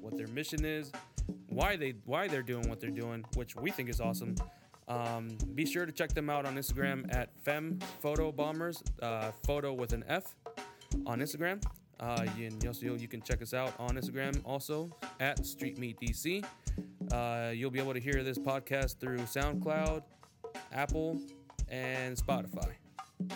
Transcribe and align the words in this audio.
what 0.00 0.16
their 0.16 0.28
mission 0.28 0.64
is, 0.64 0.92
why 1.48 1.76
they 1.76 1.94
why 2.04 2.28
they're 2.28 2.42
doing 2.42 2.68
what 2.68 2.80
they're 2.80 2.90
doing, 2.90 3.24
which 3.34 3.56
we 3.56 3.70
think 3.70 3.88
is 3.88 4.00
awesome. 4.00 4.34
Um, 4.88 5.36
be 5.54 5.64
sure 5.64 5.86
to 5.86 5.92
check 5.92 6.12
them 6.12 6.28
out 6.28 6.44
on 6.44 6.56
Instagram 6.56 7.14
at 7.14 7.30
Femme 7.44 7.78
Foto 8.02 8.34
Bombers, 8.34 8.82
uh, 9.00 9.30
photo 9.44 9.72
with 9.72 9.92
an 9.92 10.04
F 10.08 10.34
on 11.06 11.20
Instagram. 11.20 11.62
Uh, 12.00 12.26
you, 12.36 12.50
also, 12.66 12.94
you 12.96 13.06
can 13.06 13.22
check 13.22 13.40
us 13.42 13.54
out 13.54 13.72
on 13.78 13.96
Instagram 13.96 14.40
also 14.44 14.90
at 15.20 15.46
Street 15.46 15.78
Meet 15.78 16.00
DC. 16.00 16.44
Uh, 17.12 17.52
you'll 17.54 17.70
be 17.70 17.78
able 17.78 17.94
to 17.94 18.00
hear 18.00 18.24
this 18.24 18.38
podcast 18.38 18.98
through 18.98 19.18
SoundCloud, 19.18 20.02
Apple, 20.72 21.20
and 21.68 22.16
Spotify. 22.16 22.72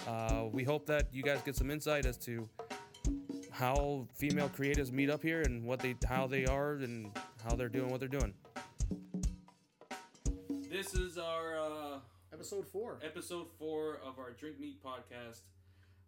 Uh, 0.08 0.46
we 0.50 0.64
hope 0.64 0.84
that 0.86 1.06
you 1.12 1.22
guys 1.22 1.40
get 1.42 1.54
some 1.54 1.70
insight 1.70 2.06
as 2.06 2.16
to 2.18 2.48
how 3.56 4.06
female 4.14 4.48
creatives 4.50 4.92
meet 4.92 5.08
up 5.10 5.22
here 5.22 5.40
and 5.42 5.64
what 5.64 5.78
they 5.80 5.94
how 6.06 6.26
they 6.26 6.44
are 6.44 6.72
and 6.74 7.10
how 7.42 7.54
they're 7.56 7.70
doing 7.70 7.90
what 7.90 8.00
they're 8.00 8.08
doing. 8.08 8.34
This 10.70 10.94
is 10.94 11.16
our 11.16 11.58
uh, 11.58 11.98
Episode 12.32 12.66
four. 12.66 12.98
episode 13.02 13.46
four 13.58 13.98
of 14.04 14.18
our 14.18 14.32
Drink 14.32 14.60
Meet 14.60 14.82
podcast. 14.84 15.40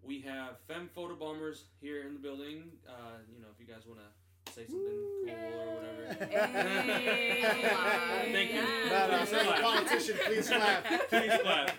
We 0.02 0.20
have 0.20 0.58
Femme 0.69 0.91
Foto 0.95 1.19
Bombers 1.19 1.64
here 1.80 2.02
in 2.06 2.12
the 2.12 2.20
building. 2.20 2.64
Uh, 2.86 3.16
you 3.34 3.41
know, 3.41 3.48
if 3.52 3.58
you 3.66 3.72
guys 3.72 3.86
want 3.86 4.00
to 4.00 4.52
say 4.52 4.66
something 4.66 4.92
cool 5.27 5.33
or 5.33 5.74
whatever. 5.74 6.27
Thank 8.30 8.52
you. 8.52 8.62
No, 8.91 9.08
no, 9.10 9.24
say 9.24 9.42
Clap. 9.44 9.62
politician, 9.62 10.16
please 10.27 10.48
clap. 10.48 10.84
Please 11.08 11.33
clap. 11.42 11.70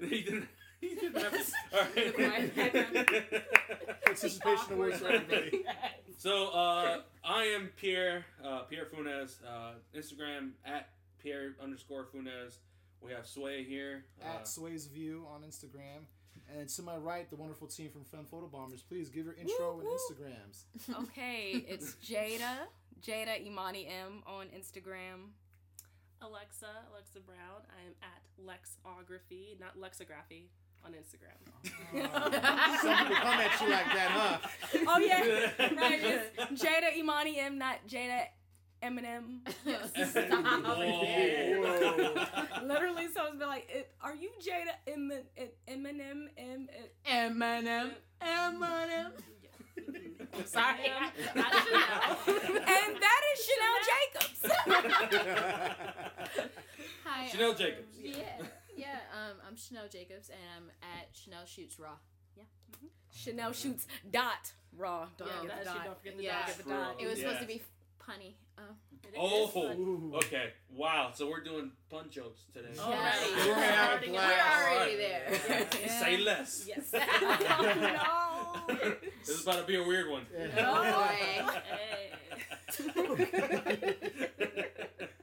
he 1.14 2.00
didn't. 2.00 2.54
He 2.54 2.60
didn't 2.60 2.84
have 2.84 2.96
to. 2.96 3.36
All 3.36 3.40
right. 3.42 4.04
Participation 4.04 4.66
awards 4.72 4.98
for 4.98 5.08
everybody. 5.08 5.64
So 6.18 6.48
uh, 6.48 6.98
I 7.24 7.44
am 7.44 7.70
Pierre 7.78 8.26
uh, 8.44 8.64
Pierre 8.64 8.84
Funes. 8.94 9.38
Uh, 9.42 9.72
Instagram 9.96 10.50
at 10.66 10.90
Pierre 11.22 11.52
underscore 11.62 12.04
Funes. 12.14 12.58
We 13.00 13.12
have 13.12 13.26
Sway 13.26 13.64
here. 13.64 14.04
Uh, 14.22 14.40
At 14.40 14.46
Sway's 14.48 14.84
View 14.86 15.26
on 15.34 15.40
Instagram. 15.40 16.04
And 16.54 16.68
to 16.68 16.82
my 16.82 16.96
right, 16.96 17.30
the 17.30 17.36
wonderful 17.36 17.68
team 17.68 17.88
from 17.88 18.04
Femme 18.04 18.26
Foto 18.30 18.50
Bombers. 18.52 18.82
Please 18.82 19.08
give 19.08 19.24
your 19.24 19.34
intro 19.34 19.80
and 19.80 19.88
Instagrams. 19.88 20.64
Okay, 21.04 21.64
it's 21.66 21.94
Jada, 22.04 22.66
Jada 23.02 23.42
Imani 23.42 23.86
M 23.86 24.22
on 24.26 24.48
Instagram. 24.48 25.30
Alexa, 26.20 26.66
Alexa 26.92 27.20
Brown. 27.20 27.62
I 27.70 27.86
am 27.86 27.94
at 28.02 28.20
Lexography, 28.44 29.58
not 29.58 29.78
Lexography, 29.78 30.48
on 30.84 30.92
Instagram. 30.92 31.36
Some 31.92 32.96
people 32.98 33.16
come 33.16 33.40
at 33.40 33.60
you 33.60 33.68
like 33.68 33.86
that, 33.92 34.10
huh? 34.10 34.38
Oh 34.88 34.98
yeah, 34.98 35.20
right. 35.80 36.00
It's 36.02 36.62
Jada 36.62 36.96
Imani 36.96 37.38
M, 37.38 37.58
not 37.58 37.86
Jada 37.86 38.22
Eminem. 38.82 39.40
Whoa. 40.74 42.14
Literally, 42.66 43.08
someone's 43.12 43.38
been 43.38 43.48
like, 43.48 43.68
"Are 44.02 44.14
you 44.14 44.30
Jada 44.40 44.74
Em- 44.86 45.12
Em- 45.36 45.50
Eminem 45.68 46.28
M 46.38 46.68
Eminem. 47.06 47.90
Eminem. 48.22 49.12
I'm 50.32 50.46
sorry. 50.46 50.86
and 51.36 52.96
that 53.04 53.22
is 53.32 53.38
Chanel 53.46 53.76
Jacobs." 53.90 54.40
Hi. 57.04 57.26
Chanel 57.28 57.50
um, 57.50 57.56
Jacobs. 57.56 57.96
Yeah. 58.02 58.42
Yeah. 58.80 58.98
Um, 59.12 59.36
I'm 59.46 59.56
Chanel 59.56 59.88
Jacobs, 59.88 60.28
and 60.30 60.38
I'm 60.56 60.70
at 60.82 61.08
Chanel 61.14 61.44
Shoots 61.46 61.78
Raw. 61.78 61.96
yeah 62.36 62.44
Chanel 63.14 63.52
shoots 63.52 63.86
dot 64.10 64.52
raw. 64.76 65.06
Don't 65.18 65.28
Yeah, 65.28 65.40
forget 65.40 65.58
the 65.58 65.64
dot. 65.64 65.84
don't 65.84 65.98
forget 65.98 66.16
the 66.16 66.22
Yeah. 66.24 66.32
dot. 66.40 66.50
Forget 66.50 66.64
the 66.66 66.70
dot. 66.72 67.00
It 67.00 67.06
was 67.08 67.18
supposed 67.18 67.40
to 67.40 67.46
be 67.46 67.62
punny. 68.00 68.32
Oh. 68.58 68.62
It 69.02 69.08
is 69.08 69.14
Oh, 69.18 70.12
okay. 70.18 70.52
Wow. 70.70 71.10
So 71.14 71.28
we're 71.28 71.42
doing 71.42 71.72
pun 71.90 72.08
jokes 72.10 72.42
today. 72.54 72.68
All 72.80 72.90
Yeah. 72.90 73.14
We're 73.36 73.46
gonna 73.54 73.60
have 73.66 73.74
a 73.74 73.84
Starting 73.84 74.12
blast. 74.12 74.70
We're 74.70 74.76
already 74.76 74.96
there. 74.96 75.26
Yeah. 75.82 76.00
Say 76.00 76.16
less. 76.18 76.64
Yes. 76.68 76.90
Oh, 76.94 78.64
no. 78.68 78.96
this 79.24 79.28
is 79.36 79.42
about 79.42 79.60
to 79.60 79.64
be 79.66 79.76
a 79.76 79.82
weird 79.82 80.08
one. 80.08 80.26
Oh 80.58 80.82
boy. 80.92 81.18
Hey. 81.76 82.12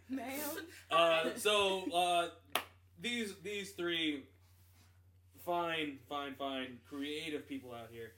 Ma'am. 0.10 0.40
uh, 0.92 1.24
so 1.36 1.84
uh, 1.94 2.28
these 3.02 3.34
these 3.44 3.72
three 3.72 4.24
fine, 5.46 5.98
fine, 6.10 6.36
fine, 6.36 6.80
creative 6.90 7.48
people 7.48 7.72
out 7.74 7.88
here. 7.92 8.12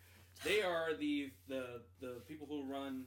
They 0.43 0.61
are 0.61 0.93
the 0.99 1.31
the 1.47 1.81
the 2.01 2.21
people 2.27 2.47
who 2.47 2.63
run 2.63 3.05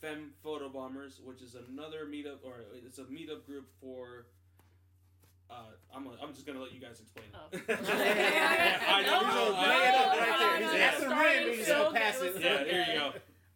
Femme 0.00 0.32
Foto 0.44 0.72
Bombers, 0.72 1.20
which 1.24 1.40
is 1.42 1.54
another 1.68 2.06
meetup 2.06 2.38
or 2.44 2.56
it's 2.84 2.98
a 2.98 3.04
meetup 3.04 3.46
group 3.46 3.68
for. 3.80 4.26
Uh, 5.50 5.54
I'm, 5.94 6.06
a, 6.06 6.10
I'm 6.22 6.32
just 6.32 6.46
gonna 6.46 6.60
let 6.62 6.72
you 6.72 6.80
guys 6.80 6.98
explain 6.98 7.26
it. 7.26 7.34
Oh. 7.36 7.48
Yeah, 7.98 8.80
I 8.88 9.02
know. 9.02 9.18
He's 9.18 9.28
I 9.28 9.34
gonna 9.34 9.50
know. 9.50 9.60
lay 9.60 9.88
it 9.88 9.94
up 9.94 10.16
right 10.16 10.30
no, 10.30 10.38
there. 10.38 10.56
He's 10.56 10.72
no, 10.72 10.78
at 10.78 11.00
the 11.00 11.08
rim, 11.48 11.56
he's 11.58 11.66
So 11.66 11.84
gonna 11.84 11.98
pass 12.00 12.18
good. 12.18 12.36
it. 12.36 12.42
Yeah, 12.42 12.64
there 12.64 12.94
you 12.94 12.98
go. 13.00 13.06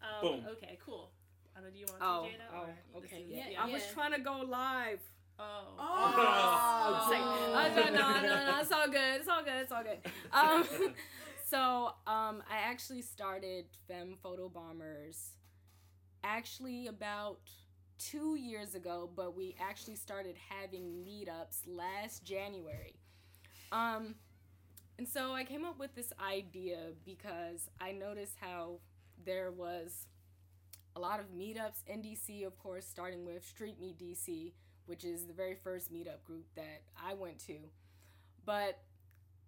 Um, 0.02 0.20
Boom. 0.20 0.46
Okay, 0.52 0.78
cool. 0.84 1.10
I 1.56 1.60
don't 1.62 1.72
do 1.72 1.78
you 1.78 1.86
want 1.88 2.02
Oh, 2.02 2.26
to, 2.26 2.30
Jada? 2.30 2.68
oh, 2.94 2.98
okay. 2.98 3.16
is- 3.22 3.30
Yeah, 3.30 3.44
yeah. 3.52 3.62
I 3.64 3.70
was 3.70 3.82
trying 3.94 4.12
to 4.12 4.20
go 4.20 4.40
live. 4.46 5.00
Oh. 5.38 5.74
Oh, 5.78 7.08
Say- 7.10 7.18
I 7.18 7.68
was 7.68 7.76
like, 7.76 7.92
no, 7.92 8.20
no, 8.20 8.46
no, 8.50 8.58
it's 8.60 8.72
all 8.72 8.88
good. 8.88 9.20
It's 9.20 9.28
all 9.28 9.42
good. 9.44 9.54
It's 9.60 9.72
all 9.72 9.82
good. 9.82 9.98
Um, 10.32 10.94
so 11.46 11.92
um, 12.06 12.42
I 12.50 12.58
actually 12.64 13.02
started 13.02 13.66
Femme 13.88 14.16
Foto 14.24 14.52
Bombers 14.52 15.32
actually 16.24 16.86
about 16.86 17.38
two 17.98 18.36
years 18.36 18.74
ago, 18.74 19.10
but 19.14 19.36
we 19.36 19.54
actually 19.60 19.96
started 19.96 20.36
having 20.50 21.04
meetups 21.06 21.60
last 21.66 22.24
January. 22.24 22.94
Um, 23.72 24.16
and 24.98 25.08
so 25.08 25.32
I 25.32 25.44
came 25.44 25.64
up 25.64 25.78
with 25.78 25.94
this 25.94 26.12
idea 26.24 26.92
because 27.04 27.68
I 27.80 27.92
noticed 27.92 28.36
how 28.40 28.80
there 29.24 29.50
was 29.50 30.06
a 30.94 31.00
lot 31.00 31.20
of 31.20 31.26
meetups 31.26 31.82
in 31.86 32.02
DC, 32.02 32.46
of 32.46 32.58
course, 32.58 32.86
starting 32.86 33.24
with 33.26 33.46
Street 33.46 33.78
Meet 33.78 33.98
DC, 33.98 34.52
which 34.86 35.04
is 35.04 35.26
the 35.26 35.32
very 35.32 35.54
first 35.54 35.92
meetup 35.92 36.24
group 36.24 36.46
that 36.54 36.82
I 37.02 37.14
went 37.14 37.38
to. 37.46 37.56
But 38.44 38.78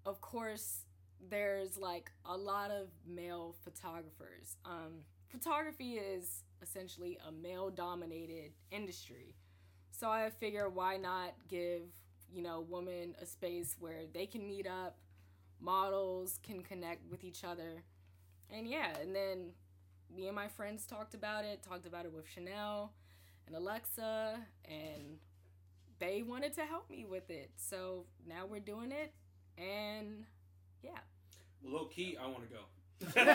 of 0.05 0.21
course, 0.21 0.85
there's 1.31 1.77
like 1.77 2.11
a 2.25 2.37
lot 2.37 2.71
of 2.71 2.89
male 3.07 3.57
photographers. 3.65 4.57
Um, 4.65 5.05
photography 5.29 5.95
is 5.95 6.45
essentially 6.63 7.19
a 7.27 7.33
male 7.33 7.71
dominated 7.71 8.53
industry. 8.71 9.35
So 9.91 10.09
I 10.11 10.31
figure 10.31 10.69
why 10.69 10.97
not 10.97 11.35
give, 11.49 11.83
you 12.33 12.43
know, 12.43 12.65
women 12.69 13.15
a 13.21 13.27
space 13.27 13.77
where 13.79 14.03
they 14.13 14.27
can 14.27 14.47
meet 14.47 14.67
up, 14.67 14.99
models 15.61 16.39
can 16.43 16.63
connect 16.63 17.11
with 17.11 17.25
each 17.25 17.45
other. 17.45 17.83
And 18.51 18.67
yeah, 18.67 18.97
and 19.01 19.15
then 19.15 19.51
me 20.15 20.27
and 20.27 20.37
my 20.37 20.49
friends 20.49 20.87
talked 20.87 21.15
about 21.15 21.45
it, 21.45 21.63
talked 21.63 21.87
about 21.87 22.05
it 22.05 22.13
with 22.13 22.27
Chanel 22.29 22.93
and 23.47 23.57
Alexa, 23.57 24.39
and 24.65 25.19
they 25.99 26.23
wanted 26.23 26.55
to 26.55 26.63
help 26.63 26.89
me 26.91 27.05
with 27.05 27.31
it. 27.31 27.51
So 27.57 28.05
now 28.27 28.47
we're 28.47 28.61
doing 28.61 28.93
it, 28.93 29.13
and 29.57 30.25
yeah. 30.83 30.91
Low 31.65 31.87
key, 31.87 32.17
I 32.23 32.27
want 32.27 32.49
to 32.49 32.55
go. 32.55 32.61
Everyone 33.01 33.27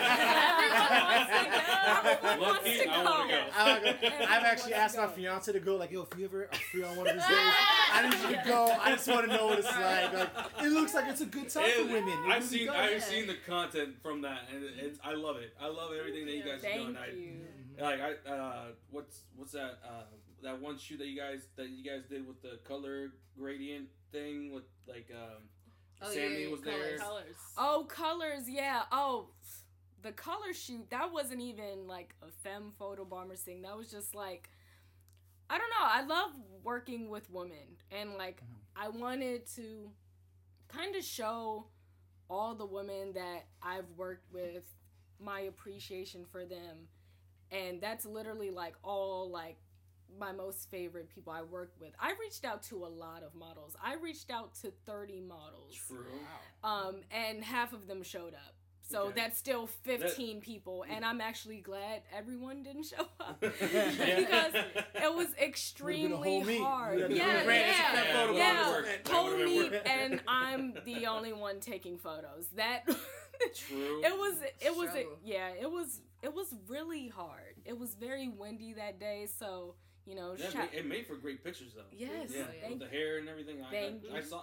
Low 2.40 2.48
wants 2.48 2.64
key, 2.64 2.84
to 2.84 2.90
I 2.90 3.02
want 3.04 3.30
to 3.30 3.36
go. 3.36 3.40
go. 3.40 3.46
I- 3.56 4.26
I've 4.36 4.44
actually 4.44 4.74
asked 4.74 4.94
to 4.96 5.00
my 5.02 5.06
fiance 5.08 5.52
to 5.52 5.60
go, 5.60 5.76
like, 5.76 5.90
yo, 5.90 6.02
if 6.10 6.18
you 6.18 6.24
ever 6.26 6.42
are 6.44 6.54
free 6.70 6.82
on 6.84 6.96
one 6.96 7.06
of 7.08 7.14
these 7.14 7.26
days, 7.26 7.52
I 7.92 8.08
need 8.10 8.20
you 8.30 8.36
to 8.36 8.42
go. 8.48 8.64
I 8.80 8.90
just 8.92 9.08
want 9.08 9.26
to 9.30 9.36
know 9.36 9.46
what 9.46 9.58
it's 9.58 9.68
like. 9.68 10.12
Like, 10.12 10.28
it 10.64 10.68
looks 10.72 10.94
like 10.94 11.06
it's 11.08 11.20
a 11.22 11.26
good 11.26 11.48
time 11.48 11.70
for 11.76 11.84
women. 11.84 12.08
It 12.08 12.12
I've 12.12 12.26
really 12.26 12.40
seen 12.46 12.66
does. 12.66 12.76
I've 12.76 12.90
Yeah. 12.92 12.98
seen 13.00 13.26
the 13.26 13.36
content 13.46 13.96
from 14.02 14.20
that, 14.22 14.40
and 14.54 14.64
it's 14.64 14.98
I 15.04 15.12
love 15.14 15.36
it. 15.36 15.54
I 15.60 15.68
love 15.68 15.90
everything 15.98 16.26
that 16.26 16.32
you 16.34 16.42
guys 16.42 16.64
are 16.64 16.72
doing. 16.74 16.94
Thank 16.94 16.98
I, 16.98 17.06
you. 17.12 17.40
Like 17.80 18.00
I 18.00 18.14
uh, 18.30 18.64
what's 18.90 19.20
what's 19.36 19.52
that 19.52 19.78
uh, 19.84 20.02
that 20.44 20.60
one 20.60 20.78
shoot 20.78 20.98
that 20.98 21.08
you 21.08 21.18
guys 21.18 21.48
that 21.56 21.70
you 21.70 21.82
guys 21.82 22.02
did 22.08 22.26
with 22.26 22.40
the 22.42 22.58
color 22.64 23.10
gradient 23.36 23.88
thing 24.12 24.52
with 24.54 24.64
like 24.86 25.10
um, 25.14 25.42
Oh, 26.02 26.10
Sammy 26.10 26.42
yeah, 26.44 26.48
was 26.50 26.60
colors. 26.60 26.78
there. 26.82 26.98
Colors. 26.98 27.36
Oh, 27.56 27.86
colors, 27.88 28.50
yeah. 28.50 28.82
Oh, 28.92 29.28
the 30.02 30.12
color 30.12 30.52
shoot, 30.52 30.90
that 30.90 31.12
wasn't 31.12 31.40
even 31.40 31.86
like 31.86 32.14
a 32.22 32.30
femme 32.42 32.72
foto 32.78 33.08
bombers 33.08 33.40
thing. 33.40 33.62
That 33.62 33.76
was 33.76 33.90
just 33.90 34.14
like, 34.14 34.50
I 35.48 35.56
don't 35.56 35.70
know. 35.70 35.86
I 35.86 36.04
love 36.04 36.32
working 36.62 37.08
with 37.08 37.30
women. 37.30 37.78
And 37.90 38.14
like, 38.18 38.42
I 38.76 38.88
wanted 38.88 39.46
to 39.54 39.90
kind 40.68 40.94
of 40.96 41.04
show 41.04 41.66
all 42.28 42.54
the 42.54 42.66
women 42.66 43.12
that 43.14 43.46
I've 43.62 43.88
worked 43.96 44.30
with 44.32 44.64
my 45.20 45.40
appreciation 45.40 46.26
for 46.30 46.44
them. 46.44 46.88
And 47.50 47.80
that's 47.80 48.04
literally 48.04 48.50
like 48.50 48.74
all 48.82 49.30
like 49.30 49.56
my 50.18 50.32
most 50.32 50.70
favorite 50.70 51.08
people 51.08 51.32
I 51.32 51.42
work 51.42 51.72
with. 51.80 51.90
I 52.00 52.14
reached 52.20 52.44
out 52.44 52.62
to 52.64 52.84
a 52.84 52.88
lot 52.88 53.22
of 53.22 53.34
models. 53.34 53.76
I 53.82 53.94
reached 53.96 54.30
out 54.30 54.54
to 54.62 54.70
30 54.86 55.20
models 55.20 55.74
True. 55.86 56.04
um, 56.62 56.96
and 57.10 57.42
half 57.44 57.72
of 57.72 57.86
them 57.86 58.02
showed 58.02 58.34
up. 58.34 58.54
So 58.86 59.04
Okay. 59.04 59.20
that's 59.22 59.38
still 59.38 59.66
15 59.66 60.42
people, 60.42 60.84
and 60.88 61.06
I'm 61.06 61.22
actually 61.22 61.62
glad 61.62 62.02
everyone 62.14 62.62
didn't 62.62 62.84
show 62.84 63.06
up 63.18 63.40
because 63.40 63.54
it 64.54 65.14
was 65.14 65.28
Would've 65.28 65.36
been 65.36 65.42
a 65.42 65.46
extremely 65.46 66.58
hard. 66.58 66.98
You 66.98 67.02
had 67.04 67.10
to 67.10 67.16
Yeah, 67.16 67.38
do 67.38 67.44
grants 67.46 67.78
yeah, 67.78 67.98
and 68.00 68.08
photo 68.08 68.32
yeah. 68.36 68.62
bombs 68.62 68.74
work. 68.86 69.08
Whole 69.08 69.36
meet, 69.38 69.72
and 69.86 70.20
I'm 70.28 70.74
the 70.84 71.06
only 71.06 71.32
one 71.32 71.60
taking 71.60 71.96
photos. 71.96 72.48
That 72.56 72.84
True. 73.54 74.02
it 74.04 74.12
was 74.16 74.34
it 74.60 74.76
was 74.76 74.90
Struggle. 74.90 75.18
yeah 75.24 75.48
it 75.60 75.70
was 75.70 76.00
it 76.22 76.34
was 76.34 76.54
really 76.68 77.08
hard. 77.08 77.54
It 77.64 77.78
was 77.78 77.94
very 77.94 78.28
windy 78.28 78.74
that 78.74 79.00
day, 79.00 79.26
so 79.38 79.74
you 80.06 80.14
know. 80.14 80.34
Yeah, 80.36 80.50
shout- 80.50 80.74
it 80.74 80.86
made 80.86 81.06
for 81.06 81.16
great 81.16 81.42
pictures 81.44 81.72
though. 81.74 81.82
yes, 81.92 82.30
Yeah, 82.30 82.44
yeah. 82.62 82.70
with 82.70 82.78
the 82.80 82.88
hair 82.88 83.18
and 83.18 83.28
everything. 83.28 83.62
I, 83.62 83.70
Thank 83.70 84.02
I, 84.12 84.16
I 84.16 84.18
you. 84.20 84.24
saw. 84.24 84.42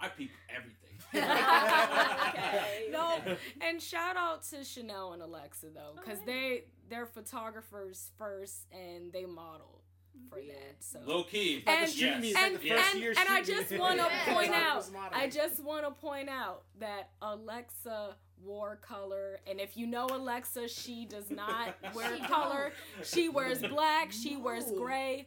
I 0.00 0.08
peeped 0.08 0.34
everything. 0.54 0.80
Okay. 1.14 2.88
No, 2.90 3.18
and 3.60 3.80
shout 3.82 4.16
out 4.16 4.42
to 4.50 4.64
Chanel 4.64 5.12
and 5.12 5.22
Alexa 5.22 5.66
though, 5.74 5.92
because 5.96 6.18
Oh, 6.22 6.26
they 6.26 6.64
they're 6.88 7.06
photographers 7.06 8.10
first 8.18 8.66
and 8.72 9.12
they 9.12 9.24
modeled 9.24 9.82
for 10.28 10.38
that. 10.40 10.76
So 10.80 11.00
Low 11.04 11.24
key. 11.24 11.62
Like 11.66 11.78
And- 11.80 11.96
yes. 11.96 12.20
meet, 12.22 12.36
and 12.36 12.56
the 12.56 12.64
yes. 12.64 12.78
first 12.80 12.94
and, 12.94 13.02
year 13.02 13.14
and 13.18 13.28
I 13.28 13.42
just 13.42 13.76
want 13.78 13.98
to 14.26 14.32
point 14.32 14.50
out. 14.52 14.84
I 15.12 15.28
just 15.28 15.62
want 15.62 15.84
to 15.84 15.90
point 15.92 16.28
out 16.28 16.62
that 16.78 17.10
Alexa 17.22 18.16
wore 18.44 18.76
color, 18.76 19.40
and 19.46 19.60
if 19.60 19.76
you 19.76 19.86
know 19.86 20.06
Alexa, 20.06 20.68
she 20.68 21.04
does 21.06 21.30
not 21.30 21.74
wear 21.94 22.16
color. 22.28 22.72
She 23.02 23.28
wears 23.28 23.60
black. 23.60 24.12
She 24.12 24.36
wears 24.36 24.70
No. 24.70 24.78
gray. 24.78 25.26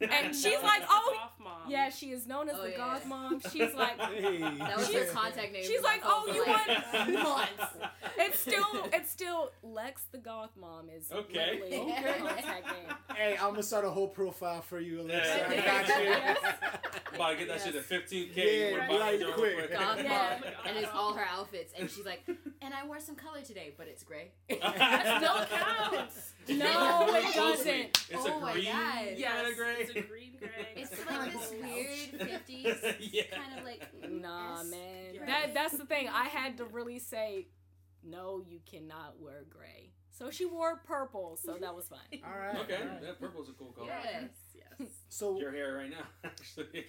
Yeah. 0.00 0.14
And 0.14 0.34
she's 0.34 0.62
like, 0.62 0.82
oh, 0.88 1.12
goth 1.16 1.32
mom. 1.42 1.52
Yeah, 1.68 1.90
she 1.90 2.10
is 2.12 2.26
known 2.26 2.48
as 2.48 2.54
Oh, 2.56 2.62
the 2.62 2.70
yeah. 2.70 2.76
goth 2.76 3.04
mom. 3.06 3.40
She's 3.52 3.74
like, 3.74 4.00
Hey. 4.00 4.38
That 4.38 4.76
was 4.76 4.86
She's- 4.86 5.08
her 5.08 5.12
contact 5.12 5.52
name. 5.52 5.64
she's 5.64 5.82
like, 5.82 6.02
oh, 6.04 6.30
you 6.32 6.46
like, 6.46 6.68
want- 6.94 7.12
months. 7.24 7.74
it's 8.16 8.38
still, 8.38 8.88
it's 8.92 9.10
still 9.10 9.50
Lex 9.64 10.02
the 10.12 10.18
goth 10.18 10.50
mom 10.56 10.88
is 10.88 11.10
Okay. 11.10 11.60
literally 11.60 11.92
Okay. 11.92 12.02
her 12.02 12.18
contact 12.28 12.66
name. 12.66 12.96
Hey, 13.16 13.32
I'm 13.40 13.50
gonna 13.50 13.62
start 13.62 13.84
a 13.84 13.90
whole 13.90 14.06
profile 14.08 14.62
for 14.62 14.78
you, 14.78 15.00
Alexa. 15.00 15.46
Yeah. 15.50 15.60
I 15.62 15.88
got 15.88 15.88
you. 15.88 16.04
Yes. 16.10 16.38
About 17.14 17.30
to 17.30 17.36
get 17.36 17.48
that 17.48 17.54
Yes. 17.56 17.64
shit 17.64 17.74
at 17.74 17.84
15k. 17.84 18.36
Yeah, 18.36 18.72
We're 18.72 18.78
right, 18.78 18.90
about 18.90 19.10
to 19.10 19.18
jump 19.18 19.34
quick. 19.34 19.56
quick. 19.56 19.72
Goth 19.72 20.02
Yeah. 20.04 20.38
mom, 20.42 20.52
and 20.66 20.76
it's 20.76 20.92
all 20.94 21.14
her 21.14 21.24
outfits, 21.28 21.72
and 21.76 21.90
she's 21.90 22.04
like, 22.06 22.22
and 22.62 22.72
I 22.72 22.86
wore 22.86 23.00
some 23.00 23.16
color 23.16 23.40
today, 23.40 23.74
but 23.76 23.88
it's 23.88 24.04
gray. 24.04 24.30
That 24.48 25.18
still 25.18 25.58
counts. 25.58 26.32
No, 26.58 27.06
it 27.14 27.34
doesn't. 27.34 27.68
It's 28.10 28.14
Oh 28.14 28.38
a 28.38 28.40
my 28.40 28.52
green 28.52 28.64
God. 28.66 28.72
kind 28.94 29.18
Yes, 29.18 29.50
of 29.50 29.56
gray. 29.56 29.74
it's 29.80 29.90
a 29.90 30.00
green 30.02 30.32
gray. 30.38 30.48
It's 30.76 30.92
It's 30.92 31.06
like 31.06 31.20
kinda 31.32 31.38
this 31.38 31.50
weird 31.50 32.30
'50s 32.46 32.96
yeah. 33.12 33.22
kind 33.36 33.58
of 33.58 33.64
like. 33.64 34.10
Nah, 34.10 34.62
man. 34.64 35.16
gray. 35.16 35.26
That 35.26 35.54
that's 35.54 35.76
the 35.76 35.84
thing. 35.86 36.08
I 36.08 36.24
had 36.26 36.56
to 36.58 36.64
really 36.64 36.98
say, 36.98 37.48
no, 38.04 38.42
you 38.48 38.60
cannot 38.64 39.20
wear 39.20 39.44
gray. 39.50 39.90
So 40.10 40.30
she 40.30 40.46
wore 40.46 40.76
purple, 40.84 41.36
so 41.40 41.56
that 41.60 41.76
was 41.76 41.86
fine. 41.86 42.20
All 42.24 42.36
right. 42.36 42.56
Okay, 42.62 42.74
all 42.76 42.88
right. 42.88 43.00
that 43.02 43.20
purple's 43.20 43.48
a 43.50 43.52
cool 43.52 43.70
color. 43.70 43.86
Yes, 43.88 44.24
yes. 44.54 44.88
So 45.08 45.38
Your 45.38 45.52
hair 45.52 45.74
right 45.76 45.90
now, 45.90 46.06
actually. 46.24 46.86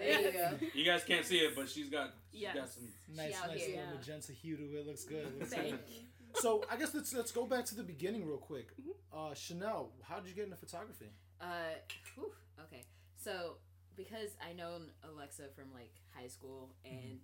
There 0.00 0.20
you 0.20 0.32
go. 0.32 0.50
You 0.74 0.84
guys 0.84 1.02
can't 1.04 1.24
see 1.24 1.38
it, 1.38 1.56
but 1.56 1.68
she's 1.68 1.88
got 1.88 2.14
she's 2.32 2.46
got 2.54 2.68
some. 2.68 2.84
nice, 3.16 3.34
nice 3.46 3.60
here. 3.62 3.78
little 3.80 3.96
magenta 3.96 4.32
hue 4.32 4.56
to 4.56 4.62
it. 4.78 4.86
Looks 4.86 5.04
good. 5.04 5.26
Looks 5.38 5.50
Thank 5.52 5.70
good. 5.70 5.80
you. 5.88 6.00
So 6.34 6.64
I 6.70 6.76
guess 6.76 6.94
let's 6.94 7.12
let's 7.14 7.32
go 7.32 7.46
back 7.46 7.64
to 7.66 7.74
the 7.74 7.82
beginning 7.82 8.26
real 8.26 8.38
quick. 8.38 8.68
Uh, 9.12 9.34
Chanel, 9.34 9.92
how 10.02 10.16
did 10.20 10.28
you 10.28 10.34
get 10.34 10.44
into 10.44 10.56
photography? 10.56 11.10
Uh, 11.40 11.78
whew, 12.14 12.32
okay. 12.64 12.84
So 13.16 13.56
because 13.96 14.36
I 14.38 14.52
know 14.52 14.78
Alexa 15.02 15.50
from 15.56 15.72
like 15.74 15.92
high 16.14 16.28
school 16.28 16.70
and 16.84 17.18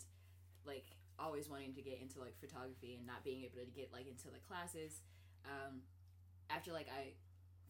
like 0.67 0.87
always 1.19 1.49
wanting 1.49 1.75
to 1.75 1.83
get 1.83 2.01
into 2.03 2.19
like 2.19 2.35
photography 2.41 2.95
and 2.99 3.07
not 3.07 3.23
being 3.23 3.45
able 3.45 3.63
to 3.63 3.71
get 3.71 3.93
like 3.93 4.09
into 4.09 4.27
the 4.27 4.43
classes, 4.49 5.01
um, 5.47 5.83
after 6.51 6.73
like 6.73 6.89
I 6.91 7.15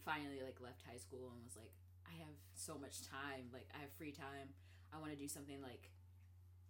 finally 0.05 0.41
like 0.45 0.61
left 0.61 0.83
high 0.89 0.99
school 0.99 1.33
and 1.33 1.45
was 1.45 1.57
like, 1.57 1.73
I 2.09 2.17
have 2.25 2.37
so 2.55 2.79
much 2.79 3.03
time, 3.05 3.53
like 3.53 3.69
I 3.77 3.81
have 3.81 3.93
free 3.97 4.13
time. 4.13 4.57
I 4.93 5.01
want 5.01 5.13
to 5.13 5.19
do 5.19 5.29
something 5.29 5.61
like 5.61 5.91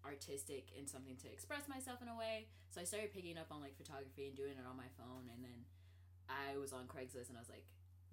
artistic 0.06 0.68
and 0.78 0.88
something 0.88 1.16
to 1.16 1.28
express 1.32 1.66
myself 1.68 2.00
in 2.02 2.08
a 2.08 2.16
way. 2.16 2.46
So 2.70 2.80
I 2.80 2.84
started 2.84 3.12
picking 3.12 3.38
up 3.38 3.46
on 3.50 3.60
like 3.60 3.76
photography 3.76 4.26
and 4.26 4.36
doing 4.36 4.52
it 4.52 4.64
on 4.68 4.76
my 4.76 4.88
phone 4.98 5.28
and 5.32 5.42
then 5.44 5.64
I 6.28 6.56
was 6.58 6.72
on 6.72 6.84
Craigslist 6.86 7.28
and 7.28 7.36
I 7.36 7.40
was 7.40 7.48
like 7.50 7.64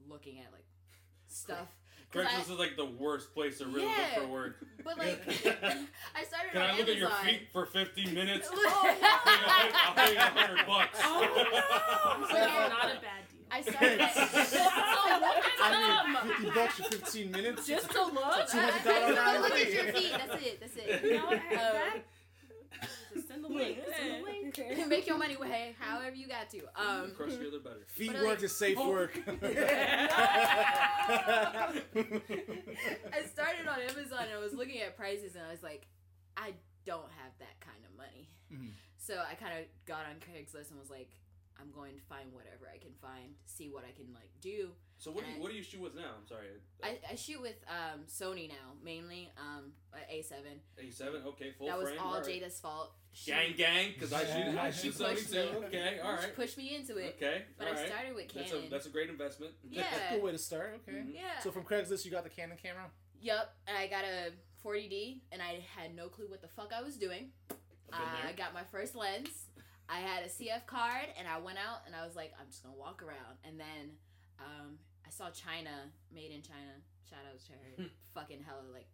looking 0.08 0.40
at 0.40 0.52
like 0.52 0.66
stuff. 1.28 1.68
'Cause 2.12 2.26
I- 2.26 2.30
Craigslist 2.30 2.52
is 2.52 2.60
like 2.60 2.76
the 2.76 2.86
worst 2.86 3.34
place 3.34 3.58
to 3.60 3.66
really 3.66 3.84
Yeah. 3.86 4.16
look 4.18 4.26
for 4.26 4.32
work. 4.32 4.66
But 4.84 4.98
like, 4.98 5.20
I 5.28 6.24
started 6.24 6.52
Can 6.52 6.62
on 6.62 6.70
I 6.72 6.78
look 6.78 6.90
at 6.90 6.98
your 6.98 7.10
feet 7.24 7.48
for 7.54 7.66
15 7.66 8.14
minutes? 8.14 8.50
Oh, 8.52 8.98
I'll 9.04 9.94
pay 9.96 10.12
you 10.14 10.18
a 10.18 10.22
hundred 10.22 10.66
bucks. 10.68 11.00
Oh, 11.04 12.26
So 12.30 12.36
no. 12.38 12.44
it's 12.44 12.70
not 12.70 12.86
a 12.86 13.00
bad 13.00 13.24
deal. 13.31 13.31
I 13.54 13.62
started. 13.62 14.00
At, 14.00 14.16
I 15.62 16.24
mean, 16.24 16.34
fifty 16.34 16.50
bucks 16.52 16.76
for 16.76 16.84
fifteen 16.84 17.32
minutes. 17.32 17.68
Just 17.68 17.90
to 17.92 18.04
look. 18.04 18.14
$200 18.14 18.54
I 18.54 19.38
look 19.40 19.52
at 19.52 19.72
your 19.72 19.94
feet. 19.94 20.12
That's 20.14 20.44
it. 20.46 20.60
That's 20.62 20.76
it. 20.78 21.04
You 21.04 21.18
know, 21.18 21.28
Um, 21.30 21.40
that- 21.40 21.98
Just 23.14 23.28
send 23.28 23.44
the 23.44 23.50
link. 23.50 23.80
Send 23.98 24.12
the 24.12 24.24
link. 24.26 24.38
Okay. 24.60 24.84
Make 24.86 25.08
your 25.08 25.18
money 25.18 25.38
way 25.38 25.74
however 25.80 26.14
you 26.14 26.28
got 26.28 26.50
to. 26.50 26.60
Um, 26.76 27.12
Crush 27.16 27.36
the 27.36 27.48
other 27.48 27.60
better. 27.60 27.86
Feet 27.88 28.12
But, 28.12 28.22
work 28.22 28.28
like- 28.36 28.44
is 28.44 28.54
safe 28.56 28.78
Oh. 28.78 28.90
work. 28.90 29.18
I 29.28 29.32
started 33.32 33.68
on 33.68 33.80
Amazon 33.80 34.24
and 34.24 34.34
I 34.34 34.38
was 34.40 34.54
looking 34.54 34.82
at 34.82 34.98
prices 34.98 35.36
and 35.36 35.46
I 35.48 35.52
was 35.52 35.64
like, 35.64 35.88
I 36.38 36.54
don't 36.86 37.10
have 37.24 37.32
that 37.40 37.60
kind 37.62 37.78
of 37.90 37.96
money. 37.98 38.30
Mhm. 38.54 38.72
So 38.98 39.22
I 39.30 39.36
kind 39.36 39.58
of 39.60 39.66
got 39.86 40.06
on 40.06 40.16
Craigslist 40.20 40.70
and 40.72 40.80
was 40.80 40.90
like, 40.90 41.10
I'm 41.62 41.72
going 41.72 41.96
to 41.96 42.02
find 42.10 42.34
whatever 42.34 42.70
I 42.74 42.78
can 42.78 42.92
find, 43.02 43.36
see 43.46 43.70
what 43.70 43.84
I 43.84 43.92
can 43.92 44.12
like 44.14 44.32
do. 44.42 44.70
So 44.98 45.12
what 45.12 45.26
do 45.26 45.32
you 45.32 45.42
what 45.42 45.52
do 45.52 45.58
you 45.58 45.64
shoot 45.64 45.82
with 45.82 45.96
now? 45.96 46.14
I'm 46.20 46.28
sorry. 46.28 46.46
I, 46.84 46.98
I 47.12 47.16
shoot 47.16 47.42
with 47.42 47.56
um, 47.68 48.02
Sony 48.08 48.50
now 48.50 48.74
mainly, 48.84 49.30
um, 49.38 49.72
a 49.94 50.14
A7. 50.18 50.34
A7. 50.84 51.26
Okay, 51.28 51.52
full 51.58 51.68
that 51.68 51.78
was 51.78 51.88
frame. 51.90 52.00
all 52.02 52.14
right. 52.16 52.24
Jada's 52.24 52.60
fault. 52.60 52.94
She, 53.14 53.32
Gang, 53.32 53.54
gang, 53.58 53.90
because 53.94 54.14
I 54.14 54.24
shoot 54.26 54.58
I 54.58 54.72
shoot 54.72 54.94
She 54.96 55.04
Sony 55.04 55.14
pushed 55.16 55.34
too. 55.34 55.64
Okay, 55.66 56.00
all 56.04 56.14
right. 56.14 56.22
she 56.24 56.30
pushed 56.32 56.58
me 56.58 56.76
into 56.76 56.98
it. 56.98 57.16
Okay, 57.18 57.44
But 57.58 57.68
all 57.68 57.74
I 57.74 57.86
started 57.88 58.16
with 58.16 58.34
That's 58.34 58.52
Canon. 58.52 58.68
a 58.68 58.70
that's 58.70 58.86
a 58.86 58.90
great 58.90 59.10
investment. 59.10 59.54
Yeah. 59.70 59.84
That's 59.92 60.12
a 60.12 60.16
good 60.16 60.24
way 60.24 60.32
to 60.32 60.38
start. 60.38 60.82
Okay. 60.88 60.98
Mhm. 61.00 61.14
yeah. 61.14 61.40
So 61.44 61.52
from 61.52 61.64
Craigslist, 61.64 62.06
you 62.06 62.12
got 62.12 62.24
the 62.24 62.30
Canon 62.30 62.58
camera. 62.62 62.86
Yep, 63.22 63.54
and 63.68 63.78
I 63.78 63.88
got 63.88 64.04
a 64.04 64.32
40D, 64.66 65.22
and 65.32 65.42
I 65.42 65.64
had 65.76 65.96
no 65.96 66.08
clue 66.08 66.26
what 66.30 66.42
the 66.42 66.48
fuck 66.48 66.72
I 66.76 66.82
was 66.82 66.96
doing. 66.96 67.30
I've 67.94 68.30
I 68.30 68.32
got 68.32 68.54
my 68.54 68.64
first 68.72 68.96
lens. 68.96 69.28
I 69.92 70.00
had 70.00 70.24
a 70.24 70.30
CF 70.30 70.66
card, 70.68 71.08
and 71.20 71.28
I 71.28 71.38
went 71.40 71.58
out, 71.58 71.82
and 71.86 71.94
I 71.94 72.06
was 72.06 72.16
like, 72.16 72.32
I'm 72.40 72.48
just 72.48 72.64
gonna 72.64 72.78
walk 72.78 73.04
around. 73.04 73.36
And 73.44 73.60
then 73.60 73.98
um, 74.40 74.78
I 75.06 75.10
saw 75.10 75.30
China, 75.32 75.92
made 76.14 76.32
in 76.32 76.42
China. 76.42 76.80
Shout 77.10 77.20
out 77.28 77.38
to 77.40 77.52
her. 77.84 77.90
fucking 78.16 78.40
hella 78.46 78.62
like. 78.74 78.88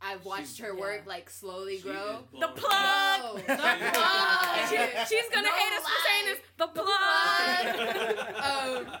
I've 0.00 0.24
watched 0.24 0.56
She's- 0.56 0.68
her 0.68 0.74
work 0.76 1.04
like 1.06 1.28
slowly 1.30 1.76
She 1.78 1.82
grow. 1.84 2.24
The 2.38 2.48
plug. 2.48 3.22
No. 3.22 3.34
The 3.36 3.42
plug. 3.42 4.68
She, 4.68 4.76
she's 5.16 5.28
gonna 5.32 5.48
No 5.48 5.54
hate 5.54 5.72
us 5.78 5.82
for 5.82 5.98
saying 6.06 6.26
lie. 6.26 6.28
this. 6.28 6.40
The 6.58 6.68
plug. 6.68 7.66
um, 8.86 8.98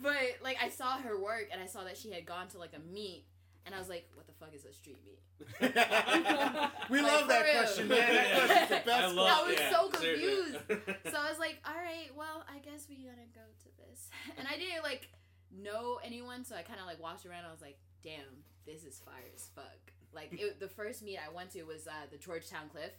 but 0.00 0.22
like 0.44 0.58
I 0.62 0.68
saw 0.68 0.98
her 0.98 1.16
work, 1.18 1.48
and 1.52 1.60
I 1.60 1.66
saw 1.66 1.82
that 1.84 1.96
she 1.96 2.10
had 2.12 2.24
gone 2.26 2.46
to 2.48 2.58
like 2.58 2.72
a 2.76 2.80
meet, 2.92 3.24
and 3.66 3.74
I 3.74 3.78
was 3.78 3.88
like, 3.88 4.08
what 4.14 4.26
the 4.26 4.32
fuck 4.34 4.54
is 4.54 4.64
a 4.64 4.72
street 4.72 4.98
meet? 5.04 5.20
we 6.90 7.00
Like, 7.00 7.12
love 7.12 7.28
that 7.28 7.44
real. 7.44 7.54
question, 7.62 7.88
man. 7.88 7.98
That 7.98 8.34
question's 8.46 8.68
the 8.68 8.74
best. 8.86 8.88
I 8.88 9.00
best. 9.02 9.14
love, 9.14 9.28
I 9.28 9.46
was 9.48 9.56
yeah, 9.58 9.70
so 9.70 9.88
confused. 9.88 10.56
So 11.10 11.16
I 11.18 11.28
was 11.30 11.38
like, 11.38 11.58
all 11.66 11.74
right, 11.74 12.10
well, 12.16 12.44
I 12.48 12.58
guess 12.58 12.86
we 12.88 12.96
gotta 12.96 13.26
go 13.34 13.40
to 13.40 13.68
this. 13.88 14.08
And 14.38 14.46
I 14.48 14.56
didn't 14.56 14.82
like 14.82 15.08
know 15.52 15.98
anyone, 16.04 16.44
so 16.44 16.54
I 16.56 16.62
kind 16.62 16.80
of 16.80 16.86
like 16.86 17.00
walked 17.02 17.26
around. 17.26 17.44
I 17.46 17.50
was 17.52 17.60
like, 17.62 17.78
damn, 18.02 18.44
this 18.66 18.84
is 18.84 19.00
fire 19.04 19.24
as 19.34 19.48
fuck. 19.54 19.92
Like 20.14 20.28
it, 20.32 20.60
the 20.60 20.68
first 20.68 21.02
meet 21.02 21.18
I 21.18 21.32
went 21.34 21.50
to 21.52 21.62
was 21.64 21.86
uh, 21.86 21.92
the 22.10 22.18
Georgetown 22.18 22.68
Cliff, 22.70 22.92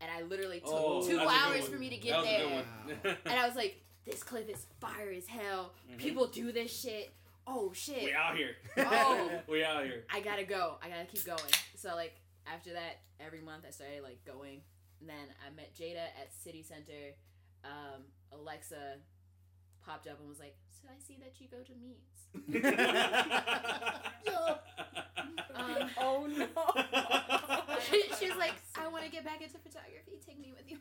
and 0.00 0.10
I 0.10 0.22
literally 0.22 0.60
took 0.60 0.70
Oh, 0.72 1.06
two 1.06 1.16
that's 1.16 1.30
a 1.30 1.32
good 1.34 1.40
hours 1.60 1.68
for 1.68 1.76
me 1.78 1.90
to 1.90 1.96
That 1.96 2.02
get 2.02 2.16
was 2.18 2.26
a 2.26 2.28
good 2.28 2.96
there. 3.02 3.12
one. 3.12 3.16
And 3.26 3.38
I 3.40 3.46
was 3.46 3.56
like, 3.56 3.80
this 4.04 4.22
cliff 4.22 4.48
is 4.48 4.66
fire 4.80 5.12
as 5.16 5.26
hell. 5.26 5.72
Mhm. 5.92 5.98
People 5.98 6.26
do 6.26 6.52
this 6.52 6.76
shit. 6.80 7.12
Oh 7.46 7.72
shit. 7.72 8.02
we 8.04 8.12
out 8.12 8.36
here. 8.36 8.56
Oh. 8.78 9.30
we 9.48 9.64
out 9.64 9.84
here. 9.84 10.04
I 10.12 10.20
gotta 10.20 10.44
go. 10.44 10.76
I 10.82 10.88
gotta 10.88 11.04
keep 11.04 11.24
going. 11.24 11.40
So 11.76 11.94
like 11.94 12.16
after 12.52 12.72
that, 12.72 13.00
every 13.20 13.40
month 13.40 13.64
I 13.66 13.70
started 13.70 14.02
like 14.02 14.24
going. 14.24 14.60
And 15.00 15.08
then 15.08 15.28
I 15.46 15.50
met 15.54 15.74
Jada 15.74 16.06
at 16.20 16.32
City 16.42 16.62
Center. 16.62 17.14
Um, 17.64 18.02
Alexa 18.32 18.96
popped 19.84 20.06
up 20.06 20.18
and 20.20 20.28
was 20.28 20.38
like, 20.38 20.56
"So 20.70 20.88
I 20.88 20.98
see 20.98 21.18
that 21.22 21.34
you 21.40 21.48
go 21.48 21.58
to 21.62 21.72
meets." 21.76 22.26
Um, 25.56 25.90
oh 25.98 26.26
no. 26.26 26.46
she, 27.90 28.02
she's 28.20 28.36
like, 28.36 28.52
"I 28.78 28.88
want 28.88 29.04
to 29.04 29.10
get 29.10 29.24
back 29.24 29.40
into 29.40 29.56
photography. 29.58 30.20
Take 30.26 30.38
me 30.38 30.52
with 30.54 30.68
you. 30.70 30.78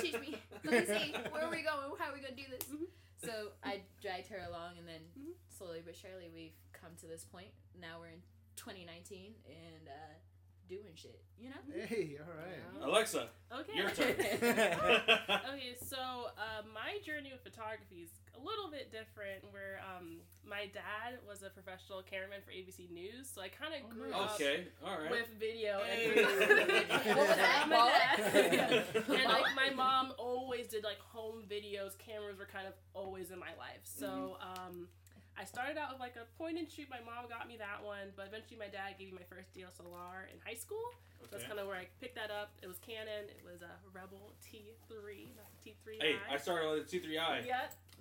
Teach 0.00 0.14
me. 0.20 0.36
Let 0.64 0.88
me 0.88 0.94
see 0.96 1.12
where 1.30 1.44
are 1.44 1.50
we 1.50 1.62
going. 1.62 1.92
How 1.98 2.10
are 2.10 2.14
we 2.14 2.20
gonna 2.20 2.34
do 2.34 2.42
this?" 2.50 2.66
Mhm. 2.68 2.86
So 3.22 3.48
I 3.62 3.80
dragged 4.00 4.28
her 4.28 4.40
along, 4.48 4.78
and 4.78 4.88
then 4.88 5.00
Mhm. 5.18 5.34
Slowly 5.56 5.82
but 5.84 5.94
surely 5.96 6.28
we've 6.34 6.56
come 6.72 6.92
to 7.00 7.06
this 7.06 7.24
point. 7.24 7.48
Now 7.80 7.98
we're 8.00 8.08
in 8.08 8.22
2019, 8.56 9.32
and 9.46 9.88
uh, 9.88 10.14
doing 10.68 10.94
shit. 10.94 11.20
You 11.38 11.50
know. 11.50 11.86
Hey, 11.86 12.16
all 12.18 12.32
right. 12.32 12.88
Alexa, 12.88 13.28
Okay. 13.52 13.76
your 13.76 13.90
turn. 13.90 14.16
okay, 15.52 15.76
so 15.84 15.96
uh, 16.38 16.62
my 16.72 16.98
journey 17.04 17.30
with 17.32 17.42
photography 17.42 18.02
is 18.04 18.10
a 18.34 18.40
little 18.44 18.70
bit 18.70 18.90
different. 18.90 19.44
Where 19.52 19.80
um, 19.84 20.16
my 20.48 20.66
dad 20.72 21.20
was 21.28 21.42
a 21.42 21.50
professional 21.50 22.00
cameraman 22.02 22.40
for 22.44 22.52
ABC 22.52 22.90
News, 22.90 23.28
so 23.32 23.42
I 23.42 23.48
kind 23.48 23.74
of 23.74 23.80
Oh, 23.84 23.92
grew 23.94 24.10
nice. 24.10 24.20
up 24.20 24.34
okay, 24.40 24.66
all 24.84 24.96
right. 24.98 25.10
with 25.10 25.28
video. 25.38 25.80
Hey. 25.84 26.24
And 26.24 26.26
What 27.16 27.28
was 27.28 27.36
that, 27.36 27.66
My 27.68 27.76
dad- 27.76 28.84
and 28.94 29.24
like 29.28 29.54
my 29.54 29.70
mom 29.74 30.12
always 30.18 30.68
did 30.68 30.82
like 30.84 30.98
home 31.00 31.42
videos. 31.48 31.96
Cameras 31.98 32.38
were 32.38 32.46
kind 32.50 32.66
of 32.66 32.72
always 32.94 33.30
in 33.30 33.38
my 33.38 33.52
life. 33.58 33.84
So 33.84 34.36
um, 34.40 34.88
I 35.38 35.44
started 35.44 35.76
out 35.76 35.92
with 35.92 36.00
like 36.00 36.16
a 36.16 36.24
point 36.40 36.56
and 36.58 36.64
shoot. 36.64 36.88
My 36.88 37.00
mom 37.04 37.28
got 37.28 37.46
me 37.46 37.56
that 37.60 37.84
one, 37.84 38.08
but 38.16 38.26
eventually 38.28 38.56
my 38.56 38.72
dad 38.72 38.96
gave 38.98 39.12
me 39.12 39.20
my 39.20 39.28
first 39.28 39.52
DSLR 39.52 40.32
in 40.32 40.40
high 40.40 40.56
school. 40.56 40.96
So 41.20 41.28
that's 41.30 41.44
kind 41.44 41.60
of 41.60 41.66
where 41.66 41.76
I 41.76 41.86
picked 42.00 42.16
that 42.16 42.30
up. 42.30 42.56
It 42.62 42.68
was 42.68 42.78
Canon. 42.78 43.28
It 43.28 43.44
was 43.44 43.60
a 43.60 43.72
Rebel 43.92 44.32
T3, 44.40 45.36
not 45.36 45.50
T3i. 45.60 46.00
Hey, 46.00 46.16
I 46.30 46.36
started 46.38 46.70
with 46.72 46.86
a 46.86 46.88
T3i. 46.88 47.44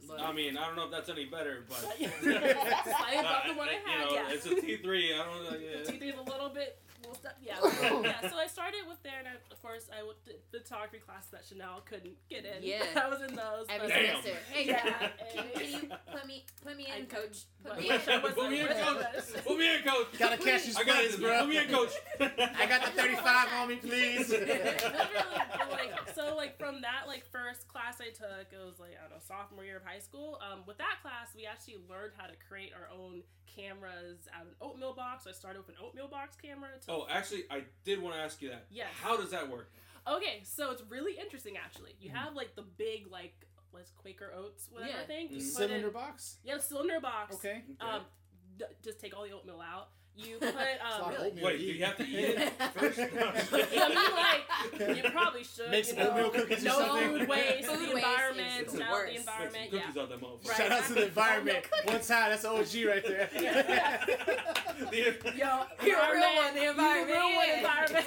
Yeah. 0.08 0.24
I 0.26 0.34
mean, 0.34 0.58
I 0.58 0.68
don't 0.68 0.76
know 0.76 0.86
if 0.86 0.92
that's 0.92 1.10
any 1.10 1.26
better, 1.26 1.64
but 1.68 1.84
uh, 1.84 1.90
I 2.00 3.16
about 3.20 3.48
the 3.48 3.54
one 3.56 3.70
I 3.70 3.74
you 3.74 4.06
know, 4.06 4.14
yeah. 4.14 4.30
it's 4.30 4.46
a 4.46 4.50
T3. 4.50 5.20
I 5.20 5.26
don't 5.26 5.44
know. 5.44 5.58
Yeah. 5.66 5.92
T3 5.92 6.14
is 6.14 6.20
a 6.20 6.30
little 6.30 6.50
bit, 6.50 6.78
little 7.02 7.16
stuff. 7.16 7.34
Yeah, 7.42 7.56
yeah. 8.04 8.30
So 8.30 8.38
I 8.38 8.46
started 8.48 8.82
with 8.88 9.02
there, 9.04 9.18
and 9.20 9.28
I, 9.28 9.32
of 9.52 9.62
course, 9.62 9.90
I 9.92 10.04
went 10.04 10.24
to 10.26 10.34
the 10.52 10.60
photography 10.60 11.00
class 11.00 11.26
that 11.32 11.44
Chanel 11.48 11.82
couldn't 11.90 12.14
get 12.30 12.46
in. 12.46 12.62
Yeah. 12.62 12.84
I 12.96 13.08
was 13.10 13.22
in 13.22 13.36
those. 13.36 13.66
Every 13.70 13.88
but- 13.88 13.96
Damn. 13.96 14.22
semester. 14.22 14.38
Hey, 14.52 14.68
Yeah. 14.68 15.10
can, 15.34 15.46
can 15.56 15.72
you 15.72 15.90
put 16.12 16.26
me 16.28 16.46
put 16.64 16.78
me 16.78 16.88
in, 16.96 17.06
could, 17.08 17.18
coach? 17.18 17.38
Put 17.64 17.80
me 17.80 17.90
in. 17.90 18.22
was 18.22 18.34
Put 18.34 18.50
me 18.52 18.60
in, 18.62 18.68
coach. 18.68 19.44
Put 19.46 19.58
me 19.58 19.76
in, 19.76 19.82
coach. 19.84 20.08
Gotta 20.20 20.38
catch 20.38 20.62
his 20.64 20.76
I 20.78 20.84
got 20.84 20.96
plays, 20.96 21.12
this, 21.12 21.20
bro. 21.20 21.40
Put 21.40 21.50
me 21.50 21.58
in, 21.58 21.70
coach. 21.70 21.94
I 22.20 22.66
got 22.68 22.86
the 22.86 23.02
35 23.02 23.48
on 23.54 23.68
me, 23.70 23.76
please. 23.78 24.30
Literally, 24.30 24.72
but, 25.58 25.72
like 25.72 26.16
so, 26.16 26.36
like 26.36 26.60
from 26.60 26.82
that 26.96 27.08
like 27.08 27.26
first 27.28 27.68
class 27.68 28.00
I 28.00 28.10
took, 28.16 28.48
it 28.56 28.64
was 28.64 28.80
like 28.80 28.96
I 28.98 29.02
don't 29.04 29.12
know 29.12 29.24
sophomore 29.28 29.66
year 29.66 29.78
of 29.78 29.84
high 29.84 30.00
school. 30.00 30.40
Um, 30.40 30.64
with 30.66 30.78
that 30.78 30.98
class, 31.02 31.36
we 31.36 31.46
actually 31.46 31.78
learned 31.90 32.14
how 32.18 32.28
to 32.28 32.34
create 32.48 32.72
our 32.72 32.88
own 32.96 33.24
cameras 33.56 34.28
out 34.34 34.44
of 34.44 34.48
an 34.48 34.56
oatmeal 34.62 34.94
box. 34.94 35.24
So 35.26 35.30
I 35.30 35.34
started 35.34 35.60
with 35.60 35.70
an 35.70 35.76
oatmeal 35.84 36.08
box 36.08 36.36
camera. 36.42 36.70
To 36.88 36.92
Oh, 36.92 37.08
actually, 37.12 37.44
I 37.52 37.64
did 37.84 38.02
want 38.02 38.16
to 38.16 38.22
ask 38.22 38.42
you 38.42 38.50
that. 38.50 38.66
Yes. 38.72 38.88
How 39.02 39.18
does 39.18 39.32
that 39.32 39.50
work? 39.50 39.72
Okay, 40.08 40.42
so 40.44 40.72
it's 40.72 40.84
really 40.90 41.18
interesting 41.20 41.58
actually. 41.58 41.96
You 42.00 42.12
have 42.12 42.34
like 42.36 42.56
the 42.56 42.62
big 42.64 43.08
like 43.12 43.34
what's 43.72 43.92
Quaker 43.92 44.32
Oats 44.36 44.70
whatever 44.72 44.92
Yeah. 44.92 45.06
thing. 45.06 45.28
You 45.30 45.38
Mhm. 45.40 45.42
Cylinder 45.42 45.88
it, 45.88 45.94
box. 45.94 46.38
yeah, 46.44 46.58
cylinder 46.60 47.00
box. 47.02 47.36
Okay. 47.36 47.64
Um, 47.82 48.06
d- 48.58 48.66
just 48.84 49.00
take 49.00 49.16
all 49.16 49.24
the 49.24 49.32
oatmeal 49.32 49.60
out. 49.62 49.90
You 50.18 50.38
put 50.40 50.48
It's 50.48 50.56
a 50.56 51.02
lot 51.02 51.08
um. 51.08 51.12
really? 51.12 51.28
oatmeal 51.28 51.46
Wait, 51.46 51.58
do 51.60 51.64
you 51.66 51.84
have 51.86 51.98
to 51.98 52.04
eat 52.04 52.16
it 52.16 52.54
first? 52.74 53.00
I 53.00 53.04
mean, 54.80 54.88
like 54.88 54.98
you 54.98 55.12
probably 55.12 55.44
should. 55.44 55.70
Make 55.72 55.86
you 55.88 55.94
some 55.94 55.98
know, 56.00 56.10
oatmeal 56.12 56.30
cookies 56.30 56.62
or 56.64 56.68
no 56.70 56.78
something. 56.80 57.10
food 57.20 57.28
waste, 57.28 57.66
Food 57.68 57.80
the 57.90 57.94
waste 57.96 57.98
environment, 58.08 58.68
is 58.68 58.74
not 58.74 58.78
the 58.78 58.78
the 58.78 58.92
worst. 58.92 59.14
Make 59.14 59.20
some 59.20 59.34
environment. 59.36 59.70
Yeah. 59.74 59.80
cookies 59.82 59.98
out 60.02 60.10
that 60.10 60.22
motherfucker. 60.22 60.48
Right. 60.48 60.58
Shout 60.58 60.72
out 60.72 60.84
to 60.86 60.94
the 60.94 61.04
environment. 61.06 61.66
One 61.84 62.02
time, 62.02 62.30
that's 62.30 62.42
the 62.44 62.50
OG 62.50 62.88
right 62.88 63.06
there. 63.06 63.30
The- 64.76 65.16
Yo, 65.36 65.66
You're 65.86 66.00
a 66.00 66.14
real 66.14 66.36
one, 66.36 66.54
the 66.56 66.70
environment. 66.70 67.10
You 67.10 67.16
a 67.16 67.18
real 67.18 67.36
one, 67.36 67.48
Yeah. 67.48 67.58
environment. 67.58 68.06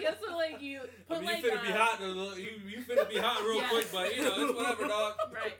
yeah, 0.00 0.14
so 0.20 0.36
like 0.36 0.60
you 0.62 0.80
I 1.10 1.14
mean, 1.14 1.24
like 1.26 1.42
you 1.44 1.50
finna 1.50 1.62
be 1.62 1.72
uh, 1.72 1.76
hot. 1.76 2.00
You 2.00 2.50
you 2.68 2.78
finna 2.82 3.08
be 3.08 3.18
hot 3.18 3.42
real 3.44 3.56
Yeah. 3.58 3.68
quick, 3.68 3.86
but 3.92 4.16
you 4.16 4.22
know 4.22 4.34
it's 4.48 4.54
whatever, 4.56 4.88
dog. 4.88 5.14
Right. 5.32 5.54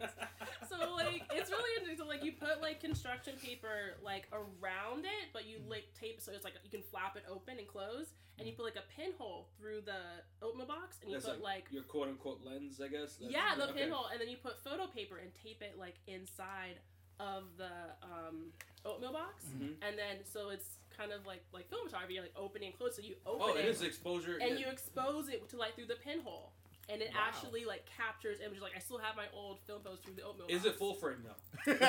So 0.83 0.95
like 0.95 1.23
it's 1.35 1.51
really 1.51 1.71
interesting. 1.79 1.99
So 1.99 2.07
like 2.07 2.25
you 2.25 2.33
put 2.33 2.61
like 2.61 2.81
construction 2.81 3.35
paper 3.43 3.97
like 4.03 4.27
around 4.33 5.05
it, 5.05 5.31
but 5.33 5.47
you 5.47 5.59
like 5.69 5.85
tape 5.99 6.21
so 6.21 6.33
it's 6.33 6.45
like 6.45 6.55
you 6.65 6.71
can 6.71 6.83
flap 6.83 7.17
it 7.17 7.25
open 7.31 7.59
and 7.59 7.67
close, 7.69 8.15
and 8.39 8.47
you 8.47 8.55
put 8.55 8.65
like 8.65 8.77
a 8.77 8.87
pinhole 8.97 9.49
through 9.59 9.83
the 9.83 10.03
oatmeal 10.43 10.67
box, 10.67 10.99
and 11.03 11.11
you 11.11 11.17
That's 11.17 11.27
put 11.29 11.43
like, 11.43 11.67
Your 11.71 11.83
quote 11.85 12.09
unquote 12.09 12.41
lens, 12.45 12.81
I 12.81 12.89
guess. 12.89 13.17
That's- 13.17 13.31
yeah 13.33 13.55
the 13.57 13.71
okay. 13.71 13.83
pinhole, 13.85 14.07
and 14.13 14.21
then 14.21 14.29
you 14.29 14.37
put 14.37 14.59
photo 14.63 14.87
paper 14.87 15.19
and 15.19 15.31
tape 15.43 15.63
it 15.63 15.79
like 15.79 15.97
inside 16.07 16.79
of 17.21 17.45
the 17.57 17.71
um, 18.03 18.51
oatmeal 18.85 19.13
box, 19.13 19.45
Mhm. 19.55 19.75
and 19.87 19.97
then 19.99 20.25
so 20.25 20.51
it's 20.51 20.79
kind 20.97 21.13
of 21.13 21.25
like 21.27 21.43
like 21.53 21.69
film 21.69 21.87
photography, 21.87 22.15
you're 22.15 22.23
like 22.23 22.37
opening 22.37 22.69
and 22.71 22.79
close. 22.79 22.97
So 22.97 23.03
you 23.03 23.15
open 23.27 23.49
it. 23.49 23.53
Oh, 23.53 23.57
it, 23.59 23.65
it 23.67 23.69
is 23.69 23.83
exposure. 23.83 24.39
and 24.41 24.59
yeah. 24.59 24.67
you 24.67 24.73
expose 24.73 25.29
it 25.29 25.49
to 25.51 25.57
like 25.57 25.75
through 25.77 25.87
the 25.87 25.97
pinhole. 25.97 26.53
And 26.89 27.01
it 27.01 27.11
Wow. 27.15 27.21
actually 27.29 27.65
like 27.65 27.85
captures 27.97 28.41
images. 28.41 28.63
Like 28.63 28.73
I 28.77 28.81
still 28.81 28.99
have 28.99 29.17
my 29.17 29.27
old 29.33 29.61
film 29.67 29.81
photos 29.83 30.01
through 30.01 30.15
the 30.15 30.23
oatmeal. 30.23 30.47
Is 30.49 30.63
box. 30.63 30.75
it 30.75 30.79
full 30.79 30.95
frame 30.95 31.23
now? 31.25 31.37
That's 31.65 31.81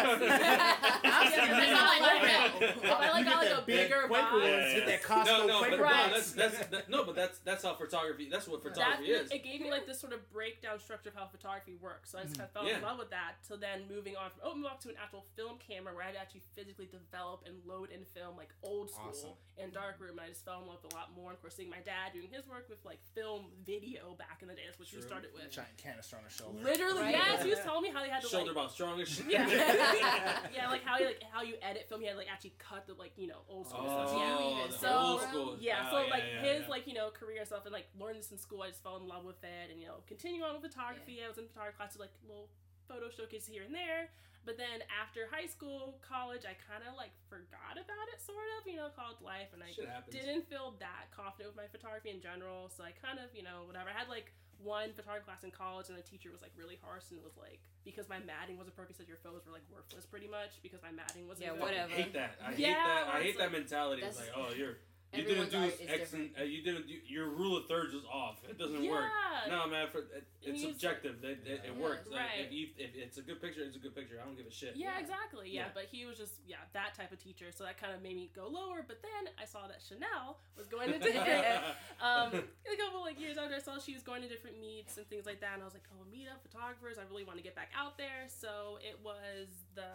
all 1.03 1.89
I 1.89 1.99
know. 1.99 2.67
If 2.67 2.85
I 2.85 3.11
like 3.11 3.25
got 3.31 3.37
like 3.43 3.51
a 3.57 3.63
bigger 3.65 4.03
Quaker 4.07 4.23
box. 4.23 4.33
ones, 4.33 4.45
Yeah, 4.45 4.73
get 4.73 4.85
that. 4.87 5.03
Costco 5.03 5.25
no, 5.25 5.47
no, 5.47 5.59
Quaker 5.59 5.77
but 5.77 5.83
Right. 5.83 6.07
no, 6.07 6.13
that's 6.13 6.31
that's 6.33 6.57
that, 6.67 6.89
no, 6.89 7.03
but 7.03 7.15
that's 7.15 7.39
that's 7.39 7.63
how 7.63 7.73
photography. 7.73 8.29
That's 8.29 8.47
what 8.47 8.63
That, 8.63 8.73
photography 8.73 9.11
is. 9.11 9.31
it 9.31 9.43
gave 9.43 9.61
me 9.61 9.71
like 9.71 9.85
this 9.87 9.99
sort 9.99 10.13
of 10.13 10.29
breakdown 10.31 10.79
structure 10.79 11.09
of 11.09 11.15
how 11.15 11.25
photography 11.27 11.75
works. 11.81 12.11
So 12.11 12.19
I 12.19 12.23
just 12.23 12.37
kind 12.37 12.47
of 12.49 12.53
mm-hmm. 12.53 12.59
fell 12.65 12.69
Yeah. 12.69 12.77
in 12.77 12.83
love 12.83 12.99
with 12.99 13.09
that. 13.09 13.35
So 13.41 13.57
then 13.57 13.81
moving 13.89 14.15
on 14.15 14.29
from 14.29 14.41
oatmeal 14.45 14.69
box 14.69 14.83
to 14.85 14.89
an 14.89 14.95
actual 15.01 15.25
film 15.35 15.57
camera 15.57 15.93
where 15.93 16.03
I 16.03 16.07
had 16.07 16.15
to 16.15 16.21
actually 16.21 16.43
physically 16.55 16.85
develop 16.87 17.43
and 17.45 17.55
load 17.65 17.89
and 17.91 18.05
film 18.07 18.37
like 18.37 18.53
old 18.63 18.89
school 18.91 19.09
Awesome. 19.09 19.35
in 19.57 19.71
darkroom. 19.71 20.11
And 20.19 20.21
I 20.21 20.29
just 20.29 20.45
fell 20.45 20.61
in 20.61 20.67
love 20.67 20.79
with 20.83 20.93
a 20.93 20.95
lot 20.95 21.11
more. 21.15 21.33
Of 21.33 21.41
course, 21.41 21.55
seeing 21.55 21.69
my 21.69 21.81
dad 21.83 22.13
doing 22.13 22.29
his 22.31 22.47
work 22.47 22.69
with 22.69 22.83
like 22.85 22.99
film 23.15 23.49
video 23.65 24.13
back 24.17 24.39
in 24.41 24.47
the 24.47 24.53
days, 24.55 24.75
which 24.83 24.91
we 24.91 24.99
True. 24.99 25.07
started 25.07 25.29
with. 25.33 25.47
Giant 25.49 25.71
canister 25.79 26.17
on 26.19 26.23
the 26.27 26.29
shoulder. 26.29 26.59
Literally, 26.59 27.07
Right. 27.07 27.15
yes. 27.15 27.43
He 27.43 27.49
was 27.49 27.59
telling 27.63 27.83
me 27.83 27.89
how 27.89 28.03
they 28.03 28.09
had 28.11 28.21
to 28.21 28.27
Shoulder 28.27 28.51
like, 28.51 28.59
about 28.59 28.71
strongest. 28.75 29.23
Yeah. 29.31 29.47
yeah, 30.53 30.67
like 30.67 30.83
how 30.83 30.99
you 30.99 31.05
like 31.07 31.23
how 31.31 31.41
you 31.41 31.55
edit 31.63 31.87
film. 31.87 32.01
He 32.01 32.07
had 32.07 32.17
like 32.17 32.27
actually 32.27 32.53
cut 32.59 32.83
the 32.85 32.95
like 32.99 33.13
you 33.15 33.27
know 33.27 33.47
old 33.47 33.67
school 33.71 33.87
stuff. 33.87 34.11
Oh, 34.11 34.19
Yeah. 34.19 34.65
even 34.67 34.71
So, 34.77 34.91
old 34.91 35.21
school. 35.21 35.55
Yeah, 35.59 35.87
Oh, 35.87 36.03
so 36.03 36.09
like 36.11 36.23
yeah, 36.27 36.43
his 36.51 36.61
yeah. 36.67 36.67
like 36.75 36.83
you 36.87 36.93
know 36.93 37.09
career 37.15 37.39
and 37.39 37.47
stuff, 37.47 37.63
and 37.63 37.71
like 37.71 37.87
learning 37.97 38.19
this 38.19 38.31
in 38.31 38.37
school, 38.37 38.61
I 38.61 38.67
just 38.75 38.83
fell 38.83 38.97
in 38.97 39.07
love 39.07 39.23
with 39.23 39.39
it, 39.43 39.71
and 39.71 39.79
you 39.79 39.87
know 39.87 40.03
continue 40.05 40.43
on 40.43 40.59
with 40.59 40.67
photography. 40.67 41.23
I 41.23 41.29
was 41.31 41.37
in 41.39 41.47
photography 41.47 41.77
classes, 41.79 41.99
like 42.03 42.11
little 42.27 42.49
photo 42.91 43.07
showcases 43.09 43.47
here 43.47 43.63
and 43.63 43.73
there. 43.73 44.11
But 44.45 44.59
then 44.59 44.83
after 44.91 45.23
high 45.31 45.47
school, 45.47 45.95
college, 46.03 46.43
I 46.43 46.51
kind 46.67 46.83
of 46.83 46.99
like 46.99 47.15
forgot 47.31 47.79
about 47.79 48.11
it, 48.11 48.19
sort 48.19 48.43
of, 48.59 48.67
you 48.67 48.75
know, 48.75 48.91
college 48.91 49.23
life, 49.23 49.55
and 49.55 49.63
I 49.63 49.71
didn't 50.11 50.51
feel 50.51 50.75
that 50.83 51.07
confident 51.15 51.55
with 51.55 51.59
my 51.63 51.71
photography 51.71 52.11
in 52.11 52.19
general. 52.19 52.67
So 52.67 52.83
I 52.83 52.91
kind 52.91 53.23
of, 53.23 53.31
you 53.31 53.39
know, 53.39 53.63
whatever. 53.63 53.87
I 53.87 53.95
had 53.95 54.11
like 54.11 54.35
one 54.63 54.95
photography 54.95 55.27
class 55.27 55.43
in 55.43 55.51
college, 55.51 55.89
and 55.89 55.97
the 55.97 56.01
teacher 56.03 56.31
was 56.31 56.41
like 56.41 56.51
really 56.57 56.79
harsh, 56.81 57.11
and 57.11 57.19
it 57.19 57.23
was 57.23 57.35
like 57.37 57.59
because 57.83 58.07
my 58.07 58.19
matting 58.23 58.57
wasn't 58.57 58.75
perfect, 58.75 58.97
said 58.97 59.07
your 59.07 59.19
photos 59.21 59.45
were 59.45 59.51
like 59.53 59.67
worthless, 59.69 60.05
pretty 60.07 60.27
much 60.27 60.55
because 60.63 60.81
my 60.81 60.91
matting 60.91 61.27
wasn't. 61.27 61.47
Yeah, 61.47 61.53
good. 61.53 61.61
whatever. 61.61 61.91
I 61.91 61.95
hate 61.95 62.13
that. 62.13 62.35
I 62.39 62.51
hate 62.53 62.73
that. 62.73 63.03
I 63.07 63.17
it's 63.17 63.25
hate 63.25 63.37
that 63.39 63.51
mentality. 63.51 64.01
It's 64.01 64.19
like, 64.19 64.33
oh, 64.35 64.55
you're 64.55 64.79
you 65.13 65.23
didn't 65.23 65.51
do 65.51 65.57
art 65.57 65.73
is 65.79 65.89
excellent. 65.89 66.31
Uh, 66.39 66.43
you 66.43 66.61
didn't 66.63 66.87
do 66.87 66.93
your 67.07 67.29
rule 67.29 67.57
of 67.57 67.67
thirds 67.67 67.93
is 67.93 68.03
off. 68.11 68.39
It 68.49 68.57
doesn't 68.57 68.83
Yeah. 68.83 68.91
work. 68.91 69.09
No, 69.49 69.67
man. 69.67 69.87
For 69.91 69.99
it, 69.99 70.25
it's 70.41 70.61
you- 70.61 70.69
subjective. 70.69 71.23
It, 71.23 71.39
it, 71.45 71.47
it 71.47 71.61
Yeah. 71.75 71.81
works. 71.83 72.07
Like, 72.09 72.21
if, 72.39 72.51
you, 72.51 72.67
if 72.77 72.95
it's 72.95 73.17
a 73.17 73.21
good 73.21 73.41
picture, 73.41 73.61
it's 73.63 73.75
a 73.75 73.79
good 73.79 73.95
picture. 73.95 74.19
I 74.21 74.25
don't 74.25 74.35
give 74.37 74.47
a 74.47 74.51
shit. 74.51 74.75
Yeah, 74.75 74.93
Yeah. 74.95 74.99
exactly. 74.99 75.49
Yeah. 75.49 75.61
Yeah. 75.61 75.67
but 75.73 75.85
he 75.91 76.05
was 76.05 76.17
just 76.17 76.33
yeah 76.47 76.57
that 76.73 76.93
type 76.95 77.11
of 77.11 77.19
teacher, 77.23 77.51
so 77.51 77.63
that 77.63 77.77
kind 77.77 77.93
of 77.93 78.01
made 78.01 78.15
me 78.15 78.29
go 78.35 78.47
lower. 78.47 78.83
But 78.87 79.01
then 79.01 79.31
I 79.41 79.45
saw 79.45 79.67
that 79.67 79.81
Chanel 79.87 80.39
was 80.57 80.67
going 80.67 80.91
to 80.91 80.99
different, 80.99 81.45
um, 82.01 82.33
a 82.73 82.75
couple 82.77 83.01
like 83.01 83.19
years 83.19 83.37
after 83.37 83.55
I 83.55 83.59
saw 83.59 83.79
she 83.79 83.93
was 83.93 84.03
going 84.03 84.21
to 84.23 84.27
different 84.27 84.59
meets 84.59 84.97
and 84.97 85.07
things 85.09 85.25
like 85.25 85.39
that, 85.41 85.53
and 85.53 85.61
I 85.61 85.65
was 85.65 85.73
like, 85.73 85.87
oh, 85.93 86.05
meet 86.11 86.27
up 86.27 86.41
photographers. 86.43 86.97
I 86.97 87.03
really 87.09 87.23
want 87.23 87.37
to 87.37 87.43
get 87.43 87.55
back 87.55 87.69
out 87.77 87.97
there, 87.97 88.25
so 88.27 88.79
it 88.81 88.97
was 89.03 89.47
the 89.75 89.85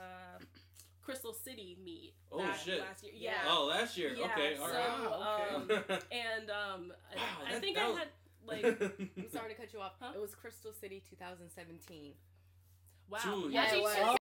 Crystal 1.08 1.32
City 1.32 1.78
meet. 1.82 2.12
Oh, 2.30 2.36
that 2.42 2.60
shit. 2.62 2.80
Last 2.80 3.02
year, 3.02 3.12
Yeah. 3.16 3.30
yeah. 3.30 3.50
Oh, 3.50 3.64
last 3.66 3.96
year. 3.96 4.12
Yeah, 4.14 4.26
okay. 4.26 4.56
All 4.60 4.68
so, 4.68 4.74
right. 4.74 5.10
Wow, 5.10 5.50
um, 5.56 5.62
okay. 5.70 5.98
and 6.12 6.50
um, 6.50 6.92
I, 7.10 7.16
Wow, 7.16 7.22
I 7.48 7.52
that- 7.52 7.60
think 7.62 7.78
I 7.78 7.88
was- 7.88 7.96
had 7.98 8.08
like 8.46 8.64
I'm 9.16 9.30
sorry 9.32 9.54
to 9.54 9.58
cut 9.58 9.72
you 9.72 9.80
off. 9.80 9.92
Huh? 9.98 10.12
It 10.14 10.20
was 10.20 10.34
Crystal 10.34 10.72
City 10.72 11.02
2017. 11.08 12.12
wow. 13.08 13.18
Dude, 13.24 13.52
Yeah, 13.52 13.74
it 13.74 13.80
was. 13.80 13.96
Oh, 13.98 14.16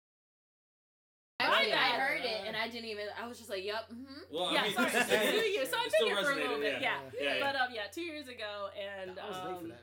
Actually, 1.39 1.73
I 1.73 1.89
heard 1.99 2.21
it 2.25 2.41
and 2.47 2.57
I 2.57 2.69
didn't 2.69 2.89
even. 2.91 3.07
I 3.21 3.27
was 3.29 3.37
just 3.39 3.51
like, 3.51 3.65
"Yep." 3.65 3.91
Mm-hmm. 3.93 4.35
Well, 4.35 4.45
I 4.47 4.53
yeah, 4.55 4.63
mean, 4.63 4.73
sorry, 4.75 4.91
two 5.31 5.47
years. 5.51 5.69
So 5.71 5.77
I've 5.77 5.91
still 5.91 6.07
been 6.09 6.17
here 6.17 6.25
for 6.25 6.33
a 6.33 6.35
little 6.37 6.57
resonated, 6.59 6.61
bit. 6.61 6.83
Yeah. 6.83 6.99
Yeah, 7.21 7.35
yeah. 7.35 7.41
But 7.41 7.57
um, 7.61 7.69
yeah, 7.75 7.83
two 7.93 8.03
years 8.03 8.27
ago, 8.29 8.69
and 8.79 9.19
I 9.19 9.29
was 9.29 9.37
late 9.39 9.59
for 9.59 9.65
um, 9.65 9.69
that 9.71 9.83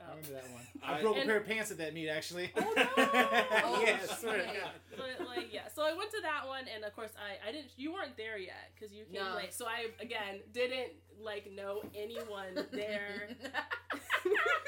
meet. 0.00 0.06
I 0.06 0.12
oh. 0.12 0.16
remember 0.16 0.32
that 0.32 0.52
one. 0.52 0.62
I- 0.82 0.98
I 0.98 1.02
broke 1.02 1.16
a 1.18 1.24
pair 1.24 1.36
of 1.38 1.46
pants 1.46 1.70
at 1.70 1.78
that 1.78 1.94
meet, 1.94 2.08
actually. 2.08 2.50
Oh, 2.56 2.60
no! 2.60 2.82
yeah, 2.96 3.98
Oh, 4.08 4.16
swear 4.18 4.38
to 4.38 4.44
shit. 4.48 4.60
God. 4.60 4.70
but 5.18 5.26
like 5.26 5.52
yeah, 5.52 5.68
so 5.74 5.82
I 5.82 5.92
went 5.94 6.10
to 6.10 6.20
that 6.22 6.46
one, 6.46 6.64
and 6.74 6.84
of 6.84 6.94
course 6.94 7.10
I 7.18 7.48
I 7.48 7.52
didn't. 7.52 7.68
You 7.76 7.92
weren't 7.92 8.16
there 8.16 8.38
yet 8.38 8.70
because 8.74 8.94
you 8.94 9.04
came 9.04 9.22
No. 9.24 9.36
late. 9.36 9.52
So 9.54 9.66
I 9.66 9.88
again 10.02 10.40
didn't 10.52 10.92
like 11.22 11.50
know 11.52 11.82
anyone 11.94 12.54
there. 12.72 13.28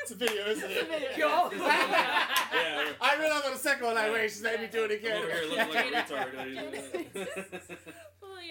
It's 0.02 0.10
a 0.10 0.14
video, 0.16 0.46
isn't 0.48 0.70
It's 0.70 0.80
a 0.80 0.80
it? 0.80 0.88
video. 1.16 1.28
Yo. 1.28 1.50
Yeah. 1.52 2.92
I 3.00 3.16
realized 3.18 3.46
on 3.46 3.52
the 3.52 3.58
second 3.58 3.86
one, 3.86 3.94
like, 3.94 4.12
wait, 4.12 4.30
she's 4.30 4.42
letting 4.42 4.62
me 4.62 4.68
do 4.70 4.84
it 4.84 4.90
again. 4.90 5.16
over 5.22 5.30
here 5.32 5.44
looking 5.48 5.74
like 5.74 6.10
a 6.10 6.14
retard. 6.14 8.02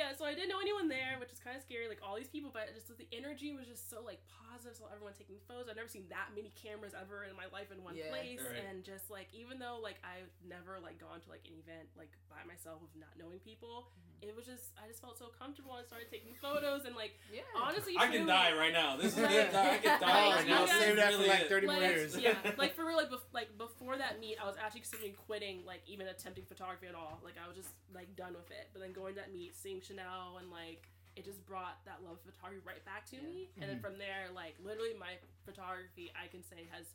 Well, 0.01 0.09
yeah, 0.09 0.17
so 0.17 0.25
I 0.25 0.33
didn't 0.33 0.49
know 0.49 0.59
anyone 0.59 0.89
there, 0.89 1.21
which 1.21 1.29
is 1.31 1.37
kind 1.37 1.53
of 1.55 1.61
scary. 1.61 1.85
Like 1.87 2.01
all 2.01 2.17
these 2.17 2.29
people, 2.33 2.49
but 2.49 2.73
just 2.73 2.89
the 2.89 3.05
energy 3.13 3.53
was 3.53 3.69
just 3.69 3.89
so 3.89 4.01
like 4.01 4.19
positive. 4.49 4.73
So 4.77 4.89
everyone 4.89 5.13
taking 5.13 5.37
photos. 5.45 5.69
I've 5.69 5.77
never 5.77 5.87
seen 5.91 6.09
that 6.09 6.33
many 6.33 6.49
cameras 6.57 6.93
ever 6.97 7.23
in 7.29 7.37
my 7.37 7.45
life 7.53 7.69
in 7.69 7.83
one 7.85 7.93
Yeah. 7.95 8.09
place, 8.09 8.41
Right. 8.41 8.65
and 8.65 8.83
just 8.83 9.09
like 9.13 9.29
even 9.33 9.59
though 9.61 9.77
like 9.81 10.01
I've 10.01 10.29
never 10.41 10.81
like 10.81 10.97
gone 10.97 11.21
to 11.21 11.29
like 11.29 11.45
an 11.45 11.53
event 11.61 11.89
like 11.93 12.09
by 12.29 12.41
myself 12.49 12.81
with 12.81 12.91
not 12.97 13.13
knowing 13.19 13.37
people, 13.45 13.93
mm-hmm. 13.93 14.29
it 14.29 14.33
was 14.35 14.49
just 14.49 14.73
I 14.81 14.89
just 14.89 15.01
felt 15.01 15.17
so 15.21 15.29
comfortable 15.37 15.77
and 15.77 15.85
started 15.85 16.09
taking 16.09 16.33
photos 16.33 16.85
and 16.89 16.97
like 16.97 17.13
Yeah. 17.29 17.45
honestly, 17.53 17.93
I 17.97 18.09
can 18.09 18.25
die 18.25 18.57
right 18.57 18.73
now. 18.73 18.97
This 18.97 19.13
is 19.13 19.21
Right. 19.21 19.45
it. 19.47 19.53
I 19.53 19.77
can 19.77 20.01
die 20.01 20.35
right 20.41 20.47
now. 20.47 20.65
you 20.65 20.73
save 20.81 20.95
that 20.97 21.13
for 21.13 21.27
like 21.29 21.45
30 21.47 21.67
like, 21.67 21.79
years. 21.81 22.17
yeah, 22.17 22.35
like 22.57 22.73
for 22.75 22.85
real, 22.85 22.97
like, 22.97 23.09
bef- 23.13 23.31
like 23.33 23.57
before 23.57 23.97
that 23.97 24.19
meet, 24.19 24.37
I 24.41 24.45
was 24.45 24.55
actually 24.57 24.81
considering 24.81 25.13
quitting, 25.27 25.63
like 25.65 25.81
even 25.87 26.07
attempting 26.07 26.45
photography 26.45 26.87
at 26.87 26.95
all. 26.95 27.19
Like 27.23 27.35
I 27.37 27.47
was 27.47 27.55
just 27.57 27.69
like 27.93 28.15
done 28.15 28.33
with 28.33 28.49
it. 28.51 28.69
But 28.73 28.81
then 28.81 28.91
going 28.93 29.15
to 29.15 29.21
that 29.21 29.31
meet, 29.33 29.55
seeing 29.55 29.81
Chanel, 29.95 30.39
and 30.39 30.47
like 30.47 30.87
it 31.19 31.27
just 31.27 31.43
brought 31.45 31.83
that 31.83 31.99
love 32.07 32.15
of 32.15 32.23
photography 32.23 32.63
right 32.63 32.79
back 32.87 33.03
to 33.11 33.19
Yeah. 33.19 33.27
me. 33.27 33.51
And 33.59 33.67
then 33.69 33.79
from 33.83 33.99
there, 33.99 34.31
like 34.31 34.55
literally, 34.63 34.95
my 34.95 35.19
photography, 35.43 36.07
I 36.15 36.31
can 36.31 36.39
say 36.41 36.63
has 36.71 36.87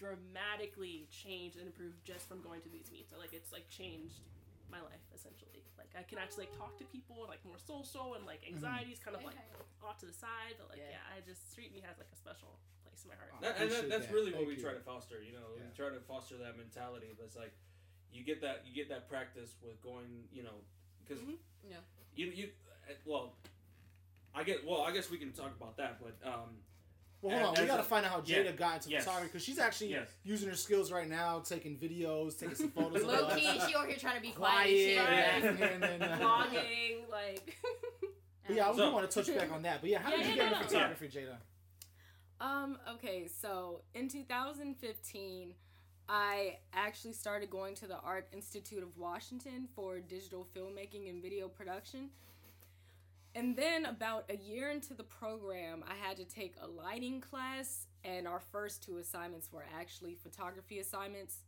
dramatically 0.00 1.04
changed 1.12 1.60
and 1.60 1.68
improved 1.68 2.00
just 2.08 2.24
from 2.24 2.40
going 2.40 2.64
to 2.64 2.72
these 2.72 2.88
meets. 2.88 3.12
So 3.12 3.20
like 3.20 3.36
it's 3.36 3.52
like 3.52 3.68
changed 3.68 4.24
my 4.72 4.80
life 4.80 5.04
essentially. 5.12 5.60
Like 5.76 5.92
I 5.92 6.02
can 6.08 6.16
actually 6.16 6.48
like 6.48 6.56
talk 6.56 6.80
to 6.80 6.88
people, 6.88 7.28
like 7.28 7.44
more 7.44 7.60
social, 7.60 8.16
and 8.16 8.24
like 8.24 8.40
anxieties 8.48 8.96
kind 8.96 9.12
of 9.12 9.20
like 9.28 9.36
off 9.84 10.00
to 10.00 10.08
the 10.08 10.16
side. 10.16 10.56
But 10.56 10.72
like 10.72 10.80
Yeah. 10.80 10.96
yeah, 11.04 11.12
I 11.12 11.20
just 11.20 11.52
Street 11.52 11.68
Meet 11.76 11.84
has 11.84 12.00
like 12.00 12.08
a 12.08 12.16
special 12.16 12.56
place 12.80 13.04
in 13.04 13.12
my 13.12 13.18
heart. 13.20 13.44
That, 13.44 13.60
and 13.60 13.68
that, 13.68 13.84
that's 13.92 14.08
that. 14.08 14.14
really 14.16 14.32
what 14.32 14.48
we 14.48 14.56
you. 14.56 14.64
try 14.64 14.72
to 14.72 14.80
foster. 14.80 15.20
You 15.20 15.36
know, 15.36 15.52
we 15.52 15.60
try 15.76 15.92
to 15.92 16.00
foster 16.08 16.40
that 16.40 16.56
mentality. 16.56 17.12
But 17.12 17.28
it's 17.28 17.36
like 17.36 17.52
you 18.08 18.24
get 18.24 18.40
that 18.40 18.64
you 18.64 18.72
get 18.72 18.88
that 18.88 19.04
practice 19.04 19.52
with 19.60 19.76
going. 19.84 20.24
You 20.32 20.48
know, 20.48 20.64
because 21.04 21.20
Mhm. 21.20 21.36
Yeah. 21.68 21.84
You 22.26 22.32
you 22.34 22.48
uh, 22.88 22.92
well, 23.04 23.32
I 24.34 24.42
get 24.44 24.66
well. 24.66 24.82
I 24.82 24.92
guess 24.92 25.10
we 25.10 25.18
can 25.18 25.32
talk 25.32 25.52
about 25.60 25.76
that. 25.78 25.98
But 26.00 26.16
um, 26.28 26.50
Well, 27.22 27.36
hold 27.38 27.56
on. 27.58 27.62
We 27.62 27.66
got 27.68 27.76
to 27.78 27.82
find 27.82 28.04
out 28.06 28.12
how 28.12 28.22
yeah, 28.24 28.38
Jada 28.38 28.56
got 28.56 28.76
into 28.76 28.90
yes. 28.90 29.04
photography 29.04 29.28
because 29.32 29.44
she's 29.44 29.58
actually 29.58 29.90
Yes. 29.90 30.08
using 30.24 30.48
her 30.48 30.54
skills 30.56 30.90
right 30.92 31.08
now, 31.08 31.40
taking 31.40 31.76
videos, 31.76 32.38
taking 32.38 32.54
some 32.54 32.70
photos. 32.70 33.02
of 33.02 33.08
Low 33.12 33.14
us. 33.26 33.34
key, 33.38 33.60
she 33.68 33.74
over 33.74 33.86
here 33.86 33.96
trying 33.98 34.16
to 34.16 34.22
be 34.22 34.30
quiet, 34.30 34.98
quiet. 35.04 35.44
and 35.44 35.58
shit. 35.58 35.72
and 35.72 35.82
then, 35.82 36.02
uh, 36.10 36.18
vlogging, 36.18 37.10
like 37.10 37.56
But 38.46 38.56
yeah, 38.56 38.68
I 38.70 38.74
So- 38.76 38.90
want 38.92 39.10
to 39.10 39.22
touch 39.22 39.36
back 39.36 39.52
on 39.52 39.62
that. 39.62 39.80
But 39.80 39.90
yeah, 39.90 39.98
how 40.00 40.10
Yeah, 40.10 40.16
did 40.18 40.26
you 40.26 40.32
yeah, 40.32 40.36
get 40.36 40.50
no, 40.52 40.58
into 40.60 40.60
no. 40.74 40.80
photography, 40.80 41.08
Jada? 41.08 41.36
Um, 42.40 42.78
okay, 42.94 43.28
so 43.28 43.82
in 43.94 44.08
2015, 44.08 45.52
I 46.12 46.58
actually 46.74 47.12
started 47.12 47.50
going 47.50 47.76
to 47.76 47.86
the 47.86 48.00
Art 48.00 48.26
Institute 48.32 48.82
of 48.82 48.98
Washington 48.98 49.68
for 49.76 50.00
digital 50.00 50.44
filmmaking 50.56 51.08
and 51.08 51.22
video 51.22 51.46
production. 51.46 52.10
And 53.36 53.54
then, 53.54 53.84
about 53.84 54.24
a 54.28 54.36
year 54.36 54.70
into 54.70 54.92
the 54.92 55.04
program, 55.04 55.84
I 55.88 55.94
had 56.04 56.16
to 56.16 56.24
take 56.24 56.54
a 56.60 56.66
lighting 56.66 57.20
class, 57.20 57.86
and 58.02 58.26
our 58.26 58.40
first 58.40 58.82
two 58.82 58.98
assignments 58.98 59.52
were 59.52 59.64
actually 59.78 60.16
photography 60.16 60.80
assignments. 60.80 61.44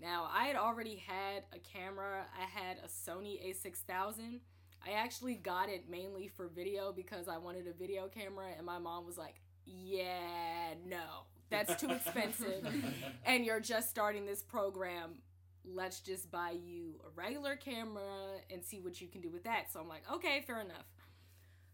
Now, 0.00 0.30
I 0.32 0.44
had 0.44 0.54
already 0.54 1.02
had 1.04 1.42
a 1.52 1.58
camera, 1.58 2.24
I 2.40 2.44
had 2.44 2.76
a 2.84 2.86
Sony 2.86 3.44
a6000. 3.50 4.38
I 4.86 4.92
actually 4.92 5.34
got 5.34 5.68
it 5.68 5.90
mainly 5.90 6.28
for 6.28 6.46
video 6.46 6.92
because 6.92 7.26
I 7.26 7.38
wanted 7.38 7.66
a 7.66 7.72
video 7.72 8.06
camera, 8.06 8.46
and 8.56 8.64
my 8.64 8.78
mom 8.78 9.06
was 9.06 9.18
like, 9.18 9.40
Yeah, 9.66 10.74
no, 10.86 11.24
that's 11.50 11.80
too 11.80 11.90
expensive. 11.92 12.66
and 13.24 13.44
you're 13.44 13.60
just 13.60 13.88
starting 13.90 14.26
this 14.26 14.42
program. 14.42 15.22
Let's 15.64 16.00
just 16.00 16.30
buy 16.30 16.52
you 16.52 16.94
a 17.04 17.10
regular 17.14 17.54
camera 17.56 18.38
and 18.50 18.64
see 18.64 18.80
what 18.80 19.00
you 19.00 19.08
can 19.08 19.20
do 19.20 19.28
with 19.30 19.44
that. 19.44 19.70
So 19.72 19.80
I'm 19.80 19.88
like, 19.88 20.02
okay, 20.12 20.42
fair 20.46 20.60
enough. 20.60 20.86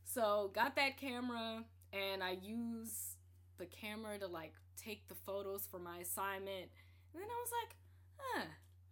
So 0.05 0.51
got 0.55 0.77
that 0.77 0.97
camera 0.97 1.65
and 1.93 2.23
I 2.23 2.37
use 2.43 3.17
the 3.59 3.67
camera 3.67 4.19
to 4.19 4.27
like 4.27 4.53
take 4.77 5.07
the 5.09 5.15
photos 5.15 5.67
for 5.71 5.79
my 5.79 5.99
assignment. 5.99 6.71
And 7.13 7.23
then 7.23 7.29
I 7.31 7.41
was 7.41 7.51
like, 7.63 7.77
huh, 8.19 8.45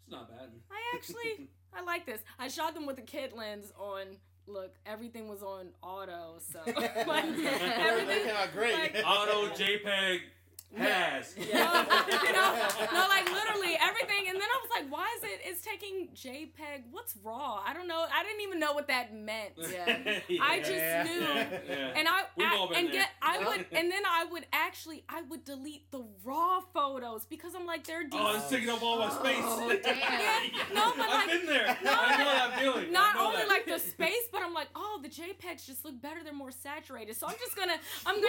it's 0.03 0.11
not 0.13 0.31
bad. 0.31 0.51
I 0.71 0.97
actually 0.97 1.49
I 1.75 1.83
like 1.83 2.07
this. 2.07 2.21
I 2.39 2.49
shot 2.49 2.75
them 2.75 2.87
with 2.87 2.99
a 2.99 3.03
kit 3.03 3.37
lens 3.37 3.73
on 3.79 4.03
look, 4.47 4.75
everything 4.87 5.29
was 5.29 5.43
on 5.43 5.69
auto, 5.83 6.39
so 6.41 6.59
like 6.67 6.77
Everything 6.97 7.47
everything 7.47 8.27
came 8.27 8.37
out 8.37 8.53
great. 8.53 8.75
like- 8.75 9.05
Auto 9.07 9.49
JPEG 9.55 10.21
has. 10.77 11.35
no, 11.37 11.45
no, 11.45 11.83
no, 12.93 13.09
like 13.09 13.31
literally 13.31 13.77
everything. 13.81 14.29
And 14.29 14.37
then 14.37 14.49
I 14.49 14.61
was 14.63 14.71
like, 14.75 14.91
why 14.93 15.07
is 15.19 15.25
it? 15.25 15.41
It's 15.45 15.63
taking 15.63 16.09
JPEG. 16.15 16.85
What's 16.91 17.17
raw? 17.23 17.61
I 17.67 17.73
don't 17.75 17.89
know. 17.89 18.05
I 18.13 18.23
didn't 18.25 18.41
even 18.43 18.59
know 18.59 18.73
what 18.73 18.89
that 18.89 19.15
meant. 19.15 19.53
Yeah. 19.59 20.21
I 20.43 20.59
just 20.61 20.71
Yeah. 20.73 21.03
knew. 21.05 21.21
Yeah, 21.21 21.59
yeah. 21.69 21.93
And 21.97 22.09
I, 22.09 22.23
We've 22.37 22.47
I- 22.47 22.57
all 22.57 22.69
been 22.69 22.79
and 22.79 22.87
there. 22.89 22.95
get 22.95 23.09
I 23.21 23.39
would 23.39 23.67
and 23.73 23.91
then 23.91 24.03
I 24.09 24.25
would 24.31 24.47
actually 24.53 25.05
I 25.09 25.23
would 25.23 25.45
delete 25.45 25.91
the 25.91 26.05
raw 26.25 26.61
photos 26.73 27.25
because 27.27 27.55
I'm 27.55 27.67
like 27.67 27.87
they're 27.87 28.03
oh, 28.13 28.37
it's 28.37 28.49
taking 28.49 28.71
up 28.71 28.83
all 28.83 28.99
my 28.99 29.11
space. 29.11 29.43
Oh, 29.43 29.69
damn. 29.83 30.75
No, 30.75 30.93
but 30.97 31.07
I've 31.09 31.29
like- 31.29 31.29
been 31.29 31.47
there. 31.47 31.79
no, 31.85 31.93
I 31.95 32.17
know 32.19 32.25
that 32.25 32.59
feeling. 32.61 32.87
I 32.89 32.91
not 32.91 33.17
only 33.17 33.39
that. 33.39 33.49
like 33.49 33.67
the 33.67 33.79
space, 33.79 34.29
but 34.33 34.43
I'm 34.43 34.55
like, 34.55 34.69
oh, 34.75 35.01
the 35.03 35.09
JPEGs 35.09 35.67
just 35.67 35.85
look 35.85 36.01
better. 36.01 36.21
They're 36.25 36.33
more 36.33 36.51
saturated. 36.51 37.17
So 37.17 37.27
I'm 37.27 37.35
just 37.39 37.57
gonna 37.57 37.77
I'm 38.07 38.17
gonna 38.17 38.27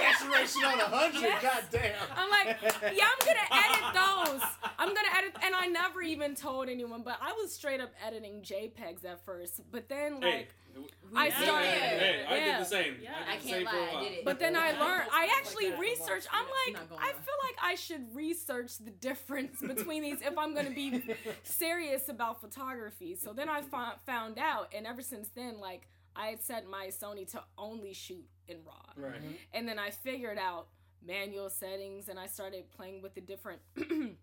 add, 0.00 0.16
Saturation 0.18 0.64
on 0.64 0.80
a 0.80 0.84
hundred. 0.84 1.20
Yes. 1.22 1.42
God 1.42 1.64
damn. 1.72 1.85
I'm 2.16 2.30
like, 2.30 2.58
yeah, 2.94 3.06
I'm 3.06 3.26
gonna 3.26 3.48
edit 3.52 3.94
those. 3.94 4.42
I'm 4.78 4.88
gonna 4.88 5.08
edit, 5.16 5.36
and 5.42 5.54
I 5.54 5.66
never 5.66 6.02
even 6.02 6.34
told 6.34 6.68
anyone, 6.68 7.02
but 7.02 7.18
I 7.20 7.32
was 7.32 7.52
straight 7.52 7.80
up 7.80 7.90
editing 8.06 8.42
JPEGs 8.42 9.04
at 9.04 9.24
first. 9.24 9.60
But 9.70 9.88
then, 9.88 10.20
like, 10.20 10.54
Hey, 10.76 10.88
I 11.14 11.30
started- 11.30 11.68
Hey, 11.70 11.98
hey, 11.98 12.24
I 12.28 12.36
yeah. 12.36 12.44
did 12.58 12.60
the 12.66 12.68
same. 12.68 12.96
Yeah. 13.02 13.12
I, 13.26 13.32
I 13.32 13.36
did 13.36 13.44
the 13.44 13.48
can't 13.48 13.58
same 13.58 13.66
for 13.66 13.76
a 13.76 13.80
lie, 13.80 14.00
I 14.00 14.04
did 14.04 14.12
it. 14.18 14.24
but 14.26 14.38
then 14.38 14.54
I 14.56 14.72
learned. 14.72 15.08
I 15.10 15.28
actually 15.38 15.70
that. 15.70 15.78
researched. 15.78 16.28
I'm 16.30 16.44
like, 16.44 16.82
I 17.00 17.12
feel 17.12 17.38
like 17.44 17.56
I 17.62 17.74
should 17.76 18.14
research 18.14 18.76
the 18.78 18.90
difference 18.90 19.58
between 19.66 20.02
these 20.02 20.20
if 20.20 20.36
I'm 20.36 20.54
gonna 20.54 20.70
be 20.70 21.02
serious 21.44 22.08
about 22.10 22.40
photography. 22.42 23.14
So 23.16 23.32
then 23.32 23.48
I 23.48 23.62
fo- 23.62 23.96
found 24.04 24.38
out, 24.38 24.72
and 24.76 24.86
ever 24.86 25.00
since 25.02 25.28
then, 25.34 25.58
like, 25.60 25.88
I 26.14 26.26
had 26.28 26.42
set 26.42 26.68
my 26.68 26.88
Sony 26.88 27.30
to 27.32 27.42
only 27.58 27.92
shoot 27.94 28.26
in 28.48 28.58
RAW. 28.66 28.74
Right. 29.02 29.20
And 29.54 29.66
then 29.68 29.78
I 29.78 29.90
figured 29.90 30.38
out 30.38 30.68
manual 31.04 31.50
settings 31.50 32.08
and 32.08 32.18
I 32.18 32.26
started 32.26 32.70
playing 32.70 33.02
with 33.02 33.14
the 33.14 33.20
different 33.20 33.60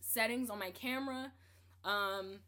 settings 0.00 0.50
on 0.50 0.58
my 0.58 0.70
camera. 0.70 1.32
Um, 1.84 2.40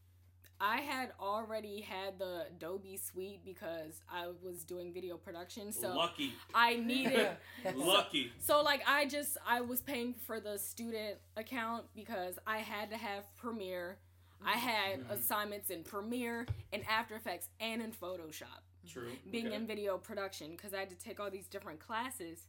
I 0.63 0.79
had 0.83 1.13
already 1.19 1.81
had 1.81 2.19
the 2.19 2.45
Adobe 2.51 2.99
Suite 2.99 3.41
because 3.45 4.03
I 4.13 4.27
was 4.43 4.63
doing 4.63 4.93
video 4.93 5.17
production, 5.17 5.73
so 5.73 5.95
Lucky. 5.95 6.35
I 6.55 6.77
needed. 6.77 7.31
Lucky. 7.77 8.31
So 8.41 8.61
like 8.61 8.83
I 8.87 9.07
just 9.07 9.39
I 9.47 9.63
was 9.63 9.81
paying 9.81 10.13
for 10.27 10.39
the 10.39 10.59
student 10.59 11.17
account 11.37 11.85
because 11.95 12.39
I 12.47 12.59
had 12.59 12.91
to 12.91 12.97
have 12.99 13.25
Premiere. 13.39 13.97
I 14.45 14.53
had 14.57 15.01
Mm-hmm. 15.01 15.13
assignments 15.13 15.71
in 15.71 15.83
Premiere, 15.83 16.47
in 16.73 16.83
After 16.89 17.15
Effects, 17.15 17.49
and 17.61 17.81
in 17.83 17.93
Photoshop 17.93 18.61
True. 18.91 19.09
being 19.31 19.49
okay. 19.49 19.57
in 19.57 19.67
video 19.67 19.97
production 19.99 20.53
because 20.53 20.73
I 20.75 20.79
had 20.81 20.91
to 20.91 20.97
take 20.97 21.21
all 21.21 21.31
these 21.31 21.47
different 21.47 21.79
classes. 21.81 22.47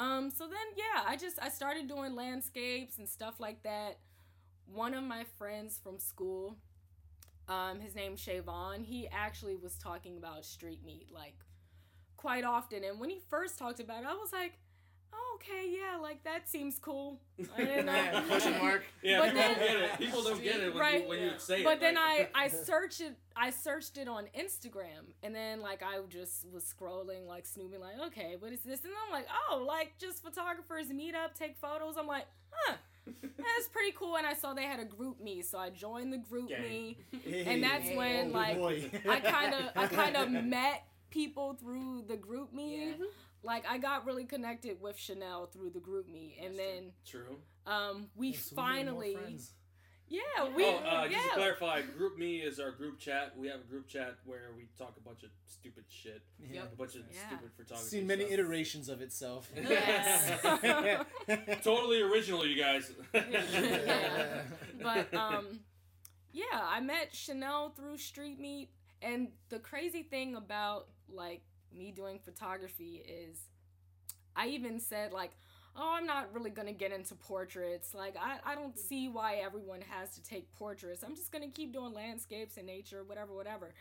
Um, 0.00 0.30
so 0.30 0.46
then 0.46 0.58
yeah, 0.76 1.02
I 1.06 1.16
just 1.16 1.38
I 1.42 1.50
started 1.50 1.86
doing 1.86 2.14
landscapes 2.14 2.96
and 2.96 3.06
stuff 3.06 3.38
like 3.38 3.62
that. 3.64 3.98
One 4.64 4.94
of 4.94 5.04
my 5.04 5.24
friends 5.36 5.78
from 5.82 5.98
school, 5.98 6.56
um, 7.48 7.80
his 7.80 7.94
name's 7.94 8.24
Shavon, 8.24 8.82
he 8.86 9.08
actually 9.12 9.56
was 9.56 9.76
talking 9.76 10.16
about 10.16 10.46
street 10.46 10.82
meet 10.82 11.08
like 11.12 11.34
quite 12.16 12.44
often. 12.44 12.82
And 12.82 12.98
when 12.98 13.10
he 13.10 13.20
first 13.28 13.58
talked 13.58 13.78
about 13.78 14.04
it, 14.04 14.08
I 14.08 14.14
was 14.14 14.32
like, 14.32 14.54
Oh, 15.12 15.36
okay, 15.36 15.68
yeah, 15.68 15.96
like 16.00 16.22
that 16.24 16.48
seems 16.48 16.78
cool. 16.78 17.18
I 17.56 17.64
didn't 17.64 17.86
know. 17.86 17.92
Yeah, 17.94 18.22
question 18.28 18.58
mark. 18.58 18.84
Yeah, 19.02 19.18
But 19.20 19.28
people 19.30 19.40
then- 19.42 19.54
don't 19.58 19.66
get 19.66 19.76
it. 19.82 19.98
People 19.98 20.22
don't 20.22 20.42
get 20.42 20.60
it 20.60 20.74
when, 20.74 20.80
Right. 20.82 21.02
you, 21.02 21.08
when 21.08 21.20
you 21.22 21.30
say 21.38 21.60
it. 21.60 21.64
but 21.64 21.80
then 21.80 21.94
like- 21.94 22.30
I 22.34 22.44
I 22.44 22.48
searched 22.68 23.00
it 23.00 23.14
I 23.36 23.50
searched 23.50 23.96
it 23.98 24.06
on 24.08 24.26
Instagram 24.38 25.12
and 25.22 25.34
then 25.34 25.60
like 25.62 25.82
I 25.82 25.98
just 26.10 26.46
was 26.52 26.62
scrolling 26.64 27.26
like 27.26 27.46
snooping 27.46 27.80
like 27.80 27.98
okay 28.08 28.36
what 28.38 28.52
is 28.52 28.60
this 28.60 28.84
and 28.84 28.92
I'm 29.06 29.10
like 29.12 29.26
oh 29.50 29.64
like 29.66 29.94
just 29.98 30.22
photographers 30.22 30.88
meet 30.90 31.14
up 31.14 31.34
take 31.34 31.56
photos 31.56 31.96
I'm 31.96 32.06
like 32.06 32.26
huh 32.50 32.74
that's 33.06 33.68
pretty 33.72 33.92
cool 33.92 34.16
and 34.18 34.26
I 34.26 34.34
saw 34.34 34.52
they 34.52 34.64
had 34.64 34.78
a 34.80 34.84
GroupMe 34.84 35.42
so 35.44 35.58
I 35.58 35.70
joined 35.70 36.12
the 36.12 36.18
group 36.18 36.50
Gang. 36.50 36.62
me 36.62 36.98
Hey, 37.24 37.44
And 37.46 37.62
that's 37.62 37.88
when, 37.96 38.28
oh, 38.28 38.38
like, 38.38 38.58
boy. 38.58 38.90
I 39.08 39.20
kind 39.20 39.54
of 39.54 39.62
I 39.74 39.86
kind 39.86 40.16
of 40.16 40.30
met 40.30 40.84
people 41.10 41.54
through 41.54 42.04
the 42.08 42.16
GroupMe 42.16 42.98
Yeah. 42.98 43.06
Like 43.42 43.64
I 43.68 43.78
got 43.78 44.04
really 44.06 44.24
connected 44.24 44.80
with 44.80 44.96
Chanel 44.98 45.46
through 45.46 45.70
the 45.70 45.80
GroupMe 45.80 46.44
and 46.44 46.58
then 46.58 46.92
True. 47.06 47.38
um 47.66 48.08
we 48.14 48.32
So 48.34 48.54
we 48.54 48.56
more 48.62 48.66
finally 48.66 49.14
friends. 49.14 49.52
yeah 50.08 50.20
we 50.54 50.64
oh, 50.64 50.76
uh, 50.76 51.04
yeah 51.04 51.08
just 51.10 51.28
to 51.28 51.34
clarify, 51.34 51.82
GroupMe 51.82 52.44
is 52.46 52.58
our 52.60 52.70
group 52.70 52.98
chat. 52.98 53.32
We 53.38 53.48
have 53.48 53.60
a 53.60 53.64
group 53.64 53.88
chat 53.88 54.18
where 54.24 54.50
we 54.56 54.68
talk 54.76 54.94
a 54.96 55.00
bunch 55.00 55.22
of 55.22 55.30
stupid 55.46 55.84
shit, 55.88 56.20
Yeah. 56.52 56.62
a 56.62 56.76
bunch 56.76 56.96
of 56.96 57.02
Yeah. 57.12 57.26
stupid 57.28 57.50
photography. 57.56 57.88
Seen 57.88 58.06
many 58.06 58.24
stuff. 58.24 58.32
iterations 58.34 58.88
of 58.88 59.00
itself. 59.00 59.50
Yes. 59.56 60.98
Totally 61.62 62.02
original, 62.02 62.46
you 62.46 62.56
guys. 62.62 62.92
Yeah. 63.14 64.42
but 64.82 65.12
um 65.14 65.60
yeah 66.32 66.44
i 66.52 66.78
met 66.80 67.12
chanel 67.14 67.70
through 67.70 67.96
street 67.98 68.38
meet 68.38 68.70
And 69.02 69.28
the 69.48 69.58
crazy 69.58 70.02
thing 70.02 70.36
about 70.36 70.86
like 71.08 71.42
me 71.76 71.92
doing 71.92 72.18
photography 72.18 73.02
is 73.06 73.38
I 74.36 74.48
even 74.48 74.80
said 74.80 75.12
like, 75.12 75.32
"Oh, 75.76 75.94
I'm 75.96 76.06
not 76.06 76.32
really 76.34 76.50
to 76.68 76.72
get 76.74 76.92
into 76.92 77.14
portraits. 77.14 77.94
Like 77.94 78.16
I 78.20 78.38
I 78.44 78.54
don't 78.54 78.78
see 78.78 79.08
why 79.08 79.36
everyone 79.36 79.82
has 79.90 80.14
to 80.14 80.22
take 80.22 80.52
portraits. 80.52 81.02
I'm 81.04 81.16
just 81.16 81.32
to 81.44 81.50
keep 81.50 81.72
doing 81.72 81.92
landscapes 81.92 82.56
and 82.56 82.66
nature, 82.66 83.02
whatever, 83.04 83.34
whatever." 83.34 83.72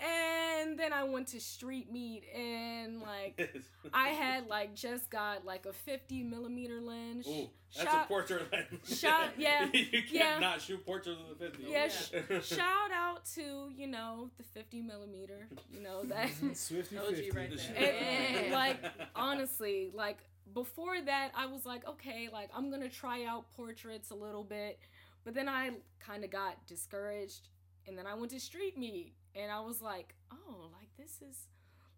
And 0.00 0.78
then 0.78 0.92
I 0.92 1.04
went 1.04 1.28
to 1.28 1.40
street 1.40 1.90
meet 1.92 2.24
and 2.34 3.00
like 3.00 3.62
I 3.94 4.08
had 4.08 4.48
like 4.48 4.74
just 4.74 5.08
got 5.10 5.44
like 5.44 5.66
a 5.66 5.72
50 5.72 6.22
millimeter 6.24 6.80
lens. 6.80 7.26
Ooh, 7.28 7.48
that's 7.76 7.90
Shot- 7.90 8.04
a 8.04 8.08
portrait 8.08 8.52
lens. 8.52 8.98
shot- 8.98 9.30
yeah, 9.38 9.68
you 9.72 9.84
can't 10.02 10.10
yeah. 10.12 10.38
not 10.40 10.60
shoot 10.60 10.84
portraits 10.84 11.18
with 11.28 11.38
the 11.38 11.44
50. 11.58 11.64
Yeah, 11.70 11.88
sh- 11.88 12.44
shout 12.46 12.90
out 12.92 13.24
to 13.34 13.70
you 13.76 13.86
know 13.86 14.30
the 14.36 14.42
50 14.42 14.82
millimeter. 14.82 15.46
You 15.72 15.80
know 15.80 16.02
that. 16.08 16.30
Swifty 16.54 16.98
OG 16.98 17.14
50. 17.16 17.30
right 17.30 17.50
there. 17.56 17.76
And, 17.76 18.46
Yeah. 18.48 18.54
like 18.54 18.78
honestly, 19.14 19.90
like 19.94 20.18
before 20.52 21.00
that, 21.00 21.30
I 21.36 21.46
was 21.46 21.64
like, 21.64 21.86
okay, 21.88 22.28
like 22.32 22.50
I'm 22.54 22.70
gonna 22.70 22.88
try 22.88 23.24
out 23.24 23.44
portraits 23.56 24.10
a 24.10 24.14
little 24.14 24.44
bit, 24.44 24.78
but 25.24 25.34
then 25.34 25.48
I 25.48 25.70
kind 26.00 26.24
of 26.24 26.30
got 26.30 26.66
discouraged, 26.66 27.48
and 27.86 27.96
then 27.96 28.06
I 28.06 28.14
went 28.14 28.30
to 28.32 28.40
street 28.40 28.76
meet, 28.78 29.14
and 29.34 29.50
I 29.50 29.60
was 29.60 29.80
like, 29.82 30.14
oh, 30.32 30.70
like 30.72 30.88
this 30.98 31.20
is 31.28 31.48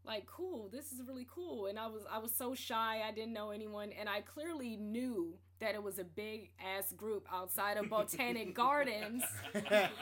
like 0.05 0.27
cool. 0.27 0.69
This 0.73 0.93
is 0.93 1.01
really 1.07 1.27
cool, 1.33 1.67
and 1.67 1.79
I 1.79 1.87
was 1.87 2.03
I 2.11 2.19
was 2.19 2.33
so 2.33 2.55
shy. 2.55 3.03
I 3.07 3.11
didn't 3.13 3.33
know 3.33 3.51
anyone, 3.51 3.91
and 3.99 4.09
I 4.09 4.21
clearly 4.21 4.77
knew 4.77 5.35
that 5.59 5.75
it 5.75 5.83
was 5.83 5.99
a 5.99 6.05
big 6.05 6.51
ass 6.63 6.93
group 6.93 7.27
outside 7.33 7.77
of 7.79 7.89
Botanic 7.91 8.55
Gardens. 8.55 9.25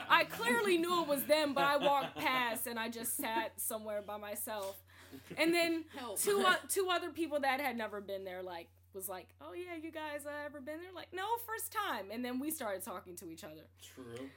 I 0.09 0.25
clearly 0.25 0.77
knew 0.77 1.01
it 1.01 1.07
was 1.07 1.23
them, 1.23 1.53
but 1.53 1.63
I 1.63 1.77
walked 1.77 2.17
past 2.17 2.67
and 2.67 2.77
I 2.77 2.89
just 2.89 3.15
sat 3.15 3.53
somewhere 3.59 4.01
by 4.01 4.17
myself. 4.17 4.75
And 5.37 5.53
then 5.53 5.85
Help. 5.97 6.19
two 6.19 6.43
o- 6.45 6.67
two 6.67 6.89
other 6.91 7.09
people 7.09 7.39
that 7.39 7.61
had 7.61 7.77
never 7.77 8.01
been 8.01 8.25
there 8.25 8.43
like 8.43 8.67
was 8.95 9.07
like, 9.09 9.27
"Oh 9.41 9.53
yeah, 9.53 9.75
you 9.81 9.91
guys 9.91 10.25
uh, 10.25 10.29
ever 10.45 10.59
been 10.59 10.79
there?" 10.81 10.91
Like, 10.95 11.13
"No, 11.13 11.23
first 11.45 11.71
time." 11.71 12.05
And 12.11 12.23
then 12.23 12.39
we 12.39 12.49
started 12.51 12.81
talking 12.83 13.15
to 13.17 13.29
each 13.29 13.43
other. 13.43 13.67
True. 13.81 14.29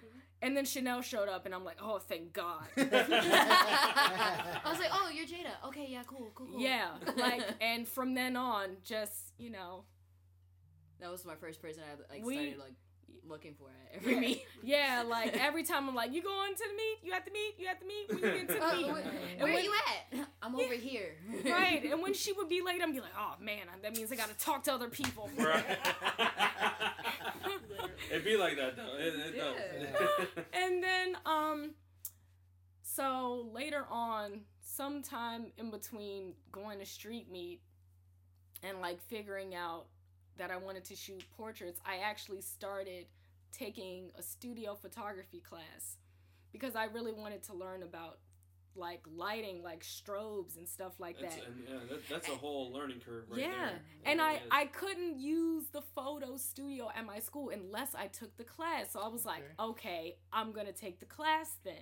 And 0.43 0.57
then 0.57 0.65
Chanel 0.65 1.01
showed 1.03 1.29
up 1.29 1.47
and 1.47 1.55
I'm 1.55 1.65
like, 1.65 1.79
"Oh, 1.81 1.99
thank 1.99 2.33
God." 2.33 2.67
I 2.77 4.61
was 4.65 4.79
like, 4.79 4.91
oh, 4.93 5.11
you're 5.13 5.27
Jada. 5.27 5.67
Okay, 5.69 5.87
yeah, 5.89 6.03
cool, 6.07 6.31
cool, 6.35 6.49
cool. 6.49 6.61
yeah, 6.61 6.91
like 7.17 7.43
and 7.61 7.87
from 7.89 8.15
then 8.15 8.37
on 8.37 8.77
just, 8.85 9.33
you 9.39 9.51
know, 9.51 9.85
that 11.01 11.11
was 11.11 11.25
my 11.25 11.35
first 11.37 11.61
person 11.63 11.83
I 11.85 12.13
like 12.15 12.25
We- 12.25 12.35
started 12.35 12.59
like 12.59 12.75
looking 13.29 13.55
for 13.55 13.69
it 13.69 13.97
every 13.97 14.19
meet. 14.19 14.43
yeah, 14.63 15.05
like 15.09 15.37
every 15.43 15.63
time 15.65 15.89
I'm 15.89 15.95
like, 15.95 16.13
"You 16.13 16.23
going 16.23 16.55
to 16.55 16.65
the 16.69 16.75
meet? 16.77 16.99
You 17.03 17.13
at 17.13 17.25
the 17.25 17.31
meet? 17.31 17.55
You 17.59 17.67
at 17.69 17.81
the 17.81 17.87
meet? 17.87 18.09
When 18.09 18.19
you 18.19 18.39
get 18.39 18.49
to 18.49 18.55
the 18.55 18.65
Uh, 18.67 18.73
meet?" 18.77 18.87
where 18.93 19.03
where 19.41 19.53
when- 19.55 19.65
you 19.65 19.73
at? 20.15 20.29
I'm 20.43 20.55
over 20.55 20.75
here. 20.75 21.17
right. 21.45 21.85
And 21.85 22.01
when 22.03 22.15
she 22.15 22.33
would 22.33 22.49
be 22.49 22.63
late, 22.63 22.81
I'd 22.83 22.93
be 22.93 23.01
like, 23.01 23.13
"Oh 23.19 23.35
man, 23.41 23.67
that 23.83 23.97
means 23.97 24.11
I 24.13 24.17
got 24.17 24.29
to 24.29 24.39
talk 24.45 24.63
to 24.65 24.73
other 24.73 24.89
people." 24.89 25.29
Right. 25.37 25.65
It'd 28.11 28.25
be 28.25 28.37
like 28.37 28.57
that 28.57 28.77
though. 28.77 28.97
It, 28.99 29.15
it 29.15 29.37
does. 29.37 30.45
and 30.53 30.83
then 30.83 31.17
um 31.27 31.71
so 32.83 33.49
later 33.53 33.85
on 33.91 34.41
sometime 34.61 35.53
in 35.59 35.71
between 35.71 36.33
going 36.53 36.79
to 36.79 36.87
street 36.87 37.31
meet 37.31 37.61
and 38.63 38.81
like 38.81 39.01
figuring 39.03 39.55
out 39.55 39.87
that 40.39 40.51
i 40.51 40.57
wanted 40.57 40.85
to 40.85 40.97
shoot 40.97 41.23
portraits 41.37 41.81
i 41.87 41.99
actually 41.99 42.41
started 42.41 43.07
taking 43.53 44.11
a 44.19 44.23
studio 44.23 44.75
photography 44.75 45.41
class 45.41 45.97
because 46.53 46.75
i 46.77 46.85
really 46.85 47.13
wanted 47.13 47.43
to 47.43 47.53
learn 47.55 47.83
about 47.83 48.19
like 48.79 49.01
lighting 49.15 49.63
like 49.63 49.83
strobes 49.83 50.57
and 50.57 50.69
stuff 50.69 50.93
like 50.99 51.19
That's, 51.21 51.35
that 51.35 51.47
and, 51.47 51.65
yeah, 51.69 51.75
that, 51.91 52.09
that's 52.09 52.29
a 52.29 52.33
whole 52.37 52.73
learning 52.73 53.01
curve 53.05 53.25
right 53.29 53.41
yeah, 53.41 53.49
there. 53.49 53.81
and 54.05 54.21
It 54.21 54.23
I 54.23 54.35
is. 54.35 54.41
I 54.51 54.67
couldn't 54.67 55.19
use 55.19 55.65
the 55.73 55.83
photo 55.83 56.37
studio 56.37 56.89
at 56.95 57.05
my 57.05 57.19
school 57.19 57.51
unless 57.51 57.95
I 57.95 58.07
took 58.07 58.37
the 58.37 58.45
class. 58.45 58.93
So 58.93 59.01
I 59.01 59.09
was 59.09 59.25
like, 59.25 59.43
okay, 59.59 60.17
I'm 60.33 60.53
gonna 60.53 60.73
take 60.73 61.01
the 61.01 61.07
class 61.07 61.57
then. 61.65 61.75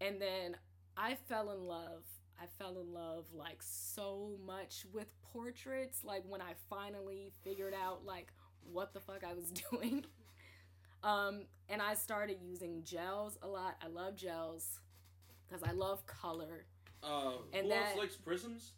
And 0.00 0.20
then 0.20 0.56
I 0.96 1.16
fell 1.28 1.50
in 1.50 1.64
love. 1.64 2.04
I 2.40 2.46
fell 2.58 2.78
in 2.80 2.92
love 2.92 3.26
like 3.32 3.58
so 3.60 4.36
much 4.46 4.86
with 4.92 5.08
portraits. 5.32 6.04
Like 6.04 6.22
when 6.28 6.40
I 6.40 6.52
finally 6.68 7.32
figured 7.44 7.74
out 7.74 8.04
like 8.04 8.32
what 8.72 8.92
the 8.92 9.00
fuck 9.00 9.22
I 9.28 9.34
was 9.34 9.50
doing. 9.70 10.04
Um, 11.02 11.42
and 11.68 11.80
I 11.80 11.94
started 11.94 12.38
using 12.42 12.82
gels 12.84 13.38
a 13.42 13.46
lot. 13.48 13.76
I 13.82 13.88
love 13.88 14.16
gels 14.16 14.80
because 15.48 15.62
I 15.62 15.72
love 15.72 16.04
color. 16.06 16.66
Uh, 17.02 17.32
and 17.52 17.66
who 17.66 17.72
else 17.72 17.88
that- 17.90 17.98
likes 17.98 18.16
prisms? 18.16 18.72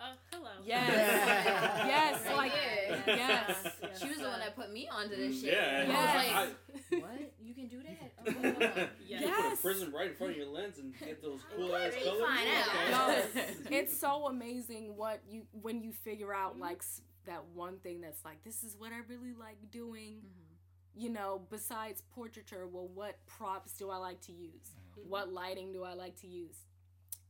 Uh, 0.00 0.04
hello. 0.32 0.50
Yes, 0.64 0.88
Yeah. 0.92 1.86
yes, 1.86 2.26
Right 2.26 2.36
like 2.36 2.52
here. 2.52 3.02
yes. 3.06 3.66
Yes, 3.82 4.00
She 4.00 4.08
was 4.08 4.18
the 4.18 4.28
one 4.28 4.38
that 4.38 4.54
put 4.54 4.72
me 4.72 4.88
onto 4.88 5.16
this 5.16 5.36
mm, 5.36 5.40
shit. 5.40 5.52
Yeah, 5.54 5.80
And 5.80 5.88
Yes. 5.92 6.08
I 6.08 6.14
was 6.14 6.32
I- 6.32 6.44
like, 6.44 7.02
what? 7.02 7.32
You 7.42 7.54
can 7.54 7.66
do 7.68 7.78
that? 7.82 8.12
Oh, 8.28 8.30
you 8.30 8.76
wow. 8.78 8.88
Yes. 9.08 9.40
put 9.42 9.52
a 9.52 9.62
prism 9.62 9.94
right 9.94 10.10
in 10.10 10.14
front 10.16 10.32
of 10.32 10.36
your 10.38 10.46
lens 10.46 10.78
and 10.78 10.96
get 10.98 11.20
those 11.22 11.40
cool 11.56 11.74
ass 11.74 11.94
colors. 12.02 12.20
find 12.22 12.48
Okay. 12.48 12.92
out. 12.92 13.72
it's 13.72 13.98
so 13.98 14.26
amazing 14.26 14.96
what 14.96 15.20
you 15.28 15.42
when 15.62 15.80
you 15.82 15.92
figure 15.92 16.32
out 16.34 16.58
like 16.58 16.82
that 17.26 17.42
one 17.54 17.78
thing 17.78 18.00
that's 18.00 18.24
like 18.24 18.42
this 18.44 18.62
is 18.62 18.76
what 18.78 18.92
I 18.92 18.98
really 19.08 19.32
like 19.38 19.70
doing. 19.70 20.16
Mm-hmm. 20.22 21.00
You 21.00 21.10
know, 21.10 21.42
besides 21.50 22.02
portraiture, 22.14 22.66
well, 22.66 22.88
what 22.92 23.16
props 23.26 23.72
do 23.72 23.88
I 23.90 23.96
like 23.96 24.20
to 24.22 24.32
use? 24.32 24.74
Mm-hmm. 24.98 25.08
What 25.10 25.32
lighting 25.32 25.72
do 25.72 25.84
I 25.84 25.94
like 25.94 26.20
to 26.20 26.26
use? 26.26 26.56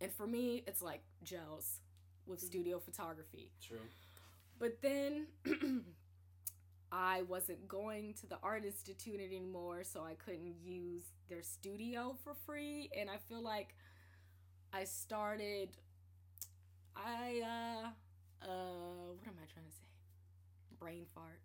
And 0.00 0.10
for 0.12 0.26
me, 0.26 0.62
it's 0.66 0.80
like 0.82 1.02
gels 1.22 1.80
with 2.28 2.40
studio 2.40 2.78
photography. 2.78 3.50
True. 3.66 3.78
But 4.58 4.82
then 4.82 5.26
I 6.92 7.22
wasn't 7.22 7.68
going 7.68 8.14
to 8.14 8.26
the 8.26 8.38
Art 8.42 8.64
Institute 8.64 9.20
anymore, 9.20 9.84
so 9.84 10.02
I 10.02 10.14
couldn't 10.14 10.54
use 10.62 11.02
their 11.28 11.42
studio 11.42 12.16
for 12.24 12.34
free. 12.46 12.90
And 12.98 13.08
I 13.10 13.16
feel 13.16 13.42
like 13.42 13.74
I 14.72 14.84
started. 14.84 15.70
I, 16.96 17.42
uh, 17.44 17.86
uh, 18.42 19.12
what 19.16 19.26
am 19.26 19.34
I 19.40 19.46
trying 19.52 19.66
to 19.66 19.72
say? 19.72 19.86
Brain 20.80 21.06
fart. 21.14 21.40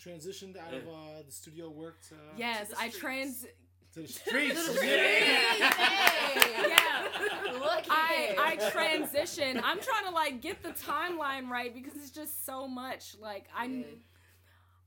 Transitioned 0.00 0.56
out 0.56 0.74
of 0.74 0.86
uh, 0.86 1.22
the 1.24 1.32
studio 1.32 1.70
work 1.70 1.96
to, 2.08 2.14
Yes, 2.36 2.68
the 2.68 2.78
I 2.78 2.88
trans. 2.90 3.46
To 3.94 4.00
the 4.00 4.08
streets. 4.08 4.54
Little 4.56 4.84
yeah. 4.84 5.52
street. 5.54 5.68
Yeah. 6.68 7.52
Look 7.52 7.84
I 7.88 8.34
I 8.38 8.70
transition. 8.70 9.60
I'm 9.62 9.80
trying 9.80 10.04
to 10.06 10.10
like 10.10 10.40
get 10.40 10.62
the 10.62 10.70
timeline 10.70 11.48
right 11.48 11.72
because 11.72 11.94
it's 11.94 12.10
just 12.10 12.44
so 12.44 12.66
much. 12.66 13.16
Like 13.20 13.46
I 13.56 13.66
kn- 13.66 13.82
Good. 13.82 14.00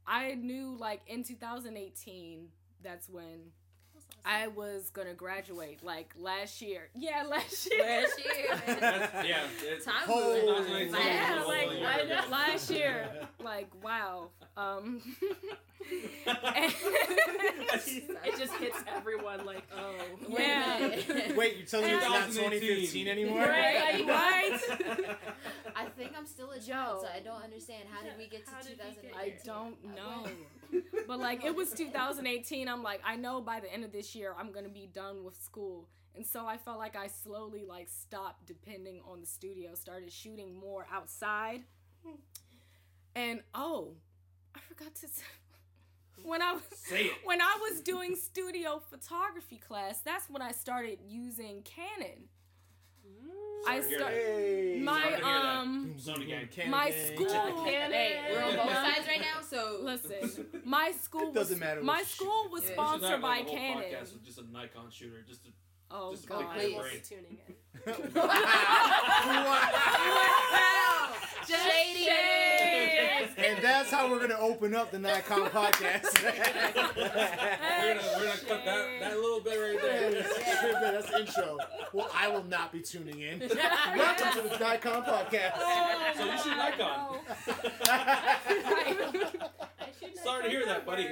I 0.06 0.34
knew 0.36 0.76
like 0.80 1.02
in 1.08 1.24
2018 1.24 2.50
that's 2.84 3.10
when 3.10 3.52
I 4.26 4.48
was 4.48 4.90
gonna 4.90 5.14
graduate. 5.14 5.84
Like 5.84 6.14
last 6.20 6.62
year. 6.62 6.90
Yeah, 6.94 7.24
last 7.30 7.72
year. 7.72 7.86
Last 7.86 8.20
year. 8.20 8.60
Yeah. 9.26 9.48
It's, 9.64 9.86
Time 9.86 10.08
moves. 10.08 10.44
Yeah, 10.92 11.44
like 11.48 11.70
yeah. 11.72 11.82
why 11.82 12.06
not? 12.10 12.30
last 12.30 12.70
year. 12.70 13.10
Like 13.42 13.70
wow. 13.82 14.30
Um. 14.58 15.02
It 18.28 18.38
just 18.38 18.54
hits 18.56 18.78
everyone 18.94 19.46
like, 19.46 19.64
oh. 19.76 19.94
yeah. 20.30 21.34
Wait, 21.36 21.58
you're 21.58 21.66
telling 21.66 21.88
me 21.88 21.94
it's 21.94 22.06
not 22.06 22.28
2015 22.28 23.08
anymore? 23.08 23.40
Right, 23.40 24.06
right. 24.06 24.60
I 25.76 25.86
think 25.86 26.12
I'm 26.18 26.26
still 26.26 26.52
a 26.52 26.58
Yo. 26.58 26.74
child, 26.74 27.02
so 27.02 27.08
I 27.14 27.20
don't 27.20 27.42
understand. 27.42 27.84
How 27.90 28.04
did 28.04 28.18
we 28.18 28.28
get 28.28 28.46
to 28.46 28.52
How 28.52 28.62
did 28.62 28.72
we 28.72 29.02
get 29.02 29.14
2008? 29.14 29.16
I 29.16 29.46
don't 29.46 29.78
uh, 29.86 29.96
know. 29.96 30.82
But 31.08 31.20
like 31.20 31.46
it 31.46 31.56
was 31.56 31.72
2018. 31.72 32.68
I'm 32.68 32.84
like, 32.84 33.02
I 33.06 33.16
know 33.16 33.42
by 33.42 33.60
the 33.60 33.72
end 33.72 33.84
of 33.86 33.92
this 33.92 34.16
year 34.16 34.34
I'm 34.38 34.52
gonna 34.52 34.70
be 34.70 34.90
done 34.94 35.24
with 35.24 35.42
school. 35.42 35.88
And 36.16 36.26
so 36.26 36.48
I 36.48 36.58
felt 36.58 36.80
like 36.80 36.96
I 36.96 37.08
slowly 37.08 37.64
like 37.64 37.90
stopped 37.90 38.46
depending 38.48 39.02
on 39.10 39.22
the 39.22 39.28
studio, 39.28 39.76
started 39.76 40.12
shooting 40.12 40.60
more 40.60 40.88
outside. 40.92 41.64
And 43.16 43.42
oh, 43.54 43.94
I 44.56 44.60
forgot 44.68 44.96
to 44.96 45.08
say 45.08 45.24
when 46.24 46.42
I 46.42 46.54
was 46.54 46.64
when 47.24 47.42
I 47.42 47.58
was 47.70 47.82
doing 47.82 48.16
studio 48.16 48.82
photography 48.90 49.58
class, 49.58 50.00
that's 50.02 50.30
when 50.30 50.42
I 50.42 50.52
started 50.52 51.00
using 51.08 51.64
Canon. 51.64 52.30
I 53.68 53.82
Sorry 53.82 53.82
to 53.82 53.88
hear 53.90 54.00
start 54.00 54.14
my 54.84 55.02
Sorry 55.02 55.10
to 55.12 55.16
hear 55.16 55.22
that. 55.26 55.58
um 55.58 55.96
Canon 56.52 56.72
my 56.72 56.90
school 56.92 57.26
Canon. 57.66 57.92
Hey, 57.92 58.22
we're 58.32 58.44
on 58.44 58.56
both 58.56 58.74
sides 58.74 59.08
right 59.08 59.22
now, 59.22 59.42
so 59.42 59.80
Listen, 59.82 60.46
my 60.66 60.92
school 61.02 61.30
It 61.30 61.34
doesn't 61.34 61.56
was, 61.56 61.60
matter 61.60 61.82
My 61.84 62.04
school 62.04 62.50
was 62.52 62.64
Yeah. 62.64 62.70
We 62.70 62.76
should 62.76 62.76
sponsored 62.76 63.22
by 63.22 63.28
like, 63.30 63.42
a 63.42 63.50
whole 63.50 63.58
Canon. 63.58 64.06
just 64.24 64.38
a 64.40 64.44
Nikon 64.52 64.90
shooter, 64.92 65.22
just 65.28 65.44
to 65.46 65.50
Oh 65.90 66.12
Just 66.12 66.26
a 66.26 66.28
god. 66.28 66.40
big 66.58 66.60
Please. 66.60 66.74
We'll 66.74 66.82
brain. 66.84 66.94
be 66.94 67.16
tuning 67.16 67.38
in. 67.48 67.56
Shady. 71.48 72.10
and 73.38 73.64
that's 73.64 73.90
how 73.90 74.12
we're 74.12 74.20
gonna 74.20 74.38
open 74.40 74.76
up 74.76 74.92
the 74.92 75.00
Nikon 75.00 75.50
podcast. 75.50 76.22
We're 76.22 76.34
gonna, 77.94 78.02
we're 78.18 78.26
gonna 78.26 78.40
cut 78.46 78.66
that, 78.66 78.88
that 79.00 79.16
little 79.16 79.40
bit 79.40 79.58
right 79.58 79.80
there. 79.82 80.12
That's 80.92 81.10
the 81.10 81.20
intro. 81.22 81.58
Well, 81.94 82.10
I 82.14 82.28
will 82.28 82.44
not 82.44 82.74
be 82.74 82.82
tuning 82.82 83.22
in. 83.22 83.40
Welcome 83.96 84.44
to 84.44 84.50
the 84.50 84.58
Nikon 84.60 85.04
podcast. 85.04 85.58
So 86.18 86.26
you 86.26 86.38
should 86.40 86.58
Nikon. 86.58 87.20
I 87.88 88.98
oh, 89.14 89.40
Sorry 90.24 90.44
to 90.44 90.50
hear 90.50 90.66
that, 90.66 90.86
buddy. 90.86 91.08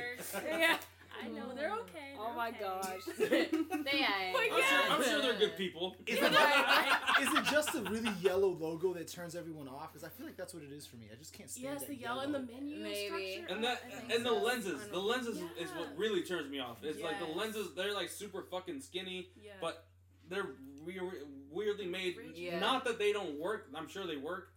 yeah. 0.45 0.77
I 1.23 1.27
know 1.29 1.53
they're 1.55 1.69
mm-hmm. 1.69 1.79
okay. 1.81 2.15
Oh 2.19 2.25
they're 2.27 2.35
my 2.35 2.49
okay. 2.49 2.59
gosh. 2.59 3.01
They 3.85 4.05
I'm 4.05 4.51
are. 4.51 4.61
sure, 4.63 4.91
I'm 4.91 5.03
sure 5.03 5.21
they're 5.21 5.37
good 5.39 5.57
people. 5.57 5.95
Is 6.07 6.17
it, 6.19 6.31
is 7.21 7.33
it 7.33 7.45
just 7.45 7.73
the 7.73 7.83
really 7.83 8.11
yellow 8.21 8.49
logo 8.49 8.93
that 8.93 9.07
turns 9.07 9.35
everyone 9.35 9.67
off? 9.67 9.93
Because 9.93 10.03
I 10.03 10.09
feel 10.09 10.25
like 10.25 10.37
that's 10.37 10.53
what 10.53 10.63
it 10.63 10.71
is 10.71 10.85
for 10.85 10.97
me. 10.97 11.07
I 11.11 11.15
just 11.15 11.33
can't 11.33 11.49
stand 11.49 11.65
Yes, 11.65 11.81
that 11.81 11.89
the 11.89 11.95
yellow 11.95 12.21
and 12.21 12.33
the 12.33 12.39
menu 12.39 12.77
Maybe. 12.81 13.05
structure. 13.05 13.53
And 13.53 13.63
that 13.63 13.81
and 14.11 14.25
the 14.25 14.29
so. 14.29 14.43
lenses, 14.43 14.87
the 14.91 14.99
lenses 14.99 15.37
is 15.59 15.69
what 15.77 15.89
really 15.97 16.23
turns 16.23 16.49
me 16.49 16.59
off. 16.59 16.77
It's 16.83 17.01
like 17.01 17.19
the 17.19 17.25
lenses, 17.37 17.69
they're 17.75 17.93
like 17.93 18.09
super 18.09 18.43
fucking 18.49 18.81
skinny, 18.81 19.29
Yeah. 19.41 19.51
but 19.61 19.85
they're 20.29 20.47
weird, 20.85 21.03
weirdly 21.51 21.87
made. 21.87 22.15
Yeah. 22.33 22.59
Not 22.59 22.85
that 22.85 22.99
they 22.99 23.11
don't 23.13 23.39
work. 23.39 23.67
I'm 23.75 23.87
sure 23.87 24.05
they 24.07 24.17
work. 24.17 24.49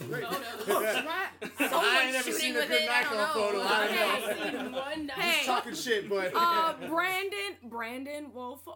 I've 0.00 0.06
seen 0.06 0.08
Great. 0.08 0.24
photos. 0.26 0.68
I 1.60 2.02
ain't 2.04 2.12
never 2.12 2.32
seen 2.32 2.56
a 2.56 2.66
good 2.66 2.86
Nikon 2.86 3.28
photo. 3.34 3.60
I 3.62 3.86
don't 3.86 3.94
know. 3.94 4.32
I've 4.50 4.52
seen 4.62 4.72
one 4.72 5.06
nice 5.06 5.18
Hey. 5.18 5.46
Talking 5.46 5.74
shit, 5.74 6.08
but 6.08 6.32
Uh, 6.34 6.74
Brandon, 6.88 7.56
Brandon 7.64 8.32
Wolf, 8.32 8.66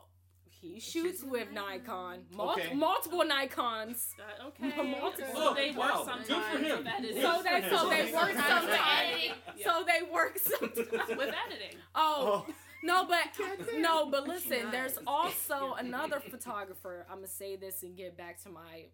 he 0.49 0.81
shoots 0.81 1.23
with 1.23 1.51
Nikon. 1.53 2.25
Mul- 2.35 2.51
Okay. 2.53 2.75
Multiple 2.75 3.23
Nikons. 3.25 4.09
Uh, 4.19 4.49
okay. 4.49 4.83
Multiple. 4.83 5.27
So 5.35 5.55
they 5.55 5.71
work 5.71 5.79
wow. 5.79 6.03
sometimes. 6.05 6.27
Good 6.29 6.43
for 6.43 6.59
him. 6.59 6.85
That 6.85 7.05
is 7.05 7.23
So 7.23 7.43
they 7.43 7.69
so 7.69 7.89
they 7.91 8.13
work 8.13 8.33
Sometimes 8.33 8.49
sometimes. 8.49 8.81
editing. 9.01 9.33
So 9.65 9.85
they 9.87 10.13
work 10.13 10.39
sometimes. 10.39 11.09
with 11.17 11.35
editing. 11.47 11.79
Oh. 11.95 12.45
oh, 12.49 12.55
No, 12.83 13.07
but 13.07 13.19
no, 13.79 14.09
but 14.11 14.27
listen, 14.29 14.71
there's 14.71 14.99
also 15.07 15.75
another 15.79 16.21
photographer. 16.21 17.07
I'm 17.11 17.17
gonna 17.19 17.27
say 17.29 17.57
this 17.57 17.83
and 17.83 17.97
get 17.97 18.17
back 18.17 18.41
to 18.45 18.49
my 18.51 18.87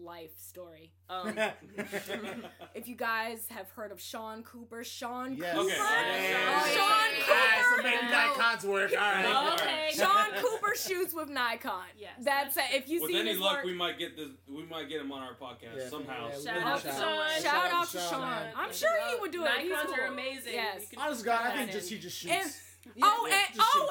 life 0.00 0.30
story. 0.38 0.92
Um, 1.10 1.34
if 2.74 2.86
you 2.88 2.96
guys 2.96 3.46
have 3.50 3.68
heard 3.70 3.92
of 3.92 4.00
Sean 4.00 4.42
Cooper, 4.42 4.84
Sean 4.84 5.34
yes. 5.36 5.54
Cooper, 5.54 5.70
Okay. 5.72 6.30
Yeah. 6.32 6.66
Sean 6.68 6.80
Alright, 6.80 7.64
so 7.64 7.76
Cooper. 7.76 7.82
maybe 7.82 8.06
Nikon's 8.12 8.64
work. 8.64 8.90
All 8.92 8.98
right. 8.98 9.24
Oh, 9.26 9.54
Okay. 9.54 9.90
Sean 9.94 10.26
Cooper 10.42 10.74
shoots 10.76 11.14
with 11.14 11.28
Nikon. 11.28 11.84
Yes, 11.98 12.12
that's, 12.20 12.54
that's 12.54 12.72
it. 12.74 12.76
If 12.82 12.88
you 12.88 13.02
With 13.02 13.10
see 13.10 13.18
any 13.20 13.30
his 13.30 13.38
luck, 13.38 13.56
work, 13.56 13.64
we 13.64 13.74
might 13.74 13.98
get 13.98 14.16
this. 14.16 14.28
We 14.48 14.64
might 14.66 14.88
get 14.88 15.00
him 15.00 15.12
on 15.12 15.22
our 15.22 15.34
podcast 15.34 15.76
Yeah, 15.78 15.88
somehow. 15.88 16.28
yeah, 16.30 16.36
we 16.38 16.44
Shout 16.44 16.62
out 16.62 16.80
to. 16.82 16.88
Sean. 16.88 17.42
shout 17.42 17.72
out 17.72 17.86
to 17.90 17.98
Sean. 17.98 18.10
Sean. 18.10 18.42
I'm 18.56 18.72
sure 18.72 18.90
he 19.08 19.20
would 19.20 19.32
do 19.32 19.44
it. 19.44 19.50
He's 19.60 19.72
Nikons 19.72 19.98
are 19.98 20.06
amazing. 20.06 20.52
Yes. 20.54 20.82
You 20.82 20.96
can 20.96 21.06
Honest 21.06 21.24
God, 21.24 21.40
I 21.46 21.56
think 21.56 21.72
just 21.72 21.90
he 21.90 21.98
just 21.98 22.24
And- 22.26 22.42
shoots. 22.44 22.60
oh, 23.02 23.26
Yeah, 23.28 23.36
and 23.52 23.60
oh, 23.60 23.90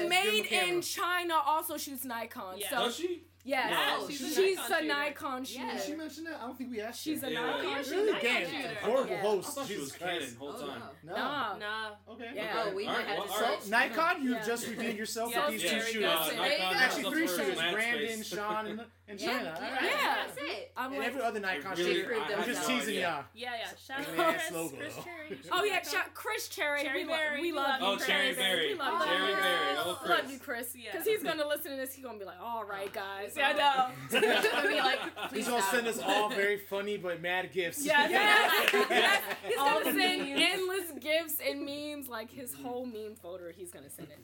and 0.00 0.08
Made 0.08 0.46
in 0.46 0.80
China 0.82 1.34
also 1.44 1.76
shoots 1.76 2.04
Nikon. 2.04 2.58
Yeah. 2.58 2.70
So 2.70 2.76
Does 2.76 2.96
she? 2.96 3.22
Yes, 3.46 4.00
No, 4.00 4.08
she's 4.08 4.18
she's, 4.34 4.58
a 4.58 4.74
a 4.74 4.82
Nikon 4.82 4.84
shooter. 4.84 4.86
Nikon 4.86 5.44
shooter. 5.44 5.64
Yeah. 5.64 5.72
Did 5.72 5.82
she 5.82 5.94
mention 5.94 6.24
that? 6.24 6.38
I 6.42 6.46
don't 6.46 6.58
think 6.58 6.70
we 6.70 6.80
asked 6.80 7.00
She's 7.02 7.20
her. 7.22 7.28
a 7.28 7.30
Yeah. 7.30 7.40
Nikon 7.46 7.68
Yeah, 7.70 7.76
she's 7.78 7.86
shooter. 7.86 8.00
Really? 8.02 8.12
Nikon 8.12 8.30
Damn. 8.52 8.76
Horrible 8.90 9.10
Yeah. 9.10 9.16
I 9.16 9.20
host. 9.20 9.54
thought 9.54 9.66
she 9.66 9.78
was 9.78 9.92
Canon 9.92 10.16
Christ. 10.18 10.32
the 10.34 10.38
whole 10.38 10.54
Oh, 10.56 10.66
time. 10.66 10.82
no. 11.04 11.12
No. 11.12 11.18
Nah. 11.18 11.56
Nah. 11.58 11.90
Okay. 12.12 12.30
Yeah. 12.34 12.64
Oh, 12.66 12.74
we 12.74 12.86
All 12.86 12.94
right, 12.94 13.06
have 13.06 13.18
well, 13.18 13.26
to 13.26 13.32
So 13.32 13.42
right. 13.44 13.68
Nikon, 13.90 14.22
you 14.24 14.32
Yeah. 14.34 14.42
just 14.46 14.66
redeemed 14.68 14.98
yourself 14.98 15.30
Yeah, 15.32 15.46
with 15.50 15.60
these 15.60 15.70
two 15.70 15.78
very 15.78 15.92
shooters. 15.92 16.10
Uh, 16.10 16.32
Nikon 16.36 16.76
Actually, 16.76 17.10
three 17.10 17.28
shooters: 17.28 17.56
Mad 17.58 17.72
Brandon, 17.74 18.08
Space. 18.24 18.26
Sean, 18.26 18.80
and 19.08 19.20
Yeah, 19.20 19.26
China. 19.28 19.44
yeah, 19.44 19.54
All 19.66 19.72
right. 19.72 19.82
Yeah. 19.82 20.14
That's 20.26 20.38
it. 20.38 20.72
I'm 20.76 20.90
And 20.90 20.98
like, 20.98 21.08
every 21.08 21.22
other 21.22 21.40
Nikon 21.40 21.76
really- 21.78 21.94
shooter. 21.94 22.14
I- 22.14 22.32
I 22.32 22.34
I'm 22.36 22.44
just 22.44 22.66
teasing 22.66 22.88
idea. 22.88 23.00
y'all. 23.08 23.24
Yeah, 23.34 23.52
yeah. 23.56 23.68
Shout 23.86 24.00
out 24.00 24.16
Yeah, 24.16 24.32
Chris, 24.32 24.72
Chris. 24.76 24.94
Cherry. 25.04 25.38
oh 25.52 25.64
yeah, 25.64 25.82
shout 25.82 26.14
Chris 26.14 26.48
Cherry. 26.48 26.82
Cherry 26.82 27.04
we, 27.04 27.10
love, 27.10 27.18
Berry, 27.20 27.40
we 27.40 27.52
we 27.52 27.56
love 27.56 27.66
love 27.66 27.80
you, 27.80 27.86
Oh, 27.86 27.94
Chris. 27.96 28.06
Cherry 28.06 28.34
Berry. 28.34 28.66
We 28.72 28.78
love 28.78 29.00
you. 29.00 29.06
Cherry 29.06 29.34
Berry. 29.34 29.76
Oh, 29.78 29.98
Chris. 30.02 30.10
Love 30.22 30.30
you, 30.32 30.38
Chris. 30.38 30.72
Yeah. 30.76 30.90
Because 30.92 31.06
he's 31.06 31.22
gonna 31.22 31.46
listen 31.46 31.70
to 31.70 31.76
this. 31.76 31.94
He's 31.94 32.04
gonna 32.04 32.18
be 32.18 32.24
like, 32.24 32.40
"All 32.42 32.64
right, 32.64 32.92
guys." 33.02 33.34
Yeah, 33.36 33.48
I 33.48 33.52
know. 33.52 33.94
He's 34.10 34.50
gonna 34.50 34.68
be 34.68 34.76
like, 34.80 34.98
He's 35.00 35.28
please 35.28 35.48
gonna 35.48 35.62
send 35.70 35.86
us 35.86 35.98
all 36.00 36.28
very 36.30 36.58
funny 36.58 36.96
but 36.96 37.20
mad 37.22 37.52
gifts. 37.52 37.84
Yeah, 37.84 38.08
Yes, 38.08 38.70
yes. 38.90 39.22
He's 39.46 39.56
gonna 39.56 39.84
send 39.84 39.96
memes. 39.98 40.40
endless 40.42 40.90
gifts 41.00 41.36
and 41.46 41.64
memes, 41.64 42.08
like 42.08 42.30
his 42.30 42.54
whole 42.54 42.84
meme 42.86 43.14
folder. 43.14 43.52
He's 43.56 43.70
gonna 43.70 43.90
send 43.90 44.08
it. 44.08 44.18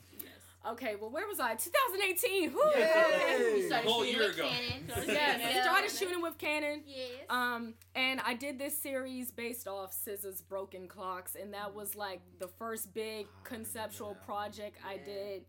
Okay, 0.65 0.95
well, 1.01 1.11
where 1.11 1.27
was 1.27 1.41
I? 1.41 1.57
2018. 1.57 2.51
Whew. 2.51 2.73
Yay. 2.77 3.53
We 3.55 3.71
A 3.73 3.77
whole 3.79 4.05
year 4.05 4.31
ago. 4.31 4.45
Yes, 4.87 5.09
I 5.09 5.55
Yeah. 5.55 5.63
started 5.65 5.91
shooting 5.91 6.23
with 6.23 6.39
Canon. 6.39 6.83
Yes. 6.87 7.09
Um, 7.29 7.75
and 7.97 8.21
I 8.25 8.35
did 8.35 8.59
this 8.59 8.79
series 8.79 9.33
based 9.33 9.67
off 9.67 9.93
SZA's 9.93 10.41
Broken 10.41 10.87
Clocks, 10.87 11.35
and 11.35 11.53
that 11.55 11.75
was 11.75 11.97
like 11.97 12.21
the 12.39 12.47
first 12.47 12.95
big 12.95 13.27
conceptual 13.43 14.17
project 14.25 14.79
I 14.87 14.99
did 14.99 15.45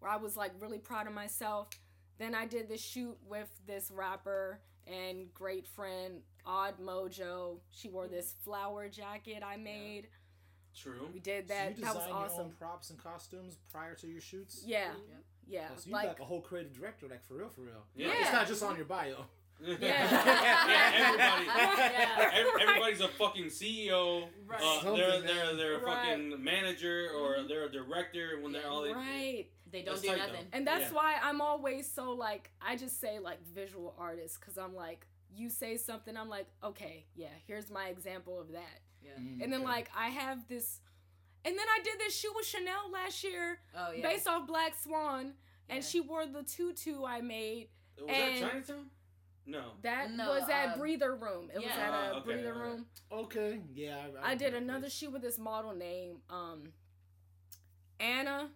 where 0.00 0.10
I 0.10 0.16
was 0.16 0.36
like 0.36 0.52
really 0.60 0.78
proud 0.78 1.06
of 1.06 1.12
myself. 1.14 1.68
Then 2.18 2.34
I 2.34 2.46
did 2.46 2.68
this 2.68 2.82
shoot 2.82 3.16
with 3.26 3.48
this 3.66 3.90
rapper 3.90 4.60
and 4.86 5.32
great 5.32 5.66
friend, 5.66 6.20
Odd 6.44 6.74
Mojo. 6.80 7.60
She 7.70 7.88
wore 7.88 8.08
this 8.08 8.34
flower 8.44 8.88
jacket 8.88 9.42
I 9.46 9.56
made. 9.56 10.08
True. 10.82 11.08
We 11.12 11.20
did 11.20 11.48
So 11.48 11.54
that. 11.54 11.76
you 11.78 11.84
that 11.84 11.94
was 11.94 12.04
design 12.04 12.08
your 12.08 12.16
own 12.18 12.24
awesome. 12.30 12.50
props 12.58 12.90
and 12.90 12.98
costumes 13.02 13.56
prior 13.72 13.94
to 13.96 14.06
your 14.06 14.20
shoots. 14.20 14.62
Yeah, 14.66 14.86
Yep. 14.86 14.96
yeah. 15.48 15.68
Oh, 15.70 15.74
so 15.76 15.82
you 15.86 15.92
like, 15.92 16.08
like 16.08 16.20
a 16.20 16.24
whole 16.24 16.40
creative 16.40 16.72
director, 16.72 17.06
like 17.08 17.24
for 17.24 17.34
real, 17.34 17.48
for 17.48 17.62
real. 17.62 17.84
Yeah. 17.94 18.12
It's 18.20 18.32
not 18.32 18.46
just 18.46 18.62
on 18.62 18.76
your 18.76 18.84
bio. 18.86 19.24
yeah. 19.62 19.76
Yeah. 19.80 21.00
everybody. 21.04 21.46
Yeah. 21.92 22.30
ev- 22.32 22.68
Everybody's 22.68 23.00
a 23.00 23.08
fucking 23.08 23.46
CEO. 23.46 24.26
Right. 24.46 24.60
Uh, 24.62 24.94
they're 24.96 25.20
they're 25.20 25.56
they're 25.56 25.74
a 25.74 25.84
Right. 25.84 26.08
fucking 26.08 26.42
manager 26.42 27.08
or 27.18 27.42
they're 27.46 27.64
a 27.66 27.70
director 27.72 28.38
when 28.40 28.52
they're 28.52 28.66
all 28.68 28.82
they, 28.82 28.92
right. 28.92 29.46
They 29.70 29.82
don't 29.82 30.00
do 30.00 30.08
nothing. 30.16 30.32
though. 30.32 30.38
And 30.56 30.66
that's 30.66 30.90
Yeah. 30.90 30.96
why 30.96 31.16
I'm 31.22 31.40
always 31.40 31.90
so 31.90 32.12
like 32.12 32.50
I 32.62 32.76
just 32.76 33.00
say 33.00 33.18
like 33.18 33.38
visual 33.54 33.94
artist 33.98 34.40
because 34.40 34.56
I'm 34.58 34.74
like 34.74 35.06
you 35.32 35.48
say 35.50 35.76
something 35.76 36.16
I'm 36.16 36.28
like 36.28 36.46
okay 36.64 37.04
yeah 37.14 37.28
here's 37.46 37.70
my 37.70 37.86
example 37.88 38.40
of 38.40 38.50
that 38.52 38.80
Yeah. 39.02 39.12
and 39.16 39.52
then 39.52 39.54
Okay. 39.60 39.64
like 39.64 39.90
I 39.96 40.08
have 40.08 40.46
this 40.48 40.80
and 41.44 41.56
then 41.58 41.66
I 41.68 41.82
did 41.82 41.98
this 41.98 42.14
shoot 42.16 42.32
with 42.36 42.46
Chanel 42.46 42.90
last 42.92 43.24
year 43.24 43.58
Oh 43.76 43.92
yeah. 43.92 44.02
based 44.02 44.28
off 44.28 44.46
Black 44.46 44.74
Swan 44.80 45.34
and 45.68 45.82
she 45.84 46.00
wore 46.00 46.26
the 46.26 46.42
tutu 46.42 47.04
I 47.04 47.20
made 47.20 47.68
Was 47.98 48.06
And- 48.08 48.42
that 48.44 48.50
Chinatown? 48.50 48.90
No. 49.46 49.72
that 49.82 50.12
No, 50.12 50.28
was 50.30 50.48
at 50.48 50.74
um, 50.74 50.78
Breather 50.78 51.14
Room 51.16 51.50
it 51.52 51.56
was 51.56 51.64
yeah. 51.64 51.76
at 51.86 51.92
a 51.92 52.10
Oh, 52.14 52.16
okay, 52.18 52.24
Breather 52.26 52.52
alright. 52.54 52.70
Room 52.72 52.86
Okay, 53.10 53.60
yeah. 53.74 54.06
I 54.22 54.34
did 54.34 54.54
another 54.54 54.82
this. 54.82 54.92
shoot 54.94 55.12
with 55.12 55.22
this 55.22 55.38
model 55.38 55.74
named 55.74 56.20
um 56.28 56.72
Anna 57.98 58.50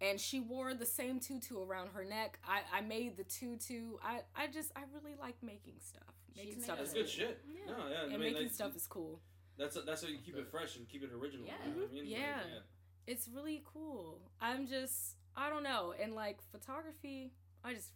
and 0.00 0.20
she 0.20 0.40
wore 0.40 0.74
the 0.74 0.84
same 0.86 1.20
tutu 1.20 1.62
around 1.62 1.90
her 1.94 2.04
neck. 2.04 2.38
I, 2.46 2.60
I 2.78 2.80
made 2.82 3.16
the 3.16 3.24
tutu. 3.24 3.96
I, 4.02 4.20
I 4.36 4.48
just 4.48 4.72
I 4.76 4.80
really 4.92 5.14
like 5.18 5.36
making 5.42 5.74
stuff. 5.80 6.02
Making 6.36 6.54
She's 6.54 6.64
stuff 6.64 6.78
That's 6.78 6.88
is 6.90 6.94
good 6.94 7.02
cool. 7.04 7.10
shit. 7.10 7.44
Yeah. 7.48 7.72
No, 7.72 7.88
yeah. 7.88 7.96
I 7.98 8.02
And 8.02 8.10
mean, 8.12 8.20
making 8.20 8.42
like, 8.42 8.50
stuff 8.52 8.74
is 8.76 8.86
cool. 8.86 9.20
That's 9.58 9.76
that's 9.86 10.02
how 10.02 10.08
you 10.08 10.18
keep 10.24 10.36
it 10.36 10.46
fresh 10.50 10.76
and 10.76 10.88
keep 10.88 11.02
it 11.02 11.10
original. 11.12 11.46
Yeah. 11.46 11.52
You 11.66 11.74
know 11.74 11.80
what 11.82 11.90
I 11.90 11.94
mean? 11.94 12.04
Like, 12.04 12.12
Yeah. 12.12 12.40
It's 13.06 13.28
really 13.34 13.62
cool. 13.72 14.18
I'm 14.40 14.66
just 14.66 15.16
I 15.36 15.50
don't 15.50 15.62
know. 15.62 15.94
And 16.00 16.14
like 16.14 16.38
photography, 16.50 17.32
I 17.64 17.74
just 17.74 17.90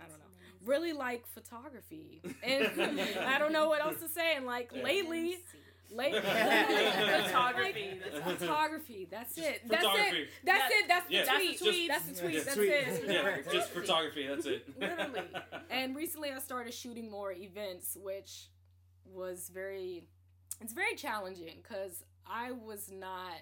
I 0.00 0.04
don't 0.04 0.18
know. 0.18 0.24
Really 0.64 0.92
like 0.92 1.26
photography. 1.28 2.22
And 2.42 2.66
I 3.20 3.38
don't 3.38 3.52
know 3.52 3.68
what 3.68 3.80
else 3.82 4.00
to 4.00 4.08
say. 4.08 4.34
And 4.36 4.46
like 4.46 4.70
Yeah. 4.74 4.82
lately 4.82 5.38
lately 5.90 6.20
Photography. 6.20 8.00
Like, 8.02 8.24
That's 8.24 8.38
photography. 8.42 9.06
That's 9.10 9.38
it. 9.38 9.62
That's 9.68 9.84
it. 9.84 10.28
That's 10.44 10.72
Yeah. 10.72 10.78
it. 10.80 10.88
That's 10.88 11.06
the 11.08 11.14
Yeah. 11.14 11.24
tweet. 11.24 11.88
That's 11.88 12.06
the 12.06 12.14
tweet. 12.20 12.44
That's 12.44 12.56
the 12.56 12.56
tweet. 12.56 12.70
Yeah, 12.74 12.82
That's 12.84 12.98
it. 12.98 13.46
Yeah, 13.46 13.52
just 13.52 13.70
photography. 13.70 14.26
That's 14.26 14.46
it. 14.46 14.80
Literally. 14.80 15.20
And 15.70 15.94
recently 15.94 16.30
I 16.32 16.38
started 16.40 16.74
shooting 16.74 17.10
more 17.10 17.32
events, 17.32 17.96
which 18.00 18.48
was 19.04 19.48
very, 19.54 20.08
it's 20.60 20.72
very 20.72 20.94
challenging 20.94 21.58
because 21.62 22.04
I 22.26 22.52
was 22.52 22.90
not 22.90 23.34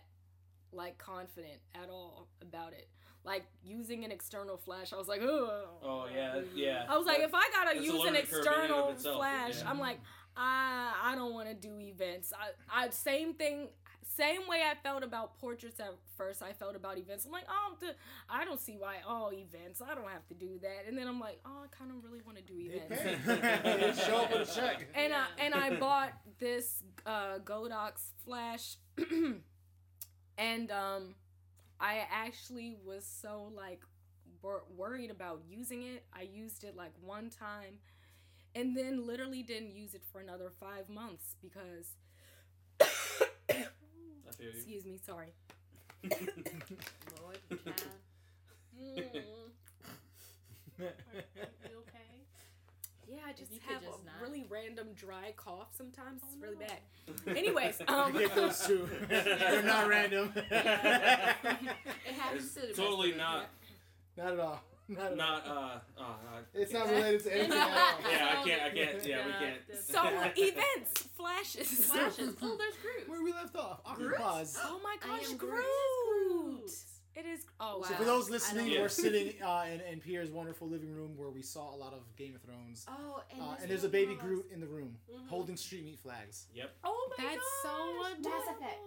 like 0.73 0.99
confident 0.99 1.61
at 1.75 1.89
all 1.89 2.29
about 2.43 2.73
it. 2.73 2.89
Like 3.25 3.45
using 3.65 4.05
an 4.05 4.13
external 4.13 4.57
flash, 4.59 4.93
I 4.93 4.97
was 4.97 5.09
like, 5.09 5.23
oh. 5.23 5.69
Oh 5.83 6.07
yeah, 6.15 6.41
yeah. 6.55 6.85
I 6.89 6.99
was 6.99 7.07
like, 7.07 7.21
if 7.21 7.33
I 7.33 7.49
gotta 7.53 7.83
use 7.83 7.95
an 7.95 8.01
learning 8.01 8.23
curve 8.27 8.45
in 8.47 8.53
and 8.53 8.73
of 8.73 8.75
external 8.75 8.89
itself, 8.91 9.17
flash, 9.17 9.63
yeah. 9.63 9.71
I'm 9.71 9.79
like, 9.79 10.01
I 10.37 10.93
I 11.03 11.15
don't 11.15 11.33
want 11.33 11.49
to 11.49 11.55
do 11.55 11.79
events. 11.81 12.33
I 12.35 12.85
I 12.87 12.91
same 12.91 13.35
thing. 13.35 13.69
Same 14.17 14.47
way 14.49 14.63
I 14.63 14.75
felt 14.83 15.03
about 15.03 15.39
portraits 15.39 15.81
at 15.81 15.95
first, 16.17 16.43
I 16.43 16.53
felt 16.53 16.77
about 16.77 16.99
events. 16.99 17.25
I'm 17.25 17.33
like, 17.33 17.47
oh, 17.49 17.77
the, 17.81 17.95
I 18.29 18.45
don't 18.45 18.61
see 18.61 18.77
why. 18.79 18.97
Oh, 19.07 19.33
events, 19.33 19.83
I 19.83 19.95
don't 19.95 20.09
have 20.09 20.27
to 20.29 20.35
do 20.35 20.59
that. 20.63 20.85
And 20.87 20.97
then 20.97 21.09
I'm 21.09 21.19
like, 21.19 21.41
oh, 21.45 21.65
I 21.65 21.77
kind 21.77 21.91
of 21.91 22.05
really 22.05 22.21
want 22.25 22.39
to 22.39 22.45
do 22.45 22.55
events. 22.57 24.01
Show 24.07 24.17
up 24.17 24.33
with 24.33 24.49
a 24.49 24.55
check. 24.55 24.89
And 24.95 25.13
I 25.13 25.25
and 25.39 25.55
I 25.55 25.77
bought 25.77 26.13
this 26.39 26.83
uh, 27.07 27.39
Godox 27.45 28.11
flash, 28.25 28.77
and 30.39 30.71
um, 30.71 31.15
I 31.81 32.07
actually 32.11 32.77
was 32.85 33.05
so 33.05 33.51
like 33.57 33.83
wor- 34.43 34.65
worried 34.77 35.11
about 35.11 35.43
using 35.49 35.83
it. 35.83 36.05
I 36.13 36.23
used 36.23 36.65
it 36.65 36.77
like 36.77 36.93
one 37.03 37.31
time 37.31 37.79
and 38.55 38.77
then 38.77 39.07
literally 39.07 39.43
didn't 39.43 39.75
use 39.75 39.95
it 39.95 40.03
for 40.13 40.21
another 40.21 40.51
five 40.61 40.89
months 40.89 41.35
because, 41.41 41.97
I. 43.51 43.67
excuse 44.41 44.85
me, 44.85 44.99
sorry. 45.05 45.29
Lord, 46.11 47.39
child. 47.51 47.77
Mm. 48.79 49.15
You 50.79 50.87
okay? 51.79 52.01
Yeah, 53.09 53.19
I 53.27 53.33
just 53.33 53.53
you 53.53 53.61
could 53.61 53.75
have 53.75 53.83
just 53.85 54.01
a 54.03 54.05
not. 54.07 54.15
really 54.21 54.45
random 54.49 54.89
dry 54.97 55.33
cough 55.37 55.69
sometimes. 55.77 56.23
It's 56.25 56.35
Oh, 56.37 56.43
really 56.43 56.57
no. 56.57 56.67
bad. 56.67 57.37
Anyways, 57.37 57.81
I 57.89 58.03
um, 58.03 58.13
get 58.13 58.35
those 58.35 58.67
two. 58.67 58.89
They're 59.09 59.63
not 59.63 59.89
random. 59.89 60.33
It 60.35 60.45
happens 62.19 62.55
to 62.55 62.61
the 62.61 62.67
best 62.69 62.77
totally 62.77 63.11
of 63.13 63.17
us, 63.17 63.21
not, 63.21 63.47
not 64.17 64.33
at 64.35 64.41
all. 64.41 64.63
Not 64.89 65.17
not, 65.17 65.47
uh, 65.47 65.51
uh, 65.99 66.03
uh, 66.03 66.07
It's 66.53 66.73
not 66.73 66.89
related 66.91 67.23
to 67.25 67.35
anything 67.35 67.53
at 67.59 67.69
all. 67.71 67.77
Yeah, 68.11 68.29
I 68.39 68.45
can't, 68.47 68.63
I 68.63 68.69
can't, 68.71 69.07
yeah, 69.07 69.27
we 69.27 69.33
can't. 69.33 69.57
so 69.83 70.03
events, 70.37 71.03
flashes. 71.17 71.69
Flashes. 71.87 72.35
Oh, 72.43 72.57
there's 72.59 72.75
Groot. 72.83 73.09
Where 73.09 73.23
we 73.23 73.33
left 73.33 73.57
off. 73.57 73.83
Groot? 73.97 74.21
Octopus. 74.21 74.59
Oh 74.65 74.81
my 74.85 74.97
gosh, 75.01 75.31
am 75.31 75.37
Groot. 75.39 75.65
Groot. 76.29 76.71
It 77.17 77.27
is. 77.27 77.47
Oh, 77.61 77.79
Wow. 77.79 77.87
So 77.89 77.95
for 77.95 78.05
those 78.05 78.29
listening, 78.29 78.73
we're 78.73 78.89
sitting 78.91 79.41
uh, 79.43 79.65
in, 79.73 79.81
in 79.91 80.01
Pierre's 80.01 80.31
wonderful 80.31 80.69
living 80.69 80.93
room 80.93 81.17
where 81.17 81.31
we 81.31 81.43
saw 81.43 81.75
a 81.75 81.79
lot 81.79 81.95
of 81.95 82.01
Game 82.17 82.35
of 82.35 82.43
Thrones. 82.43 82.85
Oh, 82.89 83.23
and, 83.33 83.41
Uh, 83.41 83.55
and 83.63 83.71
there's 83.71 83.85
a 83.85 83.89
baby 83.89 84.15
was- 84.15 84.23
Groot 84.23 84.47
in 84.53 84.61
the 84.61 84.67
room 84.67 84.97
Mhm. 85.11 85.29
holding 85.29 85.57
street 85.57 85.85
meet 85.87 85.99
flags. 86.01 86.47
Yep, 86.55 86.71
Oh 86.85 87.11
my 87.17 87.25
god. 87.25 87.33
That's 87.33 87.63
so 87.63 87.69
gosh, 88.03 88.33
Mass 88.49 88.57
Effect. 88.57 88.81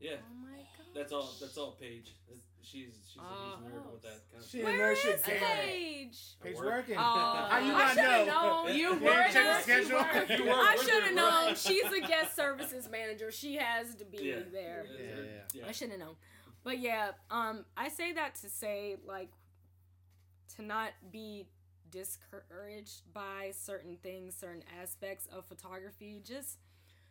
yeah, 0.00 0.10
Oh 0.22 0.34
my 0.40 0.56
god. 0.56 0.86
that's 0.94 1.12
all, 1.12 1.32
that's 1.40 1.58
all 1.58 1.72
Paige. 1.72 2.14
She's, 2.62 2.94
she's 3.08 3.16
a 3.16 3.24
Oh. 3.24 3.58
huge 3.60 3.72
nerd 3.72 3.92
with 3.92 4.02
that 4.02 4.20
kind 4.30 4.42
of 4.42 4.48
She 4.48 4.58
stuff. 4.58 4.66
didn't 4.70 4.78
Where 4.78 4.88
know 4.88 4.94
shit. 4.94 5.22
Paige? 5.22 6.18
Paige 6.42 6.56
working. 6.56 6.96
Oh, 6.96 7.00
How 7.02 7.58
you 7.58 7.72
I 7.74 7.94
not 7.94 7.96
know? 7.96 8.24
known. 8.64 8.68
You 8.76 8.82
You 8.82 8.94
were 8.94 8.98
didn't 9.10 9.32
check 9.32 9.56
the 9.56 9.62
schedule? 9.62 10.36
You 10.38 10.44
were 10.50 10.52
I 10.56 10.76
should 10.76 11.02
have 11.04 11.14
known. 11.14 11.54
She's 11.54 11.84
a 11.92 12.00
guest 12.00 12.36
services 12.36 12.88
manager. 12.90 13.30
She 13.32 13.56
has 13.56 13.94
to 13.96 14.04
be 14.04 14.18
Yeah. 14.18 14.40
there. 14.52 14.86
Yeah, 14.88 15.06
yeah, 15.06 15.24
yeah. 15.54 15.68
I 15.68 15.72
should 15.72 15.90
have 15.90 15.98
known. 16.00 16.16
But 16.64 16.78
yeah, 16.78 17.10
um, 17.30 17.64
I 17.76 17.88
say 17.88 18.12
that 18.12 18.36
to 18.36 18.48
say 18.48 18.96
like 19.04 19.30
to 20.56 20.62
not 20.62 20.90
be 21.10 21.48
discouraged 21.90 23.02
by 23.12 23.50
certain 23.52 23.96
things, 24.02 24.34
certain 24.34 24.62
aspects 24.80 25.26
of 25.26 25.44
photography. 25.46 26.20
Just 26.24 26.58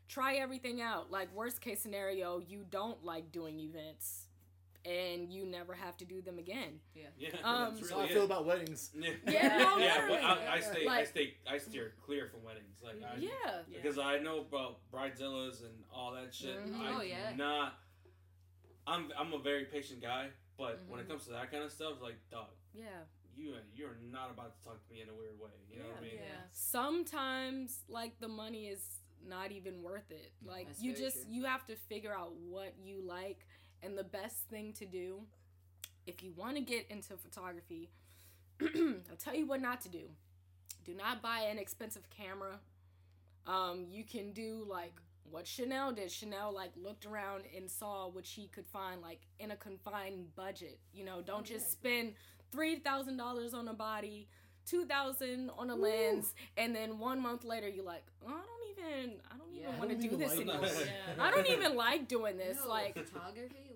try 0.07 0.35
everything 0.35 0.81
out. 0.81 1.11
Like 1.11 1.33
worst 1.35 1.61
case 1.61 1.81
scenario, 1.81 2.39
you 2.39 2.65
don't 2.69 3.03
like 3.03 3.31
doing 3.31 3.59
events 3.59 4.27
and 4.85 5.31
you 5.31 5.45
never 5.45 5.73
have 5.73 5.95
to 5.97 6.05
do 6.05 6.21
them 6.21 6.39
again. 6.39 6.79
Yeah, 6.95 7.07
Um, 7.43 7.75
that's 7.75 7.79
That's 7.81 7.91
how 7.91 7.99
I 8.01 8.07
feel 8.07 8.25
about 8.25 8.45
weddings. 8.45 8.91
Yeah, 8.95 9.09
Yeah, 9.27 9.57
no, 9.57 9.77
yeah. 9.77 10.05
But. 10.07 10.23
I, 10.23 10.53
I 10.55 10.59
stay, 10.59 10.87
I 10.87 11.03
stay, 11.03 11.33
I 11.49 11.57
steer 11.57 11.93
clear 12.03 12.27
from 12.27 12.43
weddings. 12.43 12.77
Like, 12.83 12.95
I, 13.03 13.17
Yeah. 13.19 13.29
Yeah. 13.69 13.77
because 13.81 13.97
I 13.99 14.17
know 14.19 14.39
about 14.41 14.79
bridezillas 14.91 15.61
and 15.63 15.83
all 15.93 16.13
that 16.13 16.33
shit. 16.33 16.57
Mhm. 16.65 16.79
I 16.79 16.93
Oh, 16.97 17.01
yeah. 17.01 17.33
not. 17.35 17.77
I'm 18.87 19.11
I'm 19.17 19.33
a 19.33 19.39
very 19.39 19.65
patient 19.65 20.01
guy, 20.01 20.29
but 20.57 20.79
when 20.89 20.99
it 20.99 21.05
Mhm. 21.05 21.09
comes 21.09 21.25
to 21.25 21.31
that 21.31 21.51
kind 21.51 21.63
of 21.63 21.71
stuff, 21.71 22.01
like 22.01 22.15
dog, 22.31 22.47
Yeah. 22.73 23.03
you 23.35 23.55
you're 23.75 23.97
not 24.11 24.31
about 24.31 24.57
to 24.57 24.63
talk 24.67 24.85
to 24.87 24.93
me 24.93 25.01
in 25.01 25.09
a 25.09 25.13
weird 25.13 25.39
way. 25.39 25.51
You 25.69 25.79
know 25.79 25.89
what 25.89 25.97
I 25.99 26.01
mean? 26.01 26.15
Yeah. 26.15 26.41
sometimes 26.51 27.83
like 27.87 28.19
the 28.19 28.27
money 28.27 28.67
is 28.67 28.83
not 29.27 29.51
even 29.51 29.83
worth 29.83 30.09
it 30.09 30.31
like 30.43 30.65
That's 30.67 30.81
you 30.81 30.95
just 30.95 31.23
true. 31.23 31.31
you 31.33 31.43
have 31.45 31.63
to 31.67 31.75
figure 31.75 32.11
out 32.11 32.33
what 32.33 32.73
you 32.83 33.01
like 33.05 33.45
and 33.83 33.97
the 33.97 34.03
best 34.03 34.37
thing 34.49 34.73
to 34.73 34.85
do 34.85 35.21
if 36.07 36.23
you 36.23 36.31
want 36.35 36.55
to 36.55 36.61
get 36.61 36.85
into 36.89 37.15
photography 37.17 37.89
i'll 38.61 39.17
tell 39.17 39.35
you 39.35 39.45
what 39.45 39.61
not 39.61 39.81
to 39.81 39.89
do 39.89 40.03
do 40.85 40.93
not 40.93 41.21
buy 41.21 41.39
an 41.49 41.57
expensive 41.57 42.09
camera 42.09 42.59
um 43.47 43.85
you 43.89 44.03
can 44.03 44.31
do 44.33 44.65
like 44.69 44.93
what 45.29 45.47
chanel 45.47 45.91
did 45.91 46.11
chanel 46.11 46.53
like 46.53 46.71
looked 46.75 47.05
around 47.05 47.43
and 47.55 47.69
saw 47.69 48.07
what 48.07 48.25
she 48.25 48.47
could 48.47 48.65
find 48.67 49.01
like 49.01 49.21
in 49.39 49.51
a 49.51 49.55
confined 49.55 50.35
budget 50.35 50.79
you 50.93 51.03
know 51.05 51.21
don't 51.25 51.45
just 51.45 51.71
spend 51.71 52.13
$3000 52.55 53.53
on 53.53 53.67
a 53.69 53.73
body 53.73 54.27
2000 54.67 55.49
on 55.57 55.69
a 55.69 55.75
lens 55.75 56.33
and 56.57 56.75
then 56.75 56.99
one 56.99 57.19
month 57.21 57.43
later 57.43 57.67
you're 57.67 57.83
like 57.85 58.03
oh, 58.27 58.29
i 58.29 58.31
don't 58.31 58.77
even 58.77 59.13
i 59.33 59.37
don't 59.37 59.53
Yeah. 59.53 59.67
even 59.69 59.79
want 59.79 59.89
to 60.01 60.07
do 60.09 60.15
this 60.17 60.31
like 60.37 60.47
anymore. 60.47 60.65
Yeah. 60.65 61.23
i 61.23 61.31
don't 61.31 61.49
even 61.49 61.75
like 61.87 62.07
doing 62.07 62.37
this 62.37 62.57
No, 62.63 62.69
like 62.69 62.93
photography. 62.95 63.70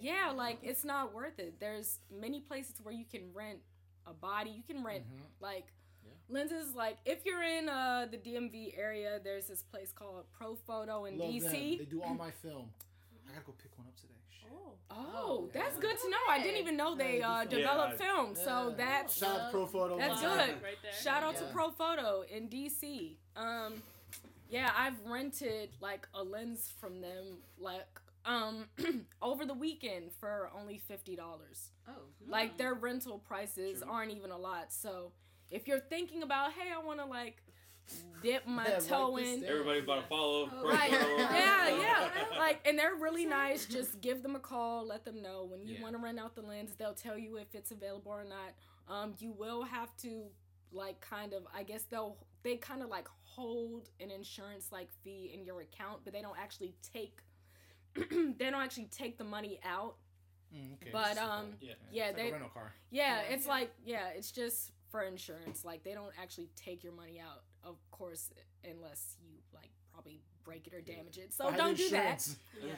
What? 0.00 0.04
yeah 0.04 0.30
like 0.34 0.58
it's 0.62 0.84
not 0.84 1.14
worth 1.14 1.38
it 1.38 1.60
there's 1.60 1.98
many 2.10 2.40
places 2.40 2.74
where 2.82 2.94
you 2.94 3.04
can 3.04 3.32
rent 3.34 3.58
a 4.06 4.12
body 4.12 4.50
you 4.50 4.62
can 4.62 4.82
rent 4.84 5.04
Mhm. 5.04 5.20
like 5.40 5.66
Yeah. 6.04 6.12
lenses 6.28 6.74
like 6.74 6.98
if 7.04 7.24
you're 7.26 7.42
in 7.42 7.68
uh 7.68 8.06
the 8.10 8.16
dmv 8.16 8.78
area 8.78 9.20
there's 9.22 9.46
this 9.46 9.62
place 9.62 9.92
called 9.92 10.24
pro 10.32 10.54
photo 10.56 11.04
in 11.04 11.18
Love 11.18 11.30
dc 11.30 11.42
them. 11.42 11.52
They 11.78 11.84
do 11.90 12.02
all 12.02 12.14
my 12.26 12.30
film. 12.30 12.70
I 13.28 13.32
gotta 13.34 13.44
go 13.46 13.52
pick 13.62 13.76
one 13.78 13.86
up 13.86 13.96
today. 13.96 14.14
Shit. 14.30 14.48
Oh. 14.52 14.72
oh 14.90 15.06
Oh, 15.22 15.50
that's 15.52 15.76
yeah. 15.76 15.80
good 15.82 15.98
to 16.00 16.10
know 16.10 16.16
i 16.28 16.42
didn't 16.42 16.60
even 16.60 16.76
know 16.76 16.94
they 16.96 17.18
they 17.18 17.22
uh 17.22 17.38
film. 17.40 17.48
develop 17.50 17.90
Yeah, 17.92 17.96
film 18.06 18.34
so 18.34 18.74
that's 18.76 19.16
Shout 19.18 19.38
out 19.40 19.44
to 19.46 19.50
Pro 19.52 19.66
Photo. 19.66 19.98
That's 19.98 20.20
good. 20.20 20.62
Right 20.62 20.78
there. 20.82 20.92
Shout 21.04 21.22
out 21.22 21.36
to 21.36 21.44
Pro 21.52 21.70
Photo 21.70 22.22
in 22.22 22.48
DC. 22.48 23.16
Um, 23.36 23.74
yeah, 24.48 24.70
I've 24.76 24.98
rented 25.06 25.70
like 25.80 26.08
a 26.14 26.24
lens 26.24 26.72
from 26.80 27.00
them 27.00 27.38
like 27.58 27.86
um 28.24 28.66
over 29.22 29.46
the 29.46 29.54
weekend 29.54 30.12
for 30.18 30.50
only 30.58 30.78
fifty 30.78 31.16
dollars. 31.16 31.70
Oh. 31.88 31.92
Like 32.28 32.58
their 32.58 32.74
rental 32.74 33.18
prices 33.18 33.80
True. 33.80 33.90
aren't 33.90 34.12
even 34.12 34.30
a 34.30 34.38
lot. 34.38 34.72
So 34.72 35.12
if 35.50 35.66
you're 35.66 35.80
thinking 35.80 36.22
about, 36.22 36.52
hey, 36.52 36.70
I 36.74 36.84
want 36.84 36.98
to 37.00 37.06
like 37.06 37.42
dip 38.22 38.46
my 38.46 38.68
Yeah, 38.68 38.78
toe 38.78 39.16
this 39.16 39.28
in. 39.38 39.44
Everybody's 39.44 39.82
about 39.84 40.02
to 40.02 40.08
follow. 40.08 40.48
Oh, 40.52 40.68
Right. 40.68 40.90
Photo. 40.92 41.16
Yeah, 41.18 41.68
yeah. 41.80 42.08
Like, 42.38 42.60
and 42.66 42.78
they're 42.78 42.94
really 42.94 43.26
nice. 43.26 43.66
Just 43.66 44.00
give 44.00 44.22
them 44.22 44.36
a 44.36 44.40
call. 44.40 44.86
Let 44.86 45.04
them 45.04 45.20
know 45.22 45.44
when 45.50 45.62
you 45.66 45.74
Yeah. 45.74 45.82
want 45.82 45.96
to 45.96 46.02
rent 46.02 46.18
out 46.20 46.34
the 46.34 46.42
lens. 46.42 46.74
They'll 46.78 46.94
tell 46.94 47.18
you 47.18 47.36
if 47.36 47.54
it's 47.54 47.70
available 47.72 48.12
or 48.12 48.24
not. 48.24 48.54
Um, 48.88 49.14
you 49.18 49.32
will 49.32 49.62
have 49.64 49.94
to, 49.98 50.24
like, 50.72 51.00
kind 51.00 51.32
of. 51.32 51.42
I 51.54 51.62
guess 51.64 51.82
they'll 51.84 52.16
they 52.42 52.56
kind 52.56 52.82
of 52.82 52.88
like 52.88 53.06
hold 53.22 53.90
an 54.00 54.10
insurance 54.10 54.72
like 54.72 54.88
fee 55.04 55.30
in 55.34 55.44
your 55.44 55.60
account, 55.60 56.00
but 56.04 56.12
they 56.12 56.22
don't 56.22 56.38
actually 56.38 56.74
take. 56.94 57.20
they 58.38 58.50
don't 58.50 58.62
actually 58.62 58.88
take 58.90 59.18
the 59.18 59.24
money 59.24 59.60
out. 59.64 59.96
Mm, 60.54 60.74
okay. 60.74 60.90
But, 60.92 61.16
um, 61.18 61.46
cool. 61.60 61.68
Yeah. 61.68 61.74
yeah, 61.92 62.04
It's 62.08 62.16
like 62.16 62.16
they- 62.24 62.28
a 62.28 62.32
rental 62.32 62.48
car. 62.50 62.72
Yeah, 62.90 63.16
Yeah. 63.22 63.34
it's 63.34 63.46
like 63.46 63.70
yeah, 63.84 64.08
it's 64.16 64.30
just 64.32 64.72
for 64.90 65.02
insurance. 65.02 65.64
Like 65.64 65.84
they 65.84 65.94
don't 65.94 66.12
actually 66.20 66.48
take 66.56 66.82
your 66.82 66.92
money 66.92 67.20
out, 67.20 67.42
of 67.64 67.76
course, 67.90 68.30
unless 68.64 69.16
you 69.22 69.38
like 69.54 69.70
probably 69.92 70.20
break 70.44 70.66
it 70.66 70.74
or 70.74 70.80
damage 70.80 71.18
it. 71.18 71.32
So 71.32 71.50
Buy 71.50 71.56
don't 71.56 71.76
do 71.76 71.88
that. 71.90 72.26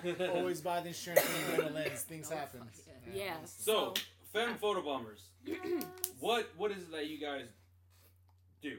Yeah. 0.05 0.27
Always 0.35 0.61
buy 0.61 0.81
the 0.81 0.89
insurance 0.89 1.23
when 1.27 1.41
you 1.57 1.63
rent 1.63 1.71
a 1.71 1.75
lens. 1.75 2.03
Things 2.03 2.31
Oh, 2.31 2.37
happen. 2.37 2.61
fuck 2.61 2.95
yeah. 3.15 3.25
Yeah. 3.25 3.35
So, 3.45 3.95
femme 4.33 4.57
foto 4.61 4.85
bombers. 4.85 5.23
What 6.21 6.51
what 6.57 6.71
is 6.73 6.79
it 6.85 6.93
that 6.93 7.07
you 7.07 7.19
guys 7.19 7.47
do? 8.61 8.79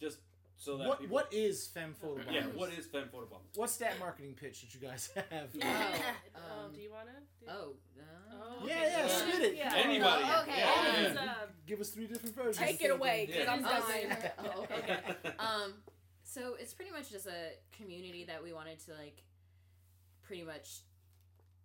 Just 0.00 0.18
so 0.66 0.76
that 0.78 0.88
What 0.88 1.00
people. 1.00 1.14
what 1.14 1.32
is 1.32 1.66
femme 1.68 1.94
foto 1.94 2.16
bombers? 2.16 2.34
Yeah. 2.34 2.42
What 2.54 2.70
is 2.72 2.86
femme 2.86 3.08
foto 3.12 3.26
bombers? 3.30 3.50
What's 3.54 3.76
that 3.76 3.98
marketing 4.00 4.34
pitch 4.34 4.62
that 4.62 4.74
you 4.74 4.80
guys 4.80 5.08
have? 5.30 5.48
Yeah. 5.54 5.88
um, 6.34 6.42
Um, 6.66 6.72
do 6.74 6.80
you 6.80 6.90
wanna? 6.90 7.12
Do 7.40 7.46
Oh. 7.48 7.74
Oh, 8.32 8.66
Yeah, 8.66 8.74
okay. 8.74 8.92
yeah, 8.92 9.06
spit 9.08 9.42
it. 9.42 9.56
Yeah. 9.56 9.72
Anybody. 9.76 10.24
Oh, 10.26 10.42
okay. 10.42 10.58
Yeah. 10.58 11.00
It's, 11.06 11.18
uh, 11.18 11.46
Give 11.66 11.80
us 11.80 11.90
three 11.90 12.06
different 12.06 12.34
versions. 12.34 12.58
Take 12.58 12.82
it 12.82 12.90
away, 12.90 13.28
Yeah. 13.30 13.44
cause 13.44 13.48
I'm 13.54 13.64
Oh, 13.64 13.88
dying. 13.88 14.16
oh, 14.38 14.62
okay. 14.64 14.98
um 15.38 15.74
so 16.24 16.54
it's 16.58 16.74
pretty 16.74 16.90
much 16.90 17.10
just 17.10 17.26
a 17.26 17.52
community 17.78 18.24
that 18.24 18.42
we 18.42 18.52
wanted 18.52 18.78
to 18.86 18.92
like 18.94 19.22
pretty 20.22 20.42
much 20.42 20.80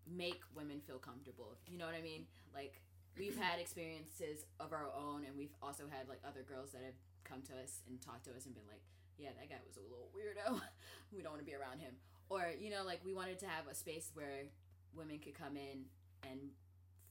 make 0.08 0.42
women 0.56 0.80
feel 0.82 0.98
comfortable 1.00 1.56
you 1.68 1.78
know 1.78 1.86
what 1.86 1.96
i 1.96 2.02
mean 2.02 2.26
like 2.54 2.82
we've 3.18 3.38
had 3.38 3.60
experiences 3.60 4.46
of 4.60 4.72
our 4.72 4.88
own 4.96 5.26
and 5.26 5.36
we've 5.38 5.54
also 5.64 5.84
had 5.90 6.08
like 6.08 6.20
other 6.28 6.44
girls 6.44 6.72
that 6.72 6.82
have 6.84 6.94
come 7.24 7.42
to 7.44 7.54
us 7.62 7.82
and 7.88 8.02
talk 8.02 8.22
to 8.24 8.32
us 8.36 8.46
and 8.46 8.54
been 8.56 8.68
like 8.68 8.82
yeah 9.18 9.30
that 9.38 9.50
guy 9.50 9.60
was 9.68 9.78
a 9.78 9.82
little 9.82 10.10
weirdo 10.16 10.60
we 11.16 11.22
don't 11.22 11.32
want 11.34 11.42
to 11.42 11.46
be 11.46 11.56
around 11.56 11.80
him 11.80 11.94
or 12.30 12.52
you 12.60 12.70
know 12.70 12.84
like 12.84 13.00
we 13.06 13.14
wanted 13.14 13.38
to 13.40 13.46
have 13.48 13.68
a 13.68 13.76
space 13.76 14.12
where 14.14 14.46
women 14.96 15.20
could 15.20 15.34
come 15.38 15.56
in 15.58 15.86
and 16.30 16.40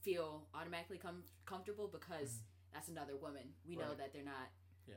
feel 0.02 0.46
automatically 0.54 0.98
com- 0.98 1.24
comfortable 1.46 1.88
because 1.88 2.40
that's 2.72 2.88
another 2.88 3.16
woman 3.16 3.42
we 3.68 3.76
know 3.76 3.94
that 3.96 4.12
they're 4.12 4.24
not 4.24 4.48
Yeah. 4.86 4.94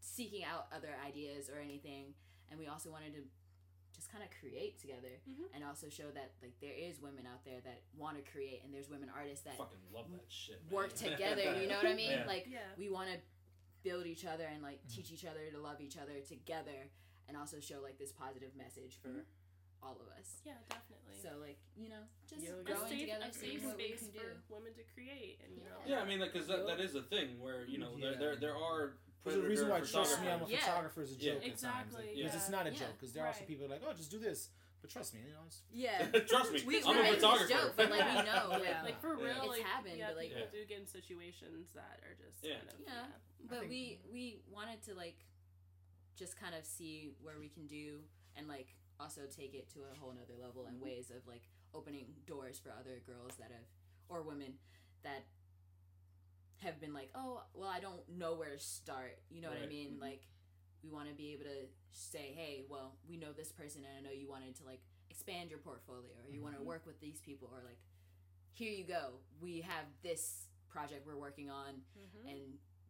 seeking 0.00 0.44
out 0.44 0.66
other 0.74 0.94
ideas 1.06 1.48
or 1.50 1.58
anything 1.60 2.14
and 2.50 2.58
we 2.58 2.66
also 2.66 2.90
wanted 2.90 3.14
to 3.14 3.22
just 3.94 4.10
kind 4.12 4.22
of 4.22 4.30
create 4.40 4.78
together 4.78 5.20
Mhm. 5.28 5.48
and 5.54 5.64
also 5.64 5.88
show 5.88 6.10
that 6.12 6.32
like 6.42 6.52
there 6.60 6.74
is 6.74 7.00
women 7.00 7.26
out 7.26 7.44
there 7.44 7.60
that 7.62 7.80
want 7.96 8.16
to 8.22 8.30
create 8.30 8.62
and 8.64 8.72
there's 8.72 8.88
women 8.90 9.08
artists 9.08 9.44
that 9.44 9.56
Fucking 9.56 9.78
love 9.92 10.10
that 10.12 10.30
shit. 10.30 10.62
man. 10.64 10.72
work 10.74 10.92
together 11.06 11.56
you 11.60 11.66
know 11.68 11.76
what 11.76 11.86
i 11.86 11.94
mean 11.94 12.10
Yeah. 12.10 12.26
like 12.26 12.46
Yeah. 12.46 12.60
we 12.76 12.88
want 12.90 13.08
to 13.10 13.18
build 13.86 14.06
each 14.06 14.26
other 14.26 14.50
and 14.50 14.62
like 14.62 14.82
mm-hmm. 14.82 14.98
teach 14.98 15.14
each 15.14 15.24
other 15.24 15.46
to 15.54 15.58
love 15.62 15.78
each 15.80 15.96
other 15.96 16.18
together 16.26 16.90
and 17.30 17.36
also 17.38 17.62
show 17.62 17.78
like 17.78 17.98
this 17.98 18.10
positive 18.10 18.50
message 18.58 18.98
for 18.98 19.22
mm-hmm. 19.22 19.86
all 19.86 19.94
of 19.94 20.10
us. 20.18 20.42
Yeah, 20.42 20.58
definitely. 20.66 21.14
So 21.22 21.38
like 21.38 21.58
you 21.78 21.88
know, 21.88 22.02
just 22.26 22.42
Yeah, 22.42 22.58
a 22.58 22.66
growing 22.66 22.90
safe, 22.90 23.06
together, 23.06 23.26
a 23.30 23.32
safe 23.32 23.62
space 23.62 24.00
can 24.10 24.10
do. 24.10 24.26
for 24.50 24.58
women 24.58 24.74
to 24.74 24.84
create, 24.90 25.38
and 25.46 25.54
you 25.54 25.62
know. 25.62 25.78
Yeah, 25.86 26.02
I 26.02 26.04
mean, 26.04 26.18
because 26.18 26.50
that, 26.50 26.66
that 26.66 26.80
is 26.82 26.98
a 26.98 27.02
thing 27.02 27.38
where 27.38 27.64
you 27.64 27.78
know 27.78 27.94
there 27.94 28.12
Yeah. 28.12 28.18
there, 28.18 28.36
there 28.36 28.56
are 28.58 28.98
There's 29.22 29.38
a 29.38 29.42
reason 29.42 29.68
why 29.70 29.80
trust 29.80 30.20
me, 30.20 30.28
I'm 30.28 30.42
a. 30.42 30.46
Yeah. 30.46 30.58
photographer 30.60 31.02
is 31.02 31.14
a 31.14 31.18
Yeah. 31.18 31.34
joke 31.34 31.42
at 31.42 31.42
times. 31.42 31.54
Exactly, 31.54 32.06
Like, 32.06 32.14
Because 32.14 32.34
yeah. 32.34 32.40
it's 32.42 32.50
not 32.50 32.66
a 32.66 32.70
Yeah. 32.70 32.78
joke. 32.82 32.94
Because 32.98 33.12
there 33.14 33.24
are 33.24 33.30
also 33.34 33.44
people 33.44 33.64
are 33.66 33.72
like, 33.74 33.82
oh, 33.86 33.94
just 33.94 34.10
do 34.10 34.18
this. 34.18 34.50
But 34.86 34.92
trust 34.92 35.14
me, 35.14 35.20
you 35.26 35.34
know, 35.34 35.42
it's 35.46 35.62
Yeah. 35.74 36.06
Trust 36.30 36.52
me, 36.52 36.62
We, 36.64 36.78
I'm 36.86 36.94
we're 36.96 37.02
a 37.02 37.14
photographer. 37.18 37.48
joke, 37.50 37.72
but 37.76 37.90
like 37.90 38.06
we 38.06 38.22
know, 38.30 38.62
Yeah. 38.62 38.82
Like 38.86 39.00
for 39.00 39.18
Yeah. 39.18 39.24
real, 39.26 39.38
It's 39.42 39.48
like 39.58 39.62
happened, 39.66 39.98
yeah, 39.98 40.06
but, 40.14 40.16
like- 40.16 40.28
people 40.30 40.46
Yeah. 40.52 40.60
do 40.62 40.66
get 40.66 40.78
in 40.78 40.86
situations 40.86 41.72
that 41.74 41.98
are 42.06 42.14
just 42.14 42.38
Yeah. 42.44 42.54
kind 42.62 42.68
of 42.70 42.80
Yeah. 42.86 43.06
but 43.50 43.58
think- 43.66 43.70
we 43.70 43.98
we 44.12 44.22
wanted 44.48 44.82
to 44.84 44.94
like 44.94 45.18
just 46.14 46.38
kind 46.38 46.54
of 46.54 46.64
see 46.64 47.10
where 47.20 47.38
we 47.40 47.48
can 47.48 47.66
do 47.66 48.00
and 48.36 48.46
like 48.46 48.76
also 49.00 49.22
take 49.26 49.54
it 49.54 49.68
to 49.74 49.80
a 49.90 49.94
whole 49.98 50.12
nother 50.14 50.38
level 50.40 50.66
and 50.66 50.80
ways 50.80 51.10
of 51.10 51.26
like 51.26 51.42
opening 51.74 52.14
doors 52.26 52.58
for 52.60 52.70
other 52.70 53.00
girls 53.04 53.34
that 53.38 53.50
have 53.50 53.66
or 54.08 54.22
women 54.22 54.54
that 55.02 55.24
have 56.62 56.80
been 56.80 56.94
like 56.94 57.10
oh 57.14 57.42
well 57.54 57.68
i 57.68 57.80
don't 57.80 58.08
know 58.08 58.34
where 58.34 58.48
to 58.48 58.58
start 58.58 59.18
you 59.28 59.42
know 59.42 59.48
what 59.48 59.58
i 59.58 59.60
Right. 59.60 59.68
mean 59.68 59.96
Mhm. 59.98 60.00
like 60.00 60.22
we 60.82 60.90
want 60.90 61.08
to 61.08 61.14
be 61.14 61.32
able 61.32 61.44
to 61.44 61.66
say 61.92 62.32
hey 62.36 62.64
well 62.68 62.96
we 63.08 63.16
know 63.16 63.32
this 63.36 63.50
person 63.52 63.82
and 63.84 63.92
i 63.96 64.00
know 64.08 64.14
you 64.14 64.28
wanted 64.28 64.54
to 64.54 64.64
like 64.64 64.80
expand 65.10 65.48
your 65.50 65.58
portfolio 65.58 66.10
or 66.24 66.30
you 66.30 66.42
want 66.42 66.54
to 66.56 66.62
work 66.62 66.82
with 66.86 67.00
these 67.00 67.20
people 67.20 67.48
or 67.52 67.62
like 67.64 67.78
here 68.52 68.70
you 68.72 68.84
go 68.84 69.14
we 69.40 69.60
have 69.60 69.84
this 70.02 70.48
project 70.68 71.06
we're 71.06 71.16
working 71.16 71.50
on 71.50 71.80
Mhm. 71.98 72.30
and 72.30 72.40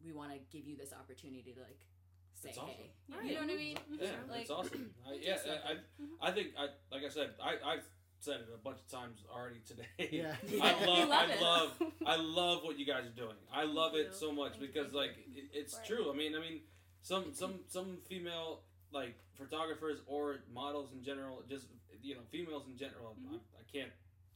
we 0.05 0.13
want 0.13 0.33
to 0.33 0.39
give 0.57 0.67
you 0.67 0.77
this 0.77 0.93
opportunity 0.93 1.53
to 1.53 1.61
like 1.61 1.87
say 2.35 2.51
awesome. 2.51 2.67
hey 2.69 2.91
Yeah. 3.09 3.23
you 3.23 3.35
know 3.35 3.41
what 3.43 3.51
i 3.51 3.57
mean 3.57 3.77
Yeah, 3.91 4.11
Like- 4.29 4.41
it's 4.43 4.51
awesome. 4.51 4.95
I, 5.07 5.13
yeah, 5.23 5.37
I, 5.65 5.73
I, 5.73 6.29
I 6.29 6.31
think 6.33 6.49
I 6.59 6.65
like 6.93 7.05
I 7.05 7.09
said 7.09 7.31
I 7.43 7.53
I've 7.65 7.85
said 8.21 8.41
it 8.41 8.49
a 8.53 8.59
bunch 8.59 8.79
of 8.81 8.89
times 8.91 9.19
already 9.31 9.61
today. 9.67 10.09
yeah. 10.11 10.35
I 10.63 10.85
love, 10.85 11.09
love 11.09 11.31
I 11.31 11.41
love, 11.41 11.71
I 12.07 12.17
love 12.41 12.65
what 12.65 12.79
you 12.79 12.87
guys 12.87 13.05
are 13.07 13.11
doing. 13.11 13.37
I 13.53 13.65
love 13.65 13.93
Thank 13.93 14.07
it 14.07 14.11
you. 14.13 14.17
so 14.19 14.33
much 14.33 14.53
Thank 14.53 14.73
because 14.73 14.87
thank 14.93 14.95
like 14.95 15.11
it, 15.35 15.51
it's 15.53 15.75
Right. 15.77 15.87
true. 15.87 16.11
I 16.11 16.17
mean, 16.17 16.35
I 16.35 16.41
mean, 16.41 16.61
some 17.07 17.33
some 17.33 17.55
some 17.69 17.99
female 18.09 18.63
like 18.91 19.15
photographers 19.39 20.01
or 20.09 20.39
models 20.53 20.91
in 20.93 21.05
general, 21.05 21.43
just 21.49 21.67
you 22.03 22.15
know, 22.17 22.21
females 22.33 22.65
in 22.67 22.77
general. 22.77 23.15
Mhm. 23.21 23.35
I, 23.35 23.61
I 23.61 23.65
can't 23.73 23.93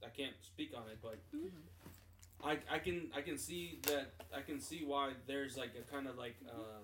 I 0.07 0.09
can't 0.09 0.37
speak 0.41 0.71
on 0.77 0.89
it, 0.89 0.99
but 1.03 1.19
Mhm. 1.35 1.51
I 2.45 2.53
I 2.71 2.79
can 2.79 3.11
I 3.13 3.23
can 3.23 3.37
see 3.37 3.81
that 3.91 4.13
I 4.33 4.43
can 4.43 4.61
see 4.61 4.85
why 4.85 5.15
there's 5.27 5.57
like 5.57 5.73
a 5.75 5.83
kind 5.91 6.07
of 6.07 6.17
like 6.17 6.37
uh 6.49 6.79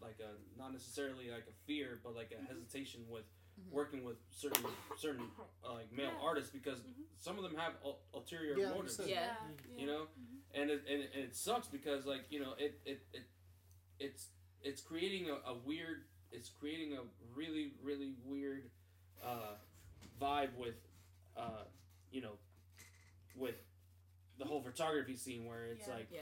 like 0.00 0.18
a 0.20 0.30
not 0.58 0.72
necessarily 0.72 1.28
like 1.30 1.46
a 1.48 1.56
fear, 1.66 1.98
but 2.04 2.14
like 2.14 2.30
a 2.30 2.36
Mhm. 2.40 2.46
hesitation 2.46 3.00
with 3.08 3.24
Mhm. 3.58 3.70
working 3.72 4.04
with 4.04 4.18
certain 4.30 4.64
certain 4.96 5.26
uh, 5.64 5.72
like 5.74 5.90
male 5.92 6.12
Yeah. 6.14 6.28
artists 6.28 6.50
because 6.52 6.78
Mhm. 6.82 7.04
some 7.18 7.36
of 7.36 7.42
them 7.42 7.56
have 7.56 7.74
ul- 7.84 8.00
ulterior 8.14 8.56
Yeah, 8.58 8.70
motives. 8.70 8.94
said. 8.96 9.08
Yeah. 9.08 9.36
You 9.76 9.86
know, 9.86 10.02
Mhm. 10.06 10.38
and 10.54 10.70
it, 10.70 10.80
and, 10.86 11.02
it, 11.02 11.10
and 11.14 11.24
it 11.24 11.34
sucks 11.34 11.66
because 11.68 12.06
like 12.06 12.30
you 12.30 12.38
know 12.40 12.52
it 12.54 12.80
it, 12.84 13.00
it 13.12 13.24
it's 13.98 14.30
it's 14.62 14.80
creating 14.82 15.28
a, 15.30 15.50
a 15.50 15.54
weird 15.64 16.02
it's 16.30 16.48
creating 16.48 16.94
a 16.94 17.00
really 17.36 17.72
really 17.82 18.14
weird 18.24 18.64
uh, 19.24 19.54
vibe 20.20 20.54
with 20.56 20.74
uh, 21.36 21.64
you 22.10 22.20
know 22.20 22.32
with 23.36 23.54
the 24.38 24.44
whole 24.44 24.60
photography 24.62 25.16
scene 25.16 25.44
where 25.46 25.64
it's 25.66 25.86
Yeah. 25.88 25.94
like 25.94 26.08
yeah 26.12 26.20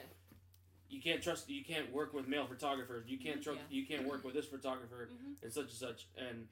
you 0.89 1.01
can't 1.01 1.23
trust 1.23 1.49
you 1.49 1.65
can't 1.65 1.93
work 1.93 2.13
with 2.13 2.27
male 2.27 2.47
photographers 2.47 3.05
you 3.09 3.19
can't 3.19 3.43
trust 3.43 3.61
Yeah. 3.71 3.77
you 3.79 3.87
can't 3.87 4.07
work 4.09 4.25
with 4.25 4.35
this 4.35 4.47
photographer 4.47 5.09
Mhm. 5.13 5.43
and 5.43 5.53
such 5.53 5.65
and 5.67 5.73
such 5.73 6.07
and 6.17 6.49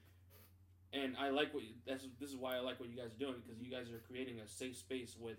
and 0.91 1.15
I 1.17 1.29
like 1.29 1.53
what 1.53 1.63
you, 1.63 1.73
that's 1.85 2.07
this 2.19 2.29
is 2.31 2.35
why 2.35 2.55
I 2.55 2.59
like 2.61 2.79
what 2.79 2.89
you 2.89 2.95
guys 2.95 3.13
are 3.13 3.19
doing 3.19 3.35
because 3.45 3.61
you 3.61 3.69
guys 3.69 3.91
are 3.91 3.99
creating 4.07 4.39
a 4.39 4.47
safe 4.47 4.75
space 4.77 5.15
with 5.19 5.37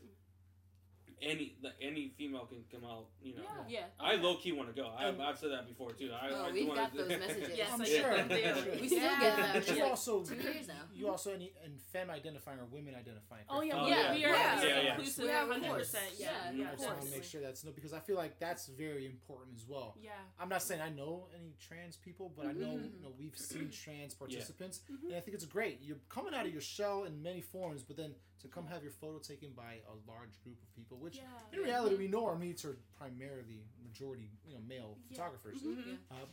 any 1.22 1.54
like, 1.62 1.74
any 1.82 2.08
female 2.16 2.46
can 2.46 2.64
come 2.72 2.88
out 2.88 3.06
you 3.22 3.34
know 3.36 3.42
Yeah. 3.68 3.80
yeah 3.80 3.84
I 4.00 4.14
low 4.16 4.36
key 4.36 4.52
want 4.52 4.74
to 4.74 4.80
go 4.80 4.88
I, 4.88 5.08
I've 5.08 5.38
said 5.38 5.50
that 5.52 5.66
before 5.68 5.90
too 5.92 6.10
I, 6.12 6.30
Oh, 6.32 6.46
I 6.48 6.52
we've 6.52 6.74
got 6.74 6.94
those 6.94 7.08
messages. 7.24 7.50
Yes, 7.56 7.68
I'm 7.72 7.84
sure. 7.84 7.96
get 8.02 8.10
them 8.16 8.20
I'm 8.20 8.28
daily. 8.28 8.62
sure. 8.62 8.80
we 8.80 8.86
still 8.88 8.98
Yeah. 9.00 9.20
get 9.20 9.36
them 9.36 9.62
But 9.66 9.76
you 9.76 9.84
also 9.84 10.22
two 10.24 10.34
years 10.36 10.68
now 10.68 10.74
you 10.94 11.08
also 11.08 11.32
any 11.34 11.52
in 11.64 11.78
femme 11.92 12.10
identifying 12.10 12.58
or 12.58 12.64
women 12.66 12.94
identifying. 12.94 13.44
Oh 13.48 13.60
yeah, 13.62 13.74
Oh, 13.76 13.84
we, 13.84 13.90
yeah. 13.90 14.14
we 14.14 14.24
are 14.24 14.32
Yeah. 14.32 14.62
Yeah, 14.62 14.80
yeah. 14.82 14.90
inclusive. 14.94 15.24
Yeah, 15.26 15.42
of 15.44 15.48
100%. 15.50 15.94
Yeah, 16.18 16.26
Yeah, 16.26 16.50
yeah, 16.52 16.64
I 16.68 16.72
of 16.72 16.78
just 16.78 16.88
want 16.88 17.02
to 17.02 17.10
make 17.10 17.24
sure 17.24 17.40
that's 17.40 17.64
no 17.64 17.72
because 17.72 17.92
I 17.92 17.98
feel 18.00 18.16
like 18.16 18.38
that's 18.38 18.66
very 18.68 19.06
important 19.06 19.56
as 19.56 19.64
well. 19.68 19.96
Yeah. 20.00 20.10
I'm 20.38 20.48
not 20.48 20.62
saying 20.62 20.80
I 20.80 20.90
know 20.90 21.28
any 21.38 21.54
trans 21.58 21.96
people, 21.96 22.32
but 22.36 22.46
I 22.46 22.52
know 22.52 22.68
Mhm. 22.78 22.94
you 22.94 23.00
know 23.02 23.12
we've 23.18 23.36
seen 23.36 23.70
trans 23.70 24.14
participants, 24.14 24.80
Mhm. 24.90 25.04
and 25.08 25.14
I 25.16 25.20
think 25.20 25.34
it's 25.34 25.44
great. 25.46 25.80
You're 25.82 26.00
coming 26.08 26.34
out 26.34 26.46
of 26.46 26.52
your 26.52 26.60
shell 26.62 27.04
in 27.04 27.22
many 27.22 27.40
forms, 27.40 27.82
but 27.82 27.96
then 27.96 28.14
to 28.40 28.48
come 28.48 28.66
have 28.66 28.82
your 28.82 28.92
photo 28.92 29.18
taken 29.18 29.50
by 29.52 29.80
a 29.88 30.10
large 30.10 30.40
group 30.42 30.56
of 30.62 30.74
people, 30.74 30.96
which 30.98 31.16
Yeah. 31.16 31.22
in 31.52 31.60
reality 31.60 31.96
we 31.96 32.08
know 32.08 32.24
our 32.26 32.36
meets 32.36 32.64
are 32.64 32.76
primarily 32.96 33.64
majority 33.82 34.30
you 34.46 34.54
know 34.54 34.60
male 34.60 34.96
Yeah. 34.98 35.16
photographers. 35.16 35.62
Mhm. 35.62 35.98
Uh, 36.10 36.26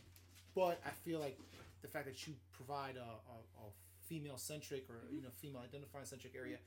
but 0.54 0.80
I 0.84 0.90
feel 0.90 1.20
like 1.20 1.38
the 1.82 1.88
fact 1.88 2.06
that 2.06 2.26
you 2.26 2.34
provide 2.52 2.96
a, 2.96 3.00
a, 3.02 3.66
a 3.66 3.70
female 4.08 4.38
centric 4.38 4.88
or 4.90 5.10
you 5.10 5.20
know 5.22 5.30
female 5.30 5.60
identifying 5.62 6.06
centric 6.06 6.34
area, 6.34 6.58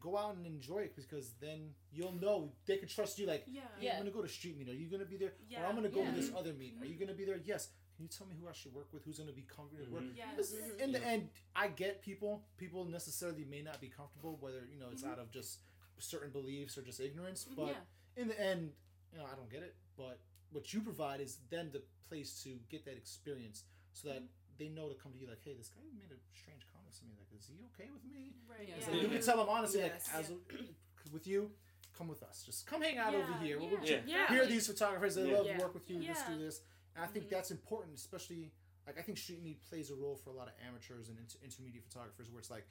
go 0.00 0.16
out 0.16 0.34
and 0.36 0.46
enjoy 0.46 0.78
it 0.80 0.94
because 0.96 1.32
then 1.40 1.74
you'll 1.92 2.12
know 2.14 2.52
they 2.66 2.76
can 2.76 2.88
trust 2.88 3.18
you. 3.18 3.26
Like, 3.26 3.44
Yeah. 3.46 3.62
hey, 3.78 3.86
Yeah. 3.86 3.92
I'm 3.94 4.00
gonna 4.00 4.10
go 4.10 4.22
to 4.22 4.28
street 4.28 4.56
meet. 4.58 4.68
Are 4.68 4.74
you 4.74 4.88
gonna 4.88 5.04
be 5.04 5.16
there? 5.16 5.34
Or 5.56 5.64
I'm 5.66 5.74
gonna 5.74 5.88
go 5.88 6.02
Yeah. 6.02 6.10
to 6.10 6.16
this 6.20 6.30
other 6.34 6.52
meet. 6.52 6.74
Are 6.80 6.84
you 6.86 6.96
gonna 6.96 7.14
be 7.14 7.24
there? 7.24 7.38
Yes. 7.38 7.70
Can 8.00 8.06
you 8.08 8.16
tell 8.16 8.26
me 8.26 8.34
who 8.40 8.48
I 8.48 8.52
should 8.54 8.72
work 8.72 8.88
with? 8.94 9.04
Who's 9.04 9.18
gonna 9.18 9.30
be 9.30 9.42
comfortable 9.42 9.84
to 9.84 9.90
work? 9.92 10.02
Mhm. 10.04 10.16
Yes. 10.16 10.30
Because 10.30 10.52
Mhm. 10.54 10.80
in 10.80 10.92
the 10.92 11.00
Yeah. 11.00 11.04
end, 11.08 11.30
I 11.54 11.68
get 11.68 12.00
people. 12.00 12.42
People 12.56 12.86
necessarily 12.86 13.44
may 13.44 13.60
not 13.60 13.78
be 13.78 13.90
comfortable, 13.90 14.38
whether 14.38 14.64
you 14.64 14.78
know 14.78 14.88
it's 14.88 15.02
Mhm. 15.02 15.10
out 15.10 15.18
of 15.18 15.30
just 15.30 15.60
certain 15.98 16.30
beliefs 16.30 16.78
or 16.78 16.82
just 16.82 16.98
ignorance. 16.98 17.44
Mhm. 17.44 17.56
But 17.56 17.66
yeah 17.66 17.84
in 18.16 18.28
the 18.28 18.40
end, 18.40 18.74
you 19.12 19.18
know, 19.18 19.26
I 19.26 19.34
don't 19.36 19.50
get 19.50 19.62
it. 19.62 19.76
But 19.96 20.18
what 20.50 20.72
you 20.72 20.80
provide 20.80 21.20
is 21.20 21.40
then 21.50 21.70
the 21.72 21.80
place 22.08 22.42
to 22.42 22.58
get 22.70 22.86
that 22.86 22.96
experience, 22.96 23.64
so 23.92 24.08
that 24.08 24.22
they 24.56 24.70
know 24.70 24.88
to 24.88 24.94
come 24.94 25.12
to 25.12 25.18
you 25.18 25.26
like, 25.26 25.42
hey, 25.42 25.52
this 25.52 25.68
guy 25.68 25.82
made 25.92 26.10
a 26.10 26.18
strange 26.34 26.66
comment 26.72 26.94
to 26.94 27.04
me. 27.04 27.14
Like, 27.18 27.30
is 27.32 27.46
he 27.48 27.62
okay 27.66 27.90
with 27.90 28.04
me? 28.04 28.34
Right. 28.46 28.66
Yeah. 28.66 28.76
Yeah. 28.78 28.84
So 28.86 28.92
you 28.92 29.08
can 29.08 29.20
tell 29.20 29.36
them 29.36 29.48
honestly, 29.50 29.80
Yes. 29.80 30.08
like, 30.08 30.16
as 30.24 30.30
a, 30.30 30.38
with 31.12 31.26
you, 31.26 31.54
come 31.92 32.08
with 32.08 32.22
us. 32.22 32.44
Just 32.44 32.66
come 32.66 32.80
hang 32.80 32.96
out 32.96 33.14
over 33.14 33.30
Yeah, 33.30 33.42
here. 33.42 33.58
We'll 33.60 33.84
yeah. 33.84 34.02
Yeah. 34.06 34.28
Here 34.28 34.42
are 34.42 34.46
these 34.46 34.66
photographers. 34.66 35.16
They 35.16 35.30
Yeah. 35.30 35.36
love 35.36 35.46
Yeah. 35.46 35.56
to 35.58 35.64
work 35.64 35.74
with 35.74 35.90
you. 35.90 36.00
Let's 36.02 36.26
do 36.26 36.38
this. 36.38 36.62
And 36.94 37.04
I 37.04 37.06
think 37.08 37.26
Mhm. 37.26 37.30
that's 37.30 37.50
important, 37.50 37.96
especially 37.96 38.52
like 38.86 38.98
I 38.98 39.02
think 39.02 39.18
Street 39.18 39.40
Meet 39.42 39.60
plays 39.62 39.90
a 39.90 39.94
role 39.94 40.16
for 40.16 40.30
a 40.30 40.32
lot 40.32 40.48
of 40.48 40.54
amateurs 40.66 41.08
and 41.08 41.18
inter- 41.18 41.38
intermediate 41.44 41.84
photographers, 41.84 42.30
where 42.30 42.40
it's 42.40 42.50
like 42.50 42.66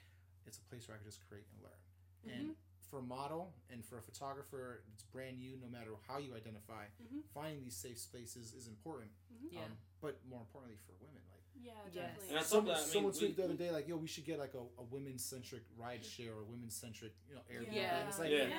it's 0.46 0.58
a 0.58 0.62
place 0.62 0.86
where 0.88 0.96
I 0.96 0.98
can 0.98 1.06
just 1.06 1.20
create 1.28 1.46
and 1.52 1.62
learn. 1.62 1.80
And 2.24 2.56
for 2.90 2.98
a 2.98 3.02
model 3.02 3.54
and 3.70 3.84
for 3.84 3.96
a 3.98 4.02
photographer, 4.02 4.82
it's 4.92 5.04
brand 5.04 5.38
new. 5.38 5.56
No 5.56 5.68
matter 5.68 5.94
how 6.06 6.18
you 6.18 6.34
identify, 6.34 6.88
Mhm. 7.00 7.24
finding 7.32 7.62
these 7.62 7.76
safe 7.76 7.98
spaces 7.98 8.52
is 8.52 8.66
important. 8.66 9.12
Mhm. 9.32 9.52
Yeah. 9.52 9.64
Um, 9.64 9.78
but 10.00 10.22
more 10.26 10.40
importantly 10.40 10.76
for 10.86 10.92
women, 10.94 11.22
like 11.30 11.39
Yeah. 11.62 11.72
Yes. 11.92 12.04
Definitely. 12.04 12.28
And 12.28 12.36
that's 12.36 12.48
someone, 12.48 12.74
I 12.74 12.78
mean, 12.78 12.86
someone 12.88 13.12
tweeted 13.12 13.36
the 13.36 13.44
other 13.44 13.54
day, 13.54 13.70
like, 13.70 13.88
"Yo, 13.88 13.96
we 13.96 14.06
should 14.06 14.24
get 14.24 14.38
like 14.38 14.54
a, 14.54 14.58
a 14.80 14.84
women's 14.90 15.24
centric 15.24 15.62
ride 15.78 16.04
share 16.16 16.32
or 16.32 16.44
women's 16.44 16.74
centric, 16.76 17.12
you 17.28 17.34
know, 17.34 17.40
Airbnb." 17.52 17.74
Yeah. 17.74 17.98
And 18.00 18.08
it's 18.08 18.18
like, 18.18 18.30
Yeah. 18.30 18.44
Yeah. 18.44 18.54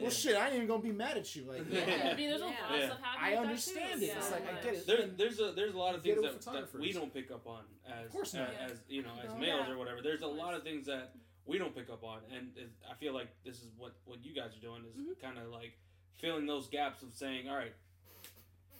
well, 0.00 0.10
shit, 0.10 0.36
I 0.36 0.46
ain't 0.46 0.54
even 0.56 0.66
gonna 0.66 0.82
be 0.82 0.92
mad 0.92 1.16
at 1.16 1.34
you. 1.36 1.44
Like, 1.44 1.62
Yeah. 1.70 2.10
I 2.12 2.14
mean, 2.16 2.30
there's 2.30 2.40
a 2.42 2.44
Yeah. 2.46 2.50
lot 2.70 2.78
of 2.78 2.84
stuff 2.86 3.00
happening. 3.02 3.38
I 3.38 3.42
understand 3.42 4.02
it. 4.02 4.06
It's 4.16 4.30
like 4.30 4.42
I 4.48 4.62
get 4.62 4.74
it. 4.74 4.86
There, 4.86 5.06
there's 5.06 5.40
a 5.40 5.52
there's 5.52 5.74
a 5.74 5.78
lot 5.78 5.94
of 5.94 6.02
things 6.02 6.20
that, 6.22 6.40
that 6.52 6.74
we 6.78 6.92
don't 6.92 7.12
pick 7.12 7.30
up 7.30 7.46
on 7.46 7.62
as 7.86 8.06
Of 8.06 8.12
course 8.12 8.34
not. 8.34 8.50
as, 8.62 8.78
you 8.88 9.02
know 9.02 9.12
as 9.22 9.34
males 9.38 9.66
Yeah. 9.66 9.72
or 9.74 9.78
whatever. 9.78 10.00
There's 10.02 10.22
a 10.22 10.26
lot 10.26 10.54
of 10.54 10.62
things 10.62 10.86
that 10.86 11.14
we 11.46 11.58
don't 11.58 11.74
pick 11.74 11.90
up 11.90 12.04
on, 12.04 12.20
and 12.34 12.52
it, 12.56 12.70
I 12.90 12.94
feel 12.94 13.12
like 13.12 13.28
this 13.44 13.56
is 13.56 13.68
what 13.76 13.92
what 14.04 14.24
you 14.24 14.34
guys 14.34 14.56
are 14.56 14.60
doing 14.60 14.84
is 14.84 14.94
Mhm. 14.96 15.20
kind 15.20 15.38
of 15.38 15.48
like 15.48 15.76
filling 16.18 16.46
those 16.46 16.68
gaps 16.68 17.02
of 17.02 17.12
saying, 17.14 17.48
all 17.48 17.56
right, 17.56 17.72